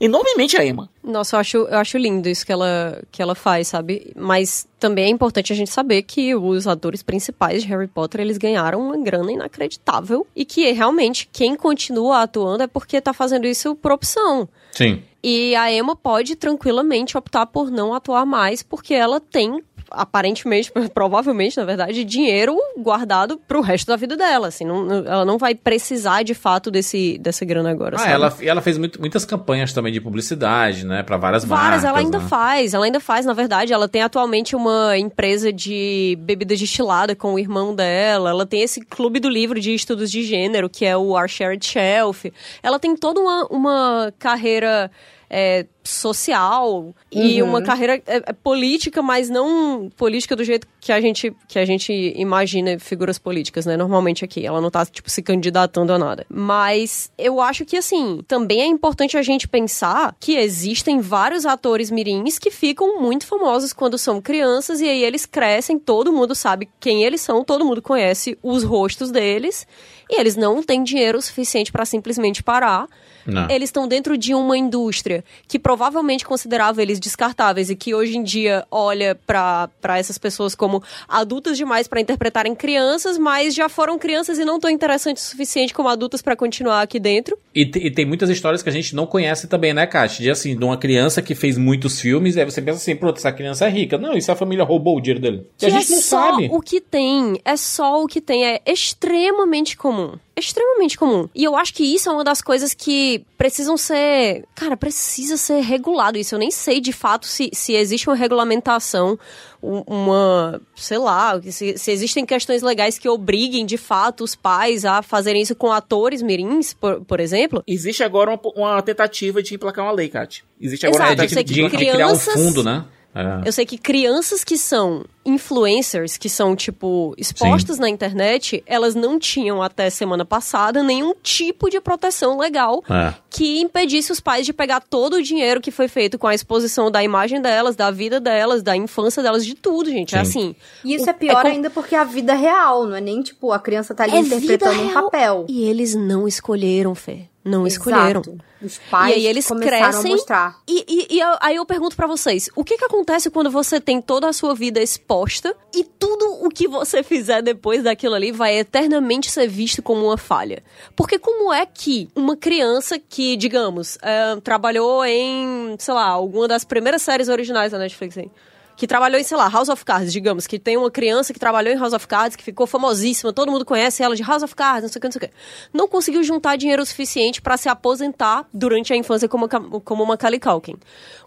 enormemente 0.00 0.56
a 0.56 0.64
Emma. 0.64 0.88
Nossa, 1.02 1.36
eu 1.36 1.40
acho, 1.40 1.56
eu 1.56 1.78
acho 1.78 1.98
lindo 1.98 2.28
isso 2.28 2.44
que 2.44 2.52
ela, 2.52 3.02
que 3.10 3.22
ela 3.22 3.34
faz, 3.34 3.68
sabe? 3.68 4.12
Mas 4.16 4.66
também 4.78 5.06
é 5.06 5.08
importante 5.08 5.52
a 5.52 5.56
gente 5.56 5.70
saber 5.70 6.02
que 6.02 6.34
os 6.34 6.66
atores 6.66 7.02
principais 7.02 7.62
de 7.62 7.68
Harry 7.68 7.88
Potter, 7.88 8.20
eles 8.20 8.38
ganharam 8.38 8.80
uma 8.80 8.96
grana 8.96 9.32
inacreditável. 9.32 10.26
E 10.34 10.44
que 10.44 10.70
realmente 10.72 11.28
quem 11.32 11.56
continua 11.56 12.22
atuando 12.22 12.62
é 12.62 12.66
porque 12.66 13.00
tá 13.00 13.12
fazendo 13.12 13.46
isso 13.46 13.74
por 13.76 13.92
opção. 13.92 14.48
Sim. 14.72 15.02
E 15.22 15.54
a 15.54 15.72
Emma 15.72 15.94
pode 15.94 16.34
tranquilamente 16.34 17.16
optar 17.16 17.46
por 17.46 17.70
não 17.70 17.94
atuar 17.94 18.26
mais, 18.26 18.62
porque 18.62 18.92
ela 18.92 19.20
tem, 19.20 19.62
aparentemente, 19.92 20.72
provavelmente, 20.94 21.56
na 21.56 21.64
verdade, 21.64 22.04
dinheiro 22.04 22.56
guardado 22.78 23.38
pro 23.48 23.60
resto 23.60 23.86
da 23.88 23.96
vida 23.96 24.16
dela. 24.16 24.48
Assim, 24.48 24.64
não- 24.64 24.90
ela 25.06 25.24
não 25.24 25.38
vai 25.38 25.54
precisar 25.54 26.22
de 26.22 26.34
fato 26.34 26.70
desse, 26.70 27.18
dessa 27.18 27.44
grana 27.44 27.70
agora. 27.70 27.96
Ah, 28.00 28.08
ela, 28.10 28.36
e 28.40 28.48
ela 28.48 28.60
fez 28.60 28.78
muito- 28.78 29.00
muitas 29.00 29.24
campanhas 29.24 29.72
também 29.72 29.92
de 29.92 30.00
publicidade, 30.00 30.84
né? 30.86 31.02
Pra 31.02 31.16
várias 31.16 31.44
Várias, 31.44 31.82
marcas. 31.82 31.84
ela 31.84 31.98
ainda 31.98 32.18
né? 32.18 32.26
faz, 32.28 32.74
ela 32.74 32.84
ainda 32.84 33.00
faz, 33.00 33.26
na 33.26 33.32
verdade. 33.32 33.72
Ela 33.72 33.88
tem 33.88 34.02
atualmente 34.02 34.54
uma 34.56 34.96
empresa 34.98 35.52
de 35.52 36.16
bebida 36.20 36.54
destilada 36.56 37.14
com 37.14 37.34
o 37.34 37.38
irmão 37.38 37.74
dela. 37.74 38.30
Ela 38.30 38.46
tem 38.46 38.62
esse 38.62 38.80
clube 38.84 39.20
do 39.20 39.28
livro 39.28 39.60
de 39.60 39.74
estudos 39.74 40.10
de 40.10 40.22
gênero, 40.22 40.68
que 40.68 40.84
é 40.84 40.96
o 40.96 41.10
Our 41.18 41.28
Shared 41.28 41.64
Shelf. 41.64 42.32
Ela 42.62 42.78
tem 42.78 42.96
toda 42.96 43.20
uma, 43.20 43.46
uma 43.50 44.12
carreira 44.18 44.90
é, 45.34 45.64
social 45.82 46.94
e 47.10 47.42
Uhum. 47.42 47.48
uma 47.48 47.62
carreira 47.62 47.94
é, 48.06 48.16
é, 48.16 48.32
política, 48.32 49.00
mas 49.00 49.30
não 49.30 49.90
política 49.96 50.36
do 50.36 50.44
jeito 50.44 50.66
que 50.78 50.92
a 50.92 51.00
gente 51.00 51.34
que 51.48 51.58
a 51.58 51.64
gente 51.64 51.92
imagina 52.16 52.78
figuras 52.78 53.18
políticas, 53.18 53.64
né? 53.64 53.76
Normalmente 53.76 54.24
aqui, 54.24 54.44
ela 54.44 54.60
não 54.60 54.70
tá 54.70 54.84
tipo 54.84 55.08
se 55.08 55.22
candidatando 55.22 55.92
a 55.92 55.98
nada. 55.98 56.26
Mas 56.28 57.10
eu 57.16 57.40
acho 57.40 57.64
que 57.64 57.76
assim, 57.78 58.20
também 58.28 58.60
é 58.60 58.66
importante 58.66 59.16
a 59.16 59.22
gente 59.22 59.48
pensar 59.48 60.14
que 60.20 60.36
existem 60.36 61.00
vários 61.00 61.46
atores 61.46 61.90
mirins 61.90 62.38
que 62.38 62.50
ficam 62.50 63.00
muito 63.00 63.26
famosos 63.26 63.72
quando 63.72 63.96
são 63.96 64.20
crianças 64.20 64.80
e 64.80 64.88
aí 64.88 65.02
eles 65.02 65.24
crescem, 65.24 65.78
todo 65.78 66.12
mundo 66.12 66.34
sabe 66.34 66.68
quem 66.78 67.04
eles 67.04 67.22
são, 67.22 67.42
todo 67.42 67.64
mundo 67.64 67.80
conhece 67.80 68.38
os 68.42 68.62
rostos 68.62 69.10
deles 69.10 69.66
e 70.10 70.20
eles 70.20 70.36
não 70.36 70.62
têm 70.62 70.84
dinheiro 70.84 71.20
suficiente 71.22 71.72
para 71.72 71.86
simplesmente 71.86 72.42
parar 72.42 72.86
Não. 73.26 73.48
eles 73.50 73.68
estão 73.68 73.86
dentro 73.86 74.16
de 74.16 74.34
uma 74.34 74.56
indústria 74.56 75.24
que 75.46 75.58
provavelmente 75.58 76.24
considerava 76.24 76.82
eles 76.82 76.98
descartáveis 76.98 77.70
e 77.70 77.76
que 77.76 77.94
hoje 77.94 78.16
em 78.16 78.22
dia 78.22 78.64
olha 78.70 79.18
pra 79.26 79.68
pra 79.80 79.98
essas 79.98 80.18
pessoas 80.18 80.54
como 80.54 80.82
adultas 81.08 81.56
demais 81.56 81.86
pra 81.88 82.00
interpretarem 82.00 82.54
crianças, 82.54 83.18
mas 83.18 83.54
já 83.54 83.68
foram 83.68 83.98
crianças 83.98 84.38
e 84.38 84.44
não 84.44 84.58
tão 84.58 84.70
interessantes 84.70 85.24
o 85.26 85.30
suficiente 85.30 85.74
como 85.74 85.88
adultas 85.88 86.22
pra 86.22 86.36
continuar 86.36 86.82
aqui 86.82 86.98
dentro. 86.98 87.36
E, 87.54 87.62
e 87.62 87.90
tem 87.90 88.04
muitas 88.04 88.30
histórias 88.30 88.62
que 88.62 88.68
a 88.68 88.72
gente 88.72 88.94
não 88.94 89.06
conhece 89.06 89.46
também, 89.46 89.72
né, 89.74 89.86
Kátia? 89.86 90.22
De 90.22 90.30
assim, 90.30 90.56
de 90.56 90.64
uma 90.64 90.76
criança 90.76 91.20
que 91.20 91.34
fez 91.34 91.58
muitos 91.58 92.00
filmes, 92.00 92.36
e 92.36 92.40
aí 92.40 92.44
você 92.44 92.62
pensa 92.62 92.78
assim, 92.78 92.96
pronto, 92.96 93.16
essa 93.18 93.32
criança 93.32 93.66
é 93.66 93.70
rica. 93.70 93.98
Não, 93.98 94.14
isso 94.14 94.30
a 94.32 94.36
família 94.36 94.64
roubou 94.64 94.96
o 94.96 95.00
dinheiro 95.00 95.20
dele. 95.20 95.46
E 95.56 95.60
Que 95.60 95.66
a 95.66 95.70
gente 95.70 95.92
é 95.92 95.94
não 95.96 96.02
só 96.02 96.30
sabe. 96.32 96.48
o 96.50 96.60
que 96.60 96.80
tem, 96.80 97.40
é 97.44 97.56
só 97.56 98.02
o 98.02 98.06
que 98.06 98.20
tem, 98.20 98.44
é 98.44 98.60
extremamente 98.66 99.76
comum. 99.76 100.14
Extremamente 100.34 100.96
comum. 100.96 101.28
E 101.34 101.44
eu 101.44 101.54
acho 101.54 101.74
que 101.74 101.84
isso 101.84 102.08
é 102.08 102.12
uma 102.12 102.24
das 102.24 102.40
coisas 102.40 102.72
que 102.72 103.22
precisam 103.36 103.76
ser. 103.76 104.44
Cara, 104.54 104.76
precisa 104.76 105.36
ser 105.36 105.60
regulado 105.60 106.16
isso. 106.18 106.34
Eu 106.34 106.38
nem 106.38 106.50
sei 106.50 106.80
de 106.80 106.92
fato 106.92 107.26
se, 107.26 107.50
se 107.52 107.74
existe 107.74 108.08
uma 108.08 108.16
regulamentação, 108.16 109.18
um- 109.62 109.82
uma. 109.86 110.60
sei 110.74 110.96
lá, 110.98 111.40
se, 111.42 111.76
se 111.76 111.90
existem 111.92 112.24
questões 112.24 112.62
legais 112.62 112.98
que 112.98 113.08
obriguem 113.08 113.66
de 113.66 113.76
fato 113.76 114.24
os 114.24 114.34
pais 114.34 114.84
a 114.86 115.02
fazerem 115.02 115.42
isso 115.42 115.54
com 115.54 115.70
atores 115.70 116.22
mirins, 116.22 116.72
por, 116.72 117.04
por 117.04 117.20
exemplo. 117.20 117.62
Existe 117.66 118.02
agora 118.02 118.30
uma, 118.30 118.40
uma 118.74 118.82
tentativa 118.82 119.42
de 119.42 119.54
emplacar 119.54 119.84
uma 119.84 119.92
lei, 119.92 120.08
Kat. 120.08 120.44
Existe 120.60 120.86
agora 120.86 121.04
Exato, 121.04 121.20
uma 121.20 121.26
de, 121.26 121.34
tentativa 121.34 121.68
de- 121.68 121.70
de 121.72 121.76
criar 121.76 121.92
um 121.92 121.96
crianças- 121.96 122.34
fundo, 122.34 122.64
né? 122.64 122.84
É. 123.14 123.46
Eu 123.46 123.52
sei 123.52 123.66
que 123.66 123.76
crianças 123.76 124.42
que 124.42 124.56
são 124.56 125.04
influencers, 125.24 126.16
que 126.16 126.28
são, 126.28 126.56
tipo, 126.56 127.14
expostas 127.18 127.78
na 127.78 127.88
internet, 127.88 128.62
elas 128.66 128.94
não 128.94 129.18
tinham 129.18 129.62
até 129.62 129.90
semana 129.90 130.24
passada 130.24 130.82
nenhum 130.82 131.14
tipo 131.22 131.68
de 131.68 131.80
proteção 131.80 132.38
legal 132.38 132.82
É. 132.90 133.12
que 133.30 133.60
impedisse 133.60 134.10
os 134.12 134.18
pais 134.20 134.46
de 134.46 134.52
pegar 134.52 134.80
todo 134.80 135.14
o 135.16 135.22
dinheiro 135.22 135.60
que 135.60 135.70
foi 135.70 135.88
feito 135.88 136.18
com 136.18 136.26
a 136.26 136.34
exposição 136.34 136.90
da 136.90 137.02
imagem 137.04 137.40
delas, 137.40 137.76
da 137.76 137.90
vida 137.90 138.18
delas, 138.18 138.62
da 138.62 138.76
infância 138.76 139.22
delas, 139.22 139.44
de 139.44 139.54
tudo, 139.54 139.90
gente. 139.90 140.14
É 140.16 140.24
Sim. 140.24 140.30
assim. 140.30 140.56
E 140.84 140.94
isso 140.94 141.06
o- 141.06 141.10
é 141.10 141.12
pior 141.12 141.42
com- 141.42 141.48
ainda 141.48 141.70
porque 141.70 141.94
é 141.94 141.98
a 141.98 142.04
vida 142.04 142.34
real, 142.34 142.86
não 142.86 142.96
é 142.96 143.00
nem 143.00 143.20
tipo 143.22 143.52
a 143.52 143.58
criança 143.58 143.94
tá 143.94 144.04
ali 144.04 144.16
É 144.16 144.20
interpretando 144.20 144.70
vida 144.72 144.82
um 144.82 144.88
real. 144.88 145.04
papel. 145.04 145.46
E 145.48 145.64
eles 145.68 145.94
não 145.94 146.26
escolheram, 146.26 146.94
Fê. 146.94 147.28
Não 147.44 147.66
escolheram. 147.66 148.20
Exato. 148.20 148.38
Os 148.62 148.78
pais 148.88 149.10
E 149.10 149.14
aí 149.18 149.26
eles 149.26 149.48
começaram 149.48 149.78
crescem 149.90 150.12
a 150.12 150.14
mostrar. 150.14 150.58
E, 150.68 150.84
e- 150.88 151.16
e 151.16 151.20
aí 151.40 151.56
eu 151.56 151.66
pergunto 151.66 151.96
pra 151.96 152.06
vocês, 152.06 152.48
o 152.54 152.62
que 152.62 152.78
que 152.78 152.84
acontece 152.84 153.28
quando 153.28 153.50
você 153.50 153.80
tem 153.80 154.00
toda 154.00 154.28
a 154.28 154.32
sua 154.32 154.54
vida 154.54 154.80
exposta 154.80 155.52
e 155.74 155.82
tudo 155.82 156.44
o 156.46 156.48
que 156.48 156.68
você 156.68 157.02
fizer 157.02 157.42
depois 157.42 157.82
daquilo 157.82 158.14
ali 158.14 158.30
vai 158.30 158.56
eternamente 158.58 159.28
ser 159.30 159.48
visto 159.48 159.82
como 159.82 160.04
uma 160.04 160.16
falha? 160.16 160.62
Porque 160.94 161.18
como 161.18 161.52
é 161.52 161.66
que 161.66 162.08
uma 162.14 162.36
criança 162.36 162.96
que, 163.00 163.36
digamos, 163.36 163.98
eh, 164.00 164.36
trabalhou 164.44 165.04
em, 165.04 165.74
sei 165.80 165.94
lá, 165.94 166.06
alguma 166.06 166.46
das 166.46 166.62
primeiras 166.64 167.02
séries 167.02 167.28
originais 167.28 167.72
da 167.72 167.78
Netflix 167.78 168.16
aí, 168.16 168.30
que 168.76 168.86
trabalhou 168.86 169.20
em, 169.20 169.24
sei 169.24 169.36
lá, 169.36 169.48
House 169.48 169.68
of 169.68 169.84
Cards, 169.84 170.12
digamos, 170.12 170.46
que 170.46 170.58
tem 170.58 170.76
uma 170.76 170.90
criança 170.90 171.32
que 171.32 171.38
trabalhou 171.38 171.72
em 171.72 171.78
House 171.78 171.92
of 171.92 172.06
Cards, 172.06 172.36
que 172.36 172.42
ficou 172.42 172.66
famosíssima, 172.66 173.32
todo 173.32 173.50
mundo 173.50 173.64
conhece 173.64 174.02
ela 174.02 174.16
de 174.16 174.22
House 174.22 174.42
of 174.42 174.54
Cards, 174.54 174.82
não 174.82 174.88
sei 174.88 174.98
o 174.98 175.00
que, 175.00 175.06
não 175.06 175.12
sei 175.12 175.18
o 175.18 175.28
que. 175.28 175.34
Não 175.72 175.88
conseguiu 175.88 176.22
juntar 176.22 176.56
dinheiro 176.56 176.84
suficiente 176.84 177.40
para 177.40 177.56
se 177.56 177.68
aposentar 177.68 178.46
durante 178.52 178.92
a 178.92 178.96
infância 178.96 179.28
como, 179.28 179.48
como 179.80 180.02
uma 180.02 180.16
Culkin. 180.16 180.76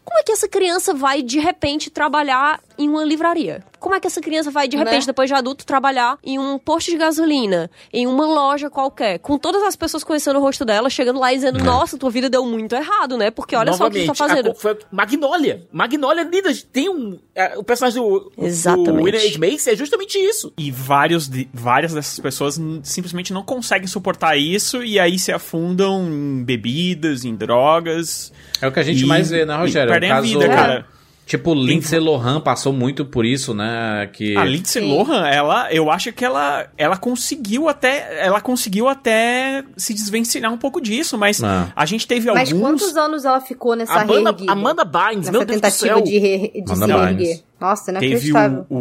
Como 0.05 0.19
é 0.19 0.23
que 0.23 0.31
essa 0.31 0.47
criança 0.47 0.93
vai, 0.93 1.21
de 1.23 1.39
repente, 1.39 1.89
trabalhar 1.89 2.59
em 2.77 2.87
uma 2.87 3.03
livraria? 3.03 3.63
Como 3.79 3.93
é 3.95 3.99
que 3.99 4.07
essa 4.07 4.21
criança 4.21 4.49
vai, 4.49 4.67
de 4.67 4.77
repente, 4.77 5.01
Né? 5.01 5.07
depois 5.07 5.29
de 5.29 5.33
adulto, 5.35 5.65
trabalhar 5.65 6.17
em 6.23 6.39
um 6.39 6.57
posto 6.57 6.89
de 6.91 6.97
gasolina, 6.97 7.69
em 7.93 8.07
uma 8.07 8.25
loja 8.25 8.69
qualquer, 8.69 9.19
com 9.19 9.37
todas 9.37 9.61
as 9.63 9.75
pessoas 9.75 10.03
conhecendo 10.03 10.39
o 10.39 10.41
rosto 10.41 10.63
dela, 10.65 10.89
chegando 10.89 11.19
lá 11.19 11.31
e 11.31 11.35
dizendo, 11.35 11.63
nossa, 11.63 11.97
tua 11.97 12.09
vida 12.09 12.29
deu 12.29 12.45
muito 12.45 12.73
errado, 12.75 13.17
né? 13.17 13.29
Porque 13.29 13.55
olha 13.55 13.73
só 13.73 13.87
o 13.87 13.91
que 13.91 13.99
você 13.99 14.05
tá 14.07 14.13
Novamente, 14.13 14.17
fazendo. 14.17 14.51
a- 14.51 14.55
foi 14.55 14.77
Magnolia. 14.91 15.67
Magnolia 15.71 16.23
lida 16.23 16.51
tem 16.71 16.89
um... 16.89 17.19
é, 17.35 17.57
o 17.57 17.63
personagem 17.63 18.01
do, 18.01 18.31
Exatamente. 18.37 18.91
do 18.91 19.03
William 19.03 19.19
H. 19.21 19.37
Macy 19.39 19.69
é 19.71 19.75
justamente 19.75 20.17
isso. 20.17 20.51
E 20.57 20.71
vários 20.71 21.27
de- 21.29 21.47
várias 21.53 21.93
dessas 21.93 22.19
pessoas 22.19 22.59
simplesmente 22.83 23.31
não 23.33 23.43
conseguem 23.43 23.87
suportar 23.87 24.35
isso 24.37 24.83
e 24.83 24.99
aí 24.99 25.19
se 25.19 25.31
afundam 25.31 26.03
em 26.07 26.43
bebidas, 26.43 27.23
em 27.25 27.35
drogas. 27.35 28.31
É 28.61 28.67
o 28.67 28.71
que 28.71 28.79
a 28.79 28.83
gente 28.83 29.03
E- 29.03 29.05
mais 29.07 29.29
vê, 29.29 29.45
né, 29.45 29.55
Rogério? 29.55 29.91
Perdem 29.99 30.09
o 30.09 30.13
a 30.13 30.15
caso, 30.15 30.27
vida, 30.27 30.47
cara. 30.49 30.85
Tipo, 31.25 31.55
Lindsay 31.55 31.99
Lohan 31.99 32.39
passou 32.39 32.71
muito 32.71 33.03
por 33.03 33.25
isso, 33.25 33.51
né? 33.51 34.07
Que... 34.13 34.37
A 34.37 34.43
Lindsay 34.45 34.83
Sim. 34.83 34.95
Lohan, 34.95 35.25
ela, 35.27 35.73
eu 35.73 35.89
acho 35.89 36.13
que 36.13 36.23
ela, 36.23 36.67
ela 36.77 36.97
conseguiu 36.97 37.67
até, 37.67 38.23
ela 38.23 38.39
conseguiu 38.39 38.87
até 38.87 39.63
se 39.75 39.91
desvencilhar 39.95 40.53
um 40.53 40.57
pouco 40.57 40.79
disso, 40.79 41.17
mas 41.17 41.43
Ah. 41.43 41.69
a 41.75 41.83
gente 41.87 42.05
teve 42.05 42.31
Mas 42.31 42.51
alguns 42.53 42.61
quantos 42.81 42.95
anos 42.95 43.25
ela 43.25 43.41
ficou 43.41 43.75
nessa 43.75 44.01
Amanda, 44.01 44.29
reerguida? 44.29 44.51
Amanda 44.51 44.85
Bynes, 44.85 45.27
meu 45.31 45.43
Deus 45.43 45.59
do 45.61 45.71
céu. 45.71 46.01
de, 46.01 46.15
re, 46.19 46.61
de 46.63 46.67
se 46.67 46.83
Amanda 46.83 47.07
Bynes. 47.07 47.43
Nossa, 47.59 47.91
teve 47.93 48.05
inacreditável. 48.05 48.65
o, 48.69 48.75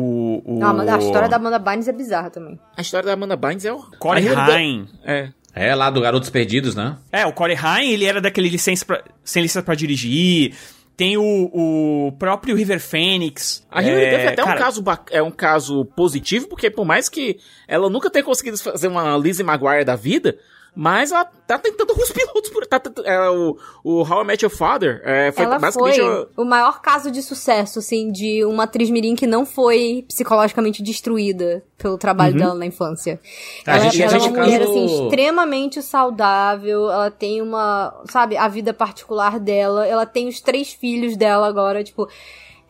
o, 0.45 0.57
o 0.57 0.59
Não, 0.59 0.81
a 0.81 0.99
história 0.99 1.29
da 1.31 1.37
Amanda 1.37 1.59
Bynes 1.59 1.89
é 1.89 1.93
bizarra 1.93 2.29
também. 2.29 2.61
A 2.77 2.83
história 2.83 3.07
da 3.07 3.15
Amanda 3.15 3.37
Bynes 3.37 3.65
é 3.65 3.73
o... 3.73 3.79
Corey 3.99 4.29
Haim. 4.29 4.87
É. 5.03 5.31
É, 5.55 5.75
lá 5.75 5.89
do 5.89 5.99
Garotos 6.01 6.29
Perdidos, 6.29 6.75
né? 6.75 6.97
É, 7.11 7.25
o 7.25 7.33
Corey 7.33 7.57
Haim, 7.57 7.89
ele 7.89 8.05
era 8.05 8.21
daquele 8.21 8.51
licença 8.51 8.85
pra, 8.85 9.03
sem 9.25 9.41
licença 9.43 9.63
pra 9.63 9.75
dirigir. 9.75 10.53
Tem 10.97 11.17
o, 11.17 11.51
o 11.53 12.13
próprio 12.13 12.55
River 12.55 12.81
Phoenix. 12.81 13.67
A 13.71 13.83
Hilary 13.83 14.05
é, 14.05 14.11
Duff 14.11 14.23
é 14.23 14.29
até 14.29 14.43
cara, 14.43 14.55
um 14.55 14.59
caso, 14.63 14.85
é 15.11 15.23
um 15.23 15.31
caso 15.31 15.85
positivo, 15.97 16.47
porque 16.47 16.71
por 16.71 16.85
mais 16.85 17.09
que 17.09 17.39
ela 17.67 17.91
nunca 17.91 18.09
tenha 18.09 18.25
conseguido 18.25 18.57
fazer 18.59 18.89
uma 18.89 19.17
Lizzie 19.17 19.45
Maguire 19.45 19.85
da 19.85 19.97
vida, 19.97 20.39
mas 20.75 21.13
ela 21.13 21.25
tá 21.25 21.59
tentando 21.59 21.91
alguns 21.93 22.11
pilotos 22.11 22.51
por. 22.51 22.67
Tá, 22.67 22.81
é, 23.05 23.31
o, 23.31 23.57
o 23.85 24.03
How 24.03 24.23
I 24.23 24.27
Met 24.27 24.45
Your 24.45 24.51
Father 24.55 25.01
é, 25.05 25.31
foi 25.33 25.45
ela 25.45 25.59
basicamente. 25.59 25.97
foi 25.97 26.05
uma- 26.05 26.29
o 26.37 26.45
maior 26.45 26.81
caso 26.83 27.11
de 27.11 27.23
sucesso, 27.23 27.79
assim, 27.79 28.11
de 28.11 28.45
uma 28.45 28.65
atriz 28.65 28.91
mirim 28.91 29.15
que 29.15 29.27
não 29.27 29.47
foi 29.47 30.05
psicologicamente 30.09 30.83
destruída 30.83 31.63
pelo 31.79 31.97
trabalho 31.99 32.37
dela 32.37 32.55
na 32.55 32.67
infância. 32.67 33.21
A 33.67 33.77
ela 33.77 33.85
gente- 33.91 34.03
ela 34.03 34.13
a 34.13 34.17
é 34.17 34.21
gente 34.21 34.33
uma 34.33 34.45
mulher, 34.45 34.59
caso- 34.61 34.71
assim, 34.71 35.05
extremamente 35.05 35.83
saudável, 35.83 36.91
ela 36.91 37.11
tem 37.11 37.41
uma, 37.43 37.95
sabe, 38.11 38.37
a 38.37 38.49
vida 38.49 38.73
particular 38.75 39.39
dela, 39.39 39.87
ela 39.87 40.07
tem 40.07 40.29
os 40.29 40.41
três 40.41 40.73
filhos 40.73 41.17
dela 41.17 41.47
agora, 41.47 41.85
tipo... 41.85 42.09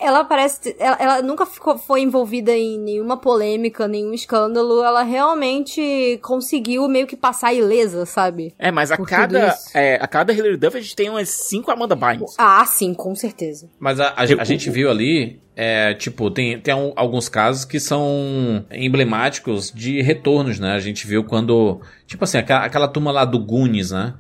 Ela 0.05 0.25
parece. 0.25 0.77
Ela, 0.79 0.97
ela 1.01 1.23
nunca 1.23 1.47
ficou, 1.47 1.79
foi 1.79 2.03
envolvida 2.03 2.53
em 2.53 2.79
nenhuma 2.79 3.17
polêmica, 3.17 3.89
nenhum 3.89 4.13
escândalo. 4.13 4.83
Ela 4.83 5.03
realmente 5.03 6.19
conseguiu 6.23 6.87
meio 6.89 7.07
que 7.07 7.17
passar 7.17 7.53
ilesa, 7.55 8.05
sabe? 8.07 8.55
É, 8.59 8.71
mas 8.71 8.91
a 8.93 8.97
por 8.97 9.09
cada, 9.09 9.57
é, 9.75 9.97
a 9.97 10.07
cada 10.07 10.33
Hilary 10.33 10.57
Duff 10.57 10.77
a 10.77 10.81
gente 10.81 10.95
tem 10.97 11.09
umas 11.11 11.29
cinco 11.29 11.71
Amanda 11.71 11.95
Bynes. 11.97 12.35
Ah, 12.39 12.65
sim, 12.67 12.93
com 12.95 13.15
certeza. 13.15 13.69
Mas 13.79 13.99
a, 14.01 14.09
a- 14.09 14.23
a 14.41 14.45
gente 14.45 14.71
viu 14.71 14.91
ali, 14.91 15.41
é, 15.57 15.95
tipo, 15.95 16.31
tem, 16.31 16.61
tem 16.61 16.75
um- 16.75 16.93
alguns 16.97 17.29
casos 17.29 17.65
que 17.65 17.79
são 17.81 18.65
emblemáticos 18.71 19.71
de 19.75 20.01
retornos, 20.03 20.59
né? 20.59 20.73
A 20.73 20.81
gente 20.81 21.07
viu 21.07 21.25
quando, 21.25 21.81
tipo 22.07 22.25
assim, 22.25 22.39
aquela, 22.39 22.65
aquela 22.65 22.89
turma 22.89 23.11
lá 23.11 23.25
do 23.25 23.39
Goonies, 23.39 23.91
né? 23.91 24.15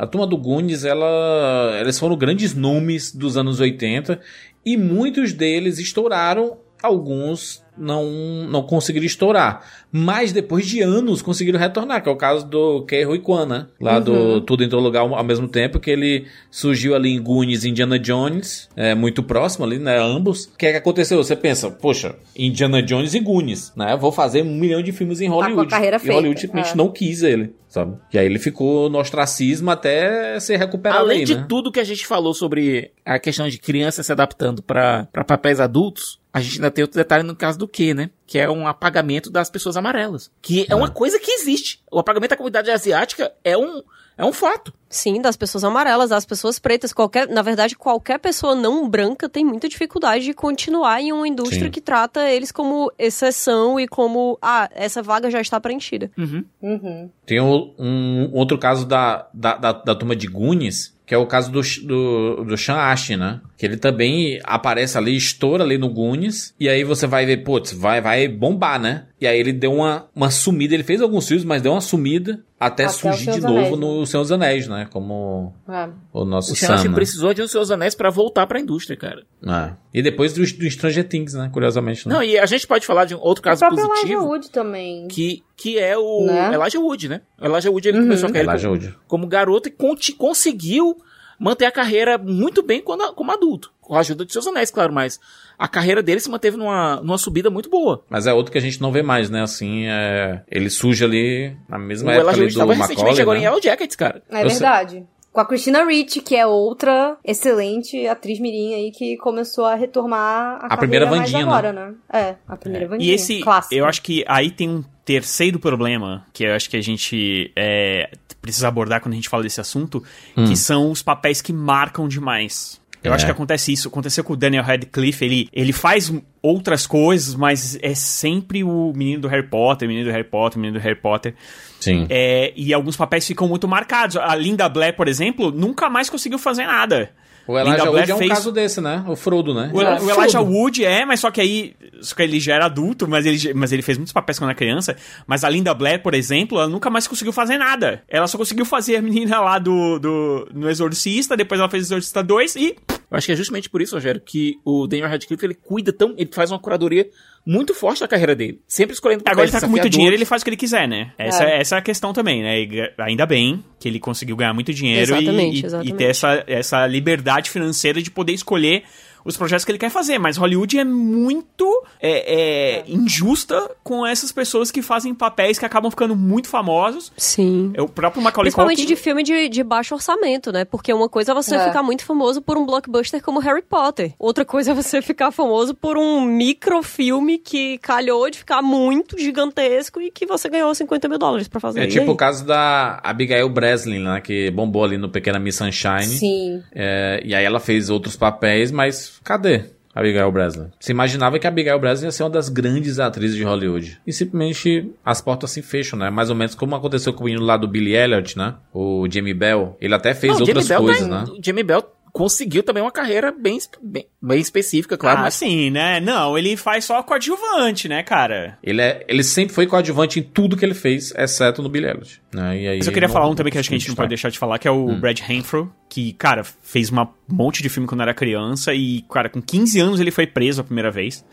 A 0.00 0.06
turma 0.06 0.26
do 0.26 0.38
Goonies, 0.38 0.86
ela, 0.86 1.76
eles 1.78 1.98
foram 1.98 2.16
grandes 2.16 2.54
nomes 2.54 3.12
dos 3.12 3.36
anos 3.36 3.60
80 3.60 4.18
e 4.64 4.74
muitos 4.74 5.34
deles 5.34 5.78
estouraram, 5.78 6.56
alguns 6.82 7.62
não, 7.76 8.04
não 8.48 8.62
conseguiram 8.62 9.06
estourar. 9.06 9.64
Mas 9.92 10.32
depois 10.32 10.66
de 10.66 10.80
anos 10.80 11.22
conseguiram 11.22 11.58
retornar, 11.58 12.02
que 12.02 12.08
é 12.08 12.12
o 12.12 12.16
caso 12.16 12.46
do 12.46 12.84
Kei 12.84 13.02
Rui 13.02 13.18
Kwan, 13.18 13.46
né? 13.46 13.66
Lá 13.80 13.98
do 13.98 14.40
Tudo 14.42 14.62
em 14.62 14.68
Todo 14.68 14.82
Lugar 14.82 15.00
ao 15.00 15.24
mesmo 15.24 15.48
tempo, 15.48 15.80
que 15.80 15.90
ele 15.90 16.26
surgiu 16.50 16.94
ali 16.94 17.10
em 17.10 17.22
Goonies 17.22 17.64
e 17.64 17.70
Indiana 17.70 17.98
Jones, 17.98 18.68
é, 18.76 18.94
muito 18.94 19.22
próximo 19.22 19.64
ali, 19.64 19.78
né? 19.78 19.98
Ambos. 19.98 20.44
O 20.44 20.56
que 20.56 20.66
é 20.66 20.72
que 20.72 20.76
aconteceu? 20.78 21.22
Você 21.22 21.34
pensa, 21.34 21.70
poxa, 21.70 22.14
Indiana 22.36 22.82
Jones 22.82 23.14
e 23.14 23.20
Goonies, 23.20 23.72
né? 23.76 23.96
Vou 23.96 24.12
fazer 24.12 24.42
um 24.42 24.54
milhão 24.54 24.82
de 24.82 24.92
filmes 24.92 25.20
em 25.20 25.28
com 25.28 25.40
a 25.40 25.44
Hollywood. 25.44 25.70
carreira 25.70 25.96
e 25.96 26.00
feita, 26.00 26.14
Hollywood 26.14 26.40
simplesmente 26.40 26.72
é. 26.72 26.76
não 26.76 26.88
quis 26.88 27.22
ele, 27.22 27.52
sabe? 27.68 27.96
E 28.12 28.18
aí 28.18 28.26
ele 28.26 28.38
ficou 28.38 28.88
no 28.88 28.98
ostracismo 28.98 29.70
até 29.70 30.38
ser 30.38 30.56
recuperado 30.56 31.00
Além 31.00 31.20
aí, 31.20 31.24
de 31.24 31.36
né? 31.36 31.46
tudo 31.48 31.72
que 31.72 31.80
a 31.80 31.84
gente 31.84 32.06
falou 32.06 32.32
sobre 32.32 32.92
a 33.04 33.18
questão 33.18 33.48
de 33.48 33.58
criança 33.58 34.02
se 34.02 34.12
adaptando 34.12 34.62
pra 34.62 35.08
papéis 35.26 35.58
adultos, 35.58 36.20
a 36.32 36.40
gente 36.40 36.56
ainda 36.56 36.70
tem 36.70 36.82
outro 36.82 36.96
detalhe 36.96 37.24
no 37.24 37.34
caso 37.34 37.58
do 37.60 37.68
que, 37.68 37.94
né? 37.94 38.10
Que 38.26 38.38
é 38.38 38.50
um 38.50 38.66
apagamento 38.66 39.30
das 39.30 39.48
pessoas 39.48 39.76
amarelas. 39.76 40.30
Que 40.42 40.66
é 40.68 40.74
uma 40.74 40.90
coisa 40.90 41.20
que 41.20 41.30
existe. 41.30 41.82
O 41.90 41.98
apagamento 41.98 42.30
da 42.30 42.36
comunidade 42.36 42.70
asiática 42.70 43.32
é 43.44 43.56
um, 43.56 43.82
é 44.18 44.24
um 44.24 44.32
fato. 44.32 44.72
Sim, 44.92 45.20
das 45.22 45.36
pessoas 45.36 45.62
amarelas, 45.62 46.10
das 46.10 46.26
pessoas 46.26 46.58
pretas, 46.58 46.92
qualquer, 46.92 47.28
na 47.28 47.42
verdade, 47.42 47.76
qualquer 47.76 48.18
pessoa 48.18 48.56
não 48.56 48.88
branca 48.88 49.28
tem 49.28 49.44
muita 49.44 49.68
dificuldade 49.68 50.24
de 50.24 50.34
continuar 50.34 51.00
em 51.00 51.12
uma 51.12 51.28
indústria 51.28 51.66
Sim. 51.66 51.70
que 51.70 51.80
trata 51.80 52.28
eles 52.28 52.50
como 52.50 52.90
exceção 52.98 53.78
e 53.78 53.86
como, 53.86 54.36
ah, 54.42 54.68
essa 54.74 55.00
vaga 55.00 55.30
já 55.30 55.40
está 55.40 55.60
preenchida. 55.60 56.10
Uhum. 56.18 57.08
Tem 57.24 57.38
o- 57.40 57.72
um 57.78 58.30
outro 58.32 58.58
caso 58.58 58.84
da, 58.84 59.28
da, 59.32 59.56
da, 59.56 59.72
da 59.72 59.94
turma 59.94 60.16
de 60.16 60.26
Goonies, 60.26 60.98
que 61.06 61.14
é 61.14 61.18
o 61.18 61.26
caso 61.26 61.50
do, 61.50 61.60
do, 61.86 62.44
do 62.44 62.56
Sean 62.56 62.76
Astin, 62.76 63.16
né? 63.16 63.40
Que 63.56 63.66
ele 63.66 63.76
também 63.76 64.40
aparece 64.44 64.96
ali, 64.96 65.16
estoura 65.16 65.64
ali 65.64 65.76
no 65.76 65.88
Goonies, 65.88 66.54
e 66.58 66.68
aí 66.68 66.84
você 66.84 67.06
vai 67.06 67.26
ver, 67.26 67.38
putz, 67.38 67.72
vai, 67.72 68.00
vai 68.00 68.28
bombar, 68.28 68.78
né? 68.80 69.06
E 69.20 69.26
aí 69.26 69.38
ele 69.38 69.52
deu 69.52 69.72
uma, 69.74 70.06
uma 70.14 70.30
sumida, 70.30 70.72
ele 70.74 70.84
fez 70.84 71.00
alguns 71.02 71.26
filmes, 71.26 71.44
mas 71.44 71.62
deu 71.62 71.72
uma 71.72 71.80
sumida 71.80 72.40
até, 72.60 72.84
Até 72.84 72.92
surgir 72.92 73.32
de 73.32 73.40
novo 73.40 73.58
Anéis, 73.58 73.70
né? 73.72 73.76
no 73.76 74.06
Senhor 74.06 74.22
dos 74.22 74.32
Anéis, 74.32 74.68
né? 74.68 74.79
Como 74.86 75.54
É. 75.68 75.88
o 76.12 76.24
nosso 76.24 76.52
O 76.52 76.56
Sam, 76.56 76.76
né? 76.88 76.94
precisou 76.94 77.32
de 77.34 77.42
os 77.42 77.50
seus 77.50 77.70
anéis 77.70 77.94
pra 77.94 78.10
voltar 78.10 78.46
pra 78.46 78.60
indústria, 78.60 78.96
cara. 78.96 79.24
É. 79.46 79.72
E 79.92 80.02
depois 80.02 80.32
do, 80.32 80.40
do 80.40 80.70
Stranger 80.70 81.06
Things, 81.08 81.34
né? 81.34 81.50
Curiosamente, 81.52 82.06
né? 82.08 82.14
Não, 82.14 82.22
e 82.22 82.38
a 82.38 82.46
gente 82.46 82.66
pode 82.66 82.86
falar 82.86 83.04
de 83.04 83.14
um 83.14 83.20
outro 83.20 83.40
O 83.40 83.44
caso 83.44 83.60
próprio 83.60 83.78
Elijah 83.80 83.94
positivo, 83.94 84.24
Wood 84.26 84.50
também. 84.50 85.08
que, 85.08 85.42
que 85.56 85.78
é 85.78 85.96
o 85.98 86.26
Né? 86.26 86.54
Elijah 86.54 86.78
Wood, 86.80 87.08
né? 87.08 87.20
O 87.40 87.46
Elijah 87.46 87.70
Wood, 87.70 87.88
ele 87.88 87.98
começou 88.00 88.28
a 88.28 88.38
Elijah 88.38 88.68
como, 88.68 88.94
como 89.08 89.26
garoto 89.26 89.68
e 89.68 89.72
conti- 89.72 90.12
conseguiu 90.12 90.96
manter 91.40 91.64
a 91.64 91.72
carreira 91.72 92.18
muito 92.18 92.62
bem 92.62 92.82
quando, 92.82 93.14
como 93.14 93.32
adulto. 93.32 93.72
Com 93.80 93.96
a 93.96 94.00
ajuda 94.00 94.26
de 94.26 94.32
seus 94.32 94.46
anéis, 94.46 94.70
claro, 94.70 94.92
mas 94.92 95.18
a 95.58 95.66
carreira 95.66 96.02
dele 96.02 96.20
se 96.20 96.30
manteve 96.30 96.56
numa, 96.56 96.96
numa 96.96 97.18
subida 97.18 97.50
muito 97.50 97.70
boa. 97.70 98.04
Mas 98.08 98.26
é 98.26 98.32
outro 98.32 98.52
que 98.52 98.58
a 98.58 98.60
gente 98.60 98.80
não 98.80 98.92
vê 98.92 99.02
mais, 99.02 99.30
né? 99.30 99.42
Assim, 99.42 99.86
é... 99.86 100.42
ele 100.48 100.68
surge 100.68 101.02
ali 101.02 101.56
na 101.68 101.78
O 101.78 101.80
mesma 101.80 102.12
época 102.12 102.32
Elijah 102.32 102.42
ali 102.42 102.44
do 102.44 102.48
estava 102.50 102.72
recentemente 102.74 102.98
Macaulay, 102.98 103.22
agora 103.22 103.38
em 103.38 103.40
né? 103.40 103.46
Yellow 103.46 103.62
Jackets, 103.62 103.96
cara. 103.96 104.22
É 104.30 104.44
Eu 104.44 104.48
verdade. 104.48 105.06
Com 105.32 105.40
a 105.40 105.44
Christina 105.44 105.84
Ricci, 105.84 106.20
que 106.20 106.34
é 106.34 106.44
outra 106.44 107.16
excelente 107.24 108.06
atriz 108.08 108.40
mirim 108.40 108.74
aí 108.74 108.90
que 108.90 109.16
começou 109.18 109.64
a 109.64 109.76
retomar 109.76 110.58
a, 110.64 110.74
A 110.74 110.76
primeira 110.76 111.08
Wandinha, 111.08 111.38
né? 111.38 111.44
agora, 111.44 111.72
né? 111.72 111.94
É, 112.12 112.34
a 112.48 112.56
primeira 112.56 112.88
Vandinha. 112.88 113.10
E 113.12 113.14
esse, 113.14 113.40
clássico. 113.40 113.74
eu 113.74 113.86
acho 113.86 114.02
que 114.02 114.24
aí 114.26 114.50
tem 114.50 114.68
um 114.68 114.84
terceiro 115.04 115.58
problema, 115.60 116.26
que 116.32 116.42
eu 116.44 116.52
acho 116.54 116.68
que 116.68 116.76
a 116.76 116.80
gente 116.82 117.52
é, 117.54 118.10
precisa 118.42 118.66
abordar 118.66 119.00
quando 119.00 119.12
a 119.12 119.16
gente 119.16 119.28
fala 119.28 119.44
desse 119.44 119.60
assunto, 119.60 120.02
que 120.34 120.56
são 120.56 120.90
os 120.90 121.00
papéis 121.02 121.40
que 121.40 121.52
marcam 121.52 122.08
demais. 122.08 122.80
Eu 123.02 123.12
É. 123.12 123.14
acho 123.14 123.24
que 123.24 123.30
acontece 123.30 123.72
isso. 123.72 123.88
Aconteceu 123.88 124.22
com 124.24 124.34
o 124.34 124.36
Daniel 124.36 124.62
Radcliffe. 124.62 125.24
Ele, 125.24 125.48
ele 125.54 125.72
faz 125.72 126.12
outras 126.42 126.86
coisas, 126.86 127.34
mas 127.34 127.78
é 127.80 127.94
sempre 127.94 128.62
o 128.62 128.92
menino 128.94 129.22
do 129.22 129.28
Harry 129.28 129.46
Potter, 129.46 129.88
menino 129.88 130.06
do 130.08 130.12
Harry 130.12 130.24
Potter, 130.28 130.58
menino 130.60 130.78
do 130.78 130.82
Harry 130.82 131.00
Potter. 131.00 131.34
Sim. 131.80 132.06
É, 132.08 132.52
e 132.54 132.72
alguns 132.72 132.96
papéis 132.96 133.26
ficam 133.26 133.48
muito 133.48 133.66
marcados. 133.66 134.16
A 134.16 134.34
Linda 134.36 134.68
Blair, 134.68 134.94
por 134.94 135.08
exemplo, 135.08 135.50
nunca 135.50 135.88
mais 135.90 136.08
conseguiu 136.08 136.38
fazer 136.38 136.66
nada. 136.66 137.10
O 137.46 137.58
Elijah 137.58 137.78
Linda 137.78 137.90
Wood 137.90 138.10
é 138.10 138.14
um 138.14 138.18
fez- 138.18 138.30
caso 138.30 138.52
desse, 138.52 138.80
né? 138.80 139.02
O 139.08 139.16
Frodo, 139.16 139.52
né? 139.52 139.70
O, 139.74 139.80
É, 139.82 139.98
o 140.00 140.10
Elijah 140.10 140.38
Frodo. 140.38 140.52
Wood 140.52 140.84
é, 140.84 141.04
mas 141.04 141.18
só 141.18 141.30
que 141.32 141.40
aí. 141.40 141.74
Só 142.00 142.14
que 142.14 142.22
ele 142.22 142.38
já 142.38 142.54
era 142.54 142.66
adulto, 142.66 143.08
mas 143.08 143.26
ele, 143.26 143.54
mas 143.54 143.72
ele 143.72 143.82
fez 143.82 143.98
muitos 143.98 144.12
papéis 144.12 144.38
quando 144.38 144.50
era 144.50 144.56
criança. 144.56 144.94
Mas 145.26 145.42
a 145.42 145.48
Linda 145.48 145.74
Blair, 145.74 146.00
por 146.00 146.14
exemplo, 146.14 146.58
ela 146.58 146.68
nunca 146.68 146.88
mais 146.90 147.08
conseguiu 147.08 147.32
fazer 147.32 147.58
nada. 147.58 148.02
Ela 148.08 148.28
só 148.28 148.38
conseguiu 148.38 148.64
fazer 148.64 148.96
a 148.96 149.02
menina 149.02 149.40
lá 149.40 149.58
do, 149.58 149.98
do 149.98 150.48
no 150.54 150.68
Exorcista, 150.70 151.36
depois 151.36 151.58
ela 151.60 151.68
fez 151.68 151.84
Exorcista 151.84 152.22
2 152.22 152.56
e. 152.56 152.76
Eu 153.10 153.16
acho 153.16 153.26
que 153.26 153.32
é 153.32 153.36
justamente 153.36 153.68
por 153.68 153.82
isso, 153.82 153.96
Rogério, 153.96 154.20
que 154.24 154.56
o 154.64 154.86
Daniel 154.86 155.08
Radcliffe 155.08 155.44
ele 155.44 155.54
cuida 155.54 155.92
tão. 155.92 156.14
Ele 156.16 156.30
faz 156.32 156.52
uma 156.52 156.58
curadoria 156.60 157.08
muito 157.46 157.74
forte 157.74 158.00
da 158.00 158.08
carreira 158.08 158.34
dele. 158.36 158.60
Sempre 158.68 158.94
escolhendo 158.94 159.22
Agora 159.26 159.44
ele 159.46 159.52
tá 159.52 159.60
com 159.60 159.66
muito 159.68 159.88
dinheiro, 159.88 160.14
ele 160.14 160.24
faz 160.24 160.42
o 160.42 160.44
que 160.44 160.50
ele 160.50 160.56
quiser, 160.56 160.86
né? 160.86 161.12
Essa 161.18 161.44
é, 161.44 161.56
É. 161.56 161.60
essa 161.60 161.76
é 161.76 161.78
a 161.78 161.82
questão 161.82 162.12
também, 162.12 162.42
né? 162.42 162.60
E 162.60 162.92
ainda 162.98 163.24
bem 163.26 163.64
que 163.78 163.88
ele 163.88 163.98
conseguiu 163.98 164.36
ganhar 164.36 164.52
muito 164.52 164.72
dinheiro 164.74 165.00
e- 165.00 165.02
Exatamente, 165.18 165.62
e, 165.62 165.66
exatamente. 165.66 165.92
e 165.94 165.96
ter 165.96 166.04
essa, 166.04 166.44
essa 166.46 166.86
liberdade 166.86 167.50
financeira 167.50 168.00
de 168.02 168.10
poder 168.10 168.32
escolher 168.34 168.84
os 169.24 169.36
projetos 169.36 169.64
que 169.64 169.70
ele 169.72 169.78
quer 169.78 169.90
fazer, 169.90 170.18
mas 170.18 170.36
Hollywood 170.36 170.78
é 170.78 170.84
muito 170.84 171.84
é, 172.00 172.80
é, 172.80 172.84
injusta 172.86 173.70
com 173.82 174.06
essas 174.06 174.32
pessoas 174.32 174.70
que 174.70 174.82
fazem 174.82 175.14
papéis 175.14 175.58
que 175.58 175.64
acabam 175.64 175.90
ficando 175.90 176.14
muito 176.16 176.48
famosos. 176.48 177.12
Sim. 177.16 177.72
É 177.74 177.82
o 177.82 177.88
próprio 177.88 178.22
Macaulay 178.22 178.46
Principalmente 178.50 178.78
Culkin. 178.78 178.94
de 178.94 179.00
filme 179.00 179.22
de, 179.22 179.48
de 179.48 179.62
baixo 179.62 179.94
orçamento, 179.94 180.50
né? 180.52 180.64
Porque 180.64 180.92
uma 180.92 181.08
coisa 181.08 181.32
é 181.32 181.34
você 181.34 181.54
É. 181.56 181.64
ficar 181.66 181.82
muito 181.82 182.04
famoso 182.04 182.40
por 182.40 182.56
um 182.56 182.64
blockbuster 182.66 183.22
como 183.22 183.38
Harry 183.40 183.62
Potter. 183.62 184.14
Outra 184.18 184.44
coisa 184.44 184.70
é 184.72 184.74
você 184.74 185.00
ficar 185.02 185.30
famoso 185.30 185.74
por 185.74 185.96
um 185.98 186.20
microfilme 186.20 187.38
que 187.38 187.78
calhou 187.78 188.28
de 188.30 188.38
ficar 188.38 188.62
muito 188.62 189.18
gigantesco 189.18 190.00
e 190.00 190.10
que 190.10 190.26
você 190.26 190.48
ganhou 190.48 190.74
50 190.74 191.08
mil 191.08 191.18
dólares 191.18 191.48
pra 191.48 191.60
fazer. 191.60 191.80
É 191.80 191.84
E 191.84 191.88
tipo 191.88 192.02
aí? 192.04 192.08
o 192.10 192.16
caso 192.16 192.44
da 192.44 193.00
Abigail 193.02 193.48
Breslin, 193.48 194.00
né? 194.00 194.20
Que 194.20 194.50
bombou 194.50 194.84
ali 194.84 194.96
no 194.98 195.08
Pequena 195.08 195.38
Miss 195.38 195.56
Sunshine. 195.56 196.04
Sim. 196.06 196.62
É, 196.72 197.20
e 197.24 197.34
aí 197.34 197.44
ela 197.44 197.60
fez 197.60 197.90
outros 197.90 198.16
papéis, 198.16 198.70
mas 198.70 199.09
cadê? 199.24 199.64
Abigail 199.92 200.30
Breslin. 200.30 200.68
Se 200.78 200.92
imaginava 200.92 201.36
que 201.38 201.46
a 201.48 201.50
Abigail 201.50 201.78
Breslin 201.80 202.06
ia 202.06 202.12
ser 202.12 202.22
uma 202.22 202.30
das 202.30 202.48
grandes 202.48 203.00
atrizes 203.00 203.36
de 203.36 203.42
Hollywood. 203.42 204.00
E 204.06 204.12
simplesmente 204.12 204.88
as 205.04 205.20
portas 205.20 205.50
se 205.50 205.62
fecham, 205.62 205.98
né? 205.98 206.08
Mais 206.10 206.30
ou 206.30 206.36
menos 206.36 206.54
como 206.54 206.76
aconteceu 206.76 207.12
com 207.12 207.22
o 207.22 207.26
menino 207.26 207.44
lá 207.44 207.56
do 207.56 207.66
Billy 207.66 207.96
Elliot, 207.96 208.38
né? 208.38 208.54
O 208.72 209.08
Jamie 209.10 209.34
Bell. 209.34 209.76
Ele 209.80 209.92
até 209.92 210.14
fez 210.14 210.34
Não, 210.34 210.40
outras 210.46 210.68
Bell 210.68 210.80
coisas, 210.80 211.08
tá- 211.08 211.24
né? 211.24 211.24
o 211.36 211.40
Jamie 211.44 211.64
Bell 211.64 211.82
conseguiu 212.20 212.62
também 212.62 212.82
uma 212.82 212.90
carreira 212.92 213.32
bem, 213.32 213.58
bem, 213.82 214.06
bem 214.20 214.38
específica, 214.38 214.96
claro. 214.98 215.20
ah, 215.20 215.22
mas 215.22 215.34
sim, 215.34 215.70
né? 215.70 216.00
Não, 216.00 216.36
ele 216.36 216.54
faz 216.56 216.84
só 216.84 217.02
coadjuvante, 217.02 217.88
né, 217.88 218.02
cara? 218.02 218.58
Ele, 218.62 218.82
é, 218.82 219.02
ele 219.08 219.24
sempre 219.24 219.54
foi 219.54 219.66
coadjuvante 219.66 220.20
em 220.20 220.22
tudo 220.22 220.54
que 220.56 220.64
ele 220.64 220.74
fez, 220.74 221.14
exceto 221.16 221.62
no 221.62 221.68
Billy 221.70 221.86
Elliot. 221.86 222.20
Né? 222.34 222.60
E 222.62 222.68
aí 222.68 222.76
Mas 222.78 222.86
eu 222.86 222.92
queria 222.92 223.08
não- 223.08 223.12
falar 223.14 223.26
um 223.28 223.34
também 223.34 223.50
que 223.50 223.58
acho 223.58 223.70
que 223.70 223.74
a 223.74 223.78
gente 223.78 223.88
não 223.88 223.94
pode 223.96 224.10
deixar 224.10 224.28
de 224.28 224.38
falar, 224.38 224.58
que 224.58 224.68
é 224.68 224.70
o 224.70 224.88
Hum. 224.90 225.00
Brad 225.00 225.18
Renfro, 225.20 225.72
que, 225.88 226.12
cara, 226.12 226.44
fez 226.44 226.90
uma- 226.90 227.04
um 227.30 227.34
monte 227.34 227.62
de 227.62 227.68
filme 227.70 227.88
quando 227.88 228.02
era 228.02 228.12
criança 228.12 228.74
e, 228.74 229.02
cara, 229.10 229.30
com 229.30 229.40
15 229.40 229.80
anos 229.80 229.98
ele 229.98 230.10
foi 230.10 230.26
preso 230.26 230.60
a 230.60 230.64
primeira 230.64 230.90
vez, 230.90 231.24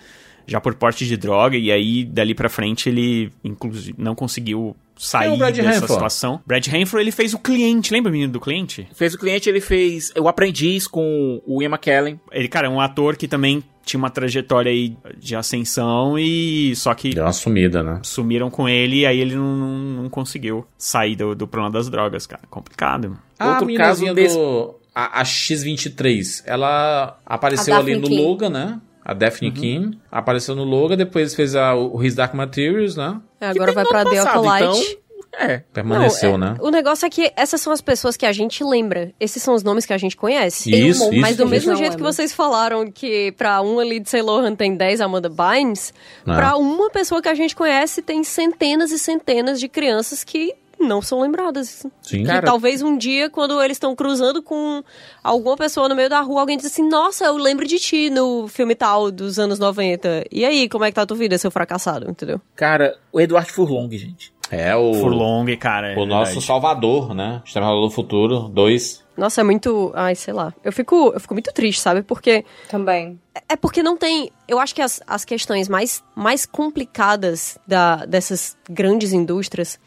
já 0.48 0.62
por 0.62 0.74
porte 0.76 1.06
de 1.06 1.18
droga, 1.18 1.58
e 1.58 1.70
aí, 1.70 2.06
dali 2.06 2.34
pra 2.34 2.48
frente, 2.48 2.88
ele, 2.88 3.30
inclusive, 3.44 3.94
não 3.98 4.16
conseguiu 4.16 4.74
É 4.98 5.00
sair 5.00 5.30
o 5.34 5.38
Brad 5.38 5.56
dessa 5.56 5.88
situação. 5.88 6.41
Brad 6.45 6.66
Renfro, 6.68 7.00
ele 7.00 7.12
fez 7.12 7.34
o 7.34 7.39
cliente, 7.39 7.93
lembra 7.93 8.10
o 8.10 8.14
menino 8.14 8.32
do 8.34 8.39
cliente? 8.39 8.88
fez 8.93 9.14
o 9.14 9.18
cliente, 9.18 9.48
ele 9.50 9.62
fez 9.62 10.12
o 10.20 10.28
aprendiz 10.28 10.88
com 10.88 11.41
o 11.45 11.62
Ian 11.62 11.70
McKellen. 11.70 12.20
Ele, 12.32 12.48
cara, 12.48 12.68
é 12.68 12.70
um 12.70 12.82
ator 12.82 13.16
que 13.16 13.28
também 13.28 13.64
tinha 13.86 13.98
uma 13.98 14.10
trajetória 14.10 14.70
aí 14.70 14.98
de 15.18 15.34
ascensão 15.36 16.20
e 16.20 16.76
só 16.76 16.93
que 16.93 17.12
Deu 17.14 17.24
uma 17.24 17.32
sumida, 17.32 17.82
né? 17.82 18.00
sumiram 18.04 18.50
com 18.50 18.68
ele 18.68 19.02
e 19.02 19.06
aí 19.06 19.18
ele 19.20 19.34
não, 19.36 19.56
não, 19.56 20.04
não 20.04 20.10
conseguiu 20.10 20.66
sair 20.78 21.16
do, 21.16 21.34
do 21.34 21.48
problema 21.48 21.72
das 21.72 21.89
drogas, 21.89 22.26
cara. 22.28 22.41
Complicado. 22.50 23.18
A 23.39 23.52
Outro 23.52 23.74
caso 23.76 24.14
desse- 24.14 24.36
do... 24.36 24.76
A, 24.93 25.22
a 25.22 25.24
X-23, 25.24 26.41
ela 26.45 27.20
apareceu 27.26 27.76
ali 27.76 27.95
no 27.95 28.08
King. 28.08 28.22
Logan, 28.24 28.50
né? 28.50 28.82
A 29.06 29.14
Daphne 29.14 29.52
King 29.52 29.98
apareceu 30.12 30.54
no 30.54 30.64
Logan, 30.66 30.98
depois 30.98 31.34
fez 31.34 31.56
a, 31.56 31.74
o 31.76 32.04
His 32.04 32.14
Dark 32.14 32.34
Materials, 32.34 32.98
né? 32.98 33.22
Agora 33.40 33.70
Que 33.72 33.76
vai 33.76 33.86
pra 33.86 34.04
The 34.06 34.20
Acolyte. 34.20 34.64
Então, 34.64 35.08
é. 35.40 35.58
Permaneceu, 35.72 36.38
Não, 36.38 36.48
é- 36.48 36.52
né? 36.52 36.58
O 36.62 36.72
negócio 36.72 37.06
é 37.06 37.10
que 37.10 37.32
essas 37.36 37.62
são 37.62 37.72
as 37.72 37.82
pessoas 37.82 38.18
que 38.18 38.26
a 38.26 38.32
gente 38.32 38.64
lembra. 38.64 39.12
Esses 39.20 39.44
são 39.44 39.54
os 39.54 39.62
nomes 39.62 39.86
que 39.86 39.94
a 39.94 39.98
gente 39.98 40.18
conhece. 40.18 40.72
Tem 40.72 40.86
um 40.86 40.88
Isso, 40.88 41.12
Mas 41.12 41.32
isso, 41.32 41.38
do 41.38 41.44
isso. 41.44 41.48
mesmo 41.48 41.76
jeito 41.76 41.92
que 41.92 41.98
lembro. 41.98 42.14
vocês 42.14 42.34
falaram 42.34 42.90
que 42.92 43.32
pra 43.34 43.62
uma 43.62 43.84
Lindsay 43.84 44.22
Lohan 44.22 44.56
tem 44.56 44.76
10 44.76 45.00
Amanda 45.02 45.30
Bynes, 45.30 45.94
É. 46.26 46.34
pra 46.34 46.58
uma 46.58 46.90
pessoa 46.90 47.22
que 47.22 47.30
a 47.30 47.36
gente 47.36 47.56
conhece 47.56 48.02
tem 48.02 48.24
centenas 48.24 48.92
e 48.92 48.98
centenas 48.98 49.60
de 49.60 49.68
crianças 49.68 50.24
que 50.24 50.54
não 50.80 51.02
são 51.02 51.22
lembradas. 51.22 51.86
Sim. 52.02 52.24
Cara, 52.24 52.46
talvez 52.46 52.82
um 52.82 52.98
dia, 52.98 53.30
quando 53.30 53.62
eles 53.62 53.76
estão 53.76 53.96
cruzando 53.96 54.42
com 54.42 54.84
alguma 55.24 55.58
pessoa 55.58 55.90
no 55.90 55.96
meio 55.96 56.10
da 56.10 56.22
rua, 56.22 56.42
alguém 56.42 56.58
diz 56.58 56.68
assim, 56.68 56.88
nossa, 56.88 57.26
eu 57.26 57.38
lembro 57.38 57.66
de 57.66 57.78
ti 57.78 58.10
no 58.10 58.48
filme 58.48 58.76
tal 58.76 59.12
dos 59.12 59.40
anos 59.40 59.60
90. 59.60 60.26
E 60.32 60.46
aí, 60.46 60.70
como 60.70 60.86
é 60.86 60.90
que 60.90 60.96
tá 60.96 61.02
a 61.04 61.06
tua 61.06 61.18
vida, 61.18 61.38
seu 61.38 61.52
fracassado, 61.52 62.10
entendeu? 62.10 62.40
Cara, 62.56 62.98
o 63.12 63.20
Eduardo 63.20 63.52
Furlong, 63.52 63.90
gente. 63.98 64.32
É 64.50 64.76
o, 64.76 64.94
Furlong, 64.94 65.46
cara. 65.58 65.94
é 65.94 65.98
o 65.98 66.06
nosso. 66.06 66.42
Salvador, 66.42 67.14
né? 67.14 67.42
Exterminador 67.46 67.88
do 67.88 67.92
Futuro 67.92 68.48
2. 68.50 69.04
Nossa, 69.18 69.42
é 69.42 69.44
muito. 69.44 69.92
Ai, 69.96 70.16
sei 70.16 70.34
lá. 70.34 70.54
Eu 70.64 70.72
fico, 70.72 71.12
eu 71.14 71.20
fico 71.20 71.34
muito 71.34 71.52
triste, 71.52 71.82
sabe? 71.82 72.02
Porque 72.02 72.46
Também. 72.70 73.20
É 73.50 73.56
porque 73.56 73.84
não 73.84 73.98
tem. 73.98 74.32
Eu 74.48 74.60
acho 74.60 74.74
que 74.74 74.82
as, 74.82 75.02
as 75.06 75.26
questões 75.26 75.68
mais, 75.68 76.04
mais 76.16 76.46
complicadas 76.46 77.58
da, 77.68 78.06
dessas 78.06 78.56
grandes 78.70 79.12
indústrias. 79.12 79.80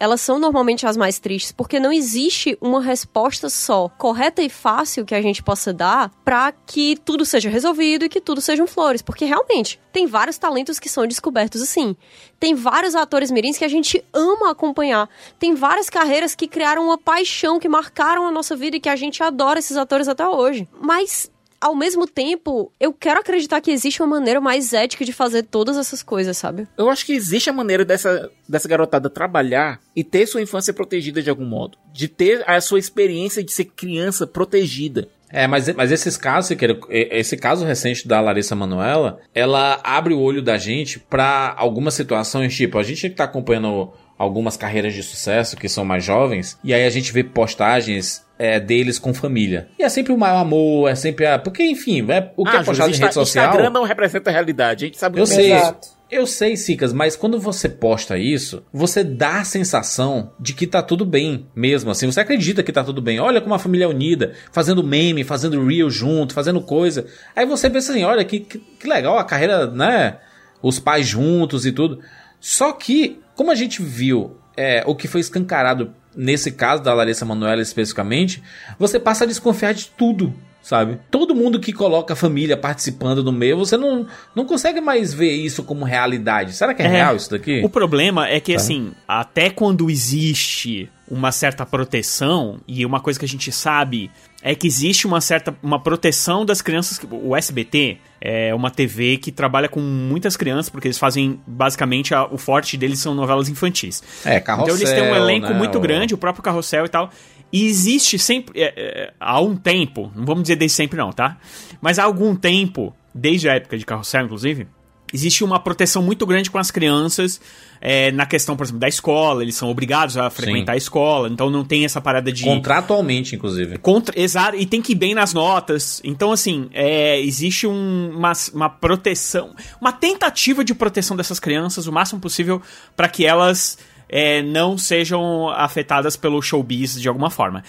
Elas 0.00 0.20
são 0.20 0.38
normalmente 0.38 0.86
as 0.86 0.96
mais 0.96 1.18
tristes, 1.18 1.52
porque 1.52 1.80
não 1.80 1.92
existe 1.92 2.56
uma 2.60 2.80
resposta 2.80 3.48
só, 3.48 3.88
correta 3.88 4.42
e 4.42 4.48
fácil 4.48 5.04
que 5.04 5.14
a 5.14 5.22
gente 5.22 5.42
possa 5.42 5.72
dar 5.72 6.10
pra 6.24 6.52
que 6.52 6.96
tudo 7.04 7.24
seja 7.24 7.50
resolvido 7.50 8.04
e 8.04 8.08
que 8.08 8.20
tudo 8.20 8.40
sejam 8.40 8.66
flores. 8.66 9.02
Porque 9.02 9.24
realmente, 9.24 9.80
tem 9.92 10.06
vários 10.06 10.38
talentos 10.38 10.78
que 10.78 10.88
são 10.88 11.06
descobertos 11.06 11.60
assim. 11.60 11.96
Tem 12.38 12.54
vários 12.54 12.94
atores 12.94 13.30
mirins 13.30 13.58
que 13.58 13.64
a 13.64 13.68
gente 13.68 14.04
ama 14.12 14.50
acompanhar. 14.50 15.08
Tem 15.38 15.54
várias 15.54 15.90
carreiras 15.90 16.34
que 16.34 16.46
criaram 16.46 16.84
uma 16.84 16.98
paixão, 16.98 17.58
que 17.58 17.68
marcaram 17.68 18.26
a 18.26 18.30
nossa 18.30 18.54
vida 18.54 18.76
e 18.76 18.80
que 18.80 18.88
a 18.88 18.96
gente 18.96 19.22
adora 19.22 19.58
esses 19.58 19.76
atores 19.76 20.08
até 20.08 20.26
hoje. 20.28 20.68
Mas 20.80 21.30
ao 21.60 21.74
mesmo 21.74 22.06
tempo, 22.06 22.72
eu 22.78 22.92
quero 22.92 23.20
acreditar 23.20 23.60
que 23.60 23.70
existe 23.70 24.00
uma 24.02 24.18
maneira 24.18 24.40
mais 24.40 24.72
ética 24.72 25.04
de 25.04 25.12
fazer 25.12 25.42
todas 25.44 25.76
essas 25.76 26.02
coisas, 26.02 26.36
sabe? 26.36 26.66
Eu 26.76 26.88
acho 26.88 27.04
que 27.04 27.12
existe 27.12 27.50
a 27.50 27.52
maneira 27.52 27.84
dessa, 27.84 28.30
dessa 28.48 28.68
garotada 28.68 29.10
trabalhar 29.10 29.80
e 29.94 30.04
ter 30.04 30.26
sua 30.26 30.42
infância 30.42 30.72
protegida 30.72 31.22
de 31.22 31.30
algum 31.30 31.44
modo. 31.44 31.76
De 31.92 32.08
ter 32.08 32.48
a 32.48 32.60
sua 32.60 32.78
experiência 32.78 33.42
de 33.42 33.52
ser 33.52 33.64
criança 33.64 34.26
protegida. 34.26 35.08
É, 35.30 35.46
mas, 35.46 35.68
mas 35.74 35.92
esses 35.92 36.16
casos, 36.16 36.56
esse 36.88 37.36
caso 37.36 37.64
recente 37.64 38.08
da 38.08 38.20
Larissa 38.20 38.54
Manoela, 38.54 39.20
ela 39.34 39.78
abre 39.84 40.14
o 40.14 40.20
olho 40.20 40.40
da 40.40 40.56
gente 40.56 40.98
pra 40.98 41.54
algumas 41.56 41.94
situações, 41.94 42.56
tipo, 42.56 42.78
a 42.78 42.82
gente 42.82 43.10
que 43.10 43.16
tá 43.16 43.24
acompanhando 43.24 43.92
algumas 44.16 44.56
carreiras 44.56 44.94
de 44.94 45.02
sucesso 45.02 45.56
que 45.56 45.68
são 45.68 45.84
mais 45.84 46.02
jovens, 46.02 46.58
e 46.64 46.72
aí 46.72 46.84
a 46.84 46.90
gente 46.90 47.12
vê 47.12 47.22
postagens 47.22 48.26
é, 48.38 48.60
deles 48.60 48.98
com 48.98 49.12
família. 49.12 49.68
E 49.78 49.82
é 49.82 49.88
sempre 49.88 50.12
o 50.12 50.18
maior 50.18 50.40
amor, 50.40 50.88
é 50.88 50.94
sempre 50.94 51.26
a. 51.26 51.38
Porque, 51.38 51.62
enfim, 51.64 52.08
é, 52.10 52.32
o 52.36 52.44
que 52.44 52.56
é 52.56 52.60
Ah, 52.60 52.64
postado 52.64 52.90
em 52.90 52.92
Júlio, 52.94 53.06
rede 53.06 53.14
social. 53.14 53.46
Instagram 53.46 53.70
não 53.70 53.82
representa 53.82 54.30
a 54.30 54.32
realidade. 54.32 54.84
A 54.84 54.88
gente 54.88 54.98
sabe 54.98 55.18
Eu 55.18 55.26
muito 55.26 55.34
sei. 55.34 55.52
Exato. 55.52 55.98
Eu 56.10 56.26
sei, 56.26 56.56
Sicas, 56.56 56.90
mas 56.90 57.16
quando 57.16 57.38
você 57.38 57.68
posta 57.68 58.16
isso, 58.16 58.64
você 58.72 59.04
dá 59.04 59.40
a 59.40 59.44
sensação 59.44 60.32
de 60.40 60.54
que 60.54 60.66
tá 60.66 60.80
tudo 60.80 61.04
bem 61.04 61.46
mesmo, 61.54 61.90
assim. 61.90 62.06
Você 62.06 62.18
acredita 62.18 62.62
que 62.62 62.72
tá 62.72 62.82
tudo 62.82 63.02
bem. 63.02 63.20
Olha 63.20 63.42
como 63.42 63.54
a 63.54 63.58
família 63.58 63.84
é 63.84 63.88
unida, 63.88 64.32
fazendo 64.50 64.82
meme, 64.82 65.22
fazendo 65.22 65.62
reel 65.66 65.90
junto, 65.90 66.32
fazendo 66.32 66.62
coisa. 66.62 67.04
Aí 67.36 67.44
você 67.44 67.68
pensa 67.68 67.92
assim, 67.92 68.04
olha 68.04 68.24
que, 68.24 68.40
que, 68.40 68.58
que 68.58 68.88
legal 68.88 69.18
a 69.18 69.24
carreira, 69.24 69.66
né? 69.66 70.16
Os 70.62 70.80
pais 70.80 71.06
juntos 71.06 71.66
e 71.66 71.72
tudo. 71.72 72.00
Só 72.40 72.72
que, 72.72 73.20
como 73.34 73.50
a 73.50 73.54
gente 73.54 73.82
viu 73.82 74.38
é, 74.56 74.82
o 74.86 74.94
que 74.94 75.06
foi 75.06 75.20
escancarado 75.20 75.92
nesse 76.14 76.52
caso 76.52 76.82
da 76.82 76.94
Larissa 76.94 77.24
Manoela 77.24 77.62
especificamente, 77.62 78.42
você 78.78 78.98
passa 78.98 79.24
a 79.24 79.26
desconfiar 79.26 79.72
de 79.72 79.88
tudo, 79.88 80.34
sabe? 80.68 80.98
Todo 81.10 81.34
mundo 81.34 81.58
que 81.58 81.72
coloca 81.72 82.12
a 82.12 82.16
família 82.16 82.54
participando 82.56 83.24
no 83.24 83.32
meio, 83.32 83.56
você 83.56 83.74
não, 83.78 84.06
não 84.36 84.44
consegue 84.44 84.82
mais 84.82 85.14
ver 85.14 85.32
isso 85.32 85.62
como 85.62 85.82
realidade. 85.82 86.52
Será 86.52 86.74
que 86.74 86.82
é, 86.82 86.84
É. 86.84 86.88
real 86.88 87.16
isso 87.16 87.30
daqui? 87.30 87.62
O 87.64 87.70
problema 87.70 88.28
é 88.28 88.38
que, 88.38 88.52
Tá. 88.52 88.58
assim, 88.60 88.92
até 89.06 89.48
quando 89.48 89.88
existe 89.90 90.90
uma 91.10 91.32
certa 91.32 91.64
proteção, 91.64 92.60
e 92.68 92.84
uma 92.84 93.00
coisa 93.00 93.18
que 93.18 93.24
a 93.24 93.28
gente 93.28 93.50
sabe 93.50 94.10
é 94.42 94.54
que 94.54 94.66
existe 94.66 95.06
uma 95.06 95.22
certa 95.22 95.56
uma 95.62 95.80
proteção 95.82 96.44
das 96.44 96.60
crianças. 96.60 96.98
que- 96.98 97.08
O 97.10 97.34
SBT 97.34 97.96
é 98.20 98.54
uma 98.54 98.70
TV 98.70 99.16
que 99.16 99.32
trabalha 99.32 99.68
com 99.70 99.80
muitas 99.80 100.36
crianças, 100.36 100.68
porque 100.68 100.86
eles 100.86 100.98
fazem, 100.98 101.40
basicamente, 101.46 102.14
a- 102.14 102.26
o 102.26 102.36
forte 102.36 102.76
deles 102.76 102.98
são 102.98 103.14
novelas 103.14 103.48
infantis. 103.48 104.02
É, 104.24 104.38
carrossel, 104.38 104.74
Então 104.74 104.86
eles 104.86 104.92
têm 104.92 105.10
um 105.10 105.16
elenco 105.16 105.48
né, 105.48 105.54
muito 105.54 105.78
o- 105.78 105.80
grande, 105.80 106.12
o 106.14 106.18
próprio 106.18 106.42
carrossel 106.42 106.84
e 106.84 106.88
tal. 106.90 107.10
E 107.52 107.66
existe 107.66 108.18
sempre, 108.18 108.60
é, 108.60 108.74
é, 108.76 109.12
há 109.18 109.40
um 109.40 109.56
tempo, 109.56 110.12
não 110.14 110.24
vamos 110.24 110.42
dizer 110.42 110.56
desde 110.56 110.76
sempre 110.76 110.98
não, 110.98 111.12
tá? 111.12 111.38
Mas 111.80 111.98
há 111.98 112.04
algum 112.04 112.36
tempo, 112.36 112.94
desde 113.14 113.48
a 113.48 113.54
época 113.54 113.78
de 113.78 113.86
carrossel, 113.86 114.24
inclusive, 114.26 114.66
existe 115.14 115.42
uma 115.42 115.58
proteção 115.58 116.02
muito 116.02 116.26
grande 116.26 116.50
com 116.50 116.58
as 116.58 116.70
crianças 116.70 117.40
é, 117.80 118.12
na 118.12 118.26
questão, 118.26 118.54
por 118.54 118.64
exemplo, 118.64 118.80
da 118.80 118.88
escola. 118.88 119.42
Eles 119.42 119.54
são 119.54 119.70
obrigados 119.70 120.18
a 120.18 120.28
frequentar 120.28 120.72
a 120.72 120.76
escola, 120.76 121.28
então 121.30 121.48
não 121.48 121.64
tem 121.64 121.86
essa 121.86 121.98
parada 121.98 122.30
de... 122.30 122.44
Contratualmente, 122.44 123.34
inclusive. 123.34 123.78
Contra, 123.78 124.20
exato, 124.20 124.58
e 124.58 124.66
tem 124.66 124.82
que 124.82 124.92
ir 124.92 124.96
bem 124.96 125.14
nas 125.14 125.32
notas. 125.32 126.02
Então, 126.04 126.30
assim, 126.32 126.68
é, 126.74 127.18
existe 127.18 127.66
um- 127.66 128.10
uma, 128.14 128.32
uma 128.52 128.68
proteção, 128.68 129.54
uma 129.80 129.92
tentativa 129.92 130.62
de 130.62 130.74
proteção 130.74 131.16
dessas 131.16 131.40
crianças 131.40 131.86
o 131.86 131.92
máximo 131.92 132.20
possível 132.20 132.60
para 132.94 133.08
que 133.08 133.24
elas 133.24 133.78
é, 134.08 134.42
não 134.42 134.78
sejam 134.78 135.48
afetadas 135.48 136.16
pelo 136.16 136.40
showbiz 136.42 137.00
de 137.00 137.08
alguma 137.08 137.30
forma. 137.30 137.62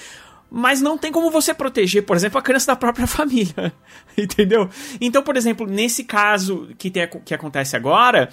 Mas 0.52 0.82
não 0.82 0.98
tem 0.98 1.12
como 1.12 1.30
você 1.30 1.54
proteger, 1.54 2.04
por 2.04 2.16
exemplo, 2.16 2.40
a 2.40 2.42
criança 2.42 2.68
da 2.72 2.76
própria 2.76 3.06
família. 3.08 3.72
Entendeu? 4.18 4.70
Então, 5.00 5.22
por 5.22 5.38
exemplo, 5.38 5.68
nesse 5.68 6.04
caso 6.04 6.70
que, 6.78 6.90
tem, 6.90 7.08
que 7.24 7.34
acontece 7.34 7.76
agora, 7.76 8.30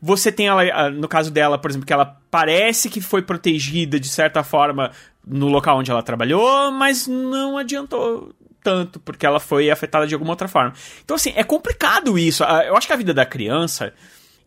você 0.00 0.32
tem 0.32 0.46
ela, 0.46 0.62
ah, 0.62 0.90
no 0.90 1.08
caso 1.08 1.30
dela, 1.30 1.58
por 1.58 1.70
exemplo, 1.70 1.86
que 1.86 1.92
ela 1.92 2.16
parece 2.30 2.88
que 2.88 3.00
foi 3.00 3.20
protegida 3.22 4.00
de 4.00 4.08
certa 4.08 4.42
forma 4.42 4.92
no 5.26 5.48
local 5.48 5.78
onde 5.78 5.90
ela 5.90 6.02
trabalhou, 6.02 6.70
mas 6.72 7.06
não 7.06 7.58
adiantou 7.58 8.32
tanto, 8.62 8.98
porque 9.00 9.26
ela 9.26 9.38
foi 9.38 9.70
afetada 9.70 10.06
de 10.06 10.14
alguma 10.14 10.32
outra 10.32 10.48
forma. 10.48 10.72
Então, 11.04 11.16
assim, 11.16 11.32
é 11.36 11.44
complicado 11.44 12.18
isso. 12.18 12.44
Ah, 12.44 12.64
Eu 12.64 12.76
acho 12.76 12.86
que 12.86 12.92
a 12.92 12.96
vida 12.96 13.12
da 13.12 13.26
criança 13.26 13.92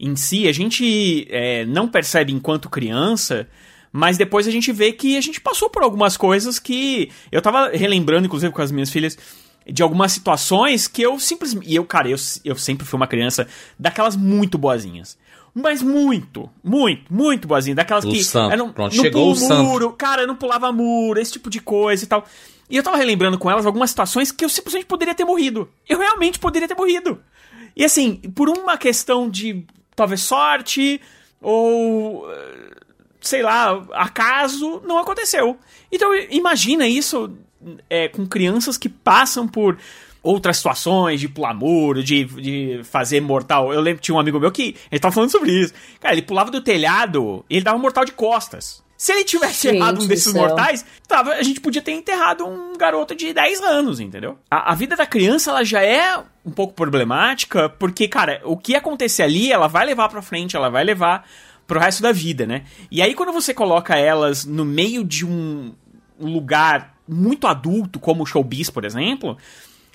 em 0.02 0.16
si, 0.16 0.47
a 0.47 0.52
gente 0.52 1.28
é, 1.30 1.64
não 1.66 1.88
percebe 1.88 2.34
enquanto 2.34 2.70
criança, 2.70 3.47
mas 3.91 4.18
depois 4.18 4.48
a 4.48 4.52
gente 4.52 4.72
vê 4.72 4.91
que 4.91 5.15
a 5.15 5.22
gente 5.22 5.40
passou 5.40 5.69
por 5.69 5.84
algumas 5.84 6.18
coisas 6.18 6.57
que. 6.57 7.11
Eu 7.32 7.41
tava 7.41 7.69
relembrando, 7.69 8.26
inclusive, 8.26 8.52
com 8.52 8.61
as 8.61 8.72
minhas 8.72 8.90
filhas. 8.90 9.18
De 9.69 9.84
algumas 9.84 10.11
situações 10.11 10.88
que 10.88 11.03
eu 11.03 11.19
simplesmente. 11.19 11.69
E 11.69 11.76
eu, 11.76 11.86
cara, 11.86 12.10
eu, 12.10 12.18
eu 12.44 12.56
sempre 12.56 12.86
fui 12.86 12.98
uma 12.98 13.06
criança 13.06 13.48
daquelas 13.78 14.15
muito 14.15 14.57
boazinhas. 14.57 15.18
Mas 15.53 15.84
muito, 15.84 16.49
muito, 16.64 17.14
muito 17.14 17.48
boazinha. 17.48 17.76
Daquelas 17.76 18.03
O 18.03 18.10
que. 18.10 18.23
santo. 18.23 18.57
não, 18.57 18.72
Pronto, 18.73 18.95
não 18.95 19.03
chegou 19.03 19.32
o 19.32 19.36
santo. 19.36 19.64
muro, 19.64 19.91
cara, 19.91 20.23
eu 20.23 20.28
não 20.28 20.36
pulava 20.36 20.72
muro, 20.72 21.19
esse 21.19 21.34
tipo 21.34 21.48
de 21.49 21.60
coisa 21.60 22.03
e 22.03 22.07
tal. 22.07 22.26
E 22.69 22.78
eu 22.78 22.82
tava 22.82 22.98
relembrando 22.98 23.38
com 23.38 23.52
elas 23.52 23.65
algumas 23.65 23.90
situações 23.91 24.32
que 24.32 24.44
eu 24.44 24.49
simplesmente 24.49 24.86
poderia 24.86 25.14
ter 25.14 25.26
morrido. 25.26 25.69
Eu 25.88 25.99
realmente 25.99 26.40
poderia 26.40 26.68
ter 26.68 26.76
morrido. 26.76 27.19
E 27.76 27.84
assim, 27.86 28.15
por 28.34 28.49
uma 28.49 28.78
questão 28.78 29.30
de 29.30 29.65
talvez 30.02 30.22
sorte 30.22 31.02
ou 31.41 32.30
eh, 32.32 32.72
sei 33.22 33.41
lá, 33.41 33.86
acaso, 33.94 34.82
não 34.86 34.98
aconteceu. 34.98 35.57
Então 35.91 36.14
imagina 36.30 36.88
isso 36.88 37.32
é, 37.90 38.07
com 38.07 38.26
crianças 38.26 38.78
que 38.78 38.90
passam 38.90 39.48
por 39.48 39.78
outras 40.23 40.57
situações, 40.57 41.19
de 41.19 41.28
pular 41.28 41.53
muro, 41.53 42.03
de, 42.03 42.26
de 42.26 42.82
fazer 42.84 43.22
mortal. 43.22 43.73
Eu 43.73 43.82
lembro 43.82 43.99
que 43.99 44.06
tinha 44.06 44.15
um 44.15 44.19
amigo 44.19 44.40
meu 44.40 44.52
que 44.52 44.76
ele 44.91 44.99
tava 44.99 45.14
falando 45.14 45.32
sobre 45.32 45.52
isso. 45.52 45.73
Cara, 45.99 46.14
ele 46.14 46.22
pulava 46.22 46.52
do 46.52 46.61
telhado 46.61 47.44
e 47.49 47.56
ele 47.56 47.65
dava 47.65 47.78
mortal 47.78 48.06
de 48.06 48.11
costas. 48.11 48.84
Se 49.02 49.11
ele 49.11 49.23
tivesse 49.23 49.68
Gente 49.68 49.78
errado 49.78 50.03
um 50.03 50.06
desses 50.06 50.32
mortais, 50.32 50.86
tava, 51.07 51.32
a 51.32 51.41
gente 51.41 51.60
podia 51.60 51.82
ter 51.82 51.91
enterrado 51.91 52.45
um 52.45 52.78
garoto 52.78 53.15
de 53.15 53.34
10 53.34 53.61
anos, 53.61 53.99
entendeu? 53.99 54.38
A, 54.48 54.73
a 54.73 54.76
vida 54.76 54.95
da 54.95 55.07
criança, 55.07 55.49
ela 55.49 55.65
já 55.65 55.82
é 55.82 56.23
um 56.45 56.52
pouco 56.52 56.76
problemática, 56.76 57.68
porque, 57.68 58.07
cara, 58.07 58.40
o 58.45 58.56
que 58.56 58.76
acontecer 58.76 59.23
ali, 59.23 59.52
ela 59.52 59.65
vai 59.65 59.88
levar 59.88 60.07
pra 60.07 60.22
frente, 60.22 60.56
ela 60.56 60.69
vai 60.69 60.84
levar 60.84 61.28
pro 61.65 61.80
resto 61.80 62.03
da 62.03 62.11
vida, 62.11 62.45
né? 62.45 62.64
E 62.91 63.02
aí, 63.02 63.15
quando 63.15 63.34
você 63.34 63.56
coloca 63.56 63.95
elas 63.98 64.45
no 64.45 64.64
meio 64.64 65.03
de 65.03 65.26
um 65.26 65.73
lugar 66.19 66.95
muito 67.07 67.48
adulto, 67.48 67.99
como 67.99 68.22
o 68.22 68.28
showbiz, 68.28 68.69
por 68.69 68.86
exemplo, 68.86 69.36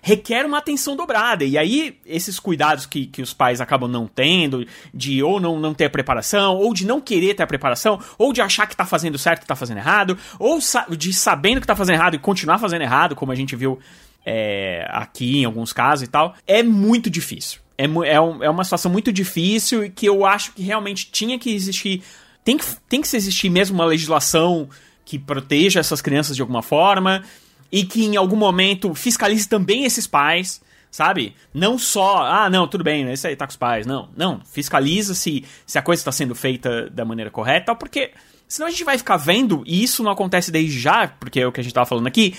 requer 0.06 0.46
uma 0.46 0.58
atenção 0.58 0.94
dobrada. 0.94 1.44
E 1.44 1.58
aí, 1.58 1.98
esses 2.06 2.38
cuidados 2.38 2.86
que, 2.86 3.06
que 3.06 3.20
os 3.20 3.34
pais 3.34 3.60
acabam 3.60 3.90
não 3.90 4.06
tendo, 4.06 4.64
de 4.94 5.20
ou 5.20 5.40
não, 5.40 5.58
não 5.58 5.74
ter 5.74 5.86
a 5.86 5.90
preparação, 5.90 6.54
ou 6.54 6.72
de 6.72 6.86
não 6.86 7.00
querer 7.00 7.34
ter 7.34 7.42
a 7.42 7.46
preparação, 7.46 7.98
ou 8.16 8.32
de 8.32 8.40
achar 8.40 8.68
que 8.68 8.76
tá 8.76 8.86
fazendo 8.86 9.18
certo 9.18 9.42
e 9.42 9.46
tá 9.46 9.56
fazendo 9.56 9.78
errado, 9.78 10.16
ou 10.38 10.60
sa- 10.60 10.86
de 10.88 11.12
sabendo 11.12 11.60
que 11.60 11.66
tá 11.66 11.74
fazendo 11.74 11.96
errado 11.96 12.14
e 12.14 12.18
continuar 12.20 12.58
fazendo 12.58 12.82
errado, 12.82 13.16
como 13.16 13.32
a 13.32 13.34
gente 13.34 13.56
viu 13.56 13.80
é, 14.24 14.86
aqui 14.90 15.38
em 15.38 15.44
alguns 15.44 15.72
casos 15.72 16.06
e 16.06 16.10
tal, 16.10 16.36
é 16.46 16.62
muito 16.62 17.10
difícil. 17.10 17.58
É, 17.76 17.84
é, 17.84 18.20
um- 18.20 18.44
é 18.44 18.48
uma 18.48 18.62
situação 18.62 18.92
muito 18.92 19.12
difícil 19.12 19.84
e 19.86 19.90
que 19.90 20.06
eu 20.06 20.24
acho 20.24 20.52
que 20.52 20.62
realmente 20.62 21.10
tinha 21.10 21.36
que 21.36 21.52
existir. 21.52 22.04
Tem 22.44 22.56
que, 22.56 22.64
tem 22.88 23.02
que 23.02 23.16
existir 23.16 23.50
mesmo 23.50 23.74
uma 23.74 23.84
legislação 23.84 24.68
que 25.04 25.18
proteja 25.18 25.80
essas 25.80 26.00
crianças 26.00 26.36
de 26.36 26.42
alguma 26.42 26.62
forma 26.62 27.24
e 27.70 27.84
que 27.84 28.04
em 28.04 28.16
algum 28.16 28.36
momento 28.36 28.94
fiscalize 28.94 29.48
também 29.48 29.84
esses 29.84 30.06
pais, 30.06 30.60
sabe? 30.90 31.34
Não 31.52 31.78
só, 31.78 32.24
ah, 32.24 32.48
não, 32.48 32.66
tudo 32.66 32.84
bem, 32.84 33.10
esse 33.10 33.26
aí 33.26 33.36
tá 33.36 33.46
com 33.46 33.50
os 33.50 33.56
pais. 33.56 33.86
Não, 33.86 34.08
não, 34.16 34.40
fiscaliza 34.44 35.14
se, 35.14 35.44
se 35.66 35.78
a 35.78 35.82
coisa 35.82 36.00
está 36.00 36.12
sendo 36.12 36.34
feita 36.34 36.88
da 36.90 37.04
maneira 37.04 37.30
correta, 37.30 37.74
porque 37.74 38.12
senão 38.48 38.68
a 38.68 38.70
gente 38.70 38.84
vai 38.84 38.96
ficar 38.96 39.16
vendo, 39.16 39.62
e 39.66 39.82
isso 39.82 40.02
não 40.02 40.10
acontece 40.10 40.50
desde 40.50 40.78
já, 40.78 41.08
porque 41.08 41.40
é 41.40 41.46
o 41.46 41.52
que 41.52 41.60
a 41.60 41.62
gente 41.62 41.74
tava 41.74 41.86
falando 41.86 42.06
aqui. 42.06 42.34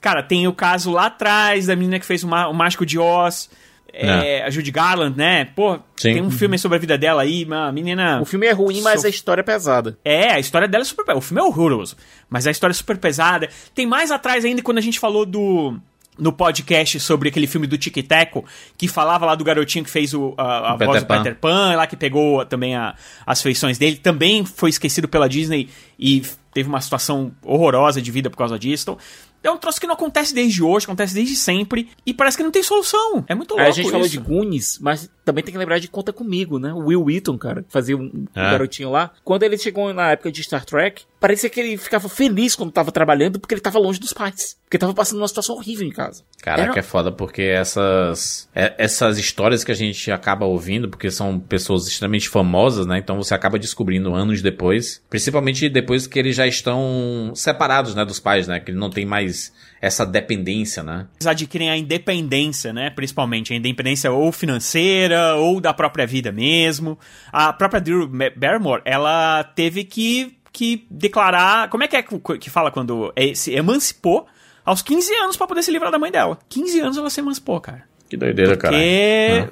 Cara, 0.00 0.22
tem 0.22 0.46
o 0.46 0.52
caso 0.52 0.90
lá 0.90 1.06
atrás 1.06 1.66
da 1.66 1.74
menina 1.74 1.98
que 1.98 2.06
fez 2.06 2.22
o, 2.22 2.28
o 2.28 2.52
Mágico 2.52 2.84
de 2.84 2.98
Oz, 2.98 3.48
é, 3.96 4.42
a 4.44 4.50
Judy 4.50 4.70
Garland, 4.70 5.16
né? 5.16 5.44
Pô, 5.44 5.74
Sim. 5.96 6.14
tem 6.14 6.22
um 6.22 6.30
filme 6.30 6.58
sobre 6.58 6.76
a 6.76 6.80
vida 6.80 6.98
dela 6.98 7.22
aí, 7.22 7.44
uma 7.44 7.70
menina. 7.72 8.20
O 8.20 8.24
filme 8.24 8.46
é 8.46 8.52
ruim, 8.52 8.80
mas 8.82 9.00
So- 9.02 9.06
a 9.06 9.10
história 9.10 9.40
é 9.40 9.44
pesada. 9.44 9.96
É, 10.04 10.32
a 10.32 10.38
história 10.40 10.66
dela 10.68 10.82
é 10.82 10.84
super 10.84 11.04
pesada. 11.04 11.18
O 11.18 11.22
filme 11.22 11.40
é 11.40 11.44
horroroso, 11.44 11.96
mas 12.28 12.46
a 12.46 12.50
história 12.50 12.72
é 12.72 12.74
super 12.74 12.98
pesada. 12.98 13.48
Tem 13.74 13.86
mais 13.86 14.10
atrás 14.10 14.44
ainda 14.44 14.62
quando 14.62 14.78
a 14.78 14.82
gente 14.82 14.98
falou 14.98 15.24
do. 15.24 15.78
No 16.16 16.32
podcast 16.32 17.00
sobre 17.00 17.28
aquele 17.28 17.48
filme 17.48 17.66
do 17.66 17.76
Tic 17.76 17.96
Teco, 18.06 18.44
que 18.78 18.86
falava 18.86 19.26
lá 19.26 19.34
do 19.34 19.42
garotinho 19.42 19.84
que 19.84 19.90
fez 19.90 20.14
o, 20.14 20.32
a, 20.38 20.70
a 20.70 20.74
O 20.74 20.78
Peter 20.78 20.86
voz 20.86 21.02
do 21.02 21.06
Pan. 21.08 21.16
Peter 21.18 21.34
Pan, 21.36 21.74
lá 21.74 21.88
que 21.88 21.96
pegou 21.96 22.46
também 22.46 22.76
a- 22.76 22.94
as 23.26 23.42
feições 23.42 23.78
dele, 23.78 23.96
também 23.96 24.44
foi 24.44 24.70
esquecido 24.70 25.08
pela 25.08 25.28
Disney 25.28 25.68
e 25.98 26.22
teve 26.52 26.68
uma 26.68 26.80
situação 26.80 27.32
horrorosa 27.42 28.00
de 28.00 28.12
vida 28.12 28.30
por 28.30 28.36
causa 28.36 28.56
disso. 28.56 28.84
Então, 28.84 28.98
é 29.44 29.50
um 29.50 29.56
troço 29.58 29.80
que 29.80 29.86
não 29.86 29.94
acontece 29.94 30.34
desde 30.34 30.62
hoje, 30.62 30.86
acontece 30.86 31.14
desde 31.14 31.36
sempre, 31.36 31.88
e 32.04 32.12
parece 32.12 32.36
que 32.36 32.42
não 32.42 32.50
tem 32.50 32.62
solução. 32.62 33.24
É 33.28 33.34
muito 33.34 33.52
louco 33.52 33.66
a 33.66 33.70
gente 33.70 33.90
falou 33.90 34.06
isso. 34.06 34.18
de 34.18 34.24
Goonies, 34.24 34.78
mas 34.80 35.10
também 35.24 35.44
tem 35.44 35.52
que 35.52 35.58
lembrar 35.58 35.78
de 35.78 35.88
Conta 35.88 36.12
Comigo, 36.12 36.58
né? 36.58 36.72
O 36.72 36.78
Will 36.86 37.02
Wheaton, 37.04 37.38
cara, 37.38 37.62
que 37.62 37.72
fazia 37.72 37.96
um, 37.96 38.04
um 38.04 38.24
É. 38.34 38.50
garotinho 38.50 38.90
lá. 38.90 39.10
Quando 39.22 39.42
ele 39.42 39.56
chegou 39.58 39.92
na 39.94 40.10
época 40.12 40.32
de 40.32 40.42
Star 40.42 40.64
Trek, 40.64 41.04
parecia 41.24 41.48
que 41.48 41.58
ele 41.58 41.78
ficava 41.78 42.06
feliz 42.06 42.54
quando 42.54 42.70
tava 42.70 42.92
trabalhando 42.92 43.40
porque 43.40 43.54
ele 43.54 43.60
tava 43.62 43.78
longe 43.78 43.98
dos 43.98 44.12
pais. 44.12 44.58
Porque 44.66 44.76
tava 44.76 44.92
passando 44.92 45.20
uma 45.22 45.28
situação 45.28 45.56
horrível 45.56 45.86
em 45.88 45.90
casa. 45.90 46.22
Caraca, 46.42 46.72
Era- 46.72 46.78
é 46.78 46.82
foda 46.82 47.10
porque 47.10 47.40
essas 47.40 48.46
é- 48.54 48.74
essas 48.76 49.16
histórias 49.16 49.64
que 49.64 49.72
a 49.72 49.74
gente 49.74 50.10
acaba 50.10 50.44
ouvindo, 50.44 50.86
porque 50.86 51.10
são 51.10 51.40
pessoas 51.40 51.86
extremamente 51.86 52.28
famosas, 52.28 52.84
né? 52.86 52.98
Então 52.98 53.16
você 53.16 53.32
acaba 53.32 53.58
descobrindo 53.58 54.14
anos 54.14 54.42
depois, 54.42 55.02
principalmente 55.08 55.66
depois 55.70 56.06
que 56.06 56.18
eles 56.18 56.36
já 56.36 56.46
estão 56.46 57.32
separados, 57.34 57.94
né, 57.94 58.04
dos 58.04 58.20
pais, 58.20 58.46
né? 58.46 58.60
Que 58.60 58.70
não 58.72 58.90
tem 58.90 59.06
mais 59.06 59.50
essa 59.80 60.04
dependência, 60.04 60.82
né? 60.82 61.06
eles 61.20 61.26
adquirem 61.26 61.70
a 61.70 61.76
independência, 61.76 62.70
né? 62.72 62.90
Principalmente 62.90 63.52
a 63.52 63.56
independência 63.56 64.10
ou 64.12 64.30
financeira 64.30 65.36
ou 65.36 65.58
da 65.60 65.72
própria 65.72 66.06
vida 66.06 66.30
mesmo. 66.32 66.98
A 67.32 67.50
própria 67.52 67.80
Drew 67.80 68.10
Barrymore, 68.36 68.82
ela 68.84 69.42
teve 69.44 69.84
que, 69.84 70.36
que 70.54 70.86
declarar. 70.90 71.68
Como 71.68 71.82
é 71.82 71.88
que 71.88 71.96
é 71.96 72.02
que 72.02 72.48
fala 72.48 72.70
quando 72.70 73.12
é, 73.16 73.34
se 73.34 73.52
emancipou 73.52 74.26
aos 74.64 74.80
15 74.80 75.12
anos 75.16 75.36
pra 75.36 75.46
poder 75.46 75.62
se 75.62 75.70
livrar 75.72 75.90
da 75.90 75.98
mãe 75.98 76.10
dela? 76.10 76.38
15 76.48 76.80
anos 76.80 76.96
ela 76.96 77.10
se 77.10 77.20
emancipou, 77.20 77.60
cara. 77.60 77.82
Que 78.08 78.16
doideira, 78.16 78.52
Porque 78.52 78.66
cara. 78.68 78.76
é, 78.76 79.48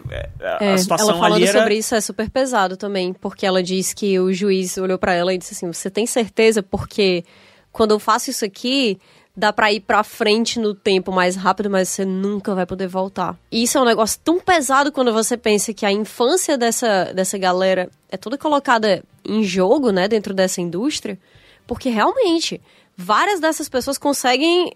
a 0.60 0.64
É, 0.64 0.76
situação 0.76 1.08
ela 1.10 1.18
falando 1.18 1.34
ali 1.36 1.46
era... 1.48 1.58
sobre 1.58 1.74
isso 1.76 1.94
é 1.94 2.00
super 2.00 2.30
pesado 2.30 2.76
também, 2.76 3.12
porque 3.12 3.44
ela 3.44 3.62
diz 3.62 3.92
que 3.92 4.18
o 4.20 4.32
juiz 4.32 4.76
olhou 4.78 4.98
pra 4.98 5.12
ela 5.14 5.34
e 5.34 5.38
disse 5.38 5.54
assim: 5.54 5.66
"Você 5.72 5.90
tem 5.90 6.06
certeza 6.06 6.62
porque 6.62 7.24
quando 7.72 7.90
eu 7.92 7.98
faço 7.98 8.30
isso 8.30 8.44
aqui, 8.44 8.98
dá 9.36 9.52
pra 9.52 9.72
ir 9.72 9.80
pra 9.80 10.04
frente 10.04 10.58
no 10.58 10.74
tempo 10.74 11.10
mais 11.10 11.36
rápido, 11.36 11.70
mas 11.70 11.88
você 11.88 12.04
nunca 12.04 12.54
vai 12.54 12.66
poder 12.66 12.86
voltar". 12.86 13.36
E 13.50 13.62
isso 13.62 13.78
é 13.78 13.80
um 13.80 13.86
negócio 13.86 14.20
tão 14.22 14.38
pesado 14.40 14.92
quando 14.92 15.12
você 15.12 15.36
pensa 15.36 15.72
que 15.72 15.86
a 15.86 15.92
infância 15.92 16.56
dessa 16.58 17.12
dessa 17.14 17.38
galera 17.38 17.88
é 18.10 18.16
toda 18.16 18.36
colocada 18.36 19.02
em 19.24 19.42
jogo, 19.42 19.90
né, 19.90 20.08
dentro 20.08 20.34
dessa 20.34 20.60
indústria, 20.60 21.18
porque 21.66 21.88
realmente 21.88 22.60
várias 22.96 23.40
dessas 23.40 23.68
pessoas 23.68 23.96
conseguem 23.96 24.72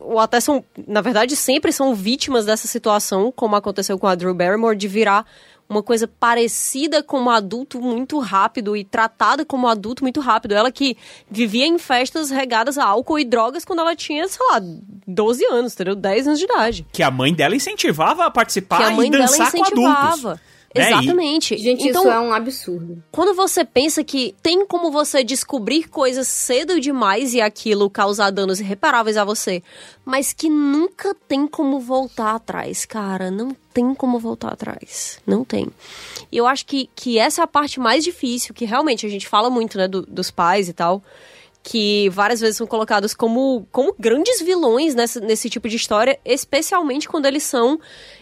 ou 0.00 0.18
até 0.18 0.40
são, 0.40 0.64
na 0.86 1.00
verdade, 1.00 1.36
sempre 1.36 1.72
são 1.72 1.94
vítimas 1.94 2.44
dessa 2.44 2.66
situação, 2.66 3.32
como 3.32 3.56
aconteceu 3.56 3.98
com 3.98 4.06
a 4.06 4.14
Drew 4.14 4.34
Barrymore, 4.34 4.76
de 4.76 4.88
virar 4.88 5.24
uma 5.68 5.82
coisa 5.82 6.06
parecida 6.06 7.02
como 7.02 7.30
adulto 7.30 7.80
muito 7.80 8.18
rápido 8.18 8.76
e 8.76 8.84
tratada 8.84 9.44
como 9.44 9.66
adulto 9.66 10.04
muito 10.04 10.20
rápido. 10.20 10.54
Ela 10.54 10.70
que 10.70 10.96
vivia 11.30 11.66
em 11.66 11.78
festas 11.78 12.30
regadas 12.30 12.78
a 12.78 12.84
álcool 12.84 13.18
e 13.18 13.24
drogas 13.24 13.64
quando 13.64 13.80
ela 13.80 13.96
tinha, 13.96 14.26
sei 14.28 14.44
lá, 14.50 14.60
12 15.06 15.44
anos, 15.46 15.74
entendeu? 15.74 15.94
10 15.94 16.28
anos 16.28 16.38
de 16.38 16.44
idade. 16.44 16.86
Que 16.92 17.02
a 17.02 17.10
mãe 17.10 17.32
dela 17.32 17.56
incentivava 17.56 18.26
a 18.26 18.30
participar 18.30 18.78
que 18.78 18.82
a 18.84 18.90
mãe 18.90 19.08
e 19.08 19.10
dela 19.10 19.26
dançar 19.26 19.50
com 19.50 19.64
adultos. 19.64 20.40
Né? 20.74 20.80
E- 20.90 20.92
Exatamente. 20.92 21.56
Gente, 21.56 21.88
então, 21.88 22.02
isso 22.02 22.10
é 22.10 22.20
um 22.20 22.32
absurdo. 22.32 23.02
quando 23.12 23.34
você 23.34 23.64
pensa 23.64 24.02
que 24.02 24.34
tem 24.42 24.66
como 24.66 24.90
você 24.90 25.22
descobrir 25.22 25.88
coisas 25.88 26.26
cedo 26.28 26.80
demais 26.80 27.32
e 27.34 27.40
aquilo 27.40 27.88
causar 27.88 28.30
danos 28.30 28.58
irreparáveis 28.60 29.16
a 29.16 29.24
você, 29.24 29.62
mas 30.04 30.32
que 30.32 30.48
nunca 30.50 31.14
tem 31.28 31.46
como 31.46 31.78
voltar 31.80 32.34
atrás, 32.34 32.84
cara, 32.84 33.30
não 33.30 33.56
tem 33.72 33.94
como 33.94 34.18
voltar 34.18 34.52
atrás. 34.52 35.18
Não 35.26 35.44
tem. 35.44 35.68
E 36.30 36.36
eu 36.36 36.46
acho 36.46 36.66
que, 36.66 36.90
que 36.94 37.18
essa 37.18 37.42
é 37.42 37.44
a 37.44 37.46
parte 37.46 37.78
mais 37.78 38.02
difícil, 38.02 38.52
que 38.54 38.64
realmente 38.64 39.06
a 39.06 39.08
gente 39.08 39.28
fala 39.28 39.48
muito, 39.50 39.78
né, 39.78 39.86
do- 39.86 40.02
dos 40.06 40.30
pais 40.30 40.68
e 40.68 40.72
tal, 40.72 41.02
que 41.66 42.10
várias 42.10 42.40
vezes 42.40 42.58
são 42.58 42.66
colocados 42.66 43.14
como, 43.14 43.66
como 43.72 43.94
grandes 43.98 44.38
vilões 44.42 44.94
nessa, 44.94 45.18
nesse 45.18 45.48
tipo 45.48 45.66
de 45.66 45.76
história, 45.76 46.18
especialmente 46.22 47.08
quando 47.08 47.24
eles 47.24 47.42
são 47.42 47.80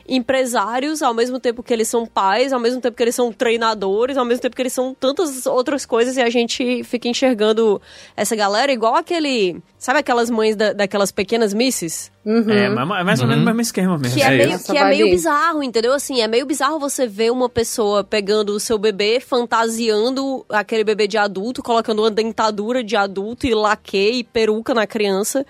empresários, 0.08 1.02
ao 1.02 1.14
mesmo 1.14 1.38
tempo 1.40 1.62
que 1.62 1.72
eles 1.72 1.88
são 1.88 2.06
pais, 2.06 2.52
ao 2.52 2.60
mesmo 2.60 2.80
tempo 2.80 2.96
que 2.96 3.02
eles 3.02 3.14
são 3.14 3.32
treinadores, 3.32 4.16
ao 4.16 4.24
mesmo 4.24 4.40
tempo 4.42 4.54
que 4.56 4.62
eles 4.62 4.72
são 4.72 4.94
tantas 4.94 5.46
outras 5.46 5.84
coisas, 5.86 6.16
e 6.16 6.22
a 6.22 6.30
gente 6.30 6.82
fica 6.84 7.08
enxergando 7.08 7.80
essa 8.16 8.34
galera 8.36 8.72
igual 8.72 8.94
aquele. 8.96 9.60
Sabe 9.78 9.98
aquelas 9.98 10.30
mães 10.30 10.54
da, 10.54 10.72
daquelas 10.72 11.10
pequenas 11.10 11.52
misses? 11.52 12.10
É, 12.24 12.68
mas- 12.68 13.00
é 13.00 13.02
mais 13.04 13.20
ou 13.20 13.26
menos 13.26 13.42
o 13.42 13.46
mesmo 13.46 13.60
esquema 13.60 13.98
mesmo. 13.98 14.16
Que 14.16 14.22
é, 14.22 14.26
É 14.26 14.30
meio, 14.30 14.50
isso. 14.54 14.70
que 14.72 14.78
é 14.78 14.84
meio 14.84 15.10
bizarro, 15.10 15.62
entendeu? 15.62 15.92
Assim, 15.92 16.20
é 16.20 16.28
meio 16.28 16.46
bizarro 16.46 16.78
você 16.78 17.04
ver 17.06 17.32
uma 17.32 17.48
pessoa 17.48 18.04
pegando 18.04 18.50
o 18.54 18.60
seu 18.60 18.78
bebê, 18.78 19.18
fantasiando 19.20 20.44
aquele 20.48 20.84
bebê 20.84 21.06
de 21.08 21.18
adulto, 21.18 21.62
colocando 21.62 22.00
uma 22.02 22.10
dentadura 22.10 22.82
de 22.84 22.96
adulto 22.96 23.46
e 23.46 23.54
laque 23.54 24.18
e 24.20 24.24
peruca 24.24 24.72
na 24.74 24.86
criança. 24.86 25.44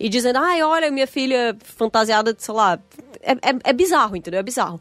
e 0.00 0.08
dizendo, 0.08 0.38
ai, 0.40 0.60
olha, 0.60 0.90
minha 0.90 1.06
filha 1.06 1.56
fantasiada, 1.62 2.34
sei 2.36 2.52
lá. 2.52 2.78
É, 3.24 3.32
é, 3.32 3.56
é 3.64 3.72
bizarro, 3.72 4.16
entendeu? 4.16 4.40
É 4.40 4.42
bizarro. 4.42 4.80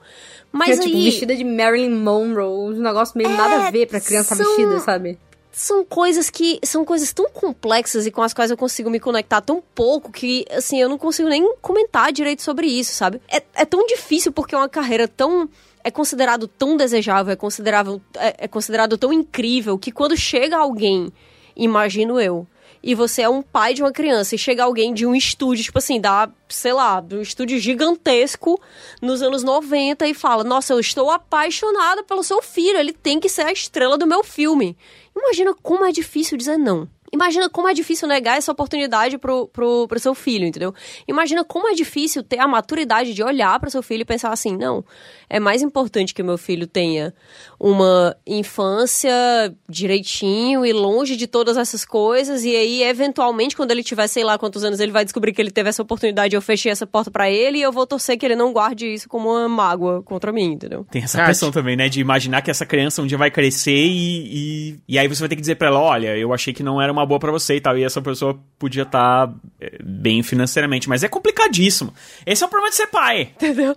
Mas 0.51 0.77
é, 0.77 0.81
aí. 0.81 0.87
tipo, 0.87 1.03
vestida 1.03 1.35
de 1.35 1.43
Marilyn 1.43 1.89
Monroe, 1.95 2.73
um 2.75 2.81
negócio 2.81 3.17
meio 3.17 3.29
nada 3.29 3.67
a 3.67 3.71
ver 3.71 3.87
pra 3.87 3.99
criança 3.99 4.35
são- 4.35 4.45
vestida, 4.45 4.79
sabe? 4.79 5.17
são 5.55 5.85
coisas 5.85 6.31
que 6.31 6.59
são 6.63 6.83
coisas 6.83 7.13
tão 7.13 7.29
complexas 7.29 8.07
e 8.07 8.11
com 8.11 8.23
as 8.23 8.33
quais 8.33 8.49
eu 8.49 8.57
consigo 8.57 8.89
me 8.89 8.99
conectar 8.99 9.39
tão 9.39 9.61
pouco 9.75 10.11
que 10.11 10.45
assim 10.49 10.81
eu 10.81 10.89
não 10.89 10.97
consigo 10.97 11.29
nem 11.29 11.55
comentar 11.61 12.11
direito 12.11 12.41
sobre 12.41 12.65
isso, 12.65 12.95
sabe? 12.95 13.21
É, 13.29 13.41
é 13.53 13.63
tão 13.63 13.85
difícil 13.85 14.31
porque 14.31 14.55
é 14.55 14.57
uma 14.57 14.67
carreira 14.67 15.07
tão 15.07 15.47
é 15.83 15.91
considerado 15.91 16.47
tão 16.47 16.75
desejável, 16.75 17.31
é 17.33 17.35
considerável, 17.35 18.01
é, 18.15 18.45
é 18.45 18.47
considerado 18.47 18.97
tão 18.97 19.13
incrível 19.13 19.77
que 19.77 19.91
quando 19.91 20.17
chega 20.17 20.57
alguém, 20.57 21.13
imagino 21.55 22.19
eu, 22.19 22.47
e 22.83 22.93
você 22.93 23.21
é 23.21 23.29
um 23.29 23.41
pai 23.41 23.73
de 23.73 23.81
uma 23.81 23.93
criança 23.93 24.35
e 24.35 24.37
chega 24.37 24.63
alguém 24.63 24.93
de 24.93 25.05
um 25.05 25.15
estúdio, 25.15 25.63
tipo 25.63 25.77
assim, 25.77 26.01
da, 26.01 26.29
sei 26.49 26.73
lá, 26.73 26.99
de 26.99 27.15
um 27.15 27.21
estúdio 27.21 27.57
gigantesco 27.57 28.61
nos 29.01 29.21
anos 29.21 29.41
90 29.41 30.05
e 30.05 30.13
fala: 30.13 30.43
Nossa, 30.43 30.73
eu 30.73 30.79
estou 30.79 31.09
apaixonada 31.09 32.03
pelo 32.03 32.23
seu 32.23 32.41
filho, 32.41 32.77
ele 32.77 32.91
tem 32.91 33.19
que 33.21 33.29
ser 33.29 33.43
a 33.43 33.53
estrela 33.53 33.97
do 33.97 34.05
meu 34.05 34.23
filme. 34.23 34.77
Imagina 35.15 35.53
como 35.53 35.85
é 35.85 35.91
difícil 35.91 36.37
dizer 36.37 36.57
não. 36.57 36.89
Imagina 37.13 37.47
como 37.47 37.67
é 37.67 37.75
difícil 37.75 38.07
negar 38.07 38.37
essa 38.37 38.51
oportunidade 38.51 39.19
pro, 39.19 39.47
pro, 39.47 39.87
pro 39.87 39.99
seu 39.99 40.15
filho, 40.15 40.47
entendeu? 40.47 40.73
Imagina 41.07 41.43
como 41.43 41.67
é 41.69 41.73
difícil 41.75 42.23
ter 42.23 42.39
a 42.39 42.47
maturidade 42.47 43.13
de 43.13 43.21
olhar 43.21 43.59
para 43.59 43.69
seu 43.69 43.83
filho 43.83 44.01
e 44.01 44.05
pensar 44.05 44.33
assim: 44.33 44.57
não, 44.57 44.83
é 45.29 45.39
mais 45.39 45.61
importante 45.61 46.11
que 46.11 46.23
meu 46.23 46.39
filho 46.39 46.65
tenha 46.65 47.13
uma 47.59 48.15
infância 48.25 49.13
direitinho 49.69 50.65
e 50.65 50.73
longe 50.73 51.15
de 51.15 51.27
todas 51.27 51.55
essas 51.55 51.85
coisas, 51.85 52.43
e 52.43 52.55
aí, 52.55 52.83
eventualmente, 52.83 53.55
quando 53.55 53.69
ele 53.69 53.83
tiver, 53.83 54.07
sei 54.07 54.23
lá 54.23 54.37
quantos 54.39 54.63
anos, 54.63 54.79
ele 54.79 54.91
vai 54.91 55.03
descobrir 55.05 55.33
que 55.33 55.41
ele 55.41 55.51
teve 55.51 55.69
essa 55.69 55.83
oportunidade, 55.83 56.35
eu 56.35 56.41
fechei 56.41 56.71
essa 56.71 56.87
porta 56.87 57.11
para 57.11 57.29
ele, 57.29 57.59
e 57.59 57.61
eu 57.61 57.71
vou 57.71 57.85
torcer 57.85 58.17
que 58.17 58.25
ele 58.25 58.35
não 58.35 58.51
guarde 58.51 58.91
isso 58.91 59.07
como 59.07 59.29
uma 59.29 59.47
mágoa 59.47 60.01
contra 60.01 60.31
mim, 60.31 60.53
entendeu? 60.53 60.83
Tem 60.89 61.03
essa 61.03 61.23
pressão 61.23 61.51
também, 61.51 61.75
né? 61.75 61.89
De 61.89 62.01
imaginar 62.01 62.41
que 62.41 62.49
essa 62.49 62.65
criança 62.65 63.03
um 63.03 63.05
dia 63.05 63.17
vai 63.17 63.29
crescer 63.29 63.71
e, 63.71 64.71
e, 64.71 64.79
e 64.87 64.99
aí 64.99 65.07
você 65.07 65.19
vai 65.19 65.29
ter 65.29 65.35
que 65.35 65.41
dizer 65.41 65.55
pra 65.55 65.67
ela, 65.67 65.79
olha, 65.79 66.17
eu 66.17 66.33
achei 66.33 66.53
que 66.53 66.63
não 66.63 66.81
era 66.81 66.91
uma 66.91 67.02
boa 67.05 67.19
pra 67.19 67.31
você 67.31 67.55
e 67.55 67.61
tal. 67.61 67.77
E 67.77 67.83
essa 67.83 68.01
pessoa 68.01 68.37
podia 68.57 68.83
estar 68.83 69.33
bem 69.83 70.21
financeiramente. 70.23 70.87
Mas 70.89 71.03
é 71.03 71.07
complicadíssimo. 71.07 71.93
Esse 72.25 72.43
é 72.43 72.47
o 72.47 72.49
problema 72.49 72.69
de 72.69 72.75
ser 72.77 72.87
pai. 72.87 73.31
Entendeu? 73.35 73.75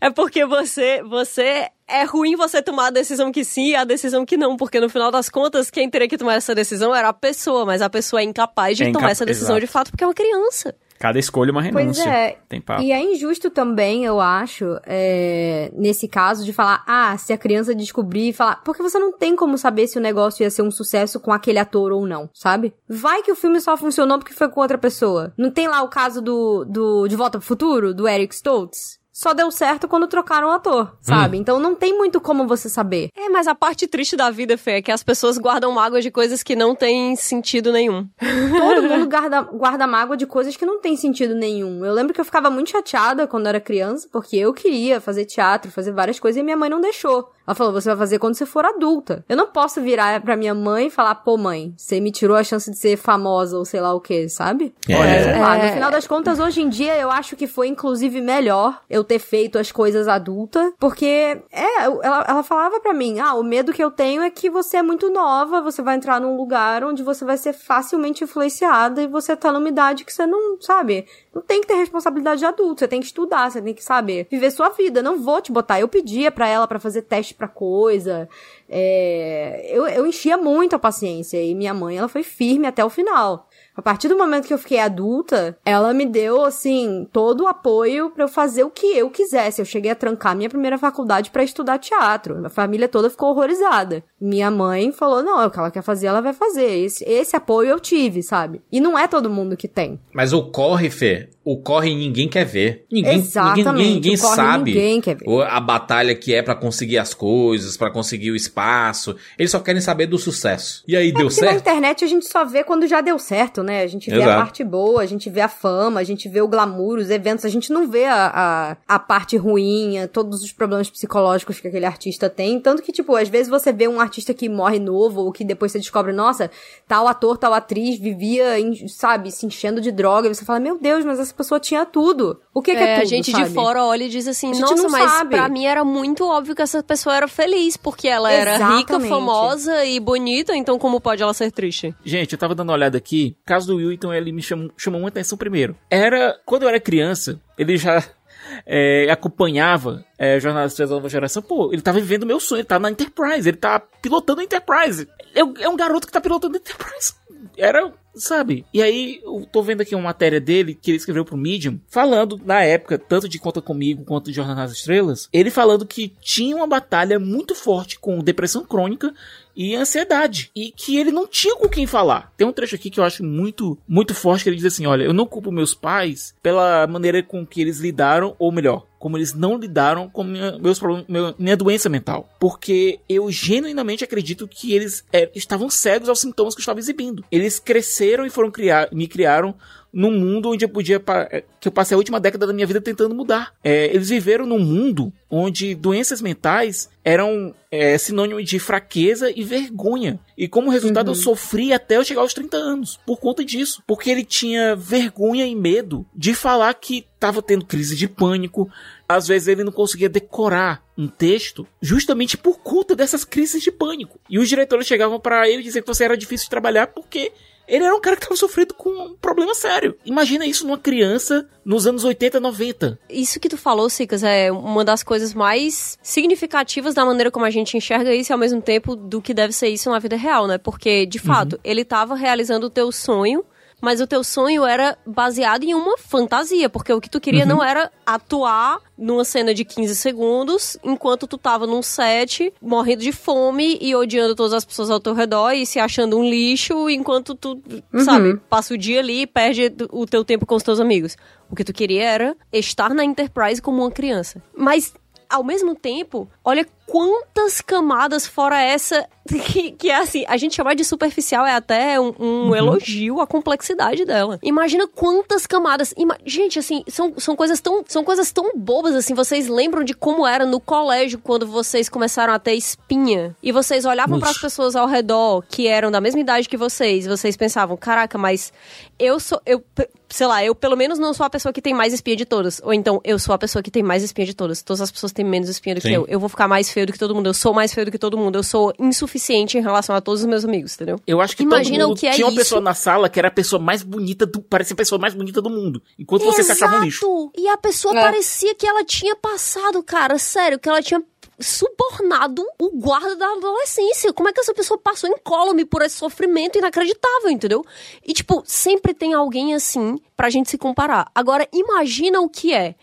É 0.00 0.10
porque 0.10 0.44
você, 0.46 1.02
você 1.02 1.68
é 1.86 2.04
ruim 2.04 2.36
você 2.36 2.60
tomar 2.62 2.86
a 2.88 2.90
decisão 2.90 3.32
que 3.32 3.44
sim 3.44 3.68
e 3.70 3.74
a 3.76 3.84
decisão 3.84 4.24
que 4.26 4.36
não, 4.36 4.56
porque 4.56 4.78
no 4.80 4.88
final 4.88 5.10
das 5.10 5.28
contas 5.28 5.70
quem 5.70 5.88
teria 5.88 6.08
que 6.08 6.18
tomar 6.18 6.34
essa 6.34 6.54
decisão 6.54 6.94
era 6.94 7.08
a 7.08 7.12
pessoa, 7.14 7.64
mas 7.64 7.80
a 7.80 7.88
pessoa 7.88 8.20
é 8.20 8.24
incapaz 8.24 8.76
de 8.76 8.82
É 8.82 8.86
tomar 8.86 8.98
incapa- 8.98 9.10
essa 9.12 9.24
decisão 9.26 9.56
exato. 9.56 9.66
de 9.66 9.72
fato 9.72 9.90
porque 9.90 10.04
é 10.04 10.06
uma 10.06 10.14
criança. 10.14 10.74
Cada 10.98 11.18
escolha 11.18 11.50
é 11.50 11.52
uma 11.52 11.62
Pois 11.62 11.74
renúncia. 11.74 12.08
é. 12.08 12.38
Tem 12.48 12.60
papo. 12.60 12.82
E 12.82 12.90
é 12.92 13.00
injusto 13.00 13.50
também, 13.50 14.04
eu 14.04 14.20
acho, 14.20 14.78
é, 14.84 15.70
nesse 15.74 16.08
caso, 16.08 16.44
de 16.44 16.52
falar, 16.52 16.82
ah, 16.86 17.16
se 17.16 17.32
a 17.32 17.38
criança 17.38 17.74
descobrir 17.74 18.28
e 18.30 18.32
falar. 18.32 18.62
Porque 18.64 18.82
você 18.82 18.98
não 18.98 19.12
tem 19.16 19.36
como 19.36 19.56
saber 19.56 19.86
se 19.86 19.96
o 19.98 20.00
negócio 20.00 20.42
ia 20.42 20.50
ser 20.50 20.62
um 20.62 20.70
sucesso 20.70 21.20
com 21.20 21.32
aquele 21.32 21.58
ator 21.58 21.92
ou 21.92 22.06
não, 22.06 22.28
sabe? 22.34 22.74
Vai 22.88 23.22
que 23.22 23.30
o 23.32 23.36
filme 23.36 23.60
só 23.60 23.76
funcionou 23.76 24.18
porque 24.18 24.34
foi 24.34 24.48
com 24.48 24.60
outra 24.60 24.78
pessoa. 24.78 25.32
Não 25.36 25.50
tem 25.50 25.68
lá 25.68 25.82
o 25.82 25.88
caso 25.88 26.20
do, 26.20 26.64
do 26.64 27.06
De 27.06 27.16
Volta 27.16 27.38
pro 27.38 27.46
Futuro, 27.46 27.94
do 27.94 28.08
Eric 28.08 28.34
Stoltz? 28.34 28.97
Só 29.18 29.34
deu 29.34 29.50
certo 29.50 29.88
quando 29.88 30.06
trocaram 30.06 30.46
o 30.46 30.52
ator, 30.52 30.96
sabe? 31.00 31.36
Então 31.36 31.58
não 31.58 31.74
tem 31.74 31.92
muito 31.92 32.20
como 32.20 32.46
você 32.46 32.68
saber. 32.68 33.08
É, 33.16 33.28
mas 33.28 33.48
a 33.48 33.54
parte 33.54 33.88
triste 33.88 34.16
da 34.16 34.30
vida, 34.30 34.56
Fê, 34.56 34.74
é 34.74 34.82
que 34.82 34.92
as 34.92 35.02
pessoas 35.02 35.36
guardam 35.36 35.72
mágoa 35.72 36.00
de 36.00 36.08
coisas 36.08 36.40
que 36.40 36.54
não 36.54 36.72
têm 36.72 37.16
sentido 37.16 37.72
nenhum. 37.72 38.08
Todo 38.16 38.80
mundo 38.84 39.08
guarda, 39.10 39.42
guarda 39.42 39.88
mágoa 39.88 40.16
de 40.16 40.24
coisas 40.24 40.56
que 40.56 40.64
não 40.64 40.80
tem 40.80 40.96
sentido 40.96 41.34
nenhum. 41.34 41.84
Eu 41.84 41.94
lembro 41.94 42.14
que 42.14 42.20
eu 42.20 42.24
ficava 42.24 42.48
muito 42.48 42.70
chateada 42.70 43.26
quando 43.26 43.46
eu 43.46 43.48
era 43.48 43.60
criança, 43.60 44.08
porque 44.12 44.36
eu 44.36 44.54
queria 44.54 45.00
fazer 45.00 45.24
teatro, 45.24 45.68
fazer 45.72 45.90
várias 45.90 46.20
coisas, 46.20 46.38
e 46.38 46.44
minha 46.44 46.56
mãe 46.56 46.70
não 46.70 46.80
deixou. 46.80 47.28
Ela 47.48 47.54
falou, 47.54 47.72
você 47.72 47.88
vai 47.88 47.96
fazer 47.96 48.18
quando 48.18 48.34
você 48.34 48.44
for 48.44 48.62
adulta. 48.66 49.24
Eu 49.26 49.34
não 49.34 49.46
posso 49.46 49.80
virar 49.80 50.20
pra 50.20 50.36
minha 50.36 50.54
mãe 50.54 50.88
e 50.88 50.90
falar, 50.90 51.14
pô, 51.14 51.38
mãe, 51.38 51.72
você 51.78 51.98
me 51.98 52.12
tirou 52.12 52.36
a 52.36 52.44
chance 52.44 52.70
de 52.70 52.76
ser 52.76 52.98
famosa 52.98 53.56
ou 53.56 53.64
sei 53.64 53.80
lá 53.80 53.94
o 53.94 54.00
que, 54.02 54.28
sabe? 54.28 54.74
É. 54.86 55.38
Lá, 55.40 55.56
É. 55.56 55.66
no 55.68 55.72
final 55.72 55.90
das 55.90 56.06
contas, 56.06 56.38
hoje 56.38 56.60
em 56.60 56.68
dia, 56.68 56.94
eu 56.98 57.10
acho 57.10 57.36
que 57.36 57.46
foi, 57.46 57.68
inclusive, 57.68 58.20
melhor 58.20 58.82
eu 58.90 59.02
ter 59.02 59.18
feito 59.18 59.58
as 59.58 59.72
coisas 59.72 60.06
adulta, 60.08 60.74
porque, 60.78 61.40
é, 61.50 61.84
ela, 61.84 62.24
ela 62.28 62.42
falava 62.42 62.80
pra 62.80 62.92
mim, 62.92 63.18
ah, 63.18 63.32
o 63.32 63.42
medo 63.42 63.72
que 63.72 63.82
eu 63.82 63.90
tenho 63.90 64.20
é 64.20 64.28
que 64.28 64.50
você 64.50 64.76
é 64.76 64.82
muito 64.82 65.08
nova, 65.10 65.62
você 65.62 65.80
vai 65.80 65.96
entrar 65.96 66.20
num 66.20 66.36
lugar 66.36 66.84
onde 66.84 67.02
você 67.02 67.24
vai 67.24 67.38
ser 67.38 67.54
facilmente 67.54 68.24
influenciada 68.24 69.00
e 69.00 69.06
você 69.06 69.34
tá 69.34 69.50
numa 69.50 69.70
idade 69.70 70.04
que 70.04 70.12
você 70.12 70.26
não, 70.26 70.60
sabe, 70.60 71.06
não 71.34 71.42
tem 71.42 71.60
que 71.60 71.66
ter 71.66 71.74
responsabilidade 71.74 72.40
de 72.40 72.46
adulto, 72.46 72.80
você 72.80 72.88
tem 72.88 73.00
que 73.00 73.06
estudar, 73.06 73.50
você 73.50 73.60
tem 73.60 73.74
que 73.74 73.84
saber 73.84 74.26
viver 74.30 74.50
sua 74.50 74.70
vida. 74.70 75.02
Não 75.02 75.18
vou 75.18 75.40
te 75.40 75.52
botar. 75.52 75.80
Eu 75.80 75.88
pedia 75.88 76.30
pra 76.30 76.48
ela 76.48 76.66
pra 76.66 76.78
fazer 76.78 77.02
teste 77.02 77.34
pra 77.34 77.48
coisa. 77.48 78.28
É, 78.68 79.70
eu, 79.70 79.86
eu 79.86 80.06
enchia 80.06 80.36
muito 80.36 80.76
a 80.76 80.78
paciência 80.78 81.42
e 81.42 81.54
minha 81.54 81.74
mãe, 81.74 81.96
ela 81.96 82.08
foi 82.08 82.22
firme 82.22 82.66
até 82.66 82.84
o 82.84 82.90
final. 82.90 83.47
A 83.78 83.82
partir 83.82 84.08
do 84.08 84.18
momento 84.18 84.48
que 84.48 84.52
eu 84.52 84.58
fiquei 84.58 84.80
adulta, 84.80 85.56
ela 85.64 85.94
me 85.94 86.04
deu, 86.04 86.44
assim, 86.44 87.06
todo 87.12 87.44
o 87.44 87.46
apoio 87.46 88.10
pra 88.10 88.24
eu 88.24 88.28
fazer 88.28 88.64
o 88.64 88.70
que 88.70 88.86
eu 88.98 89.08
quisesse. 89.08 89.62
Eu 89.62 89.64
cheguei 89.64 89.92
a 89.92 89.94
trancar 89.94 90.34
minha 90.34 90.48
primeira 90.48 90.76
faculdade 90.76 91.30
pra 91.30 91.44
estudar 91.44 91.78
teatro. 91.78 92.44
A 92.44 92.50
família 92.50 92.88
toda 92.88 93.08
ficou 93.08 93.30
horrorizada. 93.30 94.02
Minha 94.20 94.50
mãe 94.50 94.90
falou: 94.90 95.22
não, 95.22 95.40
é 95.40 95.46
o 95.46 95.50
que 95.50 95.60
ela 95.60 95.70
quer 95.70 95.82
fazer, 95.82 96.08
ela 96.08 96.20
vai 96.20 96.32
fazer. 96.32 96.66
Esse, 96.66 97.04
esse 97.04 97.36
apoio 97.36 97.70
eu 97.70 97.78
tive, 97.78 98.20
sabe? 98.20 98.60
E 98.72 98.80
não 98.80 98.98
é 98.98 99.06
todo 99.06 99.30
mundo 99.30 99.56
que 99.56 99.68
tem. 99.68 100.00
Mas 100.12 100.32
o 100.32 100.50
corre, 100.50 100.90
Fê, 100.90 101.30
o 101.50 101.56
corre 101.56 101.94
ninguém 101.94 102.28
quer 102.28 102.44
ver. 102.44 102.84
Ninguém, 102.92 103.16
Exatamente, 103.16 103.68
ninguém, 103.68 103.94
ninguém, 103.94 104.16
sabe 104.18 104.74
ninguém 104.74 105.00
quer 105.00 105.16
ver. 105.16 105.26
a 105.48 105.58
batalha 105.58 106.14
que 106.14 106.34
é 106.34 106.42
pra 106.42 106.54
conseguir 106.54 106.98
as 106.98 107.14
coisas, 107.14 107.74
pra 107.74 107.90
conseguir 107.90 108.30
o 108.30 108.36
espaço. 108.36 109.16
Eles 109.38 109.50
só 109.50 109.58
querem 109.58 109.80
saber 109.80 110.08
do 110.08 110.18
sucesso. 110.18 110.84
E 110.86 110.94
aí, 110.94 111.10
deu 111.10 111.28
Porque 111.28 111.40
na 111.40 111.52
certo? 111.52 111.60
internet 111.62 112.04
a 112.04 112.06
gente 112.06 112.26
só 112.26 112.44
vê 112.44 112.62
quando 112.62 112.86
já 112.86 113.00
deu 113.00 113.18
certo, 113.18 113.62
né? 113.62 113.80
A 113.80 113.86
gente 113.86 114.10
vê 114.10 114.16
Exato. 114.18 114.30
a 114.30 114.36
parte 114.36 114.62
boa, 114.62 115.00
a 115.00 115.06
gente 115.06 115.30
vê 115.30 115.40
a 115.40 115.48
fama, 115.48 116.00
a 116.00 116.04
gente 116.04 116.28
vê 116.28 116.42
o 116.42 116.48
glamour, 116.48 116.98
os 116.98 117.08
eventos, 117.08 117.46
a 117.46 117.48
gente 117.48 117.72
não 117.72 117.88
vê 117.88 118.04
a, 118.04 118.76
a, 118.86 118.96
a 118.96 118.98
parte 118.98 119.38
ruim, 119.38 120.06
todos 120.12 120.42
os 120.42 120.52
problemas 120.52 120.90
psicológicos 120.90 121.60
que 121.60 121.68
aquele 121.68 121.86
artista 121.86 122.28
tem. 122.28 122.60
Tanto 122.60 122.82
que, 122.82 122.92
tipo, 122.92 123.16
às 123.16 123.30
vezes 123.30 123.48
você 123.48 123.72
vê 123.72 123.88
um 123.88 124.00
artista 124.00 124.34
que 124.34 124.50
morre 124.50 124.78
novo, 124.78 125.22
ou 125.22 125.32
que 125.32 125.44
depois 125.44 125.72
você 125.72 125.78
descobre, 125.78 126.12
nossa, 126.12 126.50
tal 126.86 127.08
ator, 127.08 127.38
tal 127.38 127.54
atriz 127.54 127.98
vivia, 127.98 128.56
sabe, 128.86 129.30
se 129.30 129.46
enchendo 129.46 129.80
de 129.80 129.90
droga, 129.90 130.28
e 130.28 130.34
você 130.34 130.44
fala, 130.44 130.60
meu 130.60 130.78
Deus, 130.78 131.06
mas 131.06 131.18
essa 131.18 131.37
pessoa 131.38 131.58
tinha 131.58 131.86
tudo. 131.86 132.40
O 132.52 132.60
que, 132.60 132.72
que 132.72 132.76
é, 132.78 132.82
É, 132.82 132.94
tudo, 132.96 133.02
a 133.02 133.06
gente 133.06 133.30
sabe? 133.30 133.44
de 133.44 133.54
fora 133.54 133.82
olha 133.84 134.04
e 134.04 134.08
diz 134.08 134.26
assim, 134.28 134.50
A 134.50 134.54
gente 134.54 134.60
nossa, 134.62 134.82
não 134.82 134.90
mas 134.90 135.10
sabe." 135.10 135.30
pra 135.36 135.48
mim 135.48 135.64
era 135.64 135.84
muito 135.84 136.26
óbvio 136.26 136.54
que 136.54 136.60
essa 136.62 136.82
pessoa 136.82 137.16
era 137.16 137.26
feliz, 137.28 137.76
porque 137.76 138.06
ela 138.08 138.30
era 138.30 138.52
rica, 138.56 138.94
Exatamente. 138.94 139.08
famosa 139.08 139.84
e 139.86 139.98
bonita, 140.00 140.54
então 140.54 140.78
como 140.78 141.00
pode 141.00 141.22
ela 141.22 141.32
ser 141.32 141.50
triste? 141.50 141.94
Gente, 142.04 142.32
eu 142.34 142.38
tava 142.38 142.54
dando 142.54 142.68
uma 142.68 142.74
olhada 142.74 142.98
aqui. 142.98 143.36
O 143.42 143.46
caso 143.46 143.68
do 143.74 143.92
então, 143.92 144.12
ele 144.12 144.32
me 144.32 144.42
chamou, 144.42 144.70
chamou 144.76 145.00
muita 145.00 145.18
atenção 145.20 145.38
primeiro. 145.38 145.74
Era. 145.88 146.38
Quando 146.44 146.64
eu 146.64 146.68
era 146.68 146.78
criança, 146.80 147.40
ele 147.56 147.76
já. 147.76 148.02
é, 148.66 149.08
acompanhava 149.10 150.04
é, 150.18 150.38
Jornada 150.40 150.64
das 150.64 150.72
Estrelas 150.72 150.90
da 150.90 150.96
Nova 150.96 151.08
Geração, 151.08 151.42
pô, 151.42 151.70
ele 151.72 151.82
tava 151.82 152.00
vivendo 152.00 152.22
o 152.22 152.26
meu 152.26 152.40
sonho, 152.40 152.60
ele 152.60 152.66
tá 152.66 152.78
na 152.78 152.90
Enterprise, 152.90 153.48
ele 153.48 153.56
tá 153.56 153.78
pilotando 153.80 154.40
a 154.40 154.44
Enterprise. 154.44 155.06
É, 155.34 155.44
um- 155.44 155.54
é 155.60 155.68
um 155.68 155.76
garoto 155.76 156.06
que 156.06 156.12
tá 156.12 156.20
pilotando 156.20 156.56
a 156.56 156.60
Enterprise. 156.60 157.14
Era, 157.56 157.92
sabe? 158.18 158.64
E 158.72 158.82
aí, 158.82 159.20
eu 159.22 159.46
tô 159.50 159.62
vendo 159.62 159.80
aqui 159.80 159.94
uma 159.94 160.04
matéria 160.04 160.40
dele 160.40 160.74
que 160.74 160.90
ele 160.90 160.98
escreveu 160.98 161.24
pro 161.24 161.36
Medium, 161.36 161.78
falando, 161.88 162.40
na 162.44 162.62
época, 162.62 162.98
tanto 162.98 163.28
de 163.28 163.38
Conta 163.38 163.60
Comigo 163.60 164.04
quanto 164.04 164.30
de 164.30 164.36
Jornada 164.36 164.62
das 164.62 164.72
Estrelas, 164.72 165.28
ele 165.32 165.50
falando 165.50 165.86
que 165.86 166.12
tinha 166.20 166.56
uma 166.56 166.66
batalha 166.66 167.18
muito 167.18 167.54
forte 167.54 167.98
com 167.98 168.18
depressão 168.18 168.64
crônica 168.64 169.12
e 169.58 169.74
ansiedade. 169.74 170.52
E 170.54 170.70
que 170.70 170.96
ele 170.96 171.10
não 171.10 171.26
tinha 171.26 171.56
com 171.56 171.68
quem 171.68 171.84
falar. 171.84 172.32
Tem 172.36 172.46
um 172.46 172.52
trecho 172.52 172.76
aqui 172.76 172.88
que 172.88 173.00
eu 173.00 173.04
acho 173.04 173.24
muito, 173.24 173.76
muito 173.88 174.14
forte, 174.14 174.44
que 174.44 174.50
ele 174.50 174.56
diz 174.56 174.66
assim, 174.66 174.86
olha, 174.86 175.02
eu 175.02 175.12
não 175.12 175.26
culpo 175.26 175.50
meus 175.50 175.74
pais 175.74 176.32
pela 176.40 176.86
maneira 176.86 177.20
com 177.24 177.44
que 177.44 177.60
eles 177.60 177.80
lidaram, 177.80 178.36
ou 178.38 178.52
melhor, 178.52 178.86
como 179.00 179.16
eles 179.16 179.34
não 179.34 179.58
lidaram 179.58 180.08
com 180.08 180.22
minha, 180.22 180.58
meus 180.58 180.78
problemas, 180.78 181.34
minha 181.36 181.56
doença 181.56 181.88
mental. 181.88 182.28
Porque 182.38 183.00
eu 183.08 183.30
genuinamente 183.32 184.04
acredito 184.04 184.46
que 184.46 184.72
eles 184.72 185.04
é, 185.12 185.28
estavam 185.34 185.68
cegos 185.68 186.08
aos 186.08 186.20
sintomas 186.20 186.54
que 186.54 186.60
eu 186.60 186.62
estava 186.62 186.78
exibindo. 186.78 187.24
Eles 187.30 187.58
cresceram 187.58 188.24
e 188.24 188.30
foram 188.30 188.52
criar, 188.52 188.88
me 188.92 189.08
criaram 189.08 189.54
num 189.92 190.10
mundo 190.10 190.50
onde 190.50 190.64
eu 190.64 190.68
podia 190.68 191.02
é, 191.30 191.44
que 191.60 191.68
eu 191.68 191.72
passei 191.72 191.94
a 191.94 191.98
última 191.98 192.20
década 192.20 192.46
da 192.46 192.52
minha 192.52 192.66
vida 192.66 192.80
tentando 192.80 193.14
mudar. 193.14 193.54
É, 193.64 193.86
eles 193.86 194.08
viveram 194.08 194.46
num 194.46 194.58
mundo 194.58 195.12
onde 195.30 195.74
doenças 195.74 196.20
mentais 196.20 196.88
eram 197.04 197.54
é, 197.70 197.96
sinônimo 197.98 198.42
de 198.42 198.58
fraqueza 198.58 199.30
e 199.34 199.42
vergonha. 199.42 200.18
E 200.36 200.46
como 200.46 200.70
resultado 200.70 201.10
eu 201.10 201.14
sofri 201.14 201.72
até 201.72 201.96
eu 201.96 202.04
chegar 202.04 202.20
aos 202.20 202.34
30 202.34 202.56
anos 202.56 202.98
por 203.04 203.18
conta 203.18 203.44
disso, 203.44 203.82
porque 203.86 204.10
ele 204.10 204.24
tinha 204.24 204.76
vergonha 204.76 205.46
e 205.46 205.54
medo 205.54 206.06
de 206.14 206.34
falar 206.34 206.72
que 206.74 207.06
estava 207.14 207.42
tendo 207.42 207.64
crise 207.64 207.96
de 207.96 208.08
pânico. 208.08 208.70
Às 209.08 209.26
vezes 209.26 209.48
ele 209.48 209.64
não 209.64 209.72
conseguia 209.72 210.08
decorar 210.08 210.82
um 210.96 211.08
texto 211.08 211.66
justamente 211.80 212.36
por 212.36 212.58
conta 212.58 212.94
dessas 212.94 213.24
crises 213.24 213.62
de 213.62 213.72
pânico. 213.72 214.20
E 214.28 214.38
os 214.38 214.48
diretores 214.48 214.86
chegavam 214.86 215.18
para 215.18 215.48
ele 215.48 215.62
dizendo 215.62 215.82
que 215.82 215.94
você 215.94 216.04
era 216.04 216.16
difícil 216.16 216.44
de 216.44 216.50
trabalhar 216.50 216.88
porque 216.88 217.32
Ele 217.68 217.84
era 217.84 217.94
um 217.94 218.00
cara 218.00 218.16
que 218.16 218.22
tava 218.22 218.36
sofrendo 218.36 218.74
com 218.74 218.88
um 218.88 219.14
problema 219.14 219.54
sério. 219.54 219.94
Imagina 220.04 220.46
isso 220.46 220.66
numa 220.66 220.78
criança 220.78 221.46
nos 221.64 221.86
anos 221.86 222.02
80, 222.02 222.40
90. 222.40 222.98
Isso 223.10 223.38
que 223.38 223.48
tu 223.48 223.58
falou, 223.58 223.90
Sicas, 223.90 224.24
é 224.24 224.50
uma 224.50 224.84
das 224.84 225.02
coisas 225.02 225.34
mais 225.34 225.98
significativas 226.02 226.94
da 226.94 227.04
maneira 227.04 227.30
como 227.30 227.44
a 227.44 227.50
gente 227.50 227.76
enxerga 227.76 228.14
isso 228.14 228.32
e 228.32 228.34
ao 228.34 228.38
mesmo 228.38 228.62
tempo 228.62 228.96
do 228.96 229.20
que 229.20 229.34
deve 229.34 229.52
ser 229.52 229.68
isso 229.68 229.90
na 229.90 229.98
vida 229.98 230.16
real, 230.16 230.46
né? 230.46 230.56
Porque, 230.56 231.04
de 231.04 231.18
fato, 231.18 231.54
uhum. 231.54 231.60
ele 231.62 231.84
tava 231.84 232.14
realizando 232.14 232.66
o 232.66 232.70
teu 232.70 232.90
sonho 232.90 233.44
mas 233.80 234.00
o 234.00 234.06
teu 234.06 234.24
sonho 234.24 234.64
era 234.64 234.96
baseado 235.06 235.64
em 235.64 235.74
uma 235.74 235.96
fantasia, 235.98 236.68
porque 236.68 236.92
o 236.92 237.00
que 237.00 237.10
tu 237.10 237.20
queria 237.20 237.42
uhum. 237.42 237.48
não 237.48 237.64
era 237.64 237.90
atuar 238.04 238.80
numa 238.96 239.24
cena 239.24 239.54
de 239.54 239.64
15 239.64 239.94
segundos, 239.94 240.76
enquanto 240.82 241.26
tu 241.26 241.38
tava 241.38 241.66
num 241.66 241.82
set, 241.82 242.52
morrendo 242.60 243.02
de 243.02 243.12
fome 243.12 243.78
e 243.80 243.94
odiando 243.94 244.34
todas 244.34 244.52
as 244.52 244.64
pessoas 244.64 244.90
ao 244.90 244.98
teu 244.98 245.14
redor 245.14 245.52
e 245.52 245.64
se 245.64 245.78
achando 245.78 246.18
um 246.18 246.28
lixo, 246.28 246.88
enquanto 246.90 247.34
tu, 247.34 247.60
uhum. 247.92 248.00
sabe, 248.00 248.36
passa 248.48 248.74
o 248.74 248.78
dia 248.78 249.00
ali 249.00 249.22
e 249.22 249.26
perde 249.26 249.72
o 249.90 250.06
teu 250.06 250.24
tempo 250.24 250.44
com 250.44 250.54
os 250.54 250.62
teus 250.62 250.80
amigos. 250.80 251.16
O 251.50 251.54
que 251.54 251.64
tu 251.64 251.72
queria 251.72 252.02
era 252.04 252.36
estar 252.52 252.92
na 252.92 253.04
Enterprise 253.04 253.62
como 253.62 253.82
uma 253.82 253.90
criança. 253.90 254.42
Mas 254.56 254.92
ao 255.28 255.44
mesmo 255.44 255.74
tempo, 255.74 256.28
olha 256.44 256.66
quantas 256.88 257.60
camadas 257.60 258.26
fora 258.26 258.60
essa 258.60 259.06
que, 259.28 259.72
que, 259.72 259.90
é 259.90 259.96
assim, 259.96 260.24
a 260.26 260.38
gente 260.38 260.56
chamar 260.56 260.74
de 260.74 260.82
superficial 260.84 261.44
é 261.44 261.54
até 261.54 262.00
um, 262.00 262.14
um 262.18 262.24
uhum. 262.48 262.56
elogio 262.56 263.20
à 263.20 263.26
complexidade 263.26 264.06
dela. 264.06 264.38
Imagina 264.42 264.88
quantas 264.88 265.46
camadas. 265.46 265.92
Ima 265.96 266.16
gente, 266.24 266.58
assim, 266.58 266.82
são, 266.88 267.12
são 267.18 267.36
coisas 267.36 267.60
tão 267.60 267.84
são 267.86 268.02
coisas 268.02 268.32
tão 268.32 268.52
bobas 268.56 268.94
assim. 268.94 269.12
Vocês 269.12 269.48
lembram 269.48 269.84
de 269.84 269.92
como 269.92 270.26
era 270.26 270.46
no 270.46 270.58
colégio 270.58 271.18
quando 271.18 271.46
vocês 271.46 271.90
começaram 271.90 272.32
a 272.32 272.38
ter 272.38 272.54
espinha 272.54 273.36
e 273.42 273.52
vocês 273.52 273.84
olhavam 273.84 274.18
para 274.18 274.30
as 274.30 274.38
pessoas 274.38 274.74
ao 274.74 274.86
redor 274.86 275.44
que 275.46 275.66
eram 275.66 275.90
da 275.90 276.00
mesma 276.00 276.20
idade 276.20 276.48
que 276.48 276.56
vocês, 276.56 277.04
e 277.04 277.08
vocês 277.08 277.36
pensavam, 277.36 277.76
caraca, 277.76 278.16
mas 278.16 278.52
eu 278.98 279.20
sou 279.20 279.40
eu 279.44 279.62
sei 280.08 280.26
lá, 280.26 280.44
eu 280.44 280.54
pelo 280.54 280.76
menos 280.76 280.98
não 280.98 281.12
sou 281.12 281.26
a 281.26 281.30
pessoa 281.30 281.52
que 281.52 281.60
tem 281.60 281.74
mais 281.74 281.92
espinha 281.92 282.16
de 282.16 282.24
todas. 282.24 282.60
Ou 282.64 282.72
então, 282.72 283.00
eu 283.04 283.18
sou 283.18 283.34
a 283.34 283.38
pessoa 283.38 283.62
que 283.62 283.70
tem 283.70 283.82
mais 283.82 284.02
espinha 284.02 284.26
de 284.26 284.34
todas. 284.34 284.62
Todas 284.62 284.80
as 284.80 284.90
pessoas 284.90 285.12
têm 285.12 285.24
menos 285.24 285.48
espinha 285.48 285.74
do 285.74 285.80
Sim. 285.80 285.88
que 285.88 285.94
eu. 285.94 286.06
Eu 286.08 286.18
vou 286.18 286.28
ficar 286.28 286.48
mais 286.48 286.70
feio 286.78 286.86
do 286.86 286.92
que 286.92 286.98
todo 286.98 287.14
mundo. 287.14 287.26
Eu 287.26 287.34
sou 287.34 287.52
mais 287.52 287.74
feio 287.74 287.84
do 287.86 287.90
que 287.90 287.98
todo 287.98 288.16
mundo. 288.16 288.36
Eu 288.36 288.42
sou 288.42 288.72
insuficiente 288.78 289.58
em 289.58 289.62
relação 289.62 289.94
a 289.96 290.00
todos 290.00 290.20
os 290.20 290.26
meus 290.26 290.44
amigos, 290.44 290.74
entendeu? 290.74 291.00
Eu 291.06 291.20
acho 291.20 291.36
que 291.36 291.42
Imagina 291.42 291.78
todo 291.78 291.88
mundo 291.88 291.96
o 291.96 292.00
que 292.00 292.06
é 292.06 292.12
tinha 292.12 292.26
uma 292.26 292.34
pessoa 292.34 292.60
na 292.60 292.74
sala 292.74 293.08
que 293.08 293.18
era 293.18 293.28
a 293.28 293.32
pessoa 293.32 293.60
mais 293.60 293.82
bonita 293.82 294.24
do. 294.24 294.40
Parecia 294.40 294.74
a 294.74 294.76
pessoa 294.76 295.00
mais 295.00 295.14
bonita 295.14 295.42
do 295.42 295.50
mundo. 295.50 295.82
Enquanto 295.98 296.22
Exato. 296.22 296.36
você 296.36 296.44
se 296.44 296.52
achava 296.52 296.78
um 296.78 296.84
lixo. 296.84 297.32
E 297.36 297.48
a 297.48 297.56
pessoa 297.56 297.98
é. 297.98 298.02
parecia 298.02 298.54
que 298.54 298.66
ela 298.66 298.84
tinha 298.84 299.16
passado, 299.16 299.82
cara, 299.82 300.18
sério, 300.18 300.58
que 300.58 300.68
ela 300.68 300.80
tinha 300.80 301.02
subornado 301.40 302.44
o 302.58 302.70
guarda 302.78 303.16
da 303.16 303.26
adolescência. 303.26 304.12
Como 304.12 304.28
é 304.28 304.32
que 304.32 304.40
essa 304.40 304.54
pessoa 304.54 304.78
passou 304.78 305.08
incólume 305.08 305.64
por 305.64 305.82
esse 305.82 305.96
sofrimento 305.96 306.58
inacreditável, 306.58 307.30
entendeu? 307.30 307.64
E, 308.04 308.12
tipo, 308.12 308.42
sempre 308.44 308.92
tem 308.92 309.14
alguém 309.14 309.54
assim 309.54 309.98
pra 310.16 310.30
gente 310.30 310.50
se 310.50 310.58
comparar. 310.58 311.10
Agora, 311.14 311.46
imagina 311.52 312.20
o 312.20 312.28
que 312.28 312.52
é 312.52 312.74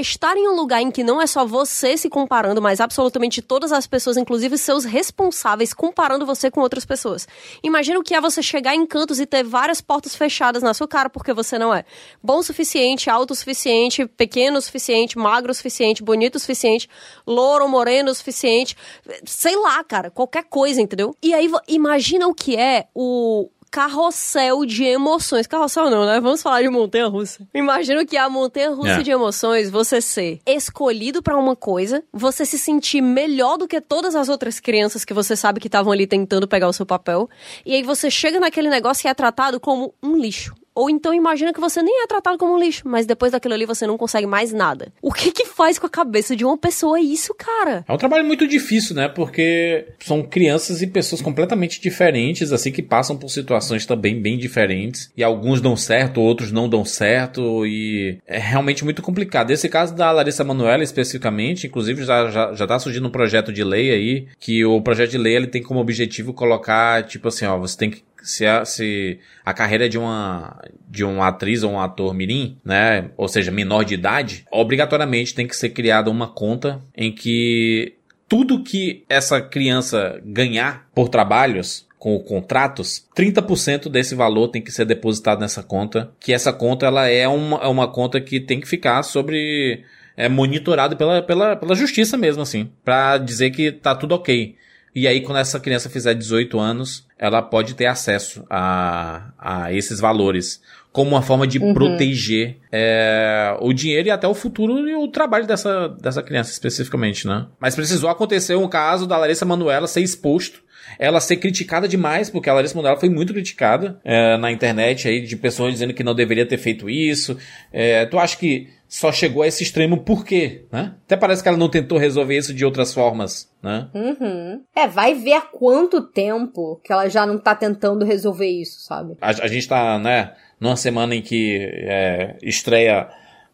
estar 0.00 0.36
em 0.36 0.48
um 0.48 0.54
lugar 0.54 0.80
em 0.80 0.90
que 0.90 1.04
não 1.04 1.20
é 1.20 1.26
só 1.26 1.44
você 1.44 1.96
se 1.96 2.08
comparando, 2.08 2.60
mas 2.60 2.80
absolutamente 2.80 3.40
todas 3.40 3.72
as 3.72 3.86
pessoas, 3.86 4.16
inclusive 4.16 4.58
seus 4.58 4.84
responsáveis, 4.84 5.72
comparando 5.72 6.26
você 6.26 6.50
com 6.50 6.60
outras 6.60 6.84
pessoas. 6.84 7.28
Imagina 7.62 7.98
o 7.98 8.02
que 8.02 8.14
é 8.14 8.20
você 8.20 8.42
chegar 8.42 8.74
em 8.74 8.86
cantos 8.86 9.20
e 9.20 9.26
ter 9.26 9.44
várias 9.44 9.80
portas 9.80 10.14
fechadas 10.14 10.62
na 10.62 10.74
sua 10.74 10.88
cara 10.88 11.08
porque 11.08 11.32
você 11.32 11.58
não 11.58 11.72
é 11.72 11.84
bom 12.22 12.38
o 12.38 12.42
suficiente, 12.42 13.08
alto 13.08 13.32
o 13.32 13.36
suficiente, 13.36 14.06
pequeno 14.06 14.58
o 14.58 14.62
suficiente, 14.62 15.18
magro 15.18 15.52
o 15.52 15.54
suficiente, 15.54 16.02
bonito 16.02 16.36
o 16.36 16.40
suficiente, 16.40 16.88
louro, 17.26 17.68
moreno 17.68 18.10
o 18.10 18.14
suficiente, 18.14 18.76
sei 19.24 19.56
lá, 19.56 19.82
cara, 19.84 20.10
qualquer 20.10 20.44
coisa, 20.44 20.80
entendeu? 20.80 21.16
E 21.22 21.32
aí 21.32 21.50
imagina 21.68 22.26
o 22.26 22.34
que 22.34 22.56
é 22.56 22.88
o 22.94 23.48
carrossel 23.74 24.64
de 24.64 24.84
emoções. 24.84 25.48
Carrossel 25.48 25.90
não, 25.90 26.06
né? 26.06 26.20
Vamos 26.20 26.40
falar 26.40 26.62
de 26.62 26.68
montanha 26.68 27.08
russa. 27.08 27.44
Imagino 27.52 28.06
que 28.06 28.16
a 28.16 28.30
montanha 28.30 28.70
russa 28.70 29.00
é. 29.00 29.02
de 29.02 29.10
emoções, 29.10 29.68
você 29.68 30.00
ser 30.00 30.40
escolhido 30.46 31.20
para 31.20 31.36
uma 31.36 31.56
coisa, 31.56 32.04
você 32.12 32.46
se 32.46 32.56
sentir 32.56 33.00
melhor 33.00 33.58
do 33.58 33.66
que 33.66 33.80
todas 33.80 34.14
as 34.14 34.28
outras 34.28 34.60
crianças 34.60 35.04
que 35.04 35.12
você 35.12 35.34
sabe 35.34 35.58
que 35.58 35.66
estavam 35.66 35.92
ali 35.92 36.06
tentando 36.06 36.46
pegar 36.46 36.68
o 36.68 36.72
seu 36.72 36.86
papel, 36.86 37.28
e 37.66 37.74
aí 37.74 37.82
você 37.82 38.08
chega 38.12 38.38
naquele 38.38 38.68
negócio 38.68 39.08
e 39.08 39.10
é 39.10 39.14
tratado 39.14 39.58
como 39.58 39.92
um 40.00 40.16
lixo. 40.16 40.54
Ou 40.74 40.90
então 40.90 41.14
imagina 41.14 41.52
que 41.52 41.60
você 41.60 41.82
nem 41.82 42.02
é 42.02 42.06
tratado 42.06 42.36
como 42.36 42.58
lixo, 42.58 42.82
mas 42.84 43.06
depois 43.06 43.32
daquilo 43.32 43.54
ali 43.54 43.64
você 43.64 43.86
não 43.86 43.96
consegue 43.96 44.26
mais 44.26 44.52
nada. 44.52 44.92
O 45.00 45.12
que 45.12 45.30
que 45.30 45.44
faz 45.44 45.78
com 45.78 45.86
a 45.86 45.90
cabeça 45.90 46.34
de 46.34 46.44
uma 46.44 46.58
pessoa 46.58 47.00
isso, 47.00 47.32
cara? 47.34 47.84
É 47.86 47.92
um 47.92 47.98
trabalho 47.98 48.24
muito 48.24 48.46
difícil, 48.46 48.96
né? 48.96 49.08
Porque 49.08 49.86
são 50.00 50.22
crianças 50.22 50.82
e 50.82 50.86
pessoas 50.86 51.22
completamente 51.22 51.80
diferentes, 51.80 52.52
assim, 52.52 52.72
que 52.72 52.82
passam 52.82 53.16
por 53.16 53.28
situações 53.28 53.86
também 53.86 54.20
bem 54.20 54.36
diferentes. 54.36 55.12
E 55.16 55.22
alguns 55.22 55.60
dão 55.60 55.76
certo, 55.76 56.20
outros 56.20 56.50
não 56.50 56.68
dão 56.68 56.84
certo. 56.84 57.64
E 57.64 58.18
é 58.26 58.38
realmente 58.38 58.84
muito 58.84 59.02
complicado. 59.02 59.50
Esse 59.50 59.68
caso 59.68 59.94
da 59.94 60.10
Larissa 60.10 60.42
Manoela, 60.42 60.82
especificamente, 60.82 61.66
inclusive 61.66 62.04
já, 62.04 62.30
já, 62.30 62.52
já 62.52 62.66
tá 62.66 62.78
surgindo 62.78 63.06
um 63.06 63.12
projeto 63.12 63.52
de 63.52 63.62
lei 63.62 63.90
aí, 63.90 64.26
que 64.40 64.64
o 64.64 64.80
projeto 64.80 65.10
de 65.10 65.18
lei 65.18 65.36
ele 65.36 65.46
tem 65.46 65.62
como 65.62 65.80
objetivo 65.80 66.32
colocar, 66.32 67.04
tipo 67.04 67.28
assim, 67.28 67.46
ó, 67.46 67.58
você 67.58 67.76
tem 67.76 67.90
que 67.90 68.02
se 68.24 68.46
a, 68.46 68.64
se 68.64 69.20
a 69.44 69.52
carreira 69.52 69.88
de 69.88 69.98
uma, 69.98 70.60
de 70.88 71.04
uma 71.04 71.28
atriz 71.28 71.62
ou 71.62 71.72
um 71.72 71.80
ator 71.80 72.12
mirim, 72.14 72.56
né, 72.64 73.10
ou 73.16 73.28
seja, 73.28 73.50
menor 73.50 73.84
de 73.84 73.94
idade, 73.94 74.44
obrigatoriamente 74.50 75.34
tem 75.34 75.46
que 75.46 75.56
ser 75.56 75.70
criada 75.70 76.10
uma 76.10 76.26
conta 76.26 76.82
em 76.96 77.12
que 77.12 77.94
tudo 78.28 78.64
que 78.64 79.04
essa 79.08 79.40
criança 79.40 80.20
ganhar 80.24 80.88
por 80.94 81.08
trabalhos 81.08 81.86
com 81.98 82.18
contratos, 82.18 83.06
30% 83.16 83.88
desse 83.88 84.14
valor 84.14 84.48
tem 84.48 84.60
que 84.60 84.72
ser 84.72 84.84
depositado 84.84 85.40
nessa 85.40 85.62
conta, 85.62 86.10
que 86.20 86.32
essa 86.32 86.52
conta 86.52 86.84
ela 86.86 87.08
é 87.08 87.26
uma, 87.28 87.58
é 87.58 87.66
uma 87.66 87.88
conta 87.88 88.20
que 88.20 88.40
tem 88.40 88.60
que 88.60 88.68
ficar 88.68 89.02
sobre 89.02 89.84
é 90.16 90.28
monitorado 90.28 90.96
pela, 90.96 91.22
pela, 91.22 91.56
pela 91.56 91.74
justiça 91.74 92.16
mesmo, 92.16 92.42
assim, 92.42 92.70
para 92.84 93.18
dizer 93.18 93.50
que 93.50 93.72
tá 93.72 93.94
tudo 93.94 94.14
ok. 94.14 94.54
E 94.94 95.08
aí, 95.08 95.20
quando 95.20 95.38
essa 95.38 95.58
criança 95.58 95.90
fizer 95.90 96.14
18 96.14 96.58
anos, 96.58 97.06
ela 97.18 97.42
pode 97.42 97.74
ter 97.74 97.86
acesso 97.86 98.44
a, 98.48 99.32
a 99.38 99.72
esses 99.72 99.98
valores 99.98 100.62
como 100.92 101.10
uma 101.10 101.22
forma 101.22 101.44
de 101.44 101.58
uhum. 101.58 101.74
proteger 101.74 102.58
é, 102.70 103.56
o 103.60 103.72
dinheiro 103.72 104.06
e 104.06 104.10
até 104.12 104.28
o 104.28 104.34
futuro 104.34 104.88
e 104.88 104.94
o 104.94 105.08
trabalho 105.08 105.44
dessa, 105.44 105.88
dessa 105.88 106.22
criança 106.22 106.52
especificamente, 106.52 107.26
né? 107.26 107.46
Mas 107.58 107.74
precisou 107.74 108.08
acontecer 108.08 108.54
um 108.54 108.68
caso 108.68 109.04
da 109.04 109.18
Larissa 109.18 109.44
Manuela 109.44 109.88
ser 109.88 110.02
exposto 110.02 110.62
ela 110.98 111.20
ser 111.20 111.36
criticada 111.36 111.88
demais, 111.88 112.30
porque 112.30 112.48
a 112.48 112.54
Larissa 112.54 112.74
Manoela 112.74 112.98
foi 112.98 113.08
muito 113.08 113.32
criticada 113.32 114.00
é, 114.04 114.36
na 114.36 114.50
internet 114.50 115.08
aí, 115.08 115.20
de 115.20 115.36
pessoas 115.36 115.72
dizendo 115.72 115.94
que 115.94 116.04
não 116.04 116.14
deveria 116.14 116.46
ter 116.46 116.58
feito 116.58 116.88
isso. 116.88 117.36
É, 117.72 118.06
tu 118.06 118.18
acha 118.18 118.36
que 118.36 118.68
só 118.88 119.10
chegou 119.10 119.42
a 119.42 119.48
esse 119.48 119.62
extremo 119.62 120.04
por 120.04 120.24
quê? 120.24 120.66
Né? 120.70 120.94
Até 121.04 121.16
parece 121.16 121.42
que 121.42 121.48
ela 121.48 121.58
não 121.58 121.68
tentou 121.68 121.98
resolver 121.98 122.36
isso 122.36 122.54
de 122.54 122.64
outras 122.64 122.94
formas, 122.94 123.50
né? 123.60 123.88
Uhum. 123.92 124.62
É, 124.74 124.86
vai 124.86 125.14
ver 125.14 125.32
há 125.32 125.40
quanto 125.40 126.00
tempo 126.00 126.80
que 126.84 126.92
ela 126.92 127.08
já 127.08 127.26
não 127.26 127.36
tá 127.36 127.56
tentando 127.56 128.04
resolver 128.04 128.46
isso, 128.46 128.80
sabe? 128.82 129.16
A, 129.20 129.30
a 129.30 129.48
gente 129.48 129.66
tá, 129.66 129.98
né, 129.98 130.32
numa 130.60 130.76
semana 130.76 131.14
em 131.14 131.22
que 131.22 131.58
é, 131.58 132.36
estreia 132.42 133.08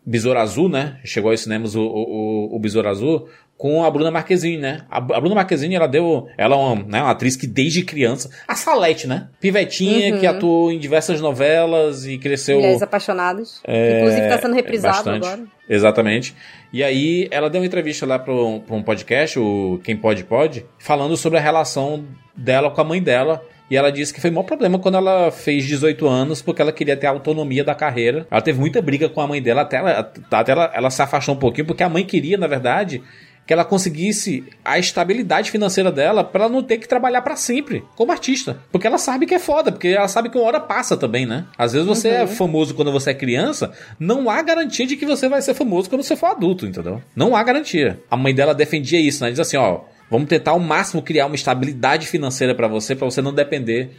Besouro 0.05 0.39
Azul, 0.39 0.69
né? 0.69 0.99
Chegou 1.05 1.31
aos 1.31 1.41
cinemas 1.41 1.75
o, 1.75 1.83
o, 1.83 2.57
o 2.57 2.59
Besouro 2.59 2.89
Azul 2.89 3.29
com 3.61 3.85
a 3.85 3.91
Bruna 3.91 4.11
Marquezine, 4.11 4.57
né? 4.57 4.87
A, 4.91 4.97
a 4.97 5.21
Bruna 5.21 5.35
Marquezine, 5.35 5.75
ela 5.75 5.87
deu. 5.87 6.27
Ela 6.39 6.57
é 6.57 6.59
uma, 6.59 6.75
né, 6.77 7.03
uma 7.03 7.11
atriz 7.11 7.37
que 7.37 7.47
desde 7.47 7.83
criança. 7.85 8.31
A 8.49 8.55
Salete, 8.55 9.07
né? 9.07 9.29
Pivetinha, 9.39 10.15
uhum. 10.15 10.19
que 10.19 10.27
atuou 10.27 10.73
em 10.73 10.79
diversas 10.79 11.21
novelas 11.21 12.07
e 12.07 12.17
cresceu. 12.17 12.57
Mulheres 12.57 12.81
Apaixonadas. 12.81 13.61
É, 13.67 13.99
Inclusive 13.99 14.29
tá 14.29 14.39
sendo 14.39 14.55
reprisado 14.55 14.97
bastante. 14.97 15.27
agora. 15.27 15.43
Exatamente. 15.69 16.35
E 16.73 16.83
aí, 16.83 17.29
ela 17.31 17.51
deu 17.51 17.61
uma 17.61 17.67
entrevista 17.67 18.07
lá 18.07 18.19
para 18.19 18.33
um, 18.33 18.63
um 18.71 18.83
podcast, 18.83 19.39
o 19.39 19.79
Quem 19.85 19.95
Pode 19.95 20.25
Pode, 20.25 20.65
falando 20.79 21.15
sobre 21.15 21.39
a 21.39 21.43
relação 21.43 22.07
dela 22.35 22.71
com 22.71 22.81
a 22.81 22.85
mãe 22.85 23.03
dela 23.03 23.43
e 23.71 23.77
ela 23.77 23.93
disse 23.93 24.13
que 24.13 24.21
foi 24.21 24.31
o 24.31 24.33
maior 24.33 24.45
problema 24.45 24.79
quando 24.79 24.97
ela 24.97 25.31
fez 25.31 25.65
18 25.65 26.07
anos, 26.09 26.43
porque 26.43 26.61
ela 26.61 26.73
queria 26.73 26.97
ter 26.97 27.07
a 27.07 27.11
autonomia 27.11 27.63
da 27.63 27.75
carreira. 27.75 28.27
Ela 28.29 28.43
teve 28.43 28.59
muita 28.59 28.83
briga 28.83 29.09
com 29.09 29.21
a 29.21 29.27
mãe 29.29 29.41
dela, 29.41 29.63
até 29.63 29.77
ela, 29.77 30.13
até 30.31 30.53
ela, 30.53 30.71
ela 30.75 30.91
se 30.91 31.01
afastou 31.01 31.37
um 31.37 31.39
pouquinho, 31.39 31.67
porque 31.67 31.85
a 31.85 31.89
mãe 31.89 32.05
queria, 32.05 32.37
na 32.37 32.49
verdade, 32.49 33.01
que 33.47 33.53
ela 33.53 33.65
conseguisse 33.65 34.45
a 34.65 34.79
estabilidade 34.79 35.51
financeira 35.51 35.91
dela 35.91 36.23
para 36.25 36.45
ela 36.45 36.53
não 36.53 36.63
ter 36.63 36.79
que 36.79 36.89
trabalhar 36.89 37.23
para 37.23 37.37
sempre 37.37 37.85
como 37.97 38.13
artista. 38.13 38.59
Porque 38.73 38.87
ela 38.87 38.99
sabe 38.99 39.27
que 39.27 39.35
é 39.35 39.39
foda, 39.39 39.71
porque 39.71 39.89
ela 39.89 40.09
sabe 40.09 40.31
que 40.31 40.39
uma 40.39 40.47
hora 40.47 40.61
passa 40.61 40.97
também, 40.97 41.25
né? 41.25 41.47
Às 41.57 41.73
vezes 41.73 41.87
você 41.87 42.09
é 42.09 42.19
uhum. 42.19 42.25
é 42.25 42.27
famoso 42.27 42.75
quando 42.75 42.93
você 42.93 43.11
é 43.11 43.15
criança, 43.15 43.73
não 43.99 44.29
há 44.29 44.43
garantia 44.43 44.87
de 44.87 44.97
que 44.97 45.07
você 45.07 45.29
vai 45.29 45.43
ser 45.43 45.55
famoso 45.55 45.89
quando 45.89 46.03
você 46.03 46.17
for 46.17 46.27
adulto, 46.27 46.67
entendeu? 46.67 47.03
Não 47.15 47.37
há 47.37 47.43
garantia. 47.43 48.01
A 48.11 48.17
mãe 48.17 48.35
dela 48.35 48.55
defendia 48.55 49.01
isso, 49.01 49.25
né? 49.25 49.31
Diz 49.31 49.41
assim, 49.41 49.57
ó, 49.57 49.81
Vamos 50.11 50.29
tentar 50.29 50.51
ao 50.51 50.59
máximo 50.59 51.01
criar 51.03 51.27
uma 51.27 51.37
estabilidade 51.37 52.07
financeira 52.07 52.55
para 52.55 52.67
você, 52.67 52.97
para 52.97 53.05
você 53.05 53.23
não 53.23 53.33
depender 53.33 53.91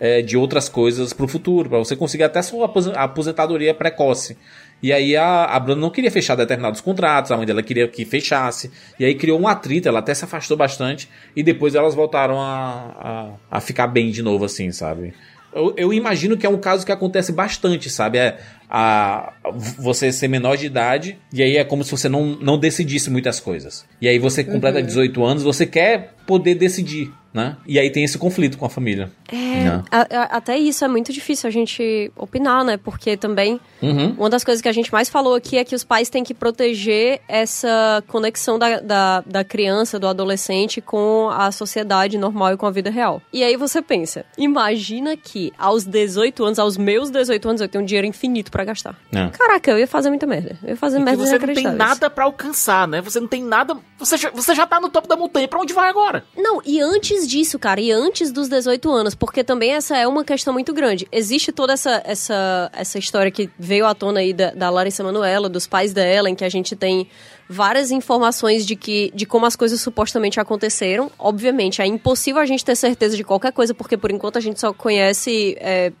é, 0.00 0.22
de 0.22 0.36
outras 0.36 0.68
coisas 0.68 1.12
para 1.12 1.24
o 1.24 1.28
futuro, 1.28 1.68
para 1.68 1.78
você 1.78 1.94
conseguir 1.94 2.24
até 2.24 2.40
sua 2.42 2.72
aposentadoria 2.96 3.74
precoce. 3.74 4.36
E 4.82 4.92
aí 4.92 5.14
a, 5.14 5.44
a 5.44 5.60
Bruna 5.60 5.80
não 5.80 5.90
queria 5.90 6.10
fechar 6.10 6.34
determinados 6.34 6.80
contratos, 6.80 7.30
a 7.30 7.36
mãe 7.36 7.44
dela 7.44 7.62
queria 7.62 7.86
que 7.86 8.04
fechasse. 8.06 8.70
E 8.98 9.04
aí 9.04 9.14
criou 9.14 9.38
um 9.38 9.46
atrito, 9.46 9.88
ela 9.88 9.98
até 9.98 10.14
se 10.14 10.24
afastou 10.24 10.56
bastante. 10.56 11.08
E 11.36 11.42
depois 11.42 11.74
elas 11.74 11.94
voltaram 11.94 12.40
a, 12.40 13.36
a, 13.50 13.58
a 13.58 13.60
ficar 13.60 13.86
bem 13.86 14.10
de 14.10 14.22
novo, 14.22 14.46
assim, 14.46 14.72
sabe? 14.72 15.12
Eu, 15.52 15.74
eu 15.76 15.92
imagino 15.92 16.36
que 16.36 16.46
é 16.46 16.48
um 16.48 16.58
caso 16.58 16.86
que 16.86 16.92
acontece 16.92 17.32
bastante, 17.32 17.90
sabe? 17.90 18.18
É 18.18 18.38
a, 18.68 19.32
você 19.78 20.12
ser 20.12 20.28
menor 20.28 20.56
de 20.56 20.66
idade 20.66 21.18
e 21.32 21.42
aí 21.42 21.56
é 21.56 21.64
como 21.64 21.82
se 21.82 21.90
você 21.90 22.08
não, 22.08 22.36
não 22.36 22.58
decidisse 22.58 23.10
muitas 23.10 23.40
coisas. 23.40 23.84
E 24.00 24.08
aí 24.08 24.18
você 24.18 24.44
completa 24.44 24.78
uhum. 24.78 24.86
18 24.86 25.24
anos, 25.24 25.42
você 25.42 25.66
quer 25.66 26.14
poder 26.26 26.54
decidir 26.54 27.12
né? 27.32 27.56
E 27.66 27.78
aí 27.78 27.90
tem 27.90 28.04
esse 28.04 28.18
conflito 28.18 28.58
com 28.58 28.66
a 28.66 28.70
família. 28.70 29.10
É, 29.28 29.34
né? 29.36 29.82
a, 29.90 30.00
a, 30.00 30.22
até 30.36 30.58
isso 30.58 30.84
é 30.84 30.88
muito 30.88 31.12
difícil 31.12 31.46
a 31.48 31.50
gente 31.50 32.10
opinar, 32.16 32.64
né? 32.64 32.76
Porque 32.76 33.16
também 33.16 33.60
uhum. 33.80 34.14
uma 34.18 34.30
das 34.30 34.42
coisas 34.42 34.60
que 34.60 34.68
a 34.68 34.72
gente 34.72 34.92
mais 34.92 35.08
falou 35.08 35.34
aqui 35.34 35.56
é 35.56 35.64
que 35.64 35.74
os 35.74 35.84
pais 35.84 36.08
têm 36.08 36.24
que 36.24 36.34
proteger 36.34 37.20
essa 37.28 38.02
conexão 38.08 38.58
da, 38.58 38.80
da, 38.80 39.20
da 39.24 39.44
criança, 39.44 39.98
do 39.98 40.08
adolescente 40.08 40.80
com 40.80 41.28
a 41.30 41.52
sociedade 41.52 42.18
normal 42.18 42.54
e 42.54 42.56
com 42.56 42.66
a 42.66 42.70
vida 42.70 42.90
real. 42.90 43.22
E 43.32 43.44
aí 43.44 43.56
você 43.56 43.80
pensa, 43.80 44.24
imagina 44.36 45.16
que 45.16 45.52
aos 45.58 45.84
18 45.84 46.44
anos, 46.44 46.58
aos 46.58 46.76
meus 46.76 47.10
18 47.10 47.48
anos, 47.48 47.60
eu 47.60 47.68
tenho 47.68 47.82
um 47.82 47.86
dinheiro 47.86 48.06
infinito 48.06 48.50
para 48.50 48.64
gastar. 48.64 48.96
É. 49.12 49.28
Caraca, 49.28 49.70
eu 49.70 49.78
ia 49.78 49.86
fazer 49.86 50.08
muita 50.08 50.26
merda. 50.26 50.58
Eu 50.62 50.70
ia 50.70 50.76
fazer 50.76 50.98
e 50.98 51.02
merda 51.02 51.24
você 51.24 51.38
não 51.38 51.54
tem 51.54 51.64
nada 51.64 52.10
para 52.10 52.24
alcançar, 52.24 52.88
né? 52.88 53.00
Você 53.00 53.20
não 53.20 53.28
tem 53.28 53.42
nada. 53.42 53.76
Você 53.98 54.16
já, 54.16 54.30
você 54.30 54.54
já 54.54 54.66
tá 54.66 54.80
no 54.80 54.88
topo 54.88 55.06
da 55.06 55.16
montanha. 55.16 55.46
Pra 55.46 55.60
onde 55.60 55.72
vai 55.72 55.88
agora? 55.88 56.24
Não, 56.36 56.60
e 56.64 56.80
antes 56.80 57.19
antes 57.20 57.28
disso, 57.28 57.58
cara, 57.58 57.80
e 57.80 57.92
antes 57.92 58.32
dos 58.32 58.48
18 58.48 58.90
anos, 58.90 59.14
porque 59.14 59.44
também 59.44 59.72
essa 59.72 59.96
é 59.96 60.06
uma 60.06 60.24
questão 60.24 60.52
muito 60.52 60.72
grande. 60.72 61.06
Existe 61.12 61.52
toda 61.52 61.74
essa, 61.74 62.02
essa, 62.04 62.70
essa 62.72 62.98
história 62.98 63.30
que 63.30 63.50
veio 63.58 63.86
à 63.86 63.94
tona 63.94 64.20
aí 64.20 64.32
da, 64.32 64.50
da 64.52 64.70
Larissa 64.70 65.04
Manoela, 65.04 65.48
dos 65.48 65.66
pais 65.66 65.92
dela, 65.92 66.30
em 66.30 66.34
que 66.34 66.44
a 66.44 66.48
gente 66.48 66.74
tem 66.74 67.06
várias 67.48 67.90
informações 67.90 68.64
de 68.64 68.76
que 68.76 69.10
de 69.14 69.26
como 69.26 69.44
as 69.44 69.56
coisas 69.56 69.80
supostamente 69.80 70.40
aconteceram. 70.40 71.10
Obviamente, 71.18 71.82
é 71.82 71.86
impossível 71.86 72.40
a 72.40 72.46
gente 72.46 72.64
ter 72.64 72.76
certeza 72.76 73.16
de 73.16 73.24
qualquer 73.24 73.52
coisa, 73.52 73.74
porque 73.74 73.96
por 73.96 74.10
enquanto 74.10 74.38
a 74.38 74.40
gente 74.40 74.58
só 74.58 74.72
conhece 74.72 75.56
é, 75.60 75.92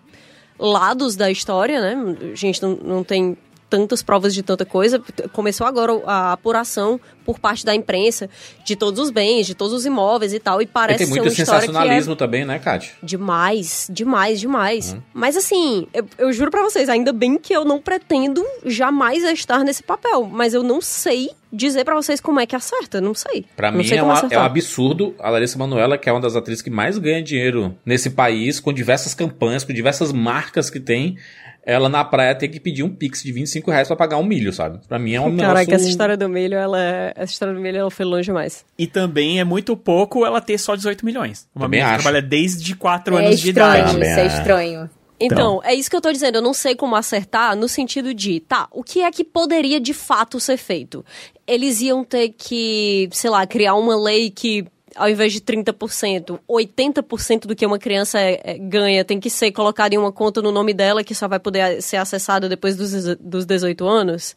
lados 0.58 1.16
da 1.16 1.30
história, 1.30 1.80
né? 1.80 2.16
A 2.32 2.34
gente 2.34 2.62
não, 2.62 2.76
não 2.76 3.04
tem 3.04 3.36
tantas 3.70 4.02
provas 4.02 4.34
de 4.34 4.42
tanta 4.42 4.66
coisa. 4.66 5.00
Começou 5.32 5.66
agora 5.66 5.92
a 6.04 6.32
apuração 6.32 7.00
por 7.24 7.38
parte 7.38 7.64
da 7.64 7.74
imprensa 7.74 8.28
de 8.64 8.74
todos 8.74 8.98
os 8.98 9.10
bens, 9.10 9.46
de 9.46 9.54
todos 9.54 9.72
os 9.72 9.86
imóveis 9.86 10.34
e 10.34 10.40
tal. 10.40 10.60
E 10.60 10.66
parece 10.66 11.04
e 11.04 11.06
tem 11.06 11.14
muito 11.14 11.32
ser 11.32 11.42
uma 11.42 11.46
sensacionalismo 11.46 12.14
é 12.14 12.16
também, 12.16 12.44
né, 12.44 12.58
Kátia? 12.58 12.92
Demais, 13.00 13.88
demais, 13.88 14.40
demais. 14.40 14.92
Uhum. 14.92 15.02
Mas 15.14 15.36
assim, 15.36 15.86
eu, 15.94 16.06
eu 16.18 16.32
juro 16.32 16.50
para 16.50 16.62
vocês, 16.62 16.88
ainda 16.88 17.12
bem 17.12 17.38
que 17.38 17.54
eu 17.54 17.64
não 17.64 17.80
pretendo 17.80 18.44
jamais 18.66 19.22
estar 19.22 19.64
nesse 19.64 19.82
papel. 19.82 20.24
Mas 20.24 20.52
eu 20.52 20.62
não 20.62 20.80
sei 20.80 21.30
dizer 21.52 21.84
para 21.84 21.94
vocês 21.94 22.20
como 22.20 22.40
é 22.40 22.46
que 22.46 22.56
acerta, 22.56 23.00
não 23.00 23.14
sei. 23.14 23.44
Para 23.56 23.70
mim 23.70 23.88
é, 23.88 24.02
uma, 24.02 24.28
é, 24.30 24.38
um 24.38 24.42
absurdo 24.42 25.14
a 25.18 25.30
Larissa 25.30 25.58
Manoela, 25.58 25.98
que 25.98 26.08
é 26.08 26.12
uma 26.12 26.20
das 26.20 26.36
atrizes 26.36 26.62
que 26.62 26.70
mais 26.70 26.98
ganha 26.98 27.22
dinheiro 27.22 27.76
nesse 27.84 28.10
país, 28.10 28.60
com 28.60 28.72
diversas 28.72 29.14
campanhas, 29.14 29.64
com 29.64 29.72
diversas 29.72 30.12
marcas 30.12 30.70
que 30.70 30.80
tem 30.80 31.16
ela 31.64 31.88
na 31.88 32.04
praia 32.04 32.34
tem 32.34 32.50
que 32.50 32.58
pedir 32.58 32.82
um 32.82 32.88
pix 32.88 33.22
de 33.22 33.32
25 33.32 33.70
reais 33.70 33.88
pra 33.88 33.96
pagar 33.96 34.16
um 34.18 34.24
milho, 34.24 34.52
sabe? 34.52 34.80
Pra 34.88 34.98
mim 34.98 35.14
é 35.14 35.20
um 35.20 35.36
Caraca, 35.36 35.60
negócio... 35.60 35.74
essa 35.74 35.88
história 35.88 36.16
do 36.16 36.28
milho, 36.28 36.56
ela... 36.56 36.82
É, 36.82 37.12
essa 37.16 37.32
história 37.32 37.54
do 37.54 37.60
milho, 37.60 37.78
ela 37.78 37.90
foi 37.90 38.04
longe 38.04 38.24
demais. 38.24 38.64
E 38.78 38.86
também 38.86 39.40
é 39.40 39.44
muito 39.44 39.76
pouco 39.76 40.24
ela 40.24 40.40
ter 40.40 40.58
só 40.58 40.74
18 40.74 41.04
milhões. 41.04 41.48
Uma 41.54 41.66
também 41.66 41.80
menina 41.80 41.96
acho. 41.96 42.02
trabalha 42.02 42.22
desde 42.22 42.74
4 42.74 43.16
é 43.16 43.26
anos 43.26 43.40
de 43.40 43.50
idade. 43.50 43.90
Isso 43.90 44.20
é 44.20 44.26
estranho. 44.26 44.90
Então, 45.20 45.38
então, 45.38 45.60
é 45.62 45.74
isso 45.74 45.90
que 45.90 45.94
eu 45.94 46.00
tô 46.00 46.10
dizendo. 46.10 46.36
Eu 46.36 46.42
não 46.42 46.54
sei 46.54 46.74
como 46.74 46.96
acertar 46.96 47.54
no 47.54 47.68
sentido 47.68 48.14
de, 48.14 48.40
tá, 48.40 48.66
o 48.72 48.82
que 48.82 49.02
é 49.02 49.10
que 49.10 49.22
poderia 49.22 49.78
de 49.78 49.92
fato 49.92 50.40
ser 50.40 50.56
feito? 50.56 51.04
Eles 51.46 51.82
iam 51.82 52.02
ter 52.02 52.30
que, 52.30 53.08
sei 53.12 53.28
lá, 53.28 53.46
criar 53.46 53.74
uma 53.74 53.94
lei 53.94 54.30
que 54.30 54.64
ao 54.96 55.08
invés 55.08 55.32
de 55.32 55.40
30%, 55.40 56.40
80% 56.48 57.46
do 57.46 57.54
que 57.54 57.64
uma 57.64 57.78
criança 57.78 58.18
é, 58.20 58.40
é, 58.42 58.58
ganha 58.58 59.04
tem 59.04 59.20
que 59.20 59.30
ser 59.30 59.52
colocado 59.52 59.92
em 59.92 59.98
uma 59.98 60.12
conta 60.12 60.42
no 60.42 60.50
nome 60.50 60.74
dela 60.74 61.04
que 61.04 61.14
só 61.14 61.28
vai 61.28 61.38
poder 61.38 61.82
ser 61.82 61.96
acessada 61.96 62.48
depois 62.48 62.76
dos, 62.76 63.16
dos 63.16 63.46
18 63.46 63.86
anos? 63.86 64.36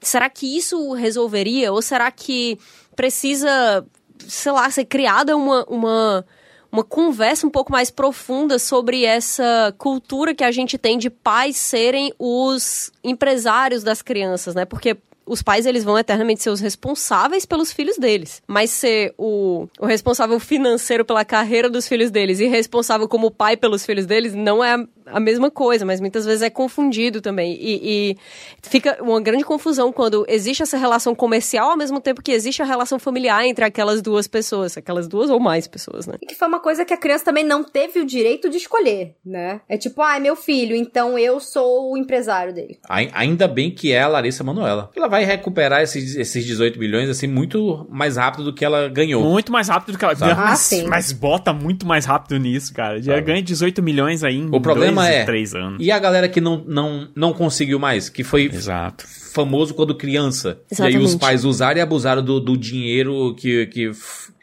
Será 0.00 0.30
que 0.30 0.56
isso 0.56 0.92
resolveria? 0.92 1.72
Ou 1.72 1.82
será 1.82 2.10
que 2.10 2.58
precisa, 2.96 3.84
sei 4.26 4.52
lá, 4.52 4.70
ser 4.70 4.84
criada 4.86 5.36
uma, 5.36 5.64
uma, 5.64 6.26
uma 6.72 6.84
conversa 6.84 7.46
um 7.46 7.50
pouco 7.50 7.72
mais 7.72 7.90
profunda 7.90 8.58
sobre 8.58 9.04
essa 9.04 9.74
cultura 9.76 10.34
que 10.34 10.44
a 10.44 10.50
gente 10.50 10.78
tem 10.78 10.96
de 10.96 11.10
pais 11.10 11.56
serem 11.56 12.14
os 12.18 12.90
empresários 13.04 13.82
das 13.82 14.00
crianças, 14.00 14.54
né? 14.54 14.64
Porque 14.64 14.96
os 15.30 15.42
pais 15.42 15.64
eles 15.64 15.84
vão 15.84 15.96
eternamente 15.96 16.42
ser 16.42 16.50
os 16.50 16.58
responsáveis 16.58 17.46
pelos 17.46 17.72
filhos 17.72 17.96
deles. 17.96 18.42
Mas 18.48 18.70
ser 18.70 19.14
o, 19.16 19.68
o 19.78 19.86
responsável 19.86 20.40
financeiro 20.40 21.04
pela 21.04 21.24
carreira 21.24 21.70
dos 21.70 21.86
filhos 21.86 22.10
deles 22.10 22.40
e 22.40 22.46
responsável 22.46 23.06
como 23.06 23.30
pai 23.30 23.56
pelos 23.56 23.86
filhos 23.86 24.06
deles 24.06 24.34
não 24.34 24.62
é 24.62 24.84
a 25.12 25.20
mesma 25.20 25.50
coisa, 25.50 25.84
mas 25.84 26.00
muitas 26.00 26.24
vezes 26.24 26.42
é 26.42 26.50
confundido 26.50 27.20
também. 27.20 27.56
E, 27.60 27.80
e, 27.82 28.16
fica 28.62 28.98
uma 29.02 29.20
grande 29.20 29.44
confusão 29.44 29.92
quando 29.92 30.24
existe 30.28 30.62
essa 30.62 30.76
relação 30.76 31.14
comercial 31.14 31.70
ao 31.70 31.76
mesmo 31.76 32.00
tempo 32.00 32.22
que 32.22 32.32
existe 32.32 32.62
a 32.62 32.64
relação 32.64 32.98
familiar 32.98 33.44
entre 33.44 33.64
aquelas 33.64 34.00
duas 34.00 34.26
pessoas, 34.26 34.76
aquelas 34.76 35.08
duas 35.08 35.30
ou 35.30 35.40
mais 35.40 35.66
pessoas, 35.66 36.06
né? 36.06 36.14
E 36.22 36.26
que 36.26 36.34
foi 36.34 36.48
uma 36.48 36.60
coisa 36.60 36.84
que 36.84 36.94
a 36.94 36.96
criança 36.96 37.24
também 37.24 37.44
não 37.44 37.62
teve 37.62 38.00
o 38.00 38.06
direito 38.06 38.48
de 38.48 38.56
escolher, 38.56 39.14
né? 39.24 39.60
É 39.68 39.76
tipo, 39.76 40.00
ah, 40.02 40.16
é 40.16 40.20
meu 40.20 40.36
filho, 40.36 40.74
então 40.74 41.18
eu 41.18 41.40
sou 41.40 41.92
o 41.92 41.96
empresário 41.96 42.54
dele. 42.54 42.78
Ainda 42.88 43.48
bem 43.48 43.70
que 43.70 43.92
é 43.92 44.02
a 44.02 44.08
Larissa 44.08 44.44
Manoela. 44.44 44.90
Ela 44.94 45.08
vai 45.08 45.19
recuperar 45.24 45.82
esses, 45.82 46.16
esses 46.16 46.44
18 46.44 46.78
milhões 46.78 47.08
assim 47.08 47.26
muito 47.26 47.86
mais 47.90 48.16
rápido 48.16 48.44
do 48.44 48.52
que 48.52 48.64
ela 48.64 48.88
ganhou. 48.88 49.22
Muito 49.22 49.52
mais 49.52 49.68
rápido 49.68 49.92
do 49.92 49.98
que 49.98 50.04
ela 50.04 50.14
ganhou. 50.14 50.34
Ah, 50.34 50.50
mas, 50.50 50.84
mas, 50.88 51.12
bota 51.12 51.52
muito 51.52 51.86
mais 51.86 52.04
rápido 52.04 52.38
nisso, 52.38 52.74
cara. 52.74 53.00
Já 53.00 53.18
ganha 53.20 53.42
18 53.42 53.82
milhões 53.82 54.24
aí 54.24 54.36
em 54.36 54.46
o 54.46 54.60
problema 54.60 54.80
problema 54.80 55.08
é. 55.08 55.24
Três 55.24 55.54
anos. 55.54 55.78
E 55.80 55.90
a 55.90 55.98
galera 55.98 56.28
que 56.28 56.40
não, 56.40 56.62
não, 56.66 57.08
não 57.14 57.32
conseguiu 57.32 57.78
mais, 57.78 58.08
que 58.08 58.24
foi 58.24 58.44
Exato. 58.44 59.06
famoso 59.32 59.74
quando 59.74 59.94
criança. 59.94 60.60
Exatamente. 60.70 60.96
E 60.96 60.98
aí 60.98 61.04
os 61.04 61.14
pais 61.14 61.44
usaram 61.44 61.78
e 61.78 61.80
abusaram 61.80 62.22
do, 62.22 62.40
do 62.40 62.56
dinheiro 62.56 63.34
que, 63.36 63.66
que, 63.66 63.90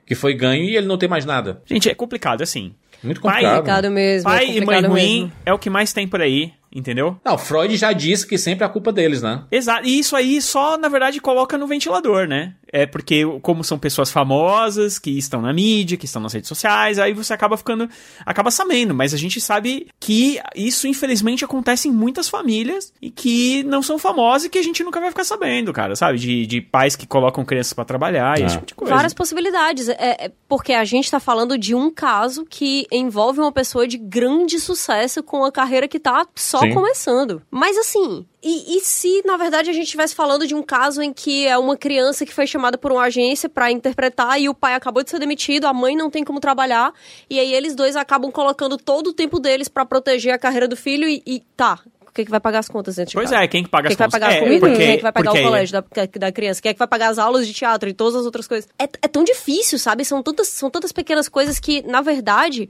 que 0.06 0.16
foi 0.16 0.34
ganho 0.34 0.64
e 0.64 0.76
ele 0.76 0.88
não 0.88 0.98
tem 0.98 1.10
mais 1.10 1.26
nada. 1.26 1.62
Gente, 1.66 1.90
é 1.90 1.96
complicado 1.96 2.42
assim. 2.42 2.74
Muito 3.04 3.22
complicado. 3.22 3.44
Pai, 3.44 3.56
complicado 3.58 3.92
mesmo. 3.92 4.30
Pai 4.30 4.46
é 4.46 4.58
e 4.58 4.66
mãe 4.66 4.82
ruim 4.82 5.22
mesmo. 5.22 5.32
é 5.46 5.54
o 5.54 5.60
que 5.60 5.70
mais 5.70 5.94
tem 5.94 6.08
por 6.08 6.22
aí. 6.22 6.52
Entendeu? 6.78 7.20
Não, 7.26 7.40
Freud 7.40 7.76
já 7.76 7.92
disse 7.92 8.28
que 8.28 8.38
sempre 8.38 8.64
é 8.64 8.68
a 8.68 8.70
culpa 8.70 8.94
deles, 8.94 9.24
né? 9.24 9.44
Exato. 9.52 9.88
E 9.88 9.98
isso 9.98 10.16
aí 10.16 10.40
só, 10.40 10.78
na 10.78 10.88
verdade, 10.88 11.20
coloca 11.20 11.58
no 11.58 11.66
ventilador, 11.66 12.28
né? 12.28 12.54
É 12.72 12.86
porque, 12.86 13.24
como 13.42 13.64
são 13.64 13.80
pessoas 13.80 14.12
famosas, 14.12 15.00
que 15.00 15.12
estão 15.18 15.42
na 15.42 15.54
mídia, 15.54 15.98
que 15.98 16.06
estão 16.06 16.22
nas 16.22 16.34
redes 16.34 16.48
sociais, 16.48 17.00
aí 17.00 17.14
você 17.14 17.34
acaba 17.34 17.58
ficando. 17.58 17.90
acaba 18.26 18.52
sabendo. 18.52 18.94
Mas 18.94 19.14
a 19.14 19.18
gente 19.18 19.40
sabe 19.40 19.88
que 20.00 20.40
isso, 20.56 20.88
infelizmente, 20.88 21.46
acontece 21.46 21.88
em 21.88 21.92
muitas 21.92 22.30
famílias 22.30 22.94
e 23.02 23.10
que 23.10 23.64
não 23.64 23.82
são 23.82 23.98
famosas 23.98 24.46
e 24.46 24.50
que 24.50 24.58
a 24.58 24.64
gente 24.64 24.84
nunca 24.84 25.00
vai 25.00 25.10
ficar 25.10 25.24
sabendo, 25.24 25.72
cara, 25.72 25.96
sabe? 25.96 26.18
De, 26.18 26.46
de 26.46 26.62
pais 26.62 26.96
que 26.96 27.08
colocam 27.08 27.46
crianças 27.46 27.74
para 27.74 27.86
trabalhar 27.86 28.40
e 28.40 28.44
esse 28.44 28.56
tipo 28.56 28.66
de 28.66 28.76
coisa. 28.76 28.94
Várias 28.94 29.14
possibilidades. 29.14 29.90
É, 29.90 30.26
é 30.26 30.32
porque 30.48 30.74
a 30.74 30.84
gente 30.84 31.10
tá 31.10 31.20
falando 31.20 31.58
de 31.58 31.76
um 31.76 31.92
caso 31.92 32.46
que 32.46 32.86
envolve 32.92 33.40
uma 33.40 33.52
pessoa 33.52 33.88
de 33.88 33.98
grande 33.98 34.60
sucesso 34.60 35.24
com 35.24 35.44
a 35.44 35.52
carreira 35.52 35.88
que 35.88 36.00
tá 36.00 36.26
só 36.36 36.60
Sim. 36.60 36.74
começando. 36.74 37.42
Mas 37.52 37.78
assim, 37.78 38.26
e, 38.42 38.78
e, 38.78 38.82
se, 38.82 39.24
na 39.26 39.36
verdade, 39.36 39.70
a 39.70 39.74
gente 39.74 39.86
estivesse 39.86 40.14
falando 40.14 40.46
de 40.46 40.54
um 40.54 40.62
caso 40.62 41.02
em 41.02 41.12
que 41.12 41.48
é 41.48 41.58
uma 41.58 41.76
criança 41.76 42.26
que 42.26 42.34
foi 42.34 42.46
chamada 42.46 42.78
por 42.78 42.92
uma 42.92 43.04
agência 43.04 43.50
para 43.50 43.72
interpretar 43.72 44.40
e 44.40 44.48
o 44.48 44.54
pai 44.54 44.76
acabou 44.76 45.04
de 45.04 45.10
ser 45.10 45.20
demitido, 45.20 45.66
a 45.66 45.74
mãe 45.74 45.96
não 45.96 46.10
tem 46.10 46.24
como 46.24 46.40
trabalhar, 46.40 46.94
e 47.30 47.40
aí 47.40 47.54
eles 47.54 47.76
dois 47.76 47.96
acabam 47.96 48.32
colocando 48.32 48.78
todo 48.78 49.08
o 49.08 49.14
tempo 49.14 49.40
deles 49.40 49.68
para 49.68 49.86
proteger 49.86 50.34
a 50.34 50.38
carreira 50.38 50.68
do 50.68 50.76
filho 50.76 51.10
e, 51.10 51.24
e 51.26 51.40
tá, 51.56 51.80
quem 52.18 52.24
é 52.24 52.26
que 52.26 52.32
vai 52.32 52.40
pagar 52.40 52.60
as 52.60 52.68
contas 52.68 52.96
dentro 52.96 53.12
de 53.12 53.16
Pois 53.16 53.32
é, 53.32 53.48
quem 53.48 53.64
que 53.64 53.70
paga 53.70 53.90
quem 53.90 53.94
as 53.94 53.98
contas? 53.98 54.14
Quem 54.14 54.20
vai 54.20 54.30
pagar 54.30 54.34
é, 54.34 54.38
a 54.38 54.44
comida? 54.44 54.60
porque, 54.60 54.78
quem 54.78 54.92
é 54.92 54.98
que 54.98 55.04
vai 55.04 55.12
pagar 55.12 55.32
porque, 55.32 55.44
o 55.44 55.48
colégio 55.48 55.74
da, 55.74 56.06
da 56.20 56.32
criança? 56.32 56.62
Quem 56.62 56.70
é 56.72 56.74
que 56.74 56.80
vai 56.80 56.88
pagar 56.88 57.10
as 57.10 57.20
aulas 57.20 57.48
de 57.48 57.54
teatro 57.54 57.88
e 57.88 57.94
todas 57.94 58.16
as 58.16 58.26
outras 58.26 58.48
coisas? 58.48 58.68
É, 58.80 58.86
é 58.86 59.08
tão 59.08 59.24
difícil, 59.24 59.78
sabe? 59.78 60.04
São 60.04 60.24
tantas, 60.24 60.48
são 60.48 60.70
tantas 60.70 60.92
pequenas 60.92 61.30
coisas 61.30 61.60
que, 61.60 61.84
na 61.84 62.02
verdade, 62.02 62.70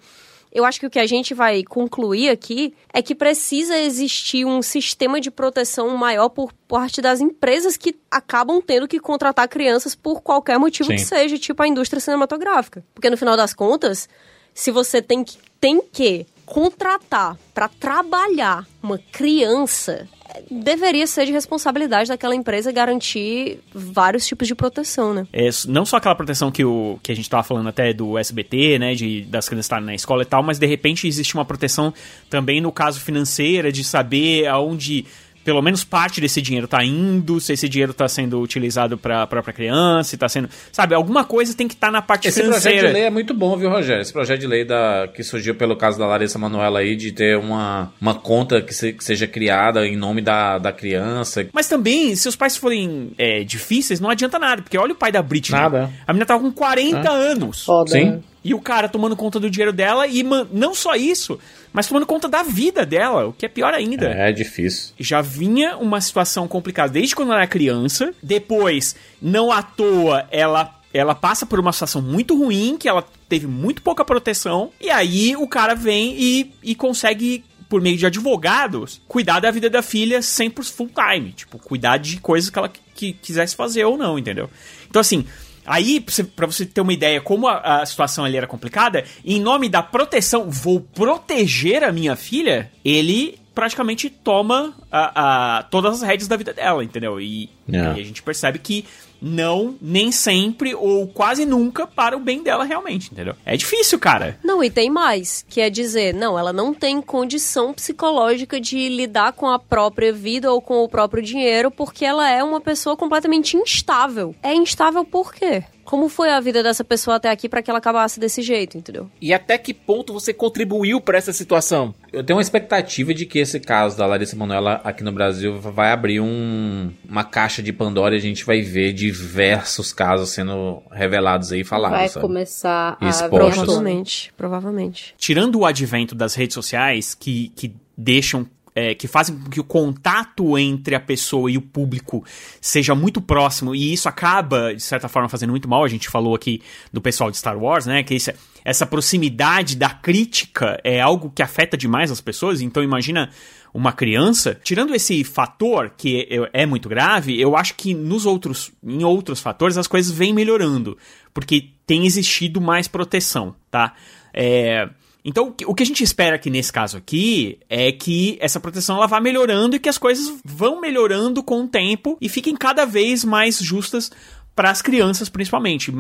eu 0.52 0.65
acho 0.65 0.80
que 0.80 0.86
o 0.86 0.90
que 0.90 0.99
a 0.99 1.06
gente 1.06 1.34
vai 1.34 1.64
concluir 1.64 2.30
aqui 2.30 2.74
é 2.94 3.02
que 3.02 3.14
precisa 3.14 3.78
existir 3.78 4.45
um 4.45 4.61
sistema 4.61 5.19
de 5.19 5.30
proteção 5.30 5.95
maior 5.98 6.30
por 6.30 6.53
parte 6.68 7.02
das 7.02 7.19
empresas 7.19 7.78
que 7.78 7.95
acabam 8.10 8.61
tendo 8.61 8.88
que 8.88 8.99
contratar 8.99 9.48
crianças 9.48 9.95
por 9.95 10.22
qualquer 10.22 10.57
motivo 10.57 10.90
Sim. 10.90 10.95
que 10.95 11.02
seja, 11.02 11.38
tipo 11.38 11.61
a 11.61 11.68
indústria 11.68 11.99
cinematográfica. 11.99 12.84
Porque 12.94 13.10
no 13.10 13.18
final 13.18 13.36
das 13.36 13.53
contas, 13.53 14.07
se 14.53 14.72
você 14.72 15.02
tem 15.02 15.24
que, 15.24 15.38
tem 15.60 15.82
que 15.82 16.26
contratar 16.48 17.38
para 17.53 17.68
trabalhar 17.68 18.65
uma 18.82 18.98
criança 19.11 20.07
deveria 20.49 21.06
ser 21.06 21.26
de 21.26 21.32
responsabilidade 21.32 22.10
daquela 22.10 22.36
empresa 22.36 22.72
garantir 22.72 23.60
vários 23.74 24.26
tipos 24.26 24.48
de 24.48 24.56
proteção, 24.56 25.14
né? 25.14 25.28
É, 25.34 25.49
não 25.68 25.86
só 25.86 25.98
aquela 25.98 26.15
proteção 26.15 26.52
que, 26.52 26.64
o, 26.64 26.99
que 27.03 27.11
a 27.11 27.15
gente 27.15 27.30
tava 27.30 27.44
falando 27.44 27.68
até 27.68 27.94
do 27.94 28.18
SBT, 28.18 28.80
né, 28.80 28.94
de, 28.94 29.22
das 29.24 29.48
crianças 29.48 29.65
estarem 29.65 29.86
na 29.86 29.95
escola 29.95 30.22
e 30.22 30.26
tal, 30.26 30.44
mas 30.44 30.57
de 30.57 30.65
repente 30.65 31.07
existe 31.07 31.36
uma 31.36 31.45
proteção 31.45 31.94
também 32.30 32.61
no 32.61 32.72
caso 32.72 32.99
financeira, 32.99 33.72
de 33.72 33.84
saber 33.84 34.48
aonde 34.48 35.06
pelo 35.48 35.61
menos 35.61 35.82
parte 35.86 36.19
desse 36.19 36.41
dinheiro 36.41 36.68
tá 36.68 36.84
indo, 36.84 37.40
se 37.40 37.53
esse 37.53 37.69
dinheiro 37.69 37.94
tá 37.94 38.06
sendo 38.10 38.41
utilizado 38.41 38.98
pra 38.98 39.26
própria 39.26 39.53
criança, 39.53 40.10
se 40.10 40.18
tá 40.18 40.28
sendo. 40.28 40.49
Sabe, 40.74 40.94
alguma 40.94 41.24
coisa 41.24 41.56
tem 41.56 41.69
que 41.69 41.74
estar 41.74 41.88
tá 41.88 41.91
na 41.94 42.02
parte 42.02 42.28
Esse 42.28 42.41
financeira. 42.41 42.80
projeto 42.80 42.88
de 42.90 42.94
lei 42.99 43.07
é 43.07 43.10
muito 43.10 43.34
bom, 43.34 43.56
viu, 43.56 43.69
Rogério? 43.69 44.02
Esse 44.02 44.11
projeto 44.11 44.41
de 44.41 44.48
lei 44.48 44.65
da, 44.65 45.07
que 45.07 45.24
surgiu 45.24 45.56
pelo 45.56 45.78
caso 45.78 45.98
da 45.98 46.06
Larissa 46.06 46.38
Manoela 46.38 46.80
aí, 46.80 46.98
de 46.98 47.14
ter 47.14 47.38
uma, 47.38 47.94
uma 48.02 48.14
conta 48.14 48.61
que, 48.61 48.74
se- 48.74 48.91
que 48.91 49.02
seja 49.06 49.26
criada 49.26 49.88
em 49.88 49.95
nome 49.95 50.22
da, 50.22 50.57
da 50.57 50.74
criança. 50.74 51.48
Mas 51.53 51.69
também, 51.69 52.14
se 52.14 52.28
os 52.28 52.36
pais 52.36 52.57
forem 52.57 53.11
é, 53.18 53.45
difíceis, 53.45 54.02
não 54.02 54.10
adianta 54.10 54.38
nada, 54.38 54.61
porque 54.61 54.78
olha 54.78 54.91
o 54.91 54.95
pai 54.98 55.14
da 55.14 55.22
Britney. 55.22 55.57
Nada. 55.57 55.90
A 56.06 56.11
menina 56.11 56.26
tava 56.26 56.41
com 56.44 56.52
40 56.52 57.10
anos. 57.10 57.64
Foda. 57.64 57.90
Sim. 57.91 58.22
E 58.44 58.53
o 58.53 58.61
cara 58.61 58.88
tomando 58.88 59.15
conta 59.15 59.40
do 59.40 59.49
dinheiro 59.49 59.72
dela 59.74 60.07
e 60.07 60.24
man- 60.24 60.48
não 60.53 60.74
só 60.76 60.95
isso, 60.95 61.38
mas 61.78 61.86
tomando 61.86 62.08
conta 62.08 62.28
da 62.28 62.41
vida 62.41 62.84
dela, 62.84 63.28
o 63.28 63.34
que 63.34 63.45
é 63.45 63.49
pior 63.49 63.72
ainda. 63.72 64.08
É 64.08 64.32
difícil. 64.32 64.95
Já 64.99 65.22
vinha 65.22 65.78
uma 65.78 66.02
situação 66.02 66.48
complicada 66.48 66.94
desde 66.94 67.16
quando 67.16 67.30
ela 67.30 67.41
era 67.41 67.48
criança. 67.48 68.16
Depois, 68.24 68.95
não 69.22 69.52
à 69.52 69.62
toa, 69.62 70.28
ela 70.32 70.76
ela 70.91 71.14
passa 71.14 71.45
por 71.45 71.60
uma 71.60 71.72
situação 71.72 72.02
muito 72.02 72.36
ruim, 72.36 72.78
que 72.80 72.90
ela 72.90 73.06
teve 73.30 73.45
muito 73.45 73.84
pouca 73.84 74.04
proteção. 74.04 74.72
E 74.82 74.90
aí 74.90 75.36
o 75.36 75.48
cara 75.48 75.76
vem 75.76 76.16
e, 76.18 76.52
e 76.64 76.74
consegue 76.74 77.44
por 77.70 77.80
meio 77.80 77.95
de 77.95 78.08
advogados, 78.08 78.99
cuidar 79.08 79.40
da 79.40 79.52
vida 79.52 79.70
da 79.70 79.84
filha 79.84 80.20
100% 80.20 80.72
full 80.72 80.90
time. 80.90 81.32
Tipo, 81.32 81.60
cuidar 81.60 81.98
de 81.98 82.18
coisas 82.20 82.49
que 82.49 82.58
ela 82.58 82.72
que 82.95 83.14
quisesse 83.14 83.56
fazer 83.56 83.86
ou 83.86 83.99
não, 83.99 84.18
entendeu? 84.18 84.49
Então, 84.90 84.99
assim, 84.99 85.28
aí, 85.68 86.03
pra 86.35 86.48
você 86.48 86.65
ter 86.65 86.81
uma 86.81 86.94
ideia 86.94 87.22
como 87.22 87.48
a, 87.48 87.81
a 87.81 87.85
situação 87.85 88.23
ali 88.26 88.38
era 88.38 88.48
complicada, 88.48 89.03
em 89.23 89.39
nome 89.39 89.68
da 89.69 89.84
proteção, 89.84 90.49
vou 90.49 90.80
proteger 90.80 91.84
a 91.84 91.91
minha 91.91 92.15
filha, 92.15 92.72
ele 92.84 93.38
praticamente 93.58 94.08
toma 94.08 94.72
a, 94.92 95.58
a- 95.58 95.64
todas 95.64 95.96
as 95.96 96.02
rédeas 96.08 96.28
da 96.28 96.38
vida 96.38 96.54
dela, 96.54 96.84
entendeu? 96.84 97.20
E, 97.20 97.50
É. 97.68 97.78
e 97.78 98.02
a 98.02 98.04
gente 98.04 98.22
percebe 98.22 98.60
que 98.60 98.86
não, 99.20 99.76
nem 99.82 100.12
sempre, 100.12 100.76
ou 100.76 101.08
quase 101.08 101.44
nunca, 101.44 101.88
para 101.88 102.16
o 102.16 102.20
bem 102.20 102.44
dela 102.44 102.64
realmente, 102.64 103.12
entendeu? 103.12 103.34
É 103.44 103.58
difícil, 103.58 103.98
cara. 103.98 104.38
Não, 104.44 104.64
e 104.64 104.70
tem 104.70 104.92
mais, 104.92 105.44
que 105.50 105.60
é 105.60 105.72
dizer, 105.72 106.14
não, 106.14 106.38
ela 106.38 106.54
não 106.54 106.72
tem 106.72 107.02
condição 107.02 107.74
psicológica 107.74 108.62
de 108.62 108.88
lidar 108.90 109.34
com 109.34 109.48
a 109.48 109.58
própria 109.58 110.14
vida 110.14 110.54
ou 110.54 110.62
com 110.62 110.84
o 110.84 110.88
próprio 110.88 111.24
dinheiro, 111.24 111.72
porque 111.72 112.06
ela 112.06 112.30
é 112.30 112.44
uma 112.44 112.62
pessoa 112.62 112.96
completamente 112.96 113.58
instável. 113.58 114.36
É 114.44 114.54
instável 114.54 115.04
por 115.04 115.34
quê? 115.34 115.64
Como 115.88 116.10
foi 116.10 116.30
a 116.30 116.42
vida 116.42 116.62
dessa 116.62 116.84
pessoa 116.84 117.16
até 117.16 117.30
aqui 117.30 117.48
pra 117.48 117.62
que 117.62 117.70
ela 117.70 117.80
acabasse 117.80 118.20
desse 118.20 118.42
jeito, 118.42 118.78
entendeu? 118.78 119.10
E 119.22 119.34
até 119.34 119.58
que 119.58 119.74
ponto 119.74 120.12
você 120.12 120.34
contribuiu 120.34 121.00
pra 121.00 121.18
essa 121.18 121.32
situação? 121.32 121.96
Eu 122.12 122.22
tenho 122.22 122.36
uma 122.36 122.42
expectativa 122.42 123.14
de 123.14 123.26
que 123.26 123.40
esse 123.40 123.58
caso 123.58 123.98
da 123.98 124.06
Larissa 124.06 124.36
Manoela 124.36 124.82
aqui 124.84 125.02
no 125.02 125.14
Brasil 125.14 125.58
vai 125.62 125.94
abrir 125.94 126.20
um, 126.20 126.92
uma 127.08 127.24
caixa 127.24 127.64
de 127.64 127.72
Pandora 127.72 128.16
e 128.16 128.18
a 128.18 128.22
gente 128.22 128.44
vai 128.44 128.62
ver 128.62 128.92
diversos 128.92 129.94
casos 129.94 130.32
sendo 130.32 130.84
revelados 130.92 131.54
aí 131.54 131.62
e 131.62 131.64
falados. 131.64 131.98
Vai 131.98 132.10
sabe? 132.10 132.28
começar 132.28 132.98
a 133.00 133.08
Expostos. 133.08 133.56
Provavelmente, 133.56 134.34
provavelmente. 134.36 135.16
tirando 135.18 135.60
o 135.60 135.66
advento 135.66 136.14
das 136.14 136.36
redes 136.36 136.54
sociais 136.54 137.16
que, 137.16 137.50
que 137.56 137.74
deixam. 137.98 138.46
É, 138.78 138.94
que 138.94 139.08
fazem 139.08 139.36
com 139.36 139.49
que 139.49 139.60
o 139.60 139.64
contato 139.64 140.56
entre 140.56 140.94
a 140.94 140.99
pessoa 140.99 141.49
e 141.49 141.58
o 141.58 141.62
público 141.62 142.24
seja 142.62 142.94
muito 142.94 143.20
próximo, 143.20 143.74
e 143.74 143.91
isso 143.91 144.08
acaba, 144.08 144.76
de 144.76 144.84
certa 144.84 145.08
forma, 145.08 145.28
fazendo 145.28 145.49
muito 145.49 145.68
mal. 145.68 145.84
A 145.84 145.88
gente 145.88 146.08
falou 146.08 146.36
aqui 146.36 146.62
do 146.94 147.02
pessoal 147.02 147.32
de 147.32 147.38
Star 147.38 147.58
Wars, 147.58 147.88
né? 147.88 148.04
Que 148.04 148.14
isso 148.14 148.30
é- 148.30 148.36
essa 148.64 148.86
proximidade 148.86 149.76
da 149.76 149.90
crítica 149.90 150.80
é 150.84 151.02
algo 151.02 151.32
que 151.32 151.41
afeta 151.41 151.76
demais 151.76 152.12
as 152.12 152.22
pessoas. 152.22 152.62
Então, 152.62 152.84
imagina 152.84 153.32
uma 153.74 153.91
criança. 153.91 154.56
Tirando 154.64 154.94
esse 154.94 155.24
fator, 155.24 155.91
que 155.98 156.28
é, 156.54 156.64
muito 156.68 156.88
grave, 156.88 157.41
eu 157.41 157.58
acho 157.58 157.74
que 157.74 157.95
nos 157.95 158.28
outros, 158.28 158.72
em 158.84 159.04
outros 159.04 159.40
fatores 159.40 159.76
as 159.76 159.88
coisas 159.88 160.12
vêm 160.12 160.34
melhorando. 160.34 160.95
Porque 161.34 161.70
tem 161.88 162.06
existido 162.06 162.62
mais 162.62 162.88
proteção, 162.88 163.56
tá? 163.72 163.95
É, 164.32 164.88
então, 165.28 165.54
o 165.66 165.76
que- 165.76 165.84
a 165.84 165.86
gente 165.86 166.04
espera 166.04 166.36
aqui 166.38 166.49
nesse 166.49 166.72
caso 166.72 166.98
aqui 166.98 167.60
é 167.70 167.91
que 167.91 168.38
essa 168.41 168.60
proteção 168.60 168.95
ela 168.95 169.08
vá 169.08 169.20
melhorando 169.20 169.76
e 169.76 169.80
que 169.80 169.90
as 169.90 169.98
coisas 169.98 170.40
vão 170.45 170.80
melhorando 170.80 171.44
com 171.44 171.64
o 171.64 171.68
tempo 171.68 172.18
e 172.22 172.30
fiquem 172.30 172.56
cada 172.56 172.86
vez 172.86 173.26
mais 173.26 173.60
justas 173.60 174.10
para 174.56 174.72
as 174.72 174.82
crianças, 174.82 175.30
principalmente, 175.30 175.94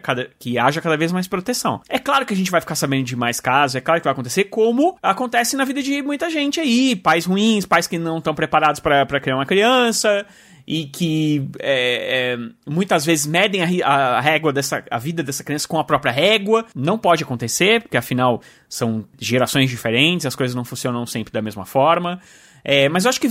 cada- 0.00 0.30
que 0.38 0.56
haja 0.56 0.80
cada 0.80 0.96
vez 0.96 1.10
mais 1.10 1.26
proteção. 1.26 1.80
É 1.88 1.98
claro 1.98 2.24
que 2.24 2.32
a 2.32 2.36
gente 2.36 2.48
vai 2.50 2.60
ficar 2.60 2.76
sabendo 2.76 3.02
de 3.04 3.16
mais 3.16 3.40
casos, 3.40 3.74
é 3.74 3.80
claro 3.80 4.00
que 4.00 4.04
vai 4.04 4.12
acontecer, 4.12 4.44
como 4.44 4.96
acontece 5.02 5.56
na 5.56 5.64
vida 5.64 5.82
de 5.82 6.00
muita 6.00 6.30
gente 6.30 6.60
aí, 6.60 6.94
pais 6.94 7.24
ruins, 7.24 7.66
pais 7.66 7.88
que 7.88 7.98
não 7.98 8.18
estão 8.18 8.32
preparados 8.32 8.78
para 8.80 9.18
criar 9.20 9.34
uma 9.34 9.46
criança 9.46 10.24
e 10.66 10.86
que 10.86 11.48
é, 11.58 12.34
é, 12.34 12.38
muitas 12.66 13.04
vezes 13.04 13.26
medem 13.26 13.82
a, 13.82 14.16
a 14.16 14.20
régua 14.20 14.52
dessa 14.52 14.84
a 14.90 14.98
vida 14.98 15.22
dessa 15.22 15.44
criança 15.44 15.68
com 15.68 15.78
a 15.78 15.84
própria 15.84 16.12
régua. 16.12 16.66
Não 16.74 16.98
pode 16.98 17.22
acontecer, 17.22 17.82
porque 17.82 17.96
afinal 17.96 18.40
são 18.68 19.04
gerações 19.18 19.70
diferentes, 19.70 20.26
as 20.26 20.34
coisas 20.34 20.54
não 20.54 20.64
funcionam 20.64 21.06
sempre 21.06 21.32
da 21.32 21.42
mesma 21.42 21.64
forma. 21.64 22.20
É, 22.66 22.88
mas 22.88 23.04
eu 23.04 23.10
acho 23.10 23.20
que 23.20 23.28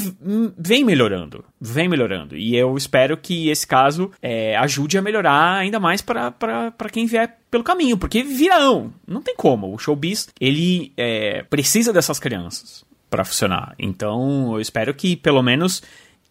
vem 0.56 0.84
melhorando, 0.84 1.44
vem 1.60 1.90
melhorando. 1.90 2.38
E 2.38 2.56
eu 2.56 2.78
espero 2.78 3.18
que 3.18 3.50
esse 3.50 3.66
caso 3.66 4.12
é, 4.22 4.56
ajude 4.58 4.96
a 4.96 5.02
melhorar 5.02 5.56
ainda 5.56 5.80
mais 5.80 6.04
para 6.04 6.72
quem 6.92 7.08
vier 7.08 7.40
pelo 7.50 7.64
caminho, 7.64 7.98
porque 7.98 8.22
virão, 8.22 8.94
não 9.08 9.24
tem 9.24 9.36
como. 9.36 9.74
O 9.74 9.80
showbiz, 9.80 10.30
ele 10.40 10.94
é, 10.96 11.42
precisa 11.50 11.92
dessas 11.92 12.20
crianças 12.20 12.86
para 13.10 13.26
funcionar. 13.26 13.74
Então, 13.80 14.54
eu 14.54 14.62
espero 14.62 14.94
que 14.94 15.16
pelo 15.16 15.42
menos 15.42 15.82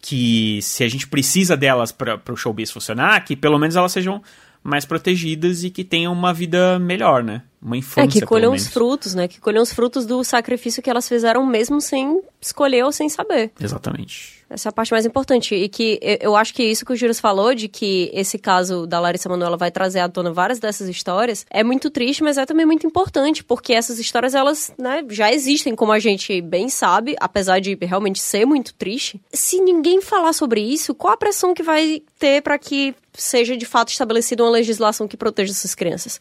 que 0.05 0.59
se 0.61 0.83
a 0.83 0.89
gente 0.89 1.07
precisa 1.07 1.55
delas 1.55 1.93
para 1.93 2.19
o 2.29 2.35
showbiz 2.35 2.69
funcionar, 2.69 3.23
que 3.23 3.37
pelo 3.37 3.57
menos 3.57 3.77
elas 3.77 3.93
sejam 3.93 4.21
mais 4.61 4.83
protegidas 4.83 5.63
e 5.63 5.69
que 5.69 5.81
tenham 5.81 6.11
uma 6.11 6.33
vida 6.33 6.77
melhor, 6.77 7.23
né? 7.23 7.41
Uma 7.63 7.77
É, 7.77 7.79
infância, 7.79 8.07
que 8.11 8.19
pelo 8.19 8.27
colham 8.29 8.53
os 8.53 8.67
frutos, 8.67 9.15
né? 9.15 9.27
Que 9.27 9.39
colham 9.39 9.63
os 9.63 9.71
frutos 9.71 10.05
do 10.05 10.21
sacrifício 10.23 10.83
que 10.83 10.89
elas 10.89 11.07
fizeram 11.07 11.45
mesmo 11.45 11.79
sem 11.79 12.21
escolher 12.41 12.83
ou 12.83 12.91
sem 12.91 13.07
saber. 13.07 13.51
Exatamente. 13.59 14.43
Essa 14.49 14.67
é 14.67 14.69
a 14.69 14.73
parte 14.73 14.91
mais 14.91 15.05
importante. 15.05 15.55
E 15.55 15.67
que 15.67 15.97
eu- 16.01 16.17
eu 16.21 16.35
acho 16.35 16.53
que 16.53 16.61
isso 16.63 16.85
que 16.85 16.93
o 16.93 16.95
Júlio 16.95 17.15
falou, 17.15 17.55
de 17.55 17.67
que 17.67 18.11
esse 18.13 18.37
caso 18.37 18.85
da 18.85 18.99
Larissa 18.99 19.27
Manoela 19.27 19.57
vai 19.57 19.71
trazer 19.71 19.99
à 20.01 20.07
tona 20.09 20.31
várias 20.31 20.59
dessas 20.59 20.87
histórias, 20.87 21.43
é 21.49 21.63
muito 21.63 21.89
triste, 21.89 22.21
mas 22.21 22.37
é 22.37 22.45
também 22.45 22.65
muito 22.65 22.85
importante, 22.85 23.43
porque 23.43 23.73
essas 23.73 23.97
histórias, 23.97 24.35
elas, 24.35 24.71
né, 24.77 25.03
já 25.09 25.31
existem, 25.33 25.73
como 25.75 25.91
a 25.91 25.97
gente 25.99 26.39
bem 26.41 26.69
sabe, 26.69 27.15
apesar 27.19 27.59
de 27.59 27.75
realmente 27.81 28.19
ser 28.19 28.45
muito 28.45 28.73
triste. 28.75 29.19
Se 29.31 29.59
ninguém 29.59 30.01
falar 30.01 30.33
sobre 30.33 30.61
isso, 30.61 30.93
qual 30.93 31.13
a 31.13 31.17
pressão 31.17 31.53
que 31.53 31.63
vai 31.63 32.03
ter 32.19 32.41
para 32.43 32.57
que 32.59 32.93
seja 33.15 33.55
de 33.55 33.65
fato 33.65 33.89
estabelecida 33.89 34.43
uma 34.43 34.49
legislação 34.51 35.07
que 35.07 35.15
proteja 35.17 35.51
essas 35.51 35.73
crianças? 35.75 36.19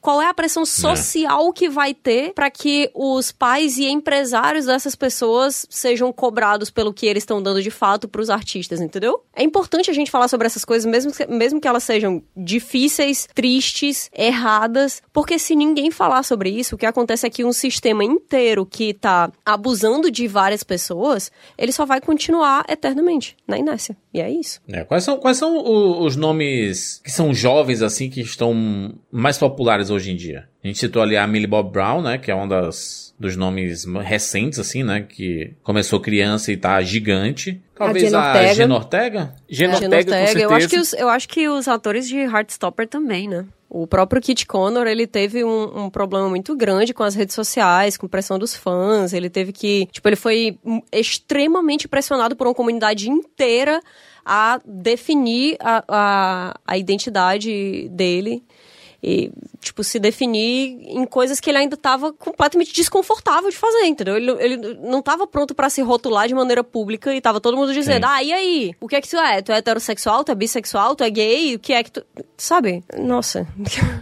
Qual 0.00 0.20
é 0.22 0.26
a 0.28 0.34
pressão 0.34 0.64
social 0.64 1.52
que 1.52 1.68
vai 1.68 1.92
ter 1.94 2.32
para 2.32 2.50
que 2.50 2.90
os 2.94 3.30
pais 3.32 3.76
e 3.78 3.86
empresários 3.86 4.66
dessas 4.66 4.94
pessoas 4.94 5.66
sejam 5.68 6.12
cobrados 6.12 6.70
pelo 6.70 6.92
que 6.92 7.06
eles 7.06 7.22
estão 7.22 7.42
dando 7.42 7.62
de 7.62 7.70
fato 7.70 8.08
para 8.08 8.20
os 8.20 8.30
artistas, 8.30 8.80
entendeu? 8.80 9.22
É 9.34 9.42
importante 9.42 9.90
a 9.90 9.94
gente 9.94 10.10
falar 10.10 10.28
sobre 10.28 10.46
essas 10.46 10.64
coisas, 10.64 10.90
mesmo 10.90 11.12
que, 11.12 11.26
mesmo 11.26 11.60
que 11.60 11.68
elas 11.68 11.84
sejam 11.84 12.22
difíceis, 12.36 13.28
tristes, 13.34 14.10
erradas, 14.16 15.02
porque 15.12 15.38
se 15.38 15.54
ninguém 15.54 15.90
falar 15.90 16.22
sobre 16.22 16.50
isso, 16.50 16.74
o 16.74 16.78
que 16.78 16.86
acontece 16.86 17.26
é 17.26 17.30
que 17.30 17.44
um 17.44 17.52
sistema 17.52 18.04
inteiro 18.04 18.64
que 18.64 18.94
tá 18.94 19.30
abusando 19.44 20.10
de 20.10 20.26
várias 20.26 20.62
pessoas, 20.62 21.30
ele 21.58 21.72
só 21.72 21.84
vai 21.84 22.00
continuar 22.00 22.64
eternamente 22.68 23.36
na 23.46 23.58
inércia. 23.58 23.96
E 24.12 24.20
é 24.20 24.30
isso. 24.30 24.60
É, 24.68 24.82
quais 24.84 25.04
são, 25.04 25.18
quais 25.18 25.36
são 25.36 25.56
o- 25.56 26.04
os 26.04 26.16
nomes 26.16 27.00
que 27.04 27.10
são 27.10 27.32
jovens, 27.32 27.82
assim, 27.82 28.10
que 28.10 28.20
estão 28.20 28.94
mais 29.10 29.38
populares 29.38 29.89
hoje 29.90 30.10
em 30.10 30.16
dia? 30.16 30.48
A 30.62 30.66
gente 30.66 30.78
citou 30.78 31.02
ali 31.02 31.16
a 31.16 31.26
Millie 31.26 31.46
Bob 31.46 31.70
Brown, 31.70 32.02
né? 32.02 32.18
Que 32.18 32.30
é 32.30 32.34
um 32.34 32.46
das, 32.46 33.14
dos 33.18 33.36
nomes 33.36 33.84
recentes, 34.02 34.58
assim, 34.58 34.82
né? 34.82 35.00
Que 35.08 35.52
começou 35.62 36.00
criança 36.00 36.52
e 36.52 36.56
tá 36.56 36.80
gigante. 36.82 37.60
Talvez 37.74 38.12
a 38.12 38.28
Ortega. 38.28 38.54
Gina 38.54 38.74
Ortega? 38.74 39.34
Gina 39.48 39.74
Ortega, 39.74 39.88
com 39.88 40.00
certeza. 40.00 40.38
Eu 40.40 40.50
acho, 40.50 40.68
que 40.68 40.78
os, 40.78 40.92
eu 40.92 41.08
acho 41.08 41.28
que 41.28 41.48
os 41.48 41.68
atores 41.68 42.08
de 42.08 42.18
Heartstopper 42.18 42.86
também, 42.86 43.28
né? 43.28 43.46
O 43.68 43.86
próprio 43.86 44.20
Kit 44.20 44.46
Connor, 44.46 44.86
ele 44.86 45.06
teve 45.06 45.44
um, 45.44 45.84
um 45.84 45.90
problema 45.90 46.28
muito 46.28 46.56
grande 46.56 46.92
com 46.92 47.04
as 47.04 47.14
redes 47.14 47.34
sociais, 47.34 47.96
com 47.96 48.08
pressão 48.08 48.38
dos 48.38 48.54
fãs. 48.54 49.12
Ele 49.12 49.30
teve 49.30 49.52
que. 49.52 49.86
Tipo, 49.92 50.08
ele 50.08 50.16
foi 50.16 50.58
extremamente 50.92 51.86
pressionado 51.86 52.34
por 52.34 52.48
uma 52.48 52.54
comunidade 52.54 53.08
inteira 53.08 53.80
a 54.26 54.60
definir 54.64 55.56
a, 55.60 55.84
a, 55.88 56.60
a 56.66 56.76
identidade 56.76 57.88
dele. 57.90 58.42
E, 59.02 59.32
tipo, 59.60 59.82
se 59.82 59.98
definir 59.98 60.78
em 60.82 61.06
coisas 61.06 61.40
que 61.40 61.48
ele 61.48 61.58
ainda 61.58 61.74
estava 61.74 62.12
completamente 62.12 62.72
desconfortável 62.74 63.48
de 63.48 63.56
fazer, 63.56 63.86
entendeu? 63.86 64.16
Ele, 64.16 64.30
ele 64.32 64.56
não 64.74 64.98
estava 64.98 65.26
pronto 65.26 65.54
para 65.54 65.70
se 65.70 65.80
rotular 65.80 66.28
de 66.28 66.34
maneira 66.34 66.62
pública 66.62 67.14
e 67.14 67.20
tava 67.20 67.40
todo 67.40 67.56
mundo 67.56 67.72
dizendo, 67.72 68.06
Sim. 68.06 68.12
ah, 68.12 68.22
e 68.22 68.32
aí? 68.32 68.74
O 68.80 68.86
que 68.86 68.96
é 68.96 69.00
que 69.00 69.08
tu 69.08 69.16
é? 69.16 69.40
Tu 69.40 69.52
é 69.52 69.58
heterossexual? 69.58 70.22
Tu 70.22 70.32
é 70.32 70.34
bissexual? 70.34 70.94
Tu 70.94 71.04
é 71.04 71.10
gay? 71.10 71.54
O 71.54 71.58
que 71.58 71.72
é 71.72 71.82
que 71.82 71.92
tu... 71.92 72.04
Sabe? 72.36 72.84
Nossa. 72.98 73.46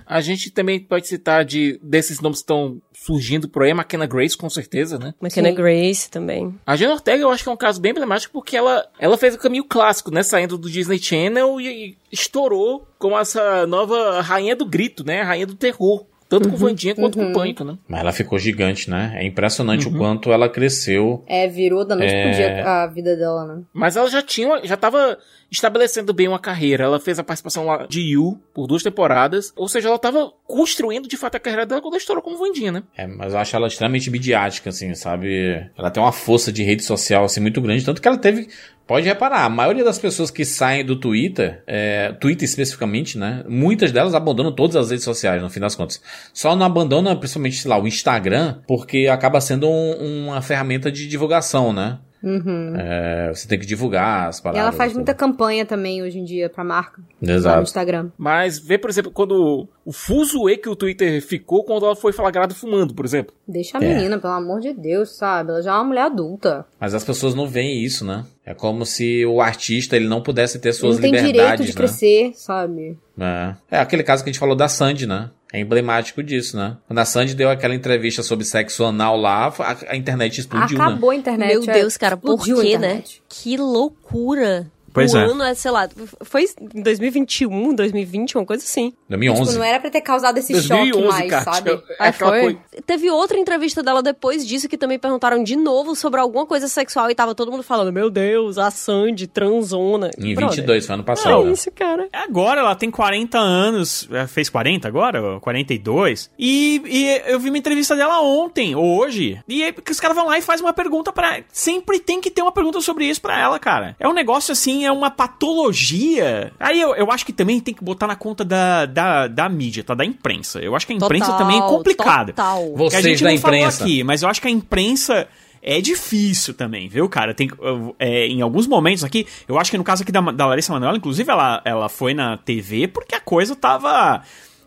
A 0.07 0.21
gente 0.21 0.51
também 0.51 0.81
pode 0.81 1.07
citar 1.07 1.45
de 1.45 1.79
desses 1.83 2.21
nomes 2.21 2.39
que 2.39 2.45
estão 2.45 2.81
surgindo 3.09 3.49
por 3.49 3.63
aí. 3.63 3.71
A 3.71 3.75
McKenna 3.75 4.07
Grace, 4.07 4.37
com 4.37 4.51
certeza, 4.51 4.99
né? 4.99 5.15
McKenna 5.21 5.49
Sim. 5.49 5.55
Grace 5.55 6.11
também. 6.11 6.55
A 6.67 6.77
Jenna 6.77 6.93
Ortega 6.93 7.23
eu 7.23 7.31
acho 7.31 7.43
que 7.43 7.49
é 7.49 7.53
um 7.53 7.57
caso 7.57 7.81
bem 7.81 7.93
emblemático 7.93 8.33
porque 8.33 8.55
ela, 8.55 8.87
ela 8.99 9.17
fez 9.17 9.35
o 9.35 9.39
caminho 9.39 9.65
clássico, 9.65 10.11
né? 10.11 10.23
Saindo 10.23 10.59
do 10.59 10.71
Disney 10.71 10.99
Channel 10.99 11.59
e, 11.59 11.67
e 11.67 11.99
estourou 12.13 12.87
como 12.99 13.19
essa 13.19 13.67
nova 13.67 14.21
rainha 14.21 14.55
do 14.55 14.67
grito, 14.67 15.05
né? 15.05 15.23
A 15.23 15.25
rainha 15.25 15.47
do 15.47 15.55
terror. 15.55 16.05
Tanto 16.29 16.49
com 16.51 16.55
o 16.55 16.59
Vandinha 16.59 16.95
quanto 16.95 17.17
com 17.17 17.31
o 17.31 17.33
Pânico, 17.33 17.65
né? 17.65 17.79
Mas 17.89 18.01
ela 18.01 18.13
ficou 18.13 18.39
gigante, 18.39 18.91
né? 18.91 19.13
É 19.17 19.25
impressionante 19.27 19.89
o 19.89 19.97
quanto 19.97 20.31
ela 20.31 20.49
cresceu. 20.49 21.25
É, 21.27 21.47
virou 21.49 21.87
da 21.87 21.97
noite 21.97 22.15
É. 22.15 22.23
pro 22.23 22.33
dia 22.33 22.65
a 22.69 22.87
vida 22.87 23.17
dela, 23.17 23.47
né? 23.47 23.63
Mas 23.73 23.97
ela 23.97 24.11
já 24.11 24.21
tinha, 24.21 24.61
já 24.65 24.77
tava 24.77 25.17
estabelecendo 25.51 26.13
bem 26.13 26.29
uma 26.29 26.39
carreira. 26.39 26.85
Ela 26.85 27.01
fez 27.01 27.19
a 27.19 27.25
participação 27.25 27.65
lá 27.65 27.87
de 27.87 28.01
You 28.13 28.39
por 28.53 28.67
duas 28.67 28.83
temporadas. 28.83 29.53
Ou 29.57 29.67
seja, 29.69 29.89
ela 29.89 29.99
tava 29.99 30.31
construindo 30.47 31.09
de 31.09 31.17
fato 31.17 31.37
a 31.37 31.41
carreira 31.41 31.65
dela 31.65 31.81
quando 31.81 31.95
ela 31.95 32.01
estourou 32.01 32.23
como 32.23 32.37
Vandinha, 32.37 32.71
né? 32.73 32.83
É, 32.97 33.07
mas 33.07 33.33
eu 33.33 33.39
acho 33.39 33.57
ela 33.57 33.67
extremamente 33.67 34.11
midiática, 34.11 34.69
assim, 34.69 34.95
sabe? 34.95 35.67
Ela 35.79 35.91
tem 35.91 36.03
uma 36.03 36.13
força 36.13 36.53
de 36.53 36.63
rede 36.63 36.83
social, 36.85 37.25
assim, 37.25 37.41
muito 37.41 37.61
grande. 37.63 37.85
Tanto 37.85 38.03
que 38.03 38.09
ela 38.09 38.19
teve. 38.19 38.49
Pode 38.89 39.07
reparar, 39.07 39.45
a 39.45 39.51
maioria 39.51 39.85
das 39.85 39.99
pessoas 39.99 40.31
que 40.31 40.47
saem 40.47 40.83
do 40.83 40.97
Twitter, 40.97 41.63
é, 41.67 42.11
Twitter 42.19 42.49
especificamente, 42.49 43.19
né? 43.19 43.45
Muitas 43.47 43.93
delas 43.93 44.15
abandonam 44.15 44.51
todas 44.51 44.77
as 44.77 44.89
redes 44.91 45.05
sociais, 45.05 45.43
no 45.43 45.51
fim 45.51 45.61
das 45.61 45.75
contas. 45.77 46.01
Só 46.33 46.57
não 46.57 46.65
abandona, 46.65 47.15
principalmente, 47.15 47.57
sei 47.59 47.69
lá, 47.71 47.79
o 47.79 47.87
Instagram, 47.87 48.57
porque 48.67 49.07
acaba 49.07 49.43
sendo 49.43 49.69
um- 49.69 50.29
uma 50.29 50.41
ferramenta 50.41 50.91
de 50.91 51.07
divulgação, 51.07 51.71
né? 51.71 51.99
Uhum. 52.23 52.75
É, 52.77 53.31
você 53.33 53.47
tem 53.47 53.59
que 53.59 53.67
divulgar 53.67 54.29
as 54.29 54.39
E 54.39 54.43
paradas. 54.43 54.63
ela 54.63 54.73
faz 54.73 54.91
tudo. 54.93 54.99
muita 54.99 55.15
campanha 55.15 55.65
também 55.65 56.03
hoje 56.03 56.19
em 56.19 56.25
dia 56.25 56.49
pra 56.49 56.65
marca. 56.65 57.01
Lá 57.01 57.07
no 57.29 57.33
Exato. 57.33 57.63
Instagram. 57.63 58.11
Mas 58.19 58.59
vê, 58.59 58.77
por 58.77 58.91
exemplo, 58.91 59.11
quando 59.13 59.69
o 59.85 59.93
fuso 59.93 60.49
E 60.49 60.57
que 60.57 60.69
o 60.69 60.77
Twitter 60.77 61.23
ficou 61.23 61.65
quando 61.65 61.85
ela 61.87 61.95
foi 61.97 62.13
flagrada 62.13 62.55
fumando, 62.55 62.95
por 62.95 63.05
exemplo. 63.05 63.35
Deixa 63.47 63.79
a 63.79 63.83
É. 63.85 63.95
menina, 63.95 64.19
pelo 64.19 64.33
amor 64.33 64.61
de 64.61 64.73
Deus, 64.73 65.17
sabe? 65.17 65.51
Ela 65.51 65.63
já 65.63 65.71
é 65.71 65.75
uma 65.75 65.85
mulher 65.85 66.03
adulta. 66.03 66.67
Mas 66.81 66.95
as 66.95 67.05
pessoas 67.05 67.35
não 67.35 67.47
veem 67.47 67.83
isso, 67.85 68.05
né? 68.05 68.25
É 68.45 68.55
como 68.55 68.85
se 68.87 69.25
o 69.27 69.41
artista 69.41 69.95
ele 69.95 70.09
não 70.09 70.23
pudesse 70.23 70.59
ter 70.59 70.73
suas 70.73 70.95
não 70.97 71.03
tem 71.03 71.11
liberdades, 71.13 71.43
direito 71.43 71.63
de 71.63 71.69
né? 71.69 71.75
crescer, 71.77 72.33
sabe? 72.35 72.99
É. 73.21 73.55
é 73.71 73.79
aquele 73.79 74.03
caso 74.03 74.25
que 74.25 74.31
a 74.31 74.33
gente 74.33 74.41
falou 74.41 74.57
da 74.57 74.69
Sandy, 74.69 75.07
né? 75.07 75.31
É 75.53 75.61
emblemático 75.61 76.23
disso, 76.23 76.57
né? 76.57 76.77
Quando 76.87 76.99
a 76.99 77.05
Sandy 77.07 77.35
deu 77.35 77.49
aquela 77.49 77.75
entrevista 77.75 78.23
sobre 78.23 78.45
sexo 78.45 78.85
anal 78.85 79.17
lá, 79.17 79.47
a, 79.59 79.93
a 79.93 79.97
internet 79.97 80.39
explodiu, 80.41 80.77
né? 80.77 80.85
Acabou 80.85 81.11
a 81.11 81.15
internet. 81.15 81.49
Meu 81.49 81.71
é, 81.71 81.73
Deus, 81.73 81.97
cara, 81.97 82.17
por 82.19 82.45
quê, 82.45 82.77
né? 82.77 83.03
Que 83.29 83.57
loucura. 83.57 84.71
Pois 84.93 85.15
o 85.15 85.19
é. 85.19 85.25
ano 85.25 85.43
é, 85.43 85.55
sei 85.55 85.71
lá, 85.71 85.89
foi 86.23 86.45
em 86.75 86.83
2021, 86.83 87.75
2020, 87.75 88.37
uma 88.39 88.47
coisa 88.47 88.63
assim. 88.65 88.93
2011. 89.09 89.43
Tipo, 89.43 89.59
não 89.59 89.65
era 89.65 89.81
pra 89.81 89.91
ter 89.91 90.01
causado 90.01 90.39
esse 90.39 90.53
2011, 90.53 90.91
choque 90.93 91.09
mais, 91.09 91.31
cara. 91.31 91.45
sabe? 91.45 91.71
É 91.71 91.75
Ah, 91.99 92.09
aquela 92.09 92.31
foi? 92.31 92.41
coisa. 92.41 92.59
Teve 92.87 93.11
outra 93.11 93.39
entrevista 93.39 93.83
dela 93.83 94.03
depois 94.03 94.47
disso 94.47 94.69
que 94.69 94.77
também 94.79 94.99
perguntaram 94.99 95.43
de 95.43 95.57
novo 95.57 95.95
sobre 95.95 96.21
alguma 96.21 96.47
coisa 96.47 96.69
sexual 96.69 97.11
e 97.11 97.15
tava 97.15 97.35
todo 97.35 97.51
mundo 97.51 97.63
falando: 97.63 97.93
Meu 97.93 98.11
Deus, 98.11 98.59
a 98.59 98.71
Sandy, 98.71 99.27
transona. 99.27 100.11
Em 100.19 100.35
Brother, 100.35 100.57
22, 100.57 100.87
foi 100.87 100.95
ano 100.95 101.05
passado. 101.05 101.43
É 101.43 101.45
né? 101.45 101.53
isso, 101.53 101.71
cara. 101.71 102.09
Agora 102.13 102.61
ela 102.61 102.75
tem 102.75 102.91
40 102.91 103.39
anos, 103.39 104.09
é, 104.13 104.27
fez 104.27 104.49
40 104.49 104.87
agora? 104.89 105.39
42. 105.41 106.31
E, 106.39 106.81
e 106.87 107.23
eu 107.33 107.39
vi 107.39 107.49
uma 107.49 107.59
entrevista 107.59 107.95
dela 107.97 108.21
ontem, 108.23 108.75
ou 108.75 108.99
hoje. 108.99 109.41
E 109.49 109.63
aí, 109.63 109.75
os 109.91 110.01
caras 110.01 110.17
vão 110.17 110.27
lá 110.27 110.39
e 110.39 110.43
fazem 110.43 110.65
uma 110.65 110.73
pergunta 110.73 111.13
pra. 111.13 111.41
Sempre 111.53 111.99
tem 112.01 112.21
que 112.21 112.31
ter 112.31 112.43
uma 112.43 112.53
pergunta 112.53 112.81
sobre 112.81 113.07
isso 113.07 113.21
pra 113.21 113.39
ela, 113.39 113.59
cara. 113.59 113.97
É 113.99 114.09
um 114.09 114.13
negócio 114.13 114.53
assim, 114.53 114.78
é 114.85 114.93
uma 114.93 115.11
patologia. 115.11 116.53
Aí 116.59 116.81
eu, 116.81 116.95
eu 116.95 117.11
acho 117.11 117.25
que 117.25 117.33
também 117.33 117.61
tem 117.61 117.75
que 117.75 117.83
botar 117.83 118.07
na 118.07 118.17
conta 118.17 118.45
da, 118.45 118.87
da, 118.87 119.27
da 119.27 119.49
mídia, 119.49 119.85
tá? 119.85 119.95
Da 119.95 120.05
imprensa. 120.05 120.61
Eu 120.61 120.75
acho 120.77 120.87
que 120.87 120.93
a 120.93 120.97
imprensa 120.97 121.27
Total, 121.27 121.39
também 121.39 121.59
é 121.59 121.63
complicada. 121.63 122.33
Total. 122.33 122.65
Que 122.65 122.73
a 122.73 122.77
Vocês 122.77 123.05
gente 123.05 123.25
da 123.25 123.31
não 123.31 123.39
falou 123.39 123.57
imprensa. 123.57 123.85
aqui, 123.85 124.05
mas 124.05 124.23
eu 124.23 124.29
acho 124.29 124.41
que 124.41 124.49
a 124.49 124.51
imprensa 124.51 125.29
é 125.63 125.81
difícil 125.81 126.55
também, 126.55 126.89
viu, 126.89 127.09
cara? 127.09 127.35
Tem, 127.35 127.51
é, 127.99 128.27
em 128.27 128.41
alguns 128.41 128.67
momentos 128.67 129.05
aqui, 129.05 129.27
eu 129.47 129.59
acho 129.59 129.71
que 129.71 129.79
no 129.79 129.85
caso 129.85 130.03
aqui 130.03 130.13
da, 130.13 130.21
da 130.21 130.47
Larissa 130.47 130.73
Manoela, 130.73 130.97
inclusive, 130.97 131.31
ela, 131.31 131.61
ela 131.65 131.89
foi 131.89 132.15
na 132.15 132.37
TV 132.37 132.89
porque 132.89 133.15
a 133.15 133.21
coisa 133.21 133.57
tava 133.57 134.23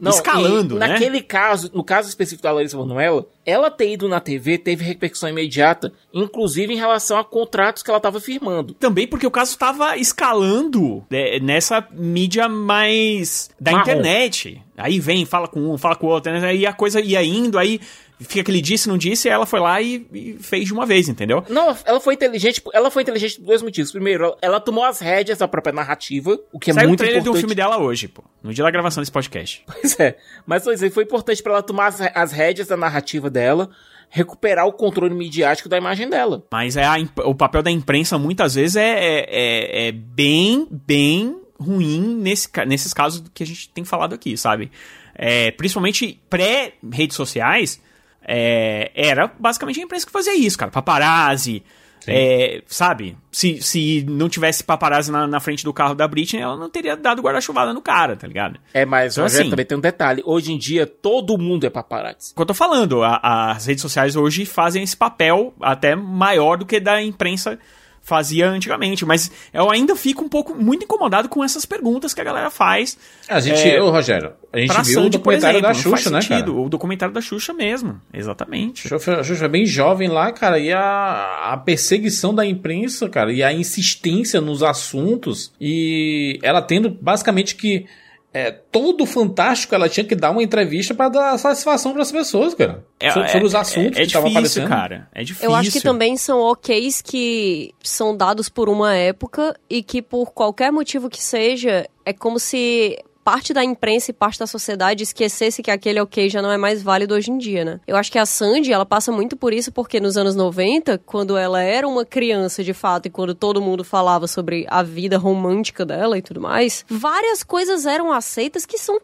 escalando, 0.09 0.75
e 0.75 0.79
né? 0.79 0.87
Naquele 0.87 1.21
caso, 1.21 1.69
no 1.73 1.83
caso 1.83 2.09
específico 2.09 2.43
da 2.43 2.51
Larissa 2.51 2.77
Manoela, 2.77 3.25
ela 3.45 3.69
ter 3.69 3.91
ido 3.91 4.07
na 4.09 4.19
TV 4.19 4.57
teve 4.57 4.83
repercussão 4.83 5.29
imediata, 5.29 5.93
inclusive 6.13 6.73
em 6.73 6.77
relação 6.77 7.17
a 7.17 7.23
contratos 7.23 7.83
que 7.83 7.89
ela 7.89 7.99
tava 7.99 8.19
firmando. 8.19 8.73
Também 8.73 9.07
porque 9.07 9.27
o 9.27 9.31
caso 9.31 9.57
tava 9.57 9.97
escalando 9.97 11.03
né, 11.09 11.39
nessa 11.39 11.87
mídia 11.91 12.49
mais 12.49 13.49
da 13.59 13.71
Marrom. 13.71 13.83
internet. 13.83 14.61
Aí 14.75 14.99
vem, 14.99 15.25
fala 15.25 15.47
com 15.47 15.71
um, 15.71 15.77
fala 15.77 15.95
com 15.95 16.07
o 16.07 16.09
outro, 16.09 16.31
né? 16.31 16.45
aí 16.47 16.65
a 16.65 16.73
coisa 16.73 16.99
ia 16.99 17.23
indo, 17.23 17.57
aí 17.57 17.79
fica 18.21 18.41
aquele 18.41 18.61
disse, 18.61 18.87
não 18.87 18.97
disse, 18.97 19.27
e 19.27 19.31
ela 19.31 19.45
foi 19.45 19.59
lá 19.59 19.81
e, 19.81 20.07
e 20.13 20.37
fez 20.39 20.65
de 20.65 20.73
uma 20.73 20.85
vez, 20.85 21.09
entendeu? 21.09 21.43
Não, 21.49 21.75
ela 21.85 21.99
foi 21.99 22.13
inteligente, 22.13 22.61
ela 22.73 22.89
foi 22.91 23.01
inteligente 23.03 23.37
por 23.39 23.45
dois 23.47 23.61
motivos. 23.61 23.91
Primeiro, 23.91 24.23
ela- 24.25 24.37
ela 24.41 24.59
tomou 24.59 24.83
as 24.83 24.99
rédeas 24.99 25.37
da 25.39 25.47
própria 25.47 25.73
narrativa, 25.73 26.39
o 26.51 26.59
que 26.59 26.71
é 26.71 26.73
Saiu 26.73 26.85
o 26.85 26.87
muito 26.89 26.99
trailer 26.99 27.19
importante. 27.19 27.35
do 27.35 27.39
filme 27.39 27.55
dela 27.55 27.77
hoje, 27.79 28.07
pô. 28.07 28.23
No 28.43 28.53
dia 28.53 28.63
da 28.63 28.71
gravação 28.71 29.01
desse 29.01 29.11
podcast. 29.11 29.63
Pois 29.81 29.99
é. 29.99 30.17
Mas 30.45 30.63
pois 30.63 30.81
é, 30.83 30.89
foi 30.89 31.03
importante 31.03 31.41
pra 31.43 31.53
ela 31.53 31.63
tomar 31.63 31.87
as, 31.87 32.01
as 32.01 32.31
rédeas 32.31 32.67
da 32.67 32.77
narrativa 32.77 33.29
dela, 33.29 33.69
recuperar 34.09 34.65
o 34.67 34.73
controle 34.73 35.13
midiático 35.15 35.69
da 35.69 35.77
imagem 35.77 36.09
dela. 36.09 36.43
Mas 36.51 36.75
é 36.77 36.83
a 36.85 36.95
o 37.25 37.33
papel 37.33 37.63
da 37.63 37.71
imprensa 37.71 38.17
muitas 38.17 38.55
vezes 38.55 38.75
é, 38.75 38.89
é, 38.89 39.25
é- 39.29 39.87
é 39.87 39.91
bem, 39.91 40.67
bem 40.69 41.37
ruim 41.59 42.15
nesse, 42.19 42.49
nesses 42.67 42.93
casos 42.93 43.23
que 43.33 43.43
a 43.43 43.45
gente 43.45 43.69
tem 43.69 43.83
falado 43.85 44.13
aqui, 44.13 44.35
sabe? 44.35 44.71
É, 45.15 45.51
principalmente 45.51 46.19
pré-redes 46.29 47.15
sociais, 47.15 47.79
é, 48.27 48.91
era 48.95 49.31
basicamente 49.39 49.79
a 49.79 49.83
imprensa 49.83 50.05
que 50.05 50.11
fazia 50.11 50.35
isso, 50.35 50.57
cara. 50.57 50.71
Paparazzi, 50.71 51.63
é, 52.07 52.63
sabe? 52.65 53.15
Se, 53.31 53.61
se 53.61 54.03
não 54.09 54.27
tivesse 54.27 54.63
paparazzi 54.63 55.11
na, 55.11 55.27
na 55.27 55.39
frente 55.39 55.63
do 55.63 55.71
carro 55.71 55.93
da 55.93 56.07
Britney, 56.07 56.41
ela 56.41 56.57
não 56.57 56.69
teria 56.69 56.97
dado 56.97 57.21
guarda-chuvada 57.21 57.73
no 57.73 57.81
cara, 57.81 58.15
tá 58.15 58.27
ligado? 58.27 58.59
É, 58.73 58.85
mas 58.85 59.13
Então, 59.13 59.25
assim- 59.25 59.49
também 59.49 59.65
tem 59.65 59.77
um 59.77 59.81
detalhe. 59.81 60.21
Hoje 60.25 60.51
em 60.51 60.57
dia, 60.57 60.87
todo 60.87 61.37
mundo 61.37 61.65
é 61.65 61.69
paparazzi. 61.69 62.31
O 62.31 62.35
que 62.35 62.41
eu 62.41 62.45
tô 62.45 62.53
falando, 62.55 63.03
a- 63.03 63.51
as 63.51 63.65
redes 63.67 63.81
sociais 63.83 64.15
hoje 64.15 64.45
fazem 64.45 64.81
esse 64.83 64.97
papel 64.97 65.53
até 65.61 65.95
maior 65.95 66.57
do 66.57 66.65
que 66.65 66.79
da 66.79 67.01
imprensa 67.01 67.59
fazia 68.03 68.49
antigamente, 68.49 69.05
mas 69.05 69.31
eu 69.53 69.69
ainda 69.69 69.95
fico 69.95 70.23
um 70.23 70.27
pouco 70.29 70.55
muito 70.55 70.83
incomodado 70.83 71.29
com 71.29 71.43
essas 71.43 71.65
perguntas 71.65 72.13
que 72.13 72.19
a 72.21 72.23
galera 72.23 72.49
faz. 72.49 72.97
A 73.29 73.39
gente, 73.39 73.61
É, 73.69 73.81
ô 73.81 73.89
Rogério, 73.91 74.33
a 74.51 74.59
gente 74.59 74.71
viu 74.73 74.81
o 74.81 74.85
Sandy, 74.85 75.17
por 75.19 75.33
documentário 75.33 75.59
exemplo, 75.59 75.73
da 75.75 75.79
Xuxa, 75.97 76.09
né, 76.09 76.21
sentido. 76.21 76.51
cara? 76.51 76.65
O 76.65 76.67
documentário 76.69 77.13
da 77.13 77.21
Xuxa 77.21 77.53
mesmo, 77.53 78.01
exatamente. 78.13 78.87
Xuxa- 78.87 79.19
a 79.19 79.23
Xuxa 79.23 79.45
é 79.45 79.47
bem 79.47 79.65
jovem 79.65 80.07
lá, 80.09 80.31
cara, 80.31 80.57
e 80.59 80.73
a, 80.73 81.51
a 81.53 81.57
perseguição 81.57 82.33
da 82.33 82.45
imprensa, 82.45 83.07
cara, 83.07 83.31
e 83.31 83.43
a 83.43 83.53
insistência 83.53 84.41
nos 84.41 84.63
assuntos, 84.63 85.51
e 85.61 86.39
ela 86.41 86.61
tendo 86.61 86.89
basicamente 86.89 87.55
que 87.55 87.85
é, 88.33 88.49
todo 88.49 89.05
fantástico 89.05 89.75
ela 89.75 89.89
tinha 89.89 90.05
que 90.05 90.15
dar 90.15 90.31
uma 90.31 90.41
entrevista 90.41 90.93
pra 90.93 91.09
dar 91.09 91.37
satisfação 91.37 91.93
pras 91.93 92.11
pessoas, 92.11 92.53
cara. 92.53 92.85
É, 92.99 93.11
sobre, 93.11 93.27
é- 93.27 93.31
sobre 93.31 93.47
os 93.47 93.55
assuntos 93.55 93.97
é, 93.97 94.01
é 94.01 94.03
que 94.03 94.07
estavam 94.07 94.29
difícil, 94.29 94.63
aparecendo. 94.63 94.69
cara. 94.69 95.09
É 95.13 95.23
difícil. 95.23 95.49
Eu 95.49 95.55
acho 95.55 95.71
que 95.71 95.81
também 95.81 96.15
são 96.15 96.39
OKs 96.39 97.01
que 97.01 97.73
são 97.83 98.15
dados 98.15 98.47
por 98.47 98.69
uma 98.69 98.95
época 98.95 99.55
e 99.69 99.83
que 99.83 100.01
por 100.01 100.31
qualquer 100.31 100.71
motivo 100.71 101.09
que 101.09 101.21
seja, 101.21 101.87
é 102.05 102.13
como 102.13 102.39
se 102.39 102.97
parte 103.23 103.53
da 103.53 103.63
imprensa 103.63 104.11
e 104.11 104.13
parte 104.13 104.39
da 104.39 104.47
sociedade 104.47 105.03
esquecesse 105.03 105.63
que 105.63 105.71
aquele 105.71 105.99
ok 105.99 106.29
já 106.29 106.41
não 106.41 106.51
é 106.51 106.57
mais 106.57 106.81
válido 106.81 107.13
hoje 107.13 107.31
em 107.31 107.37
dia, 107.37 107.63
né? 107.63 107.79
Eu 107.87 107.95
acho 107.95 108.11
que 108.11 108.19
a 108.19 108.25
Sandy, 108.25 108.71
ela 108.71 108.85
passa 108.85 109.11
muito 109.11 109.35
por 109.37 109.53
isso 109.53 109.71
porque 109.71 109.99
nos 109.99 110.17
anos 110.17 110.35
90, 110.35 110.97
quando 110.99 111.37
ela 111.37 111.61
era 111.61 111.87
uma 111.87 112.05
criança 112.05 112.63
de 112.63 112.73
fato 112.73 113.07
e 113.07 113.09
quando 113.09 113.35
todo 113.35 113.61
mundo 113.61 113.83
falava 113.83 114.27
sobre 114.27 114.65
a 114.69 114.83
vida 114.83 115.17
romântica 115.17 115.85
dela 115.85 116.17
e 116.17 116.21
tudo 116.21 116.41
mais, 116.41 116.85
várias 116.89 117.43
coisas 117.43 117.85
eram 117.85 118.11
aceitas 118.11 118.65
que 118.65 118.77
são 118.77 118.99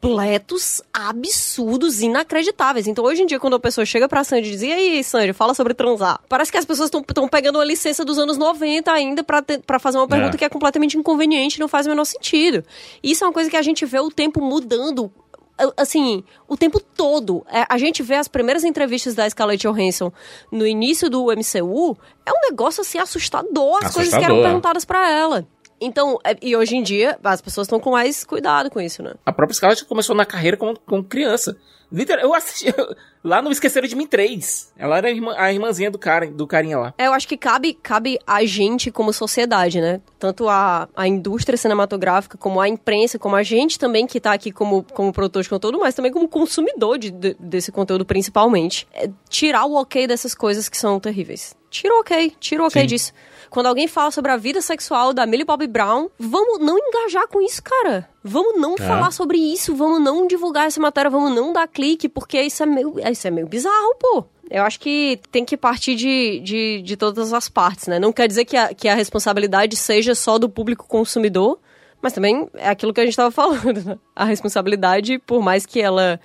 completos 0.00 0.82
absurdos, 0.92 2.00
inacreditáveis. 2.00 2.86
Então 2.86 3.04
hoje 3.04 3.22
em 3.22 3.26
dia 3.26 3.38
quando 3.38 3.54
a 3.56 3.60
pessoa 3.60 3.84
chega 3.84 4.08
pra 4.08 4.24
Sandy 4.24 4.48
e 4.48 4.50
diz: 4.52 4.62
"E 4.62 4.72
aí, 4.72 5.04
Sandy, 5.04 5.32
fala 5.32 5.54
sobre 5.54 5.74
transar". 5.74 6.20
Parece 6.28 6.50
que 6.50 6.58
as 6.58 6.64
pessoas 6.64 6.90
estão 6.92 7.28
pegando 7.28 7.56
uma 7.56 7.64
licença 7.64 8.04
dos 8.04 8.18
anos 8.18 8.36
90 8.36 8.90
ainda 8.90 9.22
pra 9.22 9.78
fazer 9.78 9.98
uma 9.98 10.08
pergunta 10.08 10.36
É. 10.36 10.38
que 10.38 10.44
é 10.44 10.48
completamente 10.48 10.96
inconveniente, 10.96 11.56
e 11.56 11.60
não 11.60 11.68
faz 11.68 11.86
o 11.86 11.90
menor 11.90 12.04
sentido. 12.04 12.64
Isso 13.02 13.24
é 13.24 13.26
uma 13.26 13.32
coisa 13.32 13.50
que 13.50 13.56
a 13.56 13.62
gente 13.62 13.84
vê 13.84 14.00
o 14.00 14.10
tempo 14.10 14.40
mudando 14.42 15.10
assim, 15.76 16.24
o 16.48 16.56
tempo 16.56 16.80
todo. 16.80 17.44
É, 17.52 17.66
A 17.68 17.76
gente 17.76 18.02
vê 18.02 18.14
as 18.14 18.26
primeiras 18.28 18.64
entrevistas 18.64 19.14
da 19.14 19.28
Scarlett 19.28 19.66
Johansson 19.68 20.10
no 20.50 20.66
início 20.66 21.10
do 21.10 21.26
MCU, 21.26 21.98
é 22.24 22.30
um 22.32 22.48
negócio 22.50 22.80
assim 22.80 22.96
assustador 22.98 23.78
as 23.84 23.92
coisas 23.92 24.08
que 24.08 24.16
eram 24.24 24.36
Assustador. 24.36 24.42
perguntadas 24.42 24.86
pra 24.86 25.10
ela. 25.10 25.46
Então, 25.80 26.18
é- 26.24 26.36
e 26.42 26.54
hoje 26.56 26.76
em 26.76 26.82
dia, 26.82 27.18
as 27.24 27.40
pessoas 27.40 27.66
estão 27.66 27.80
com 27.80 27.92
mais 27.92 28.22
cuidado 28.24 28.70
com 28.70 28.80
isso, 28.80 29.02
né? 29.02 29.14
A 29.24 29.32
própria 29.32 29.54
Scarlett 29.54 29.84
começou 29.86 30.14
na 30.14 30.26
carreira 30.26 30.56
como, 30.56 30.78
como 30.80 31.02
criança. 31.02 31.56
Literal, 31.92 32.22
eu 32.24 32.32
assisti 32.34 32.68
eu- 32.68 32.94
lá 33.24 33.42
no 33.42 33.50
Esqueceram 33.50 33.88
de 33.88 33.96
Mim 33.96 34.06
3. 34.06 34.72
Ela 34.76 34.98
era 34.98 35.08
a, 35.08 35.10
irmã- 35.10 35.34
a 35.36 35.52
irmãzinha 35.52 35.90
do, 35.90 35.98
cara, 35.98 36.26
do 36.30 36.46
carinha 36.46 36.78
lá. 36.78 36.94
É, 36.96 37.08
eu 37.08 37.12
acho 37.12 37.26
que 37.26 37.36
cabe, 37.36 37.74
cabe 37.74 38.16
a 38.24 38.44
gente 38.44 38.92
como 38.92 39.12
sociedade, 39.12 39.80
né? 39.80 40.00
Tanto 40.16 40.48
a, 40.48 40.88
a 40.94 41.08
indústria 41.08 41.56
cinematográfica, 41.56 42.38
como 42.38 42.60
a 42.60 42.68
imprensa, 42.68 43.18
como 43.18 43.34
a 43.34 43.42
gente 43.42 43.76
também 43.76 44.06
que 44.06 44.20
tá 44.20 44.32
aqui 44.32 44.52
como, 44.52 44.84
como 44.94 45.12
produtor 45.12 45.42
de 45.42 45.48
conteúdo, 45.48 45.80
mas 45.80 45.92
também 45.94 46.12
como 46.12 46.28
consumidor 46.28 46.96
de, 46.96 47.10
de- 47.10 47.36
desse 47.40 47.72
conteúdo 47.72 48.04
principalmente. 48.04 48.86
É 48.94 49.10
tirar 49.28 49.64
o 49.64 49.74
ok 49.74 50.06
dessas 50.06 50.32
coisas 50.32 50.68
que 50.68 50.76
são 50.76 51.00
terríveis. 51.00 51.56
Tira 51.70 51.94
o 51.96 52.00
ok, 52.00 52.32
tira 52.38 52.62
o 52.62 52.66
ok 52.66 52.82
Sim. 52.82 52.86
disso. 52.86 53.12
Quando 53.50 53.66
alguém 53.66 53.88
fala 53.88 54.10
sobre 54.12 54.30
a 54.30 54.36
vida 54.36 54.60
sexual 54.62 55.12
da 55.12 55.26
Millie 55.26 55.44
Bobby 55.44 55.66
Brown, 55.66 56.08
vamos 56.18 56.60
não 56.60 56.78
engajar 56.78 57.26
com 57.28 57.42
isso, 57.42 57.60
cara. 57.62 58.08
Vamos 58.22 58.60
não 58.60 58.74
É. 58.74 58.76
falar 58.78 59.10
sobre 59.10 59.36
isso, 59.38 59.74
vamos 59.74 60.00
não 60.00 60.26
divulgar 60.26 60.66
essa 60.68 60.80
matéria, 60.80 61.10
vamos 61.10 61.34
não 61.34 61.52
dar 61.52 61.66
clique, 61.66 62.08
porque 62.08 62.40
isso 62.40 62.62
é 62.62 62.66
meio, 62.66 62.94
isso 63.10 63.26
é 63.26 63.30
meio 63.30 63.48
bizarro, 63.48 63.94
pô. 63.98 64.24
Eu 64.48 64.62
acho 64.64 64.80
que 64.80 65.20
tem 65.30 65.44
que 65.44 65.56
partir 65.56 65.94
de, 65.94 66.40
de, 66.40 66.82
de 66.82 66.96
todas 66.96 67.32
as 67.32 67.48
partes, 67.48 67.86
né? 67.86 67.98
Não 67.98 68.12
quer 68.12 68.26
dizer 68.28 68.44
que 68.44 68.56
a, 68.56 68.72
que 68.74 68.88
a 68.88 68.94
responsabilidade 68.94 69.76
seja 69.76 70.14
só 70.14 70.38
do 70.38 70.48
público 70.48 70.86
consumidor, 70.88 71.58
mas 72.02 72.12
também 72.12 72.48
é 72.54 72.68
aquilo 72.68 72.92
que 72.94 73.00
a 73.00 73.04
gente 73.04 73.12
estava 73.12 73.30
falando, 73.32 73.84
né? 73.84 73.98
A 74.14 74.24
responsabilidade, 74.24 75.18
por 75.20 75.40
mais 75.42 75.66
que 75.66 75.80
ela 75.80 76.20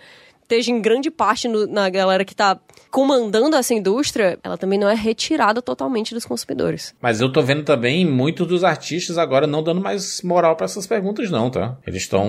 esteja 0.45 0.71
em 0.71 0.79
grande 0.79 1.09
parte 1.11 1.47
no- 1.47 1.67
na 1.67 1.89
galera 1.89 2.23
que 2.23 2.35
tá 2.35 2.59
comandando 2.91 3.55
essa 3.57 3.73
indústria, 3.73 4.39
ela 4.41 4.57
também 4.57 4.79
não 4.79 4.87
é 4.87 4.95
retirada 4.95 5.61
totalmente 5.61 6.13
dos 6.13 6.23
consumidores. 6.23 6.93
Mas 7.01 7.19
eu 7.19 7.29
tô 7.29 7.41
vendo 7.41 7.63
também 7.63 8.05
muitos 8.05 8.47
dos 8.47 8.63
artistas 8.63 9.17
agora 9.17 9.45
não 9.45 9.61
dando 9.61 9.81
mais 9.81 10.21
moral 10.21 10.55
pra 10.55 10.63
essas 10.65 10.87
perguntas, 10.87 11.29
não, 11.29 11.49
tá? 11.49 11.77
Eles 11.85 12.03
estão 12.03 12.25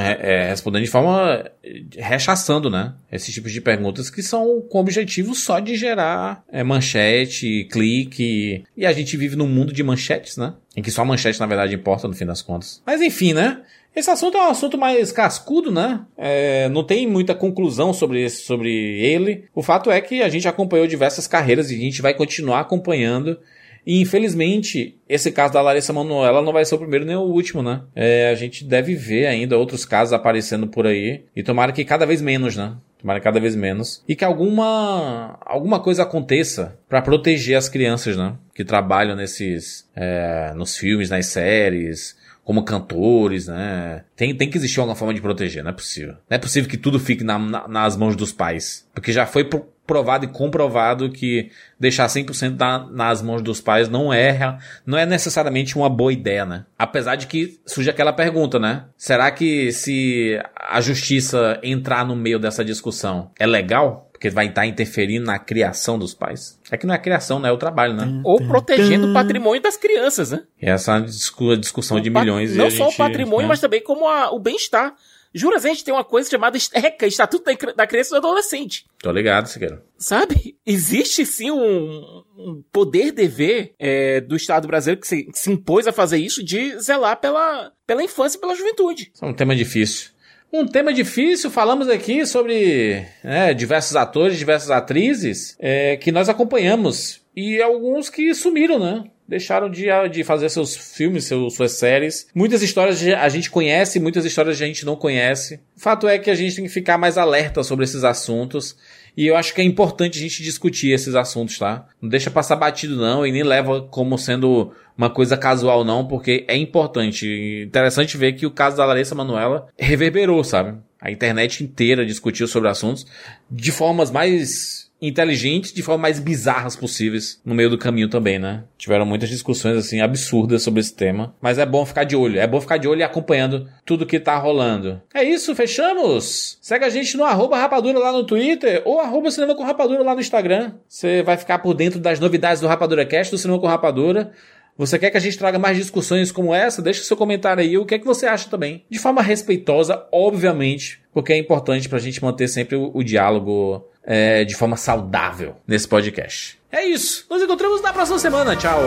é, 0.00 0.48
respondendo 0.48 0.84
de 0.84 0.90
forma 0.90 1.44
é, 1.64 1.82
rechaçando, 1.96 2.70
né? 2.70 2.92
Esses 3.10 3.34
tipos 3.34 3.50
de 3.52 3.60
perguntas 3.60 4.10
que 4.10 4.22
são 4.22 4.60
com 4.60 4.78
o 4.78 4.80
objetivo 4.80 5.34
só 5.34 5.58
de 5.58 5.74
gerar 5.74 6.44
é, 6.52 6.62
manchete, 6.62 7.66
clique. 7.70 8.62
E 8.76 8.86
a 8.86 8.92
gente 8.92 9.16
vive 9.16 9.34
num 9.34 9.48
mundo 9.48 9.72
de 9.72 9.82
manchetes, 9.82 10.36
né? 10.36 10.54
Em 10.76 10.82
que 10.82 10.90
só 10.90 11.02
a 11.02 11.04
manchete, 11.04 11.40
na 11.40 11.46
verdade, 11.46 11.74
importa 11.74 12.06
no 12.06 12.14
fim 12.14 12.26
das 12.26 12.42
contas. 12.42 12.80
Mas 12.86 13.00
enfim, 13.00 13.32
né? 13.32 13.60
Esse 13.94 14.10
assunto 14.10 14.36
é 14.36 14.46
um 14.46 14.50
assunto 14.50 14.78
mais 14.78 15.10
cascudo, 15.10 15.70
né? 15.70 16.00
É, 16.16 16.68
não 16.68 16.84
tem 16.84 17.06
muita 17.06 17.34
conclusão 17.34 17.92
sobre, 17.92 18.22
esse, 18.22 18.42
sobre 18.42 18.70
ele. 19.00 19.44
O 19.54 19.62
fato 19.62 19.90
é 19.90 20.00
que 20.00 20.22
a 20.22 20.28
gente 20.28 20.46
acompanhou 20.46 20.86
diversas 20.86 21.26
carreiras 21.26 21.70
e 21.70 21.74
a 21.74 21.78
gente 21.78 22.00
vai 22.00 22.14
continuar 22.14 22.60
acompanhando. 22.60 23.38
E 23.84 24.00
infelizmente, 24.00 24.96
esse 25.08 25.32
caso 25.32 25.54
da 25.54 25.62
Larissa 25.62 25.92
Manoela 25.92 26.42
não 26.42 26.52
vai 26.52 26.64
ser 26.64 26.74
o 26.74 26.78
primeiro 26.78 27.04
nem 27.04 27.16
o 27.16 27.22
último, 27.22 27.62
né? 27.62 27.82
É, 27.94 28.30
a 28.30 28.34
gente 28.34 28.64
deve 28.64 28.94
ver 28.94 29.26
ainda 29.26 29.58
outros 29.58 29.84
casos 29.84 30.12
aparecendo 30.12 30.68
por 30.68 30.86
aí. 30.86 31.24
E 31.34 31.42
tomara 31.42 31.72
que 31.72 31.84
cada 31.84 32.06
vez 32.06 32.20
menos, 32.20 32.56
né? 32.56 32.76
Tomara 32.98 33.20
cada 33.20 33.40
vez 33.40 33.56
menos. 33.56 34.04
E 34.06 34.14
que 34.14 34.24
alguma, 34.24 35.38
alguma 35.40 35.80
coisa 35.80 36.02
aconteça 36.02 36.78
pra 36.88 37.00
proteger 37.02 37.56
as 37.56 37.68
crianças, 37.68 38.16
né? 38.16 38.34
Que 38.54 38.64
trabalham 38.64 39.16
nesses. 39.16 39.88
é, 39.96 40.52
nos 40.54 40.76
filmes, 40.76 41.08
nas 41.10 41.26
séries 41.26 42.19
como 42.50 42.64
cantores, 42.64 43.46
né? 43.46 44.02
Tem, 44.16 44.34
tem 44.34 44.50
que 44.50 44.58
existir 44.58 44.80
alguma 44.80 44.96
forma 44.96 45.14
de 45.14 45.20
proteger, 45.20 45.62
não 45.62 45.70
é 45.70 45.72
possível. 45.72 46.14
Não 46.28 46.34
é 46.34 46.38
possível 46.38 46.68
que 46.68 46.76
tudo 46.76 46.98
fique 46.98 47.22
na- 47.22 47.38
na- 47.38 47.68
nas 47.68 47.96
mãos 47.96 48.16
dos 48.16 48.32
pais. 48.32 48.88
Porque 48.92 49.12
já 49.12 49.24
foi 49.24 49.44
pro- 49.44 49.68
provado 49.86 50.24
e 50.24 50.28
comprovado 50.28 51.10
que 51.10 51.48
deixar 51.78 52.08
100% 52.08 52.58
na, 52.58 52.90
nas 52.90 53.22
mãos 53.22 53.40
dos 53.40 53.60
pais 53.60 53.88
não 53.88 54.12
é, 54.12 54.58
não 54.84 54.98
é 54.98 55.06
necessariamente 55.06 55.76
uma 55.76 55.88
boa 55.88 56.12
ideia, 56.12 56.44
né? 56.44 56.64
Apesar 56.76 57.14
de 57.14 57.28
que 57.28 57.60
surge 57.64 57.88
aquela 57.88 58.12
pergunta, 58.12 58.58
né? 58.58 58.86
Será 58.96 59.30
que 59.30 59.70
se 59.70 60.36
a 60.56 60.80
justiça 60.80 61.56
entrar 61.62 62.04
no 62.04 62.16
meio 62.16 62.40
dessa 62.40 62.64
discussão 62.64 63.30
é 63.38 63.46
legal? 63.46 64.09
Porque 64.20 64.28
vai 64.28 64.48
estar 64.48 64.66
interferindo 64.66 65.24
na 65.24 65.38
criação 65.38 65.98
dos 65.98 66.12
pais. 66.12 66.58
É 66.70 66.76
que 66.76 66.84
não 66.86 66.92
é 66.92 66.98
a 66.98 67.00
criação, 67.00 67.40
né? 67.40 67.48
É 67.48 67.52
o 67.52 67.56
trabalho, 67.56 67.94
né? 67.94 68.20
Ou 68.22 68.36
protegendo 68.36 69.08
o 69.08 69.14
patrimônio 69.14 69.62
das 69.62 69.78
crianças, 69.78 70.30
né? 70.30 70.42
E 70.60 70.66
essa 70.68 70.92
é 70.92 70.94
uma 70.98 71.06
discu- 71.06 71.56
discussão 71.56 71.98
de 71.98 72.10
O 72.10 72.12
pat- 72.12 72.20
milhões. 72.24 72.54
e 72.54 72.58
Não 72.58 72.70
só 72.70 72.84
o 72.84 72.90
gente, 72.90 72.98
patrimônio, 72.98 73.44
né? 73.44 73.48
mas 73.48 73.60
também 73.62 73.82
como 73.82 74.06
a- 74.06 74.30
o 74.30 74.38
bem-estar. 74.38 74.94
Juras, 75.32 75.64
a 75.64 75.68
gente 75.68 75.84
tem 75.84 75.94
uma 75.94 76.04
coisa 76.04 76.28
chamada 76.28 76.58
ECA, 76.74 77.06
Estatuto 77.06 77.44
da 77.74 77.86
Criança 77.86 78.10
e 78.10 78.20
do 78.20 78.26
Adolescente. 78.26 78.84
Tô 79.02 79.10
ligado, 79.10 79.46
Siqueira. 79.46 79.82
Sabe? 79.96 80.54
Existe 80.66 81.24
sim 81.24 81.50
um, 81.50 82.22
um 82.36 82.62
poder-dever 82.70 83.72
é, 83.78 84.20
do 84.20 84.36
Estado 84.36 84.68
brasileiro 84.68 85.00
que 85.00 85.06
se, 85.08 85.22
que 85.24 85.38
se 85.38 85.50
impôs 85.50 85.86
a 85.86 85.92
fazer 85.92 86.18
isso 86.18 86.44
de 86.44 86.78
zelar 86.78 87.16
pela, 87.20 87.72
pela 87.86 88.02
infância 88.02 88.36
e 88.36 88.40
pela 88.40 88.54
juventude. 88.54 89.12
Isso 89.14 89.24
é 89.24 89.28
um 89.28 89.32
tema 89.32 89.56
difícil. 89.56 90.10
Um 90.52 90.66
tema 90.66 90.92
difícil, 90.92 91.48
falamos 91.48 91.88
aqui 91.88 92.26
sobre 92.26 93.06
né, 93.22 93.54
diversos 93.54 93.94
atores, 93.94 94.36
diversas 94.36 94.70
atrizes 94.70 95.56
é, 95.60 95.96
que 95.96 96.10
nós 96.10 96.28
acompanhamos. 96.28 97.20
E 97.36 97.62
alguns 97.62 98.10
que 98.10 98.34
sumiram, 98.34 98.78
né? 98.78 99.04
Deixaram 99.28 99.70
de, 99.70 99.86
de 100.10 100.24
fazer 100.24 100.48
seus 100.48 100.76
filmes, 100.76 101.24
seus, 101.24 101.54
suas 101.54 101.72
séries. 101.72 102.26
Muitas 102.34 102.62
histórias 102.62 103.00
a 103.00 103.28
gente 103.28 103.48
conhece, 103.48 104.00
muitas 104.00 104.24
histórias 104.24 104.60
a 104.60 104.66
gente 104.66 104.84
não 104.84 104.96
conhece. 104.96 105.60
O 105.76 105.80
fato 105.80 106.08
é 106.08 106.18
que 106.18 106.28
a 106.28 106.34
gente 106.34 106.56
tem 106.56 106.64
que 106.64 106.70
ficar 106.70 106.98
mais 106.98 107.16
alerta 107.16 107.62
sobre 107.62 107.84
esses 107.84 108.02
assuntos. 108.02 108.76
E 109.16 109.26
eu 109.26 109.36
acho 109.36 109.54
que 109.54 109.60
é 109.60 109.64
importante 109.64 110.18
a 110.18 110.22
gente 110.22 110.42
discutir 110.42 110.92
esses 110.92 111.14
assuntos, 111.14 111.58
tá? 111.58 111.86
Não 112.00 112.08
deixa 112.08 112.30
passar 112.30 112.56
batido, 112.56 112.96
não, 112.96 113.26
e 113.26 113.32
nem 113.32 113.42
leva 113.42 113.82
como 113.82 114.18
sendo 114.18 114.72
uma 114.96 115.10
coisa 115.10 115.36
casual, 115.36 115.84
não, 115.84 116.06
porque 116.06 116.44
é 116.48 116.56
importante. 116.56 117.64
Interessante 117.66 118.16
ver 118.16 118.34
que 118.34 118.46
o 118.46 118.50
caso 118.50 118.76
da 118.76 118.84
Larissa 118.84 119.14
Manoela 119.14 119.68
reverberou, 119.78 120.44
sabe? 120.44 120.78
A 121.00 121.10
internet 121.10 121.64
inteira 121.64 122.04
discutiu 122.04 122.46
sobre 122.46 122.68
assuntos 122.68 123.06
de 123.50 123.72
formas 123.72 124.10
mais 124.10 124.89
inteligentes, 125.00 125.72
de 125.72 125.82
formas 125.82 126.02
mais 126.02 126.18
bizarras 126.18 126.76
possíveis 126.76 127.40
no 127.44 127.54
meio 127.54 127.70
do 127.70 127.78
caminho 127.78 128.08
também, 128.08 128.38
né? 128.38 128.64
Tiveram 128.76 129.06
muitas 129.06 129.28
discussões 129.28 129.76
assim 129.76 130.00
absurdas 130.00 130.62
sobre 130.62 130.80
esse 130.80 130.94
tema, 130.94 131.34
mas 131.40 131.58
é 131.58 131.66
bom 131.66 131.84
ficar 131.86 132.04
de 132.04 132.16
olho, 132.16 132.38
é 132.38 132.46
bom 132.46 132.60
ficar 132.60 132.76
de 132.76 132.88
olho 132.88 133.00
e 133.00 133.02
acompanhando 133.02 133.68
tudo 133.84 134.06
que 134.06 134.20
tá 134.20 134.36
rolando. 134.36 135.00
É 135.14 135.22
isso, 135.22 135.54
fechamos? 135.54 136.58
Segue 136.60 136.84
a 136.84 136.90
gente 136.90 137.16
no 137.16 137.24
arroba 137.24 137.58
rapadura 137.58 137.98
lá 137.98 138.12
no 138.12 138.24
Twitter 138.24 138.82
ou 138.84 139.00
arroba 139.00 139.30
cinema 139.30 139.54
com 139.54 139.62
rapadura 139.62 140.02
lá 140.02 140.14
no 140.14 140.20
Instagram. 140.20 140.72
Você 140.88 141.22
vai 141.22 141.36
ficar 141.36 141.58
por 141.58 141.74
dentro 141.74 141.98
das 141.98 142.20
novidades 142.20 142.60
do 142.60 142.66
Rapadura 142.66 143.04
Cast, 143.06 143.30
do 143.30 143.38
Cinema 143.38 143.60
com 143.60 143.66
Rapadura. 143.66 144.32
Você 144.76 144.98
quer 144.98 145.10
que 145.10 145.16
a 145.16 145.20
gente 145.20 145.36
traga 145.36 145.58
mais 145.58 145.76
discussões 145.76 146.32
como 146.32 146.54
essa? 146.54 146.80
Deixa 146.80 147.02
seu 147.02 147.16
comentário 147.16 147.62
aí. 147.62 147.76
O 147.76 147.84
que 147.84 147.96
é 147.96 147.98
que 147.98 148.06
você 148.06 148.26
acha 148.26 148.48
também? 148.48 148.84
De 148.88 148.98
forma 148.98 149.20
respeitosa, 149.20 150.06
obviamente, 150.10 151.02
porque 151.12 151.34
é 151.34 151.36
importante 151.36 151.88
pra 151.88 151.98
gente 151.98 152.22
manter 152.22 152.48
sempre 152.48 152.76
o, 152.76 152.90
o 152.94 153.04
diálogo 153.04 153.89
é, 154.04 154.44
de 154.44 154.54
forma 154.54 154.76
saudável 154.76 155.56
nesse 155.66 155.86
podcast. 155.86 156.58
É 156.70 156.84
isso. 156.84 157.26
Nos 157.28 157.42
encontramos 157.42 157.80
na 157.82 157.92
próxima 157.92 158.18
semana. 158.18 158.56
Tchau. 158.56 158.80